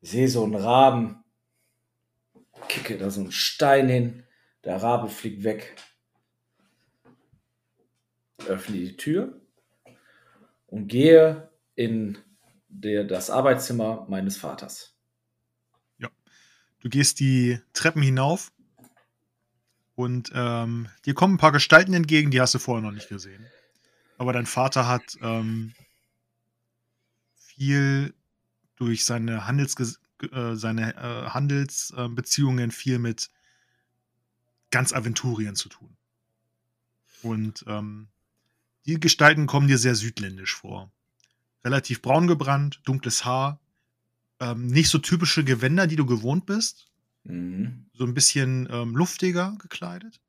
sehe 0.00 0.28
so 0.28 0.44
einen 0.44 0.54
Raben, 0.54 1.24
kicke 2.68 2.98
da 2.98 3.10
so 3.10 3.20
einen 3.22 3.32
Stein 3.32 3.88
hin, 3.88 4.22
der 4.62 4.80
Rabe 4.80 5.08
fliegt 5.08 5.42
weg, 5.42 5.74
öffne 8.46 8.76
die 8.76 8.96
Tür 8.96 9.40
und 10.68 10.86
gehe 10.86 11.50
in 11.74 12.16
der, 12.68 13.02
das 13.02 13.28
Arbeitszimmer 13.28 14.06
meines 14.08 14.36
Vaters. 14.36 14.96
Du 16.78 16.88
gehst 16.88 17.18
die 17.18 17.58
Treppen 17.72 18.02
hinauf 18.02 18.52
und 20.00 20.32
ähm, 20.34 20.88
dir 21.04 21.12
kommen 21.12 21.34
ein 21.34 21.38
paar 21.38 21.52
Gestalten 21.52 21.92
entgegen, 21.92 22.30
die 22.30 22.40
hast 22.40 22.54
du 22.54 22.58
vorher 22.58 22.82
noch 22.82 22.94
nicht 22.94 23.10
gesehen. 23.10 23.44
Aber 24.16 24.32
dein 24.32 24.46
Vater 24.46 24.88
hat 24.88 25.18
ähm, 25.20 25.74
viel 27.36 28.14
durch 28.76 29.04
seine, 29.04 29.46
Handelsges 29.46 30.00
äh, 30.32 30.54
seine 30.54 30.96
äh, 30.96 31.28
Handelsbeziehungen 31.28 32.70
viel 32.70 32.98
mit 32.98 33.28
ganz 34.70 34.94
Aventurien 34.94 35.54
zu 35.54 35.68
tun. 35.68 35.94
Und 37.20 37.64
ähm, 37.66 38.08
die 38.86 38.98
Gestalten 38.98 39.46
kommen 39.46 39.68
dir 39.68 39.76
sehr 39.76 39.94
südländisch 39.94 40.54
vor. 40.54 40.90
Relativ 41.62 42.00
braun 42.00 42.26
gebrannt, 42.26 42.80
dunkles 42.84 43.26
Haar, 43.26 43.60
ähm, 44.40 44.66
nicht 44.66 44.88
so 44.88 44.96
typische 44.96 45.44
Gewänder, 45.44 45.86
die 45.86 45.96
du 45.96 46.06
gewohnt 46.06 46.46
bist. 46.46 46.89
Mhm. 47.24 47.86
So 47.92 48.04
ein 48.04 48.14
bisschen 48.14 48.68
ähm, 48.70 48.96
luftiger 48.96 49.56
gekleidet. 49.60 50.20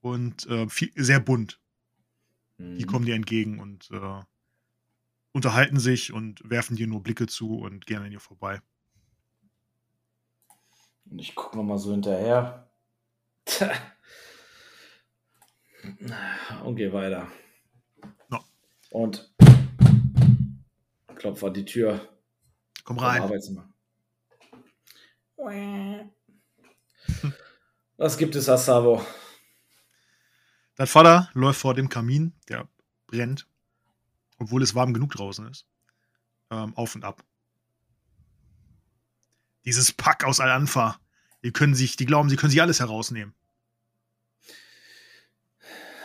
Und 0.00 0.46
äh, 0.46 0.68
viel, 0.68 0.92
sehr 0.96 1.20
bunt. 1.20 1.60
Die 2.58 2.84
Mhm. 2.84 2.86
kommen 2.86 3.06
dir 3.06 3.14
entgegen 3.14 3.58
und 3.58 3.90
äh, 3.90 4.22
unterhalten 5.32 5.78
sich 5.78 6.12
und 6.12 6.42
werfen 6.48 6.76
dir 6.76 6.86
nur 6.86 7.02
Blicke 7.02 7.26
zu 7.26 7.58
und 7.58 7.86
gehen 7.86 8.02
an 8.02 8.10
dir 8.10 8.20
vorbei. 8.20 8.60
Und 11.10 11.18
ich 11.18 11.34
gucke 11.34 11.56
nochmal 11.56 11.78
so 11.78 11.90
hinterher. 11.92 12.70
Und 16.62 16.76
gehe 16.76 16.92
weiter. 16.92 17.26
Und 18.90 19.32
klopfe 21.14 21.46
an 21.46 21.54
die 21.54 21.64
Tür. 21.64 22.00
Komm 22.84 22.98
rein. 22.98 23.22
Arbeitszimmer. 23.22 23.69
Was 27.96 28.18
gibt 28.18 28.34
es, 28.34 28.48
Asavo? 28.48 29.04
Dein 30.76 30.86
Vater 30.86 31.30
läuft 31.34 31.60
vor 31.60 31.74
dem 31.74 31.88
Kamin, 31.88 32.34
der 32.48 32.68
brennt, 33.06 33.46
obwohl 34.38 34.62
es 34.62 34.74
warm 34.74 34.94
genug 34.94 35.12
draußen 35.12 35.46
ist, 35.48 35.66
ähm, 36.50 36.76
auf 36.76 36.94
und 36.94 37.04
ab. 37.04 37.24
Dieses 39.64 39.92
Pack 39.92 40.24
aus 40.24 40.40
Al-Anfa, 40.40 40.98
die 41.42 41.52
können 41.52 41.74
sich, 41.74 41.96
die 41.96 42.06
glauben, 42.06 42.30
sie 42.30 42.36
können 42.36 42.50
sich 42.50 42.62
alles 42.62 42.80
herausnehmen. 42.80 43.34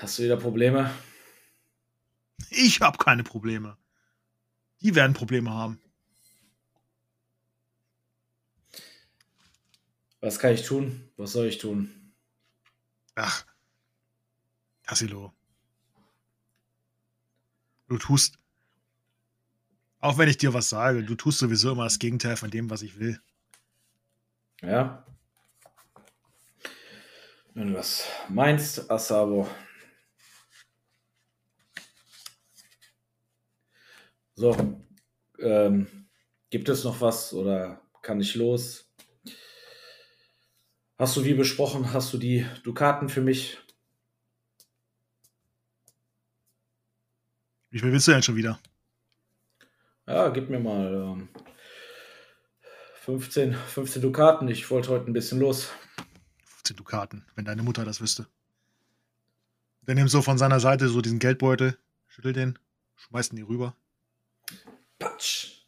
Hast 0.02 0.20
du 0.20 0.24
wieder 0.24 0.38
Probleme? 0.38 0.92
Ich 2.50 2.82
habe 2.82 2.98
keine 2.98 3.24
Probleme. 3.24 3.78
Die 4.82 4.96
werden 4.96 5.14
Probleme 5.14 5.52
haben. 5.52 5.82
Was 10.26 10.40
kann 10.40 10.56
ich 10.56 10.64
tun? 10.64 11.08
Was 11.18 11.34
soll 11.34 11.46
ich 11.46 11.60
tun? 11.60 12.12
Ach, 13.14 13.46
Tassilo. 14.82 15.32
Du 17.88 18.00
tust, 18.00 18.40
auch 20.00 20.18
wenn 20.18 20.28
ich 20.28 20.38
dir 20.38 20.52
was 20.52 20.70
sage, 20.70 21.04
du 21.04 21.14
tust 21.14 21.38
sowieso 21.38 21.74
immer 21.74 21.84
das 21.84 22.00
Gegenteil 22.00 22.38
von 22.38 22.50
dem, 22.50 22.72
was 22.72 22.82
ich 22.82 22.98
will. 22.98 23.22
Ja? 24.64 25.06
Wenn 27.54 27.68
du 27.68 27.74
das 27.74 28.08
meinst, 28.28 28.90
Asabo. 28.90 29.48
So, 34.34 34.82
ähm, 35.38 36.08
gibt 36.50 36.68
es 36.68 36.84
noch 36.84 37.00
was 37.00 37.32
oder 37.32 37.80
kann 38.02 38.20
ich 38.20 38.34
los? 38.34 38.86
Hast 40.98 41.18
du 41.18 41.26
wie 41.26 41.34
besprochen, 41.34 41.92
hast 41.92 42.14
du 42.14 42.18
die 42.18 42.46
Dukaten 42.64 43.10
für 43.10 43.20
mich? 43.20 43.58
Wie 47.70 47.80
viel 47.80 47.92
willst 47.92 48.08
du 48.08 48.12
denn 48.12 48.24
schon 48.24 48.38
wieder? 48.38 48.58
Ja, 50.08 50.30
gib 50.30 50.50
mir 50.50 50.60
mal 50.60 50.94
ähm, 50.94 51.30
15, 53.02 53.54
15 53.54 54.02
Dukaten. 54.02 54.48
Ich 54.48 54.72
wollte 54.72 54.90
heute 54.90 55.08
ein 55.08 55.14
bisschen 55.14 55.40
los. 55.40 55.70
15 56.46 56.78
Dukaten, 56.78 57.26
wenn 57.36 57.44
deine 57.44 57.64
Mutter 57.64 57.84
das 57.84 58.00
wüsste. 58.00 58.28
Der 59.82 59.96
nimmt 59.96 60.10
so 60.10 60.22
von 60.22 60.38
seiner 60.38 60.62
Seite 60.62 60.88
so 60.88 61.02
diesen 61.02 61.20
Geldbeutel, 61.20 61.78
schüttelt 62.08 62.38
den, 62.38 62.58
schmeißt 62.96 63.34
ihn 63.34 63.38
hier 63.38 63.50
rüber. 63.50 63.76
Patsch. 64.98 65.66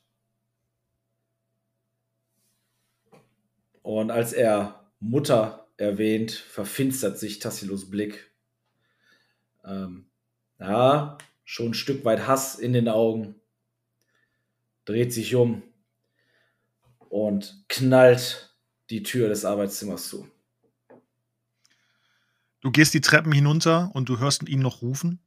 Und 3.81 4.09
als 4.09 4.31
er 4.31 4.86
Mutter 4.99 5.67
erwähnt, 5.77 6.31
verfinstert 6.31 7.19
sich 7.19 7.39
Tassilos 7.39 7.89
Blick. 7.89 8.31
Ähm, 9.63 10.09
ja, 10.59 11.17
schon 11.43 11.67
ein 11.67 11.73
Stück 11.73 12.03
weit 12.05 12.27
Hass 12.27 12.55
in 12.55 12.73
den 12.73 12.89
Augen. 12.89 13.35
Dreht 14.85 15.13
sich 15.13 15.35
um 15.35 15.63
und 17.09 17.63
knallt 17.67 18.55
die 18.89 19.03
Tür 19.03 19.29
des 19.29 19.45
Arbeitszimmers 19.45 20.07
zu. 20.07 20.27
Du 22.61 22.71
gehst 22.71 22.93
die 22.93 23.01
Treppen 23.01 23.31
hinunter 23.31 23.91
und 23.93 24.09
du 24.09 24.19
hörst 24.19 24.47
ihn 24.49 24.59
noch 24.59 24.81
rufen. 24.81 25.19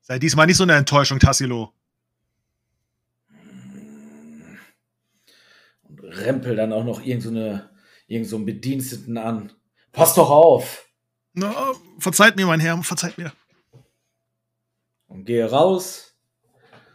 Sei 0.00 0.18
diesmal 0.18 0.46
nicht 0.46 0.56
so 0.56 0.64
eine 0.64 0.74
Enttäuschung, 0.74 1.20
Tassilo. 1.20 1.72
Und 5.84 6.00
rempel 6.00 6.56
dann 6.56 6.72
auch 6.72 6.84
noch 6.84 7.04
irgend 7.04 7.22
so, 7.22 7.30
eine, 7.30 7.70
irgend 8.06 8.28
so 8.28 8.36
einen 8.36 8.46
Bediensteten 8.46 9.16
an. 9.18 9.52
Pass 9.92 10.14
doch 10.14 10.30
auf! 10.30 10.88
Na, 11.34 11.72
verzeiht 11.98 12.36
mir, 12.36 12.46
mein 12.46 12.60
Herr, 12.60 12.82
verzeiht 12.82 13.16
mir. 13.18 13.32
und 15.06 15.24
gehe 15.24 15.44
raus, 15.48 16.16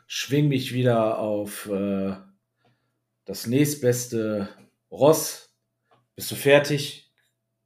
schwing 0.08 0.48
mich 0.48 0.74
wieder 0.74 1.20
auf 1.20 1.68
äh, 1.68 2.16
das 3.26 3.48
nächstbeste 3.48 4.50
Ross. 4.92 5.50
Bist 6.16 6.32
du 6.32 6.36
fertig? 6.36 7.12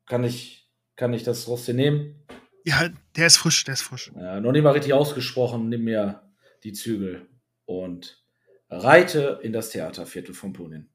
Kann 0.06 0.24
ich, 0.24 0.70
kann 0.96 1.14
ich 1.14 1.24
das 1.24 1.48
Ross 1.48 1.66
hier 1.66 1.74
nehmen? 1.74 2.24
Ja, 2.66 2.90
der 3.16 3.28
ist 3.28 3.38
frisch, 3.38 3.64
der 3.64 3.74
ist 3.74 3.82
frisch. 3.82 4.12
Äh, 4.16 4.40
noch 4.40 4.52
nicht 4.52 4.64
mal 4.64 4.72
richtig 4.72 4.94
ausgesprochen, 4.94 5.70
nimm 5.70 5.84
mir 5.86 6.22
die 6.64 6.74
Zügel 6.74 7.28
und 7.66 8.24
reite 8.70 9.40
in 9.42 9.52
das 9.54 9.70
Theaterviertel 9.70 10.36
von 10.36 10.54
Punin. 10.54 10.91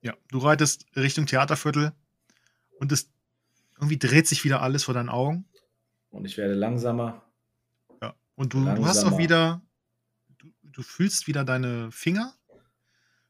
Ja, 0.00 0.14
du 0.28 0.38
reitest 0.38 0.86
Richtung 0.96 1.26
Theaterviertel 1.26 1.92
und 2.78 2.92
es 2.92 3.10
irgendwie 3.76 3.98
dreht 3.98 4.26
sich 4.26 4.44
wieder 4.44 4.62
alles 4.62 4.84
vor 4.84 4.94
deinen 4.94 5.08
Augen. 5.08 5.44
Und 6.10 6.24
ich 6.24 6.36
werde 6.36 6.54
langsamer. 6.54 7.22
Ja. 8.00 8.14
Und 8.34 8.54
du, 8.54 8.64
du 8.64 8.86
hast 8.86 8.98
auch 8.98 9.04
Langsamer. 9.04 9.18
wieder, 9.18 9.62
du, 10.38 10.48
du 10.62 10.82
fühlst 10.82 11.26
wieder 11.26 11.44
deine 11.44 11.90
Finger 11.90 12.34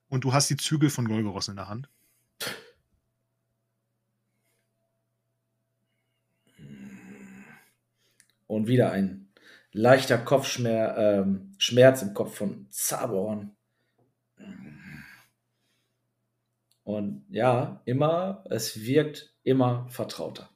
und 0.09 0.25
du 0.25 0.33
hast 0.33 0.51
die 0.51 0.57
Zügel 0.57 0.91
von 0.91 1.09
Golgoros 1.09 1.49
in 1.49 1.57
der 1.57 1.69
Hand. 1.69 1.89
Und 8.47 8.67
wieder 8.67 8.93
ein 8.93 9.29
leichter 9.73 10.17
Kopfschmerz 10.17 12.03
ähm, 12.03 12.09
im 12.09 12.15
Kopf 12.15 12.37
von 12.37 12.67
Zaborn. 12.71 13.58
Und 16.89 17.27
ja, 17.29 17.83
immer, 17.85 18.43
es 18.49 18.81
wirkt 18.81 19.35
immer 19.43 19.87
vertrauter. 19.91 20.49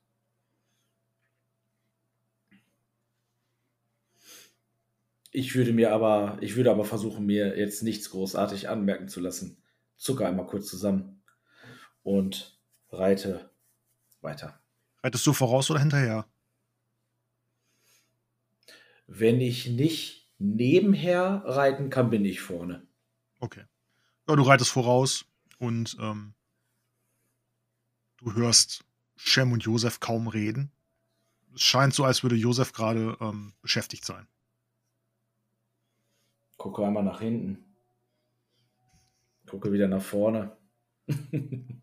Ich 5.31 5.55
würde 5.55 5.75
mir 5.75 5.93
aber, 5.93 6.39
ich 6.41 6.57
würde 6.57 6.71
aber 6.71 6.87
versuchen, 6.87 7.27
mir 7.27 7.59
jetzt 7.59 7.83
nichts 7.83 8.09
großartig 8.09 8.71
anmerken 8.71 9.09
zu 9.09 9.21
lassen. 9.21 9.63
Zucker 9.99 10.27
einmal 10.27 10.47
kurz 10.47 10.69
zusammen 10.69 11.23
und 12.03 12.59
reite 12.89 13.51
weiter. 14.23 14.59
Reitest 15.03 15.27
du 15.27 15.35
voraus 15.35 15.71
oder 15.71 15.81
hinterher? 15.81 16.27
Wenn 19.07 19.43
ich 19.43 19.69
nicht 19.69 20.33
nebenher 20.39 21.43
reiten 21.45 21.91
kann, 21.91 22.09
bin 22.09 22.25
ich 22.25 22.41
vorne. 22.41 22.87
Okay. 23.39 23.65
Ja, 24.27 24.35
du 24.35 24.43
reitest 24.45 24.71
voraus 24.71 25.27
und 25.63 25.97
ähm, 26.01 26.35
du 28.17 28.35
hörst 28.35 28.85
Shem 29.15 29.53
und 29.53 29.63
Josef 29.63 30.01
kaum 30.01 30.27
reden. 30.27 30.73
Es 31.55 31.63
scheint 31.63 31.95
so, 31.95 32.03
als 32.05 32.25
würde 32.25 32.35
Josef 32.35 32.73
gerade 32.73 33.17
ähm, 33.21 33.53
beschäftigt 33.63 34.05
sein. 34.05 34.27
Gucke 36.57 36.85
einmal 36.85 37.05
nach 37.05 37.21
hinten. 37.21 37.65
Gucke 39.47 39.71
wieder 39.73 39.87
nach 39.87 40.03
vorne. 40.03 40.57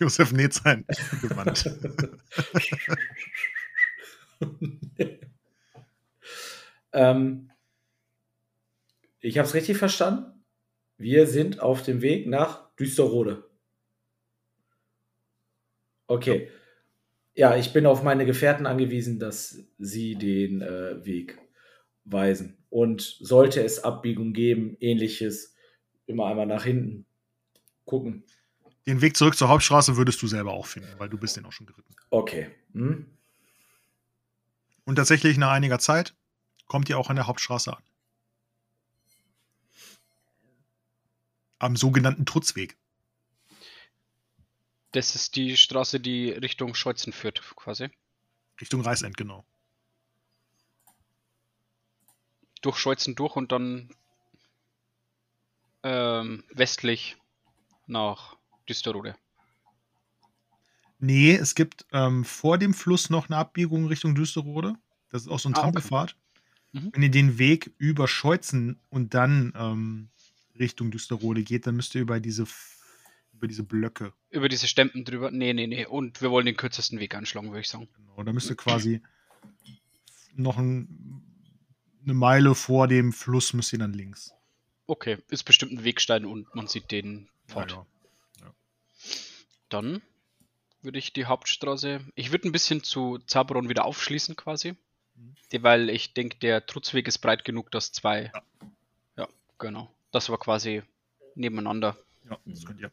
Josef 0.00 0.32
näht 0.32 0.54
sein 0.54 0.84
Gewand. 1.20 1.64
ähm, 6.92 7.52
ich 9.20 9.38
habe 9.38 9.46
es 9.46 9.54
richtig 9.54 9.76
verstanden. 9.76 10.35
Wir 10.98 11.26
sind 11.26 11.60
auf 11.60 11.82
dem 11.82 12.00
Weg 12.02 12.26
nach 12.26 12.74
Düsterrode. 12.76 13.44
Okay. 16.06 16.50
Ja, 17.34 17.56
ich 17.56 17.72
bin 17.72 17.84
auf 17.84 18.02
meine 18.02 18.24
Gefährten 18.24 18.66
angewiesen, 18.66 19.18
dass 19.18 19.58
sie 19.78 20.14
den 20.14 20.62
äh, 20.62 21.04
Weg 21.04 21.38
weisen. 22.04 22.56
Und 22.70 23.02
sollte 23.20 23.62
es 23.62 23.84
Abbiegung 23.84 24.32
geben, 24.32 24.76
ähnliches, 24.80 25.54
immer 26.06 26.26
einmal 26.26 26.46
nach 26.46 26.64
hinten 26.64 27.04
gucken. 27.84 28.24
Den 28.86 29.00
Weg 29.02 29.16
zurück 29.16 29.36
zur 29.36 29.48
Hauptstraße 29.48 29.96
würdest 29.96 30.22
du 30.22 30.26
selber 30.28 30.52
auch 30.52 30.66
finden, 30.66 30.88
weil 30.98 31.08
du 31.08 31.18
bist 31.18 31.36
den 31.36 31.44
auch 31.44 31.52
schon 31.52 31.66
geritten. 31.66 31.94
Okay. 32.10 32.50
Hm? 32.72 33.06
Und 34.84 34.96
tatsächlich 34.96 35.36
nach 35.36 35.50
einiger 35.50 35.78
Zeit 35.78 36.14
kommt 36.68 36.88
ihr 36.88 36.98
auch 36.98 37.10
an 37.10 37.16
der 37.16 37.26
Hauptstraße 37.26 37.76
an. 37.76 37.82
Am 41.58 41.76
sogenannten 41.76 42.26
Trutzweg. 42.26 42.76
Das 44.92 45.14
ist 45.14 45.36
die 45.36 45.56
Straße, 45.56 46.00
die 46.00 46.30
Richtung 46.30 46.74
Scheuzen 46.74 47.12
führt, 47.12 47.42
quasi. 47.56 47.88
Richtung 48.60 48.80
Reißend, 48.80 49.16
genau. 49.16 49.44
Durch 52.62 52.78
Scheuzen 52.78 53.14
durch 53.14 53.36
und 53.36 53.52
dann 53.52 53.90
ähm, 55.82 56.44
westlich 56.50 57.16
nach 57.86 58.36
Düsterode. 58.68 59.14
Nee, 60.98 61.34
es 61.34 61.54
gibt 61.54 61.86
ähm, 61.92 62.24
vor 62.24 62.58
dem 62.58 62.72
Fluss 62.72 63.10
noch 63.10 63.28
eine 63.28 63.36
Abbiegung 63.36 63.86
Richtung 63.86 64.14
Düsterode. 64.14 64.74
Das 65.10 65.22
ist 65.22 65.28
auch 65.28 65.38
so 65.38 65.48
ein 65.48 65.54
Ah, 65.54 65.58
okay. 65.58 65.64
Trampelpfad. 65.72 66.16
Mhm. 66.72 66.90
Wenn 66.92 67.02
ihr 67.02 67.10
den 67.10 67.38
Weg 67.38 67.72
über 67.78 68.08
Scheuzen 68.08 68.80
und 68.88 69.14
dann 69.14 69.52
ähm, 69.56 70.08
Richtung 70.58 70.90
Düsterrode 70.90 71.42
geht, 71.42 71.66
dann 71.66 71.76
müsst 71.76 71.94
ihr 71.94 72.00
über 72.02 72.20
diese, 72.20 72.46
über 73.32 73.48
diese 73.48 73.62
Blöcke. 73.62 74.12
Über 74.30 74.48
diese 74.48 74.66
Stempen 74.66 75.04
drüber. 75.04 75.30
Nee, 75.30 75.52
nee, 75.52 75.66
nee. 75.66 75.86
Und 75.86 76.22
wir 76.22 76.30
wollen 76.30 76.46
den 76.46 76.56
kürzesten 76.56 77.00
Weg 77.00 77.14
anschlagen, 77.14 77.48
würde 77.48 77.60
ich 77.60 77.68
sagen. 77.68 77.88
Genau, 77.96 78.22
da 78.22 78.32
müsst 78.32 78.50
ihr 78.50 78.56
quasi 78.56 79.02
noch 80.34 80.58
ein, 80.58 81.22
eine 82.02 82.14
Meile 82.14 82.54
vor 82.54 82.88
dem 82.88 83.12
Fluss 83.12 83.52
müsst 83.52 83.72
ihr 83.72 83.78
dann 83.78 83.92
links. 83.92 84.32
Okay, 84.86 85.18
ist 85.28 85.44
bestimmt 85.44 85.72
ein 85.72 85.84
Wegstein 85.84 86.24
und 86.24 86.54
man 86.54 86.68
sieht 86.68 86.90
den 86.92 87.28
Pfad. 87.48 87.72
Ja, 87.72 87.86
ja. 88.40 88.54
Dann 89.68 90.02
würde 90.82 90.98
ich 90.98 91.12
die 91.12 91.24
Hauptstraße. 91.24 92.00
Ich 92.14 92.30
würde 92.30 92.48
ein 92.48 92.52
bisschen 92.52 92.82
zu 92.82 93.18
Zaberon 93.26 93.68
wieder 93.68 93.84
aufschließen 93.84 94.36
quasi. 94.36 94.76
Mhm. 95.16 95.62
Weil 95.62 95.90
ich 95.90 96.14
denke, 96.14 96.38
der 96.38 96.66
Trutzweg 96.66 97.08
ist 97.08 97.18
breit 97.18 97.44
genug, 97.44 97.70
dass 97.72 97.92
zwei. 97.92 98.30
Ja. 98.32 98.42
Ja, 99.16 99.28
genau. 99.58 99.90
Das 100.16 100.30
war 100.30 100.38
quasi 100.38 100.82
nebeneinander. 101.34 101.94
Ja, 102.30 102.38
das 102.46 102.64
könnt 102.64 102.80
ihr. 102.80 102.90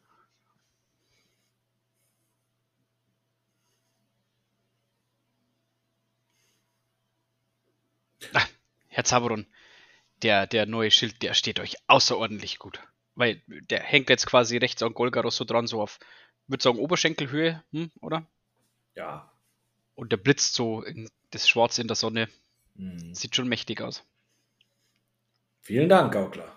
Herr 8.88 9.04
Zaberon, 9.04 9.46
der, 10.20 10.46
der 10.46 10.66
neue 10.66 10.90
Schild, 10.90 11.22
der 11.22 11.32
steht 11.32 11.60
euch 11.60 11.76
außerordentlich 11.86 12.58
gut. 12.58 12.78
Weil 13.14 13.40
der 13.46 13.80
hängt 13.80 14.10
jetzt 14.10 14.26
quasi 14.26 14.58
rechts 14.58 14.82
an 14.82 14.92
Golgaros 14.92 15.36
so 15.36 15.46
dran, 15.46 15.66
so 15.66 15.80
auf, 15.80 16.00
würde 16.46 16.62
sagen, 16.62 16.78
Oberschenkelhöhe, 16.78 17.64
hm, 17.72 17.90
oder? 18.02 18.26
Ja. 18.96 19.32
Und 19.94 20.12
der 20.12 20.18
blitzt 20.18 20.52
so 20.52 20.82
in 20.82 21.08
das 21.30 21.48
Schwarz 21.48 21.78
in 21.78 21.86
der 21.86 21.96
Sonne. 21.96 22.28
Mhm. 22.74 23.14
Sieht 23.14 23.34
schon 23.34 23.48
mächtig 23.48 23.80
aus. 23.80 24.04
Vielen 25.62 25.88
Dank, 25.88 26.12
Gaukler. 26.12 26.53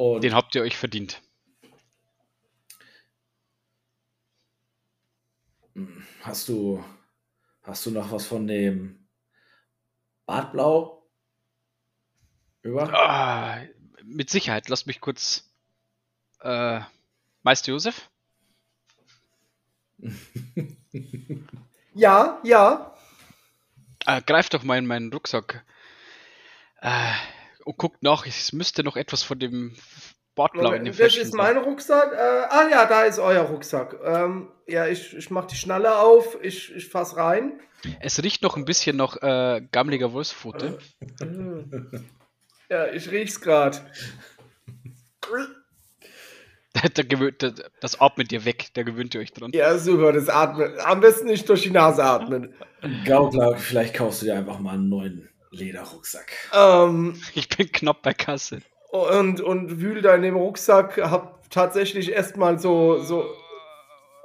Und 0.00 0.22
Den 0.24 0.32
habt 0.32 0.54
ihr 0.54 0.62
euch 0.62 0.78
verdient. 0.78 1.20
hast 6.22 6.48
du, 6.48 6.82
hast 7.62 7.84
du 7.84 7.90
noch 7.90 8.10
was 8.10 8.24
von 8.24 8.46
dem 8.46 9.06
Bartblau? 10.24 11.06
Über? 12.62 12.90
Ah, 12.94 13.62
mit 14.02 14.30
Sicherheit, 14.30 14.70
lasst 14.70 14.86
mich 14.86 15.02
kurz. 15.02 15.52
Äh, 16.40 16.80
Meister 17.42 17.72
Josef? 17.72 18.08
Ja, 21.92 22.40
ja. 22.44 22.96
Äh, 24.06 24.22
greift 24.22 24.54
doch 24.54 24.62
mal 24.62 24.78
in 24.78 24.86
meinen 24.86 25.12
Rucksack. 25.12 25.64
Äh, 26.80 27.12
und 27.64 27.76
guckt 27.76 28.02
nach, 28.02 28.26
es 28.26 28.52
müsste 28.52 28.82
noch 28.82 28.96
etwas 28.96 29.22
von 29.22 29.38
dem 29.38 29.74
Bordblau 30.34 30.72
in 30.72 30.84
dem 30.84 30.96
das 30.96 31.16
ist 31.16 31.34
mein 31.34 31.56
Rucksack. 31.58 32.12
Äh, 32.12 32.16
ah 32.16 32.68
ja, 32.70 32.86
da 32.86 33.02
ist 33.02 33.18
euer 33.18 33.42
Rucksack. 33.42 33.96
Ähm, 34.04 34.48
ja, 34.66 34.86
ich, 34.86 35.16
ich 35.16 35.30
mach 35.30 35.46
die 35.46 35.56
Schnalle 35.56 35.98
auf, 35.98 36.38
ich, 36.42 36.74
ich 36.74 36.88
fass 36.88 37.16
rein. 37.16 37.60
Es 38.00 38.22
riecht 38.22 38.42
noch 38.42 38.56
ein 38.56 38.64
bisschen 38.64 38.96
nach 38.96 39.16
äh, 39.22 39.62
gammeliger 39.72 40.12
Wolfspfote. 40.12 40.78
Ja, 42.68 42.86
ich 42.92 43.10
riech's 43.10 43.40
grad. 43.40 43.84
der 46.96 47.04
gewöhnt, 47.04 47.64
das 47.80 48.00
atmet 48.00 48.30
ihr 48.32 48.44
weg, 48.44 48.68
da 48.74 48.82
gewöhnt 48.82 49.14
ihr 49.14 49.20
euch 49.20 49.32
dran. 49.32 49.50
Ja, 49.52 49.76
super, 49.76 50.12
das 50.12 50.28
atmen. 50.28 50.78
Am 50.84 51.00
besten 51.00 51.26
nicht 51.26 51.48
durch 51.48 51.62
die 51.62 51.70
Nase 51.70 52.04
atmen. 52.04 52.54
Gaukler, 53.04 53.56
vielleicht 53.56 53.94
kaufst 53.94 54.22
du 54.22 54.26
dir 54.26 54.36
einfach 54.36 54.60
mal 54.60 54.74
einen 54.74 54.88
neuen 54.88 55.29
Lederrucksack. 55.50 56.32
Ähm, 56.54 57.20
Ich 57.34 57.48
bin 57.48 57.70
knapp 57.72 58.02
bei 58.02 58.14
Kasse. 58.14 58.62
und, 58.90 59.40
und 59.40 59.80
wühl 59.80 60.02
da 60.02 60.14
in 60.14 60.22
dem 60.22 60.36
Rucksack, 60.36 60.98
hab 60.98 61.48
tatsächlich 61.50 62.12
erstmal 62.12 62.58
so, 62.58 63.02
so. 63.02 63.24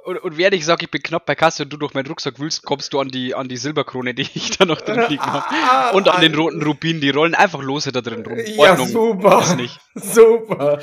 Und, 0.04 0.18
und 0.18 0.36
während 0.38 0.54
ich 0.54 0.64
sage, 0.64 0.84
ich 0.84 0.90
bin 0.92 1.02
knapp 1.02 1.26
bei 1.26 1.34
Kasse 1.34 1.64
und 1.64 1.72
du 1.72 1.76
durch 1.76 1.92
meinen 1.94 2.06
Rucksack 2.06 2.38
wühlst, 2.38 2.62
kommst 2.62 2.92
du 2.92 3.00
an 3.00 3.08
die, 3.08 3.34
an 3.34 3.48
die 3.48 3.56
Silberkrone, 3.56 4.14
die 4.14 4.22
ich 4.34 4.56
da 4.56 4.64
noch 4.64 4.80
drin 4.80 5.04
liegen 5.08 5.24
habe. 5.24 5.44
Und 5.96 6.08
an 6.08 6.20
den 6.20 6.34
roten 6.36 6.62
Rubin, 6.62 7.00
die 7.00 7.10
rollen 7.10 7.34
einfach 7.34 7.60
lose 7.60 7.90
da 7.90 8.00
drin 8.02 8.24
rum. 8.24 8.38
Ja, 8.38 8.76
super. 8.76 9.40
ist 9.40 9.56
nicht. 9.56 9.80
Super. 9.96 10.78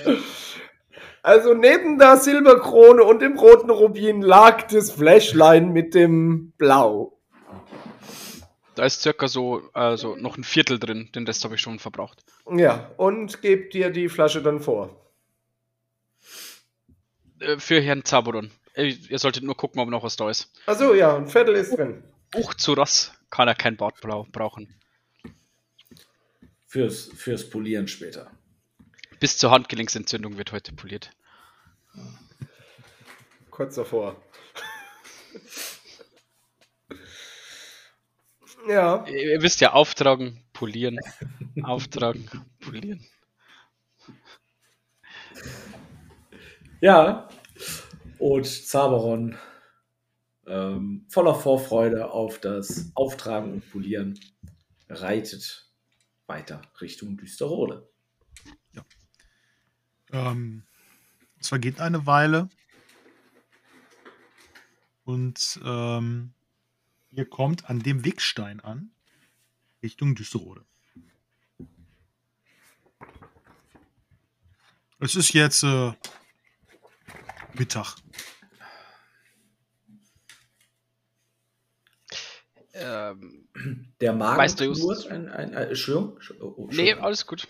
Also 1.22 1.54
neben 1.54 2.00
der 2.00 2.18
Silberkrone 2.18 3.02
und 3.02 3.22
dem 3.22 3.38
roten 3.40 3.70
Rubin 3.70 4.22
lag 4.22 4.64
das 4.64 4.92
Fläschlein 4.92 5.72
mit 5.72 5.96
dem 5.96 6.52
Blau. 6.58 7.18
Da 8.76 8.86
ist 8.86 9.02
circa 9.02 9.28
so 9.28 9.70
also 9.74 10.16
noch 10.16 10.38
ein 10.38 10.44
Viertel 10.44 10.80
drin, 10.80 11.10
den 11.14 11.26
Rest 11.26 11.44
habe 11.44 11.56
ich 11.56 11.62
schon 11.62 11.80
verbraucht. 11.80 12.24
Ja, 12.50 12.92
und 12.98 13.42
gebt 13.42 13.74
dir 13.74 13.90
die 13.92 14.10
Flasche 14.10 14.42
dann 14.42 14.60
vor. 14.60 15.12
Äh, 17.40 17.60
für 17.60 17.82
Herrn 17.82 18.04
Zaboron. 18.04 18.52
Äh, 18.74 18.96
Ihr 19.10 19.20
solltet 19.20 19.44
nur 19.44 19.56
gucken, 19.56 19.80
ob 19.80 19.90
noch 19.90 20.04
was 20.04 20.16
da 20.16 20.30
ist. 20.30 20.52
Achso, 20.66 20.94
ja, 20.94 21.16
ein 21.16 21.28
Viertel 21.28 21.56
ist 21.56 21.78
drin. 21.78 22.04
Hoch 22.36 22.54
zu 22.56 22.74
Ross 22.74 23.14
kann 23.30 23.48
er 23.48 23.56
kein 23.56 23.78
Bartblau 23.78 24.28
brauchen. 24.32 24.74
Fürs, 26.68 27.12
fürs 27.16 27.48
Polieren 27.50 27.88
später. 27.88 28.32
Bis 29.20 29.38
zur 29.38 29.52
Handgelenksentzündung 29.52 30.38
wird 30.38 30.52
heute 30.52 30.74
poliert. 30.74 31.12
Kurz 33.52 33.76
davor. 33.76 34.16
Ja, 38.68 39.06
Ihr, 39.08 39.34
ihr 39.34 39.42
wisst 39.42 39.62
ja, 39.62 39.74
auftragen, 39.74 40.44
polieren, 40.54 41.00
auftragen, 41.64 42.30
polieren. 42.60 43.06
Ja. 46.82 47.30
Und 48.20 48.46
Zaberon 48.46 49.38
ähm, 50.46 51.06
voller 51.10 51.36
Vorfreude 51.36 52.12
auf 52.12 52.40
das 52.40 52.92
Auftragen 52.96 53.54
und 53.54 53.70
Polieren 53.72 54.20
reitet 54.90 55.70
weiter 56.28 56.62
Richtung 56.82 57.18
Düsterrode. 57.18 57.90
Ähm, 60.14 60.64
es 61.40 61.50
vergeht 61.50 61.82
eine 61.82 62.06
Weile. 62.06 62.50
Und 65.04 65.60
ähm, 65.66 66.34
ihr 67.16 67.30
kommt 67.30 67.70
an 67.70 67.80
dem 67.80 68.06
Wegstein 68.06 68.60
an, 68.60 68.92
Richtung 69.82 70.16
Düsterode. 70.16 70.66
Es 75.00 75.16
ist 75.16 75.34
jetzt 75.34 75.64
äh, 75.64 75.92
Mittag. 77.54 77.96
Ähm, 82.74 83.48
Der 84.02 84.14
Magen 84.14 84.38
Weißt 84.38 84.60
du, 84.60 84.74
knurrt. 84.74 85.08
Ein, 85.08 85.30
ein, 85.30 85.54
ein, 85.54 85.68
Entschuldigung. 85.70 86.20
Oh, 86.40 86.46
oh, 86.46 86.52
nee, 86.58 86.64
Entschuldigung. 86.64 87.04
alles 87.04 87.28
gut. 87.28 87.48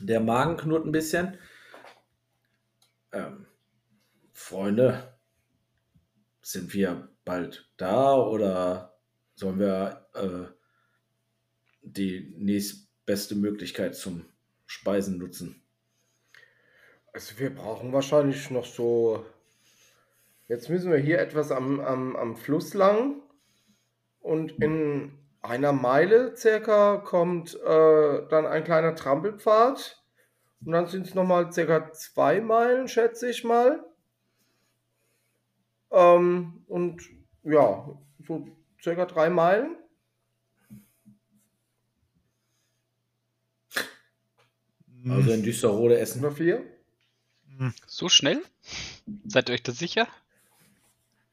Der 0.00 0.20
Magen 0.20 0.56
knurrt 0.56 0.86
ein 0.86 0.92
bisschen. 0.92 1.38
Ähm, 3.12 3.46
Freunde, 4.32 5.18
sind 6.40 6.72
wir 6.72 7.15
bald 7.26 7.70
da 7.76 8.16
oder 8.16 8.96
sollen 9.34 9.58
wir 9.58 10.06
äh, 10.14 10.46
die 11.82 12.34
nächstbeste 12.38 13.34
Möglichkeit 13.34 13.94
zum 13.94 14.24
Speisen 14.64 15.18
nutzen? 15.18 15.62
also 17.16 17.38
wir 17.38 17.54
brauchen 17.54 17.94
wahrscheinlich 17.94 18.50
noch 18.50 18.66
so. 18.66 19.24
Jetzt 20.48 20.68
müssen 20.68 20.92
wir 20.92 20.98
hier 20.98 21.18
etwas 21.18 21.50
am, 21.50 21.80
am, 21.80 22.14
am 22.14 22.36
Fluss 22.36 22.74
lang. 22.74 23.22
Und 24.20 24.62
in 24.62 25.12
einer 25.40 25.72
Meile 25.72 26.36
circa 26.36 26.98
kommt 26.98 27.54
äh, 27.54 28.28
dann 28.28 28.44
ein 28.46 28.64
kleiner 28.64 28.94
Trampelpfad. 28.94 30.04
Und 30.64 30.72
dann 30.72 30.88
sind 30.88 31.06
es 31.06 31.14
nochmal 31.14 31.50
circa 31.52 31.90
zwei 31.92 32.42
Meilen, 32.42 32.86
schätze 32.86 33.30
ich 33.30 33.44
mal. 33.44 33.82
Ähm, 35.90 36.64
und 36.66 37.02
ja, 37.46 37.88
so 38.26 38.46
circa 38.82 39.06
drei 39.06 39.30
Meilen. 39.30 39.76
Also 45.08 45.30
in 45.32 45.42
Düsterrode 45.42 45.98
essen. 45.98 46.24
Oder 46.24 46.34
vier. 46.34 46.64
So 47.86 48.08
schnell? 48.08 48.42
Seid 49.26 49.48
ihr 49.48 49.54
euch 49.54 49.62
da 49.62 49.72
sicher? 49.72 50.08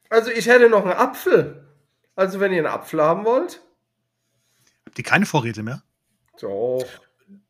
Also 0.10 0.30
ich 0.30 0.46
hätte 0.46 0.70
noch 0.70 0.84
einen 0.84 0.94
Apfel. 0.94 1.66
Also 2.16 2.40
wenn 2.40 2.52
ihr 2.52 2.60
einen 2.60 2.68
Apfel 2.68 3.02
haben 3.02 3.26
wollt. 3.26 3.62
Habt 4.86 4.98
ihr 5.00 5.04
keine 5.04 5.26
Vorräte 5.26 5.64
mehr? 5.64 5.82
So. 6.38 6.86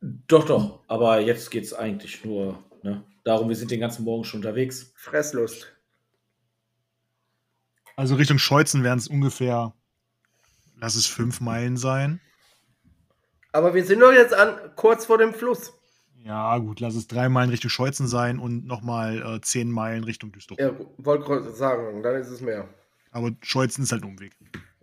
Doch, 0.00 0.46
doch. 0.46 0.80
Aber 0.88 1.20
jetzt 1.20 1.50
geht 1.50 1.64
es 1.64 1.74
eigentlich 1.74 2.24
nur 2.24 2.64
ne, 2.82 3.04
darum, 3.24 3.50
wir 3.50 3.56
sind 3.56 3.70
den 3.70 3.80
ganzen 3.80 4.04
Morgen 4.04 4.24
schon 4.24 4.38
unterwegs. 4.38 4.92
Fresslust. 4.96 5.73
Also 7.96 8.16
Richtung 8.16 8.38
Scheuzen 8.38 8.82
wären 8.82 8.98
es 8.98 9.08
ungefähr, 9.08 9.72
lass 10.76 10.94
es 10.96 11.06
fünf 11.06 11.40
Meilen 11.40 11.76
sein. 11.76 12.20
Aber 13.52 13.74
wir 13.74 13.84
sind 13.84 14.00
doch 14.00 14.12
jetzt 14.12 14.34
an, 14.34 14.56
kurz 14.74 15.06
vor 15.06 15.18
dem 15.18 15.32
Fluss. 15.32 15.72
Ja, 16.24 16.56
gut, 16.58 16.80
lass 16.80 16.94
es 16.94 17.06
drei 17.06 17.28
Meilen 17.28 17.50
Richtung 17.50 17.70
Scheuzen 17.70 18.08
sein 18.08 18.38
und 18.38 18.66
nochmal 18.66 19.36
äh, 19.36 19.40
zehn 19.42 19.70
Meilen 19.70 20.04
Richtung 20.04 20.32
Düsseldorf. 20.32 20.58
Ja, 20.58 20.86
wollte 21.04 21.24
gerade 21.24 21.52
sagen, 21.52 22.02
dann 22.02 22.16
ist 22.16 22.28
es 22.28 22.40
mehr. 22.40 22.68
Aber 23.12 23.30
Scheuzen 23.42 23.84
ist 23.84 23.92
halt 23.92 24.02
ein 24.02 24.08
Umweg. 24.08 24.34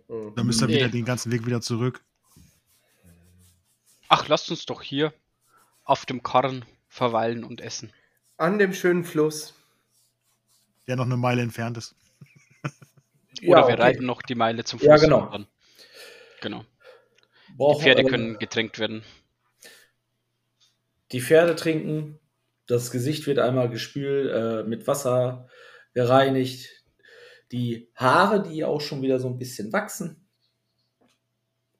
Mhm. 0.08 0.34
Dann 0.36 0.46
müsst 0.46 0.60
ihr 0.62 0.68
Nee. 0.68 0.76
wieder 0.76 0.88
den 0.88 1.04
ganzen 1.04 1.32
Weg 1.32 1.44
wieder 1.44 1.60
zurück. 1.60 2.00
Ach, 4.08 4.28
lasst 4.28 4.50
uns 4.50 4.64
doch 4.66 4.82
hier 4.82 5.12
auf 5.84 6.06
dem 6.06 6.22
Karren 6.22 6.64
verweilen 6.88 7.44
und 7.44 7.60
essen. 7.60 7.92
An 8.36 8.58
dem 8.58 8.72
schönen 8.72 9.04
Fluss. 9.04 9.54
Der 10.86 10.96
noch 10.96 11.04
eine 11.06 11.16
Meile 11.16 11.42
entfernt 11.42 11.76
ist. 11.76 11.94
Oder 13.46 13.60
Ja, 13.60 13.66
wir 13.68 13.74
okay. 13.74 13.82
reiten 13.82 14.06
noch 14.06 14.22
die 14.22 14.34
Meile 14.34 14.64
zum 14.64 14.78
Fluss. 14.78 14.88
Ja, 14.88 14.96
genau. 14.96 15.26
Dann. 15.30 15.46
Genau. 16.40 16.64
Die 17.48 17.52
Brauchen- 17.56 17.82
Pferde 17.82 18.02
äh, 18.02 18.06
können 18.08 18.38
getränkt 18.38 18.78
werden. 18.78 19.02
Die 21.12 21.20
Pferde 21.20 21.54
trinken, 21.56 22.18
das 22.66 22.90
Gesicht 22.90 23.26
wird 23.26 23.38
einmal 23.38 23.68
gespült, 23.68 24.30
äh, 24.32 24.62
mit 24.68 24.86
Wasser 24.86 25.48
gereinigt. 25.92 26.70
Die 27.50 27.90
Haare, 27.94 28.42
die 28.42 28.64
auch 28.64 28.80
schon 28.80 29.02
wieder 29.02 29.18
so 29.18 29.28
ein 29.28 29.38
bisschen 29.38 29.72
wachsen, 29.72 30.26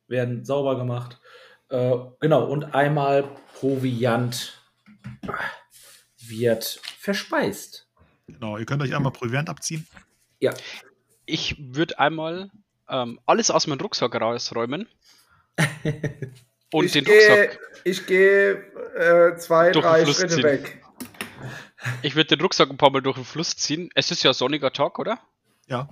werden 0.07 0.45
sauber 0.45 0.77
gemacht. 0.77 1.19
Äh, 1.71 1.97
genau, 2.21 2.45
und 2.47 2.75
einmal 2.75 3.25
Proviant 3.55 4.61
wird 6.19 6.81
verspeist. 6.99 7.89
Genau, 8.27 8.59
ihr 8.59 8.67
könnt 8.67 8.83
euch 8.83 8.95
einmal 8.95 9.13
Proviant 9.13 9.49
abziehen. 9.49 9.87
Ja, 10.41 10.53
Ich 11.27 11.57
würde 11.59 11.99
einmal 11.99 12.51
ähm, 12.89 13.20
alles 13.27 13.51
aus 13.51 13.66
meinem 13.66 13.81
Rucksack 13.81 14.15
rausräumen. 14.20 14.89
und 16.73 16.85
ich 16.85 16.93
den 16.93 17.05
gehe, 17.05 17.15
Rucksack. 17.15 17.61
ich 17.85 18.07
gehe 18.07 18.53
äh, 18.97 19.36
zwei, 19.36 19.70
drei 19.73 20.05
Schritte 20.07 20.28
ziehen. 20.28 20.44
weg. 20.44 20.82
Ich 22.03 22.15
würde 22.15 22.36
den 22.36 22.40
Rucksack 22.40 22.70
ein 22.70 22.77
paar 22.77 22.90
Mal 22.90 23.03
durch 23.03 23.16
den 23.16 23.24
Fluss 23.24 23.57
ziehen. 23.57 23.90
Es 23.94 24.11
ist 24.11 24.23
ja 24.23 24.32
sonniger 24.32 24.73
Tag, 24.73 24.99
oder? 24.99 25.19
Ja. 25.66 25.89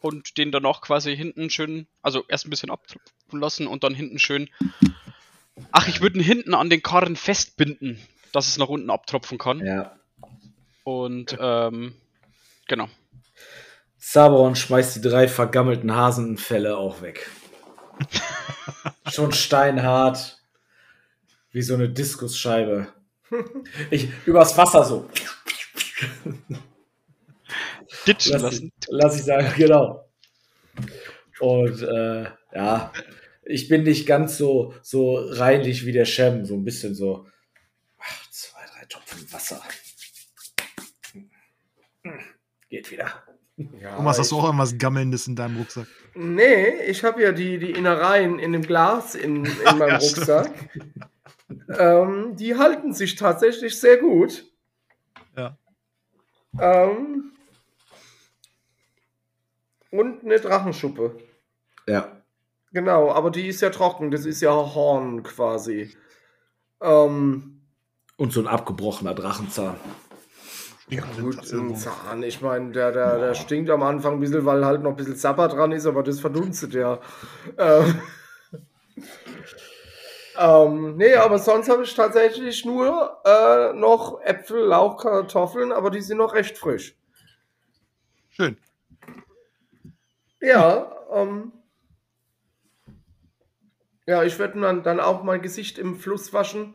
Und 0.00 0.38
den 0.38 0.50
dann 0.50 0.64
auch 0.64 0.80
quasi 0.80 1.16
hinten 1.16 1.50
schön, 1.50 1.86
also 2.02 2.24
erst 2.28 2.46
ein 2.46 2.50
bisschen 2.50 2.70
abtropfen 2.70 3.40
lassen 3.40 3.66
und 3.66 3.84
dann 3.84 3.94
hinten 3.94 4.18
schön. 4.18 4.48
Ach, 5.70 5.86
ich 5.86 6.00
würde 6.00 6.18
ihn 6.18 6.24
hinten 6.24 6.54
an 6.54 6.70
den 6.70 6.82
Karren 6.82 7.14
festbinden, 7.14 8.00
dass 8.32 8.48
es 8.48 8.58
nach 8.58 8.68
unten 8.68 8.90
abtropfen 8.90 9.38
kann. 9.38 9.64
ja. 9.64 9.96
Und 10.84 11.36
ähm, 11.38 11.94
genau. 12.66 12.88
Zaberon 14.02 14.56
schmeißt 14.56 14.96
die 14.96 15.00
drei 15.00 15.28
vergammelten 15.28 15.94
Hasenfelle 15.94 16.76
auch 16.76 17.02
weg. 17.02 17.30
Schon 19.08 19.32
steinhart. 19.32 20.42
Wie 21.52 21.62
so 21.62 21.74
eine 21.74 21.88
Diskusscheibe. 21.88 22.92
Ich, 23.90 24.08
übers 24.26 24.58
Wasser 24.58 24.84
so. 24.84 25.08
Ditchen 28.06 28.32
Lass, 28.32 28.42
lassen. 28.42 28.72
lass 28.88 29.16
ich 29.16 29.24
sagen, 29.24 29.54
genau. 29.56 30.10
Und 31.38 31.80
äh, 31.82 32.24
ja, 32.54 32.92
ich 33.44 33.68
bin 33.68 33.84
nicht 33.84 34.06
ganz 34.06 34.36
so, 34.36 34.74
so 34.82 35.14
reinlich 35.16 35.86
wie 35.86 35.92
der 35.92 36.06
Shem. 36.06 36.44
So 36.44 36.54
ein 36.54 36.64
bisschen 36.64 36.94
so. 36.94 37.26
Ach, 37.98 38.30
zwei, 38.30 38.60
drei 38.66 38.84
Tropfen 38.86 39.32
Wasser. 39.32 39.62
Geht 42.68 42.90
wieder. 42.90 43.22
Ja, 43.80 43.96
Thomas, 43.96 44.18
hast 44.18 44.30
du 44.30 44.36
ich- 44.36 44.40
auch 44.42 44.46
irgendwas 44.46 44.78
Gammelndes 44.78 45.26
in 45.26 45.36
deinem 45.36 45.56
Rucksack? 45.56 45.86
Nee, 46.14 46.68
ich 46.88 47.04
habe 47.04 47.22
ja 47.22 47.32
die, 47.32 47.58
die 47.58 47.70
Innereien 47.70 48.38
in 48.38 48.52
dem 48.52 48.62
Glas 48.62 49.14
in, 49.14 49.44
in 49.44 49.52
meinem 49.78 49.88
Ja. 49.88 49.96
Rucksack. 49.96 50.52
ähm, 51.78 52.36
die 52.36 52.56
halten 52.56 52.92
sich 52.92 53.14
tatsächlich 53.16 53.78
sehr 53.78 53.96
gut. 53.98 54.44
Ja. 55.36 55.56
Ähm, 56.60 57.32
und 59.90 60.24
eine 60.24 60.38
Drachenschuppe. 60.40 61.16
Ja. 61.86 62.16
Genau, 62.72 63.10
aber 63.12 63.30
die 63.30 63.48
ist 63.48 63.60
ja 63.60 63.70
trocken. 63.70 64.10
Das 64.10 64.24
ist 64.24 64.40
ja 64.40 64.50
Horn 64.50 65.22
quasi. 65.22 65.94
Ähm, 66.80 67.60
Und 68.16 68.32
so 68.32 68.40
ein 68.40 68.46
abgebrochener 68.48 69.14
Drachenzahn. 69.14 69.76
Dem 70.92 71.04
gut, 71.18 71.50
ein 71.52 71.74
Zahn. 71.74 72.22
Ich 72.22 72.42
meine, 72.42 72.70
der, 72.70 72.92
der, 72.92 73.18
der 73.18 73.34
stinkt 73.34 73.70
am 73.70 73.82
Anfang 73.82 74.14
ein 74.14 74.20
bisschen, 74.20 74.44
weil 74.44 74.66
halt 74.66 74.82
noch 74.82 74.90
ein 74.90 74.96
bisschen 74.96 75.16
Zapper 75.16 75.48
dran 75.48 75.72
ist, 75.72 75.86
aber 75.86 76.02
das 76.02 76.20
verdunstet 76.20 76.74
ja. 76.74 77.00
Ähm, 77.56 78.02
ähm, 80.38 80.96
nee, 80.98 81.14
aber 81.14 81.38
sonst 81.38 81.70
habe 81.70 81.84
ich 81.84 81.94
tatsächlich 81.94 82.66
nur 82.66 83.22
äh, 83.24 83.72
noch 83.72 84.20
Äpfel, 84.20 84.66
Lauch, 84.66 84.98
Kartoffeln, 84.98 85.72
aber 85.72 85.90
die 85.90 86.02
sind 86.02 86.18
noch 86.18 86.34
recht 86.34 86.58
frisch. 86.58 86.94
Schön. 88.28 88.58
Ja, 90.42 90.94
ähm, 91.10 91.52
ja, 94.06 94.24
ich 94.24 94.38
werde 94.38 94.60
dann, 94.60 94.82
dann 94.82 95.00
auch 95.00 95.22
mein 95.22 95.40
Gesicht 95.40 95.78
im 95.78 95.96
Fluss 95.96 96.34
waschen 96.34 96.74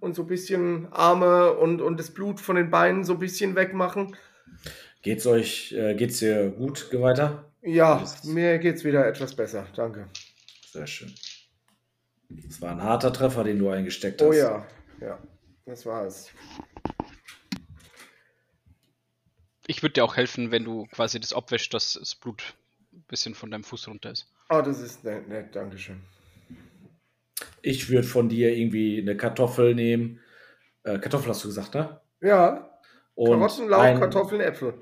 und 0.00 0.14
so 0.14 0.22
ein 0.22 0.28
bisschen 0.28 0.92
Arme 0.92 1.52
und, 1.52 1.80
und 1.80 1.98
das 1.98 2.12
Blut 2.12 2.40
von 2.40 2.56
den 2.56 2.70
Beinen 2.70 3.04
so 3.04 3.14
ein 3.14 3.18
bisschen 3.18 3.56
wegmachen. 3.56 4.16
Geht's 5.02 5.26
euch, 5.26 5.72
äh, 5.72 5.94
geht's 5.94 6.18
dir 6.18 6.50
gut 6.50 6.88
weiter? 6.92 7.50
Ja, 7.62 8.04
mir 8.24 8.58
geht's 8.58 8.84
wieder 8.84 9.06
etwas 9.06 9.34
besser, 9.34 9.66
danke. 9.74 10.08
Sehr 10.70 10.86
schön. 10.86 11.14
Das 12.28 12.60
war 12.60 12.72
ein 12.72 12.82
harter 12.82 13.12
Treffer, 13.12 13.44
den 13.44 13.58
du 13.58 13.70
eingesteckt 13.70 14.20
hast. 14.20 14.28
Oh 14.28 14.32
ja, 14.32 14.66
ja, 15.00 15.18
das 15.66 15.86
war 15.86 16.04
es. 16.04 16.30
Ich 19.66 19.82
würde 19.82 19.94
dir 19.94 20.04
auch 20.04 20.16
helfen, 20.16 20.50
wenn 20.50 20.64
du 20.64 20.86
quasi 20.86 21.20
das 21.20 21.32
abwäscht, 21.32 21.72
dass 21.72 21.94
das 21.94 22.14
Blut 22.14 22.54
ein 22.92 23.04
bisschen 23.08 23.34
von 23.34 23.50
deinem 23.50 23.64
Fuß 23.64 23.88
runter 23.88 24.10
ist. 24.10 24.26
Oh, 24.50 24.60
das 24.60 24.80
ist 24.80 25.04
nett, 25.04 25.28
nett 25.28 25.54
Dankeschön. 25.56 26.02
Ich 27.62 27.88
würde 27.90 28.06
von 28.06 28.28
dir 28.28 28.56
irgendwie 28.56 28.98
eine 29.00 29.16
Kartoffel 29.16 29.74
nehmen. 29.74 30.20
Äh, 30.84 30.98
Kartoffel 30.98 31.30
hast 31.30 31.44
du 31.44 31.48
gesagt, 31.48 31.74
ne? 31.74 32.00
Ja, 32.20 32.70
Und 33.14 33.38
Karotten, 33.38 33.68
Lauch, 33.68 33.80
ein- 33.82 33.98
Kartoffeln, 34.00 34.40
Äpfel. 34.40 34.74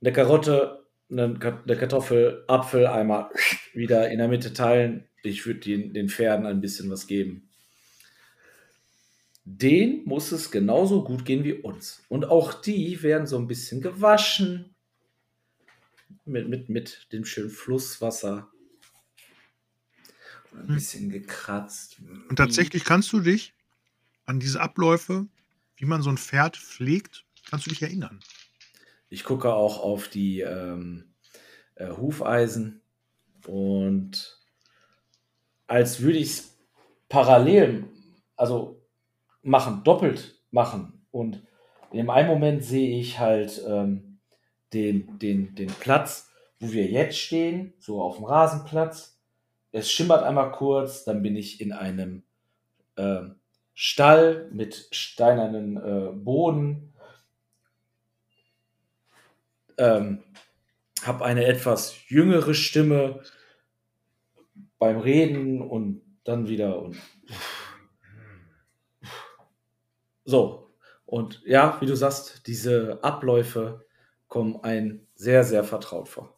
Eine 0.00 0.12
Karotte, 0.12 0.86
eine, 1.10 1.34
Ka- 1.38 1.62
eine 1.64 1.76
Kartoffel, 1.76 2.44
Apfel 2.46 2.86
einmal 2.86 3.30
wieder 3.74 4.10
in 4.10 4.18
der 4.18 4.28
Mitte 4.28 4.52
teilen. 4.52 5.04
Ich 5.22 5.44
würde 5.46 5.60
den, 5.60 5.92
den 5.92 6.08
Pferden 6.08 6.46
ein 6.46 6.60
bisschen 6.60 6.90
was 6.90 7.06
geben. 7.06 7.48
Den 9.44 10.04
muss 10.04 10.30
es 10.32 10.50
genauso 10.50 11.02
gut 11.04 11.24
gehen 11.24 11.42
wie 11.42 11.54
uns. 11.54 12.02
Und 12.08 12.26
auch 12.26 12.52
die 12.54 13.02
werden 13.02 13.26
so 13.26 13.38
ein 13.38 13.46
bisschen 13.48 13.80
gewaschen. 13.80 14.74
Mit, 16.24 16.48
mit, 16.48 16.68
mit 16.68 17.08
dem 17.12 17.24
schönen 17.24 17.50
Flusswasser. 17.50 18.50
Ein 20.62 20.68
Hm. 20.68 20.74
bisschen 20.74 21.10
gekratzt. 21.10 22.00
Und 22.28 22.36
tatsächlich 22.36 22.84
kannst 22.84 23.12
du 23.12 23.20
dich 23.20 23.54
an 24.26 24.40
diese 24.40 24.60
Abläufe, 24.60 25.26
wie 25.76 25.86
man 25.86 26.02
so 26.02 26.10
ein 26.10 26.18
Pferd 26.18 26.56
pflegt, 26.56 27.24
kannst 27.48 27.66
du 27.66 27.70
dich 27.70 27.82
erinnern. 27.82 28.20
Ich 29.08 29.24
gucke 29.24 29.52
auch 29.54 29.78
auf 29.80 30.08
die 30.08 30.40
ähm, 30.40 31.14
äh, 31.76 31.88
Hufeisen 31.90 32.82
und 33.46 34.38
als 35.66 36.00
würde 36.00 36.18
ich 36.18 36.28
es 36.28 36.58
parallel, 37.08 37.84
also 38.36 38.86
machen, 39.42 39.82
doppelt 39.84 40.42
machen. 40.50 41.06
Und 41.10 41.42
in 41.90 41.98
dem 41.98 42.10
einen 42.10 42.28
Moment 42.28 42.64
sehe 42.64 42.98
ich 42.98 43.18
halt 43.18 43.62
ähm, 43.66 44.18
den, 44.72 45.18
den, 45.18 45.54
den 45.54 45.68
Platz, 45.68 46.30
wo 46.58 46.72
wir 46.72 46.86
jetzt 46.86 47.18
stehen, 47.18 47.72
so 47.78 48.02
auf 48.02 48.16
dem 48.16 48.24
Rasenplatz. 48.24 49.17
Es 49.72 49.90
schimmert 49.90 50.22
einmal 50.22 50.52
kurz, 50.52 51.04
dann 51.04 51.22
bin 51.22 51.36
ich 51.36 51.60
in 51.60 51.72
einem 51.72 52.22
ähm, 52.96 53.36
Stall 53.74 54.48
mit 54.50 54.88
steinernen 54.92 55.76
äh, 55.76 56.12
Boden 56.12 56.88
ähm, 59.78 60.24
habe 61.02 61.24
eine 61.24 61.46
etwas 61.46 62.08
jüngere 62.08 62.54
Stimme 62.54 63.22
beim 64.78 64.98
Reden 64.98 65.62
und 65.62 66.02
dann 66.24 66.48
wieder 66.48 66.82
und 66.82 66.96
so. 70.24 70.70
Und 71.06 71.42
ja, 71.46 71.80
wie 71.80 71.86
du 71.86 71.96
sagst, 71.96 72.46
diese 72.46 72.98
Abläufe 73.02 73.86
kommen 74.26 74.62
ein 74.62 75.06
sehr, 75.14 75.42
sehr 75.44 75.64
vertraut 75.64 76.08
vor. 76.08 76.37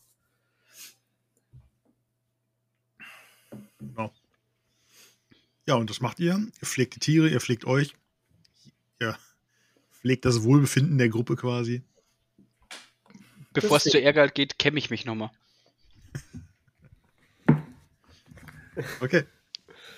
Ja, 5.66 5.74
und 5.74 5.90
das 5.90 6.00
macht 6.00 6.18
ihr. 6.20 6.34
Ihr 6.34 6.66
pflegt 6.66 6.96
die 6.96 7.00
Tiere, 7.00 7.28
ihr 7.28 7.40
pflegt 7.40 7.64
euch. 7.64 7.94
Ihr 9.00 9.16
pflegt 9.92 10.24
das 10.24 10.42
Wohlbefinden 10.42 10.98
der 10.98 11.08
Gruppe 11.08 11.36
quasi. 11.36 11.82
Bevor 13.52 13.76
es 13.76 13.84
Das- 13.84 13.92
zu 13.92 14.00
Ärger 14.00 14.28
geht, 14.28 14.58
kämme 14.58 14.78
ich 14.78 14.90
mich 14.90 15.04
nochmal. 15.04 15.30
Okay. 19.00 19.24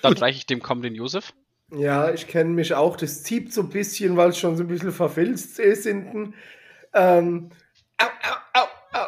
Dann 0.03 0.15
reiche 0.15 0.39
ich 0.39 0.47
dem 0.47 0.63
Kamm 0.63 0.83
den 0.83 0.95
Josef. 0.95 1.33
Ja, 1.71 2.13
ich 2.13 2.27
kenne 2.27 2.51
mich 2.51 2.75
auch. 2.75 2.97
Das 2.97 3.23
zieht 3.23 3.53
so 3.53 3.63
ein 3.63 3.69
bisschen, 3.71 4.17
weil 4.17 4.31
es 4.31 4.39
schon 4.39 4.57
so 4.57 4.65
ein 4.65 4.69
bisschen 4.69 4.93
verfilzt 4.93 5.59
ist 5.59 5.85
hinten. 5.85 6.35
Ähm, 6.93 7.51
au, 7.99 8.07
au, 8.55 8.67
au, 8.93 9.07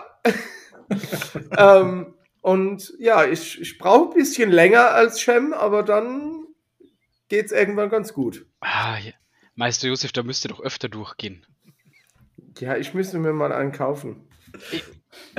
au. 0.88 0.88
ähm, 1.82 2.13
und 2.44 2.92
ja, 2.98 3.24
ich, 3.24 3.58
ich 3.58 3.78
brauche 3.78 4.10
ein 4.10 4.14
bisschen 4.18 4.50
länger 4.50 4.90
als 4.90 5.18
Shem, 5.18 5.54
aber 5.54 5.82
dann 5.82 6.44
geht 7.30 7.46
es 7.46 7.52
irgendwann 7.52 7.88
ganz 7.88 8.12
gut. 8.12 8.44
Ah, 8.60 8.98
ja. 8.98 9.12
Meister 9.54 9.88
Josef, 9.88 10.12
da 10.12 10.22
müsst 10.22 10.44
ihr 10.44 10.50
doch 10.50 10.60
öfter 10.60 10.90
durchgehen. 10.90 11.46
Ja, 12.58 12.76
ich 12.76 12.92
müsste 12.92 13.18
mir 13.18 13.32
mal 13.32 13.50
einen 13.50 13.72
kaufen. 13.72 14.28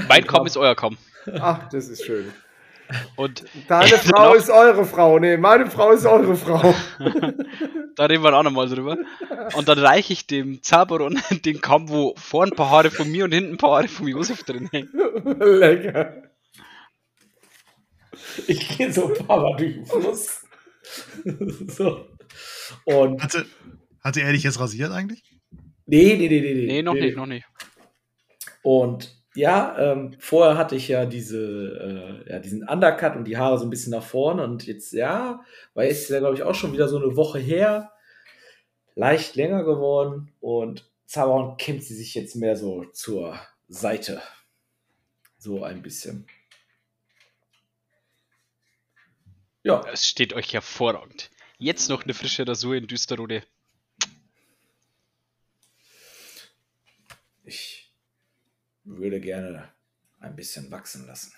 Mein 0.09 0.25
Kamm 0.25 0.47
ist 0.47 0.57
euer 0.57 0.73
Kamm. 0.75 0.97
Ach, 1.39 1.69
das 1.69 1.89
ist 1.89 2.03
schön. 2.03 2.33
Und 3.15 3.43
Deine 3.67 3.85
Frau 3.99 4.33
ist 4.33 4.49
eure 4.49 4.83
Frau. 4.83 5.19
Nee, 5.19 5.37
meine 5.37 5.69
Frau 5.69 5.91
ist 5.91 6.07
eure 6.07 6.35
Frau. 6.35 6.73
da 7.95 8.05
reden 8.05 8.23
wir 8.23 8.33
auch 8.33 8.41
nochmal 8.41 8.67
drüber. 8.67 8.97
Und 9.53 9.67
dann 9.67 9.77
reiche 9.77 10.11
ich 10.11 10.25
dem 10.25 10.63
Zaberon 10.63 11.21
den 11.45 11.61
Kamm, 11.61 11.87
wo 11.87 12.15
vorne 12.17 12.51
ein 12.51 12.55
paar 12.55 12.71
Haare 12.71 12.89
von 12.89 13.11
mir 13.11 13.25
und 13.25 13.31
hinten 13.31 13.53
ein 13.53 13.57
paar 13.57 13.73
Haare 13.73 13.89
vom 13.89 14.07
Josef 14.07 14.43
drin 14.43 14.69
hängen. 14.71 14.89
Lecker. 15.39 16.23
Ich 18.47 18.77
gehe 18.77 18.91
so 18.91 19.07
ein 19.07 19.25
paar 19.25 19.41
Mal 19.41 19.55
durch 19.57 19.75
den 19.75 19.85
Fluss. 19.85 20.43
so. 21.67 22.07
Und 22.85 23.21
Hatte, 23.21 23.45
hatte 24.01 24.21
er 24.21 24.31
dich 24.31 24.43
jetzt 24.43 24.59
rasiert 24.59 24.91
eigentlich? 24.91 25.23
nee, 25.85 26.15
nee, 26.15 26.27
nee, 26.27 26.41
nee, 26.41 26.53
nee. 26.53 26.65
Nee, 26.65 26.81
noch 26.81 26.93
nicht, 26.93 27.15
noch 27.15 27.25
nicht. 27.25 27.45
Und 28.63 29.15
ja, 29.35 29.77
ähm, 29.77 30.15
vorher 30.17 30.57
hatte 30.57 30.75
ich 30.75 30.87
ja 30.87 31.05
diese, 31.05 32.23
äh, 32.25 32.31
ja, 32.31 32.39
diesen 32.39 32.67
Undercut 32.67 33.15
und 33.15 33.25
die 33.25 33.37
Haare 33.37 33.59
so 33.59 33.65
ein 33.65 33.69
bisschen 33.69 33.91
nach 33.91 34.03
vorne 34.03 34.43
und 34.43 34.65
jetzt, 34.65 34.93
ja, 34.93 35.41
weil 35.73 35.89
es 35.89 36.03
ist 36.03 36.09
ja, 36.09 36.19
glaube 36.19 36.35
ich, 36.35 36.43
auch 36.43 36.55
schon 36.55 36.73
wieder 36.73 36.87
so 36.87 36.97
eine 36.97 37.15
Woche 37.15 37.39
her, 37.39 37.91
leicht 38.95 39.35
länger 39.35 39.63
geworden 39.63 40.31
und 40.39 40.89
Zaberon 41.05 41.57
kämmt 41.57 41.83
sie 41.83 41.95
sich 41.95 42.15
jetzt 42.15 42.35
mehr 42.35 42.55
so 42.55 42.85
zur 42.85 43.37
Seite. 43.67 44.21
So 45.37 45.63
ein 45.63 45.81
bisschen. 45.81 46.25
Ja, 49.65 49.83
Es 49.91 50.05
steht 50.05 50.33
euch 50.33 50.53
hervorragend. 50.53 51.31
Jetzt 51.57 51.89
noch 51.89 52.03
eine 52.03 52.13
frische 52.13 52.47
Rasur 52.47 52.75
in 52.75 52.85
Düsterrode. 52.85 53.43
ich 57.43 57.91
würde 58.83 59.19
gerne 59.19 59.73
ein 60.19 60.35
bisschen 60.35 60.69
wachsen 60.69 61.07
lassen. 61.07 61.33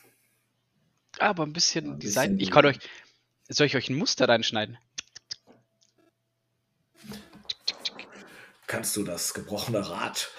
Aber 1.20 1.44
ein 1.44 1.54
bisschen 1.54 1.86
Ein 1.86 2.00
die 2.00 2.08
bisschen 2.08 2.14
Seiten. 2.14 2.40
Ich 2.42 2.52
kann 2.52 2.66
euch. 2.66 2.80
Soll 3.48 3.68
ich 3.68 3.78
euch 3.78 3.90
ein 3.90 3.96
Muster 3.96 4.28
reinschneiden? 4.28 4.78
Kannst 8.68 8.98
du 8.98 9.06
das 9.06 9.34
gebrochene 9.34 9.90
Rad? 9.90 10.30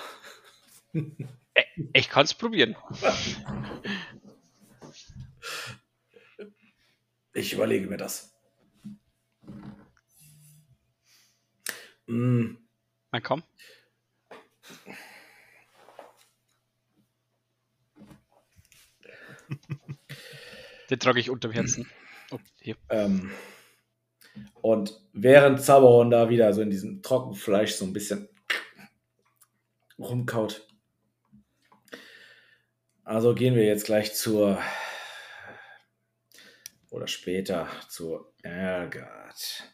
Ich 1.95 2.11
kann 2.11 2.27
es 2.27 2.35
probieren. 2.35 2.77
Ich 7.39 7.53
überlege 7.53 7.87
mir 7.87 7.97
das. 7.99 8.35
Mm, 12.09 12.57
Mein 13.13 13.23
Kamm. 13.23 13.45
Den 20.91 20.99
trage 20.99 21.21
ich 21.21 21.31
unterm 21.31 21.53
Herzen. 21.53 21.89
Oh, 22.33 22.39
ähm, 22.89 23.31
und 24.61 25.01
während 25.13 25.63
Zauberon 25.63 26.11
da 26.11 26.29
wieder 26.31 26.53
so 26.53 26.61
in 26.61 26.71
diesem 26.71 27.03
Trockenfleisch 27.03 27.75
so 27.75 27.85
ein 27.85 27.93
bisschen 27.93 28.29
rumkaut. 29.97 30.67
Also 33.05 33.35
gehen 33.37 33.55
wir 33.55 33.65
jetzt 33.65 33.87
gleich 33.87 34.15
zur 34.15 34.61
oder 36.91 37.07
später 37.07 37.69
zur 37.89 38.33
Ergard. 38.43 39.65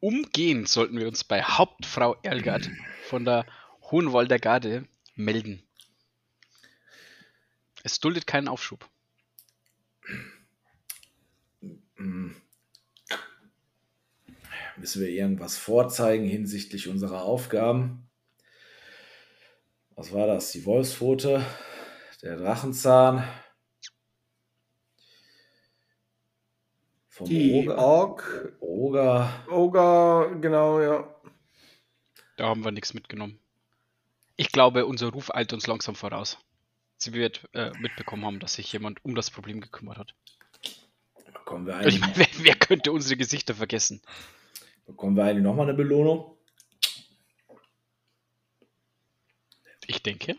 Umgehend 0.00 0.68
sollten 0.68 0.98
wir 0.98 1.06
uns 1.06 1.24
bei 1.24 1.42
Hauptfrau 1.42 2.16
Erlgard 2.22 2.68
von 3.04 3.24
der 3.24 3.46
Hohenwalder 3.90 4.38
Garde 4.38 4.88
melden. 5.14 5.62
Es 7.84 8.00
duldet 8.00 8.26
keinen 8.26 8.48
Aufschub. 8.48 8.88
Müssen 14.76 15.02
wir 15.02 15.08
irgendwas 15.08 15.56
vorzeigen 15.56 16.26
hinsichtlich 16.26 16.88
unserer 16.88 17.22
Aufgaben? 17.22 18.08
Was 19.94 20.12
war 20.12 20.26
das? 20.26 20.50
Die 20.52 20.64
Wolfspfote, 20.64 21.44
der 22.22 22.36
Drachenzahn, 22.36 23.28
vom 27.26 27.28
Die 27.28 27.68
Oger. 27.68 27.78
Ork, 27.78 28.52
Oger. 28.60 29.46
Oger, 29.50 30.34
genau, 30.40 30.80
ja. 30.80 31.14
Da 32.36 32.46
haben 32.46 32.64
wir 32.64 32.72
nichts 32.72 32.94
mitgenommen. 32.94 33.38
Ich 34.36 34.50
glaube, 34.50 34.86
unser 34.86 35.08
Ruf 35.08 35.34
eilt 35.34 35.52
uns 35.52 35.66
langsam 35.66 35.94
voraus. 35.94 36.38
Sie 36.96 37.12
wird 37.12 37.48
äh, 37.52 37.70
mitbekommen 37.78 38.24
haben, 38.24 38.40
dass 38.40 38.54
sich 38.54 38.72
jemand 38.72 39.04
um 39.04 39.14
das 39.14 39.30
Problem 39.30 39.60
gekümmert 39.60 39.98
hat. 39.98 40.14
Bekommen 41.32 41.66
wir 41.66 41.74
Ich 41.80 41.96
eigentlich, 41.96 42.00
meine, 42.00 42.16
wer, 42.16 42.26
wer 42.38 42.54
könnte 42.54 42.92
unsere 42.92 43.16
Gesichter 43.16 43.54
vergessen? 43.54 44.00
bekommen 44.86 45.16
wir 45.16 45.24
eigentlich 45.24 45.44
nochmal 45.44 45.68
eine 45.68 45.74
Belohnung? 45.76 46.36
Ich 49.86 50.02
denke. 50.02 50.36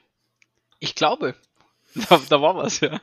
Ich 0.80 0.95
glaube. 0.95 1.35
Da, 2.10 2.19
da 2.27 2.41
war 2.41 2.55
was, 2.55 2.80
ja. 2.80 2.99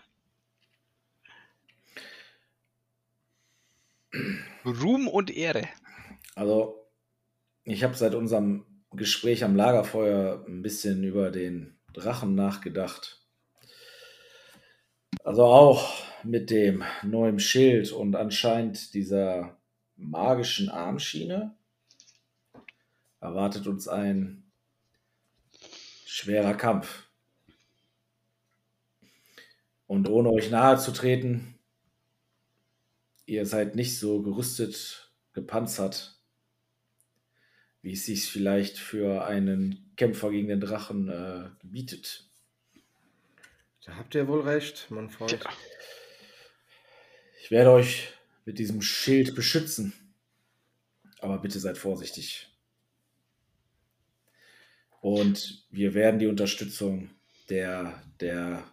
Ruhm 4.65 5.09
und 5.09 5.31
Ehre. 5.31 5.69
Also, 6.35 6.87
ich 7.65 7.85
habe 7.85 7.95
seit 7.95 8.15
unserem 8.15 8.67
Gespräch 8.93 9.45
am 9.45 9.57
Lagerfeuer 9.57 10.45
ein 10.47 10.63
bisschen 10.63 11.05
über 11.05 11.31
den 11.31 11.79
Drachen 11.93 12.35
nachgedacht. 12.35 13.27
Also 15.25 15.45
auch 15.45 16.03
mit 16.25 16.51
dem 16.51 16.83
neuen 17.03 17.39
Schild 17.39 17.93
und 17.93 18.17
anscheinend 18.17 18.95
dieser 18.95 19.59
magischen 19.97 20.71
Armschiene 20.71 21.57
erwartet 23.21 23.67
uns 23.67 23.87
ein 23.87 24.51
schwerer 26.07 26.55
Kampf. 26.55 27.07
Und 29.87 30.09
ohne 30.09 30.31
euch 30.31 30.51
nahe 30.51 30.79
zu 30.79 30.93
treten, 30.93 31.60
ihr 33.31 33.47
seid 33.47 33.77
nicht 33.77 33.97
so 33.97 34.23
gerüstet, 34.23 35.13
gepanzert, 35.35 36.19
wie 37.81 37.93
es 37.93 38.05
sich 38.05 38.29
vielleicht 38.29 38.77
für 38.77 39.25
einen 39.25 39.93
Kämpfer 39.97 40.31
gegen 40.31 40.49
den 40.49 40.61
Drachen 40.61 41.09
äh, 41.09 41.51
bietet. 41.63 42.29
Da 43.85 43.95
habt 43.95 44.17
ihr 44.17 44.27
wohl 44.27 44.41
recht, 44.41 44.89
mein 44.91 45.11
Freund. 45.11 45.31
Tja. 45.41 45.51
Ich 47.41 47.53
werde 47.53 47.71
euch 47.71 48.13
mit 48.45 48.59
diesem 48.59 48.83
Schild 48.83 49.37
beschützen. 49.37 49.93
Aber 51.21 51.39
bitte 51.39 51.61
seid 51.61 51.79
vorsichtig. 51.79 52.49
Und 55.01 55.65
wir 55.71 55.95
werden 55.95 56.19
die 56.19 56.27
Unterstützung 56.27 57.11
der, 57.49 58.03
der 58.19 58.65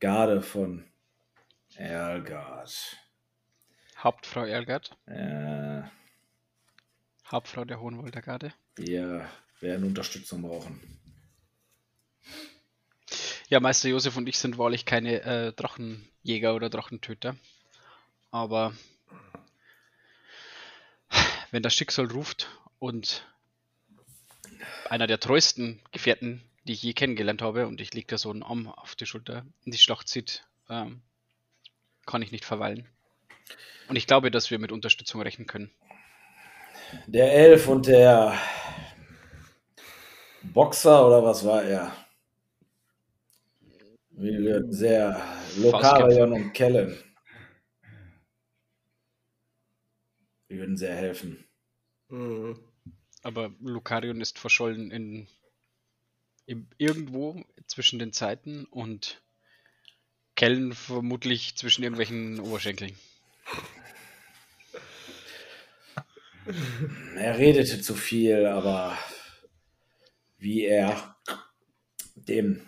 Garde 0.00 0.42
von 0.42 0.84
Ergard. 1.76 3.01
Hauptfrau 4.02 4.44
Erlgard. 4.44 4.96
Äh, 5.06 5.82
Hauptfrau 7.30 7.64
der 7.64 7.80
Hohenwalder 7.80 8.20
Garde. 8.20 8.52
wir 8.74 9.28
werden 9.60 9.86
Unterstützung 9.86 10.42
brauchen. 10.42 10.80
Ja, 13.48 13.60
Meister 13.60 13.88
Josef 13.88 14.16
und 14.16 14.28
ich 14.28 14.38
sind 14.38 14.58
wahrlich 14.58 14.86
keine 14.86 15.22
äh, 15.22 15.52
Drachenjäger 15.52 16.54
oder 16.54 16.68
Drachentöter. 16.68 17.36
Aber 18.30 18.74
wenn 21.52 21.62
das 21.62 21.74
Schicksal 21.74 22.06
ruft 22.06 22.48
und 22.78 23.26
einer 24.88 25.06
der 25.06 25.20
treuesten 25.20 25.80
Gefährten, 25.92 26.42
die 26.64 26.72
ich 26.72 26.82
je 26.82 26.94
kennengelernt 26.94 27.42
habe, 27.42 27.66
und 27.66 27.80
ich 27.80 27.94
lege 27.94 28.08
da 28.08 28.18
so 28.18 28.30
einen 28.30 28.42
Arm 28.42 28.68
auf 28.68 28.96
die 28.96 29.06
Schulter, 29.06 29.44
in 29.64 29.72
die 29.72 29.78
Schlacht 29.78 30.08
zieht, 30.08 30.44
ähm, 30.68 31.02
kann 32.04 32.22
ich 32.22 32.32
nicht 32.32 32.44
verweilen. 32.44 32.88
Und 33.88 33.96
ich 33.96 34.06
glaube, 34.06 34.30
dass 34.30 34.50
wir 34.50 34.58
mit 34.58 34.72
Unterstützung 34.72 35.20
rechnen 35.20 35.46
können. 35.46 35.70
Der 37.06 37.32
Elf 37.32 37.68
und 37.68 37.86
der 37.86 38.38
Boxer 40.42 41.06
oder 41.06 41.24
was 41.24 41.44
war 41.44 41.62
er? 41.62 41.92
Wir 44.10 44.40
werden 44.40 44.72
sehr 44.72 45.20
Lokarion 45.56 46.32
und 46.32 46.52
Kellen. 46.52 46.96
Die 50.50 50.58
würden 50.58 50.76
sehr 50.76 50.94
helfen. 50.94 51.44
Mhm. 52.08 52.58
Aber 53.22 53.54
Lucarion 53.60 54.20
ist 54.20 54.38
verschollen 54.38 54.90
in, 54.90 55.28
im, 56.44 56.68
irgendwo 56.76 57.42
zwischen 57.66 57.98
den 57.98 58.12
Zeiten 58.12 58.66
und 58.66 59.22
Kellen 60.34 60.72
vermutlich 60.74 61.56
zwischen 61.56 61.82
irgendwelchen 61.84 62.40
Oberschenkeln. 62.40 62.94
Er 67.16 67.38
redete 67.38 67.80
zu 67.80 67.94
viel, 67.94 68.46
aber 68.46 68.98
wie 70.38 70.64
er 70.66 71.16
den 72.16 72.62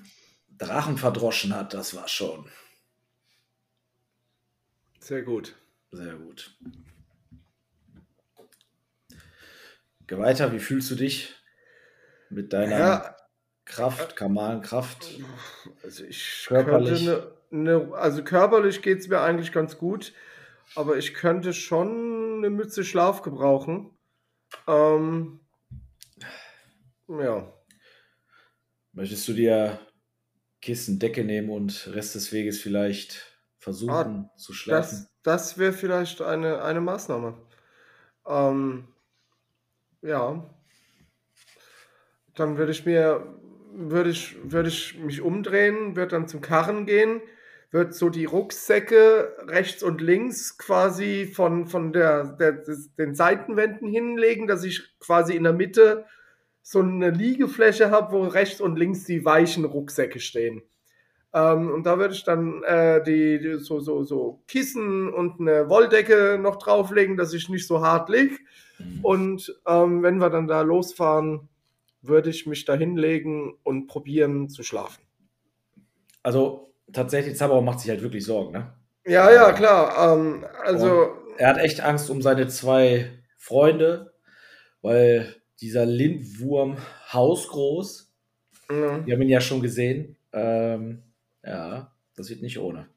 Drachen 0.59 0.99
verdroschen 0.99 1.55
hat, 1.57 1.73
das 1.75 1.95
war 1.95 2.09
schon 2.09 2.51
Sehr 4.99 5.23
gut. 5.23 5.55
sehr 5.93 6.17
gut. 6.17 6.59
Geh 10.07 10.17
weiter, 10.19 10.53
wie 10.53 10.61
fühlst 10.61 10.91
du 10.91 10.95
dich 10.95 11.35
mit 12.31 12.53
deiner 12.53 13.03
Ja, 13.03 13.17
Kraft, 13.65 14.17
kamalen 14.17 14.63
Kraft? 14.63 15.19
also 15.83 16.05
ich 16.05 16.49
Körperlich? 16.49 17.05
ne, 17.05 17.33
ne, 17.51 17.91
also 17.95 18.23
körperlich 18.25 18.83
geht 18.83 19.01
es 19.01 19.09
mir 19.09 19.21
eigentlich 19.21 19.53
ganz 19.53 19.79
gut, 19.79 20.13
aber 20.75 20.97
ich 20.97 21.15
könnte 21.15 21.53
schon 21.53 22.39
eine 22.39 22.51
Mütze 22.51 22.85
Schlaf 22.85 23.23
gebrauchen. 23.23 23.91
Ähm, 24.67 25.41
ja. 27.09 27.53
Möchtest 28.93 29.27
du 29.29 29.33
dir 29.33 29.81
Kissen, 30.61 30.99
Decke 30.99 31.25
nehmen 31.25 31.51
und 31.51 31.91
Rest 31.93 32.15
des 32.15 32.33
Weges 32.33 32.61
vielleicht 32.61 33.39
versuchen 33.59 34.31
zu 34.37 34.53
schlafen? 34.53 35.09
Das, 35.23 35.49
das 35.49 35.59
wäre 35.59 35.73
vielleicht 35.73 36.23
eine, 36.23 36.63
eine 36.63 36.81
Maßnahme. 36.81 37.35
Ähm, 38.27 38.89
ja. 40.03 40.51
Dann 42.35 42.57
würde 42.57 42.73
ich 42.73 42.85
mir, 42.87 43.39
würde 43.73 44.11
ich, 44.11 44.37
würde 44.43 44.69
ich 44.69 44.99
mich 44.99 45.21
umdrehen, 45.21 45.97
würde 45.97 46.13
dann 46.13 46.29
zum 46.29 46.41
Karren 46.41 46.87
gehen, 46.87 47.21
würde 47.75 47.93
so 47.93 48.09
die 48.09 48.25
Rucksäcke 48.25 49.37
rechts 49.49 49.83
und 49.83 50.01
links 50.01 50.57
quasi 50.57 51.27
von, 51.27 51.67
von 51.67 51.93
der, 51.93 52.37
der, 52.37 52.53
des, 52.53 52.95
den 52.95 53.17
Seitenwänden 53.17 53.89
hinlegen, 53.89 54.47
dass 54.47 54.63
ich 54.63 54.97
quasi 55.01 55.35
in 55.35 55.43
der 55.43 55.53
Mitte 55.53 56.07
so 56.63 56.79
eine 56.79 57.11
Liegefläche 57.11 57.91
habe, 57.91 58.13
wo 58.13 58.23
rechts 58.23 58.61
und 58.61 58.79
links 58.79 59.05
die 59.05 59.25
weichen 59.25 59.65
Rucksäcke 59.65 60.21
stehen. 60.21 60.63
Ähm, 61.33 61.73
und 61.73 61.85
da 61.85 61.99
würde 61.99 62.15
ich 62.15 62.23
dann 62.23 62.63
äh, 62.63 63.03
die, 63.03 63.41
die 63.41 63.59
so, 63.59 63.81
so, 63.81 64.05
so 64.05 64.45
Kissen 64.47 65.13
und 65.13 65.41
eine 65.41 65.69
Wolldecke 65.69 66.39
noch 66.41 66.57
drauflegen, 66.57 67.17
dass 67.17 67.35
ich 67.35 67.49
nicht 67.49 67.67
so 67.67 67.81
hart 67.81 68.09
lieg. 68.09 68.41
Mhm. 68.79 69.01
Und 69.05 69.61
ähm, 69.67 70.05
wenn 70.05 70.19
wir 70.19 70.31
dann 70.31 70.47
da 70.47 70.63
losfahren, 70.63 71.49
würde 72.03 72.31
ich 72.31 72.47
mich 72.47 72.65
da 72.67 72.75
hinlegen 72.75 73.59
und 73.65 73.89
probieren 73.89 74.49
zu 74.49 74.63
schlafen. 74.63 75.03
Also 76.23 76.74
tatsächlich, 76.93 77.37
Zabauer 77.37 77.63
macht 77.63 77.81
sich 77.81 77.91
halt 77.91 78.03
wirklich 78.03 78.25
Sorgen, 78.25 78.53
ne? 78.53 78.75
Ja, 79.07 79.31
ja, 79.31 79.53
klar. 79.53 80.17
Ähm, 80.17 80.47
also, 80.65 81.15
Er 81.37 81.49
hat 81.49 81.59
echt 81.59 81.81
Angst 81.81 82.11
um 82.11 82.23
seine 82.23 82.49
zwei 82.49 83.11
Freunde, 83.37 84.15
weil 84.83 85.35
dieser 85.61 85.85
Lindwurm 85.87 86.79
hausgroß, 87.13 88.13
ja. 88.71 89.05
wir 89.07 89.15
haben 89.15 89.23
ihn 89.23 89.29
ja 89.29 89.41
schon 89.41 89.61
gesehen, 89.61 90.17
ähm, 90.33 91.03
ja, 91.43 91.93
das 92.17 92.31
wird 92.31 92.43
nicht 92.43 92.59
ohne. 92.59 92.89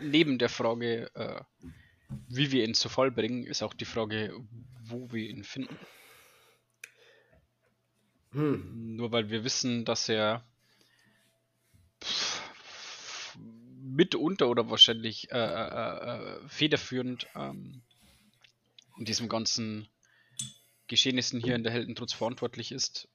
Neben 0.00 0.38
der 0.38 0.48
Frage, 0.48 1.10
äh, 1.14 1.40
wie 2.28 2.52
wir 2.52 2.64
ihn 2.64 2.74
zu 2.74 2.88
Fall 2.88 3.10
bringen, 3.10 3.44
ist 3.44 3.62
auch 3.62 3.74
die 3.74 3.84
Frage, 3.84 4.32
wo 4.86 5.10
wir 5.12 5.28
ihn 5.28 5.44
finden. 5.44 5.76
hm. 8.32 8.96
Nur 8.96 9.12
weil 9.12 9.30
wir 9.30 9.44
wissen, 9.44 9.84
dass 9.84 10.08
er 10.08 10.44
mitunter 13.82 14.48
oder 14.48 14.70
wahrscheinlich 14.70 15.30
äh, 15.30 15.36
äh, 15.36 16.38
äh, 16.38 16.48
federführend 16.48 17.26
ähm, 17.34 17.82
in 18.98 19.04
diesem 19.04 19.28
ganzen 19.28 19.88
Geschehnissen 20.88 21.40
hier 21.40 21.54
in 21.54 21.64
der 21.64 21.72
Heldentrutz 21.72 22.12
verantwortlich 22.12 22.72
ist, 22.72 23.08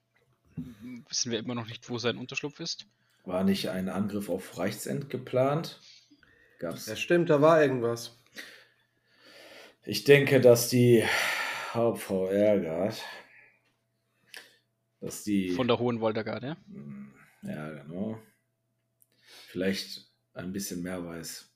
wissen 1.07 1.31
wir 1.31 1.39
immer 1.39 1.55
noch 1.55 1.67
nicht, 1.67 1.89
wo 1.89 1.97
sein 1.97 2.17
Unterschlupf 2.17 2.59
ist. 2.59 2.85
War 3.25 3.43
nicht 3.43 3.69
ein 3.69 3.89
Angriff 3.89 4.29
auf 4.29 4.57
Reichsend 4.57 5.09
geplant? 5.09 5.79
Gab's? 6.59 6.87
ja, 6.87 6.95
stimmt, 6.95 7.29
da 7.29 7.41
war 7.41 7.61
irgendwas. 7.61 8.17
Ich 9.85 10.03
denke, 10.03 10.41
dass 10.41 10.69
die 10.69 11.03
Hauptfrau 11.73 12.27
ärgert, 12.27 13.01
dass 14.99 15.23
die 15.23 15.51
Von 15.51 15.67
der 15.67 15.79
Hohenwalder 15.79 16.23
Garde. 16.23 16.57
Hm, 16.67 17.13
Ja, 17.43 17.69
genau. 17.69 18.19
Vielleicht 19.49 20.07
ein 20.35 20.53
bisschen 20.53 20.83
mehr 20.83 21.03
weiß. 21.03 21.51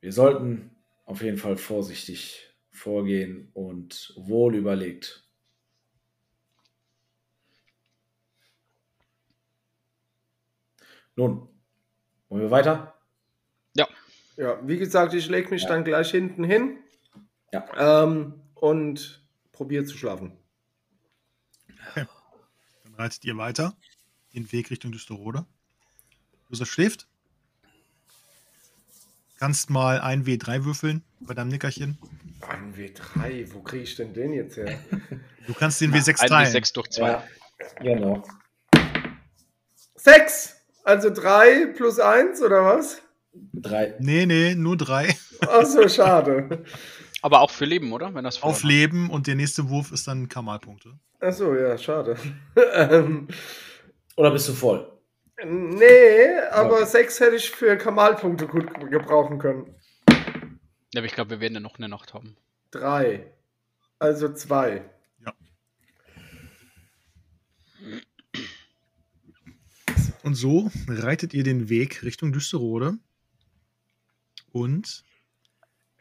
Wir 0.00 0.12
sollten 0.12 0.76
auf 1.06 1.22
jeden 1.22 1.38
Fall 1.38 1.56
vorsichtig 1.56 2.54
vorgehen 2.70 3.50
und 3.54 4.12
wohl 4.18 4.54
überlegt. 4.54 5.26
Nun, 11.16 11.48
wollen 12.28 12.42
wir 12.42 12.50
weiter? 12.50 13.00
Ja, 14.36 14.60
wie 14.68 14.76
gesagt, 14.76 15.14
ich 15.14 15.30
lege 15.30 15.48
mich 15.48 15.62
Ja. 15.62 15.68
dann 15.70 15.84
gleich 15.84 16.10
hinten 16.10 16.44
hin 16.44 16.80
Ja. 17.50 18.04
ähm, 18.04 18.42
und 18.56 19.26
probiere 19.52 19.86
zu 19.86 19.96
schlafen. 19.96 20.36
Reitet 22.98 23.24
ihr 23.24 23.36
weiter 23.36 23.76
den 24.34 24.50
Weg 24.50 24.70
Richtung 24.70 24.90
Düsterode. 24.90 25.46
Josef 26.50 26.70
schläft. 26.70 27.06
Kannst 29.38 29.70
mal 29.70 30.00
ein 30.00 30.24
W3 30.24 30.64
würfeln 30.64 31.04
bei 31.20 31.32
deinem 31.32 31.48
Nickerchen. 31.48 31.96
Ein 32.40 32.74
W3, 32.74 33.52
wo 33.52 33.60
kriege 33.62 33.84
ich 33.84 33.94
denn 33.94 34.12
den 34.12 34.32
jetzt 34.32 34.56
her? 34.56 34.78
Du 35.46 35.54
kannst 35.54 35.80
den 35.80 35.94
W6 35.94 36.08
1 36.08 36.18
teilen. 36.20 36.44
bis 36.44 36.52
6 36.52 36.72
durch 36.74 36.90
2. 36.90 37.22
genau. 37.80 38.22
Sechs! 39.94 40.56
Also 40.84 41.08
drei 41.08 41.66
plus 41.74 41.98
eins 41.98 42.42
oder 42.42 42.64
was? 42.64 43.00
Drei. 43.54 43.94
Nee, 43.98 44.26
nee, 44.26 44.54
nur 44.54 44.76
drei. 44.76 45.16
Ach 45.40 45.64
so, 45.64 45.88
schade. 45.88 46.64
Aber 47.22 47.40
auch 47.40 47.50
für 47.50 47.64
Leben, 47.64 47.92
oder? 47.94 48.14
Wenn 48.14 48.24
das 48.24 48.42
Auf 48.42 48.62
Leben 48.62 49.08
und 49.08 49.26
der 49.26 49.36
nächste 49.36 49.70
Wurf 49.70 49.90
ist 49.90 50.06
dann 50.06 50.28
Kamalpunkte. 50.28 50.98
Ach 51.20 51.32
so, 51.32 51.54
ja, 51.54 51.76
schade. 51.76 52.16
ähm, 52.72 53.28
Oder 54.16 54.30
bist 54.30 54.48
du 54.48 54.52
voll? 54.52 54.92
nee, 55.44 56.36
aber 56.50 56.84
sechs 56.84 57.20
hätte 57.20 57.36
ich 57.36 57.50
für 57.50 57.76
Kamalpunkte 57.76 58.48
gut 58.48 58.68
gebrauchen 58.90 59.38
können. 59.38 59.74
Ja, 60.92 60.98
aber 60.98 61.06
ich 61.06 61.14
glaube, 61.14 61.30
wir 61.30 61.40
werden 61.40 61.54
ja 61.54 61.60
noch 61.60 61.78
eine 61.78 61.88
Nacht 61.88 62.14
haben. 62.14 62.36
Drei. 62.70 63.32
Also 64.00 64.32
zwei. 64.32 64.82
Und 70.28 70.34
so 70.34 70.70
reitet 70.86 71.32
ihr 71.32 71.42
den 71.42 71.70
Weg 71.70 72.02
Richtung 72.02 72.32
Düsterode 72.32 72.98
und 74.52 75.02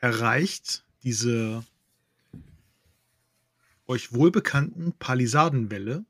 erreicht 0.01 0.83
diese 1.03 1.63
euch 3.87 4.13
wohlbekannten 4.13 4.93
Palisadenwälle, 4.93 6.05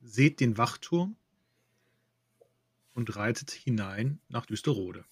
seht 0.00 0.40
den 0.40 0.58
Wachturm 0.58 1.16
und 2.94 3.16
reitet 3.16 3.50
hinein 3.50 4.20
nach 4.28 4.46
Düsterode. 4.46 5.04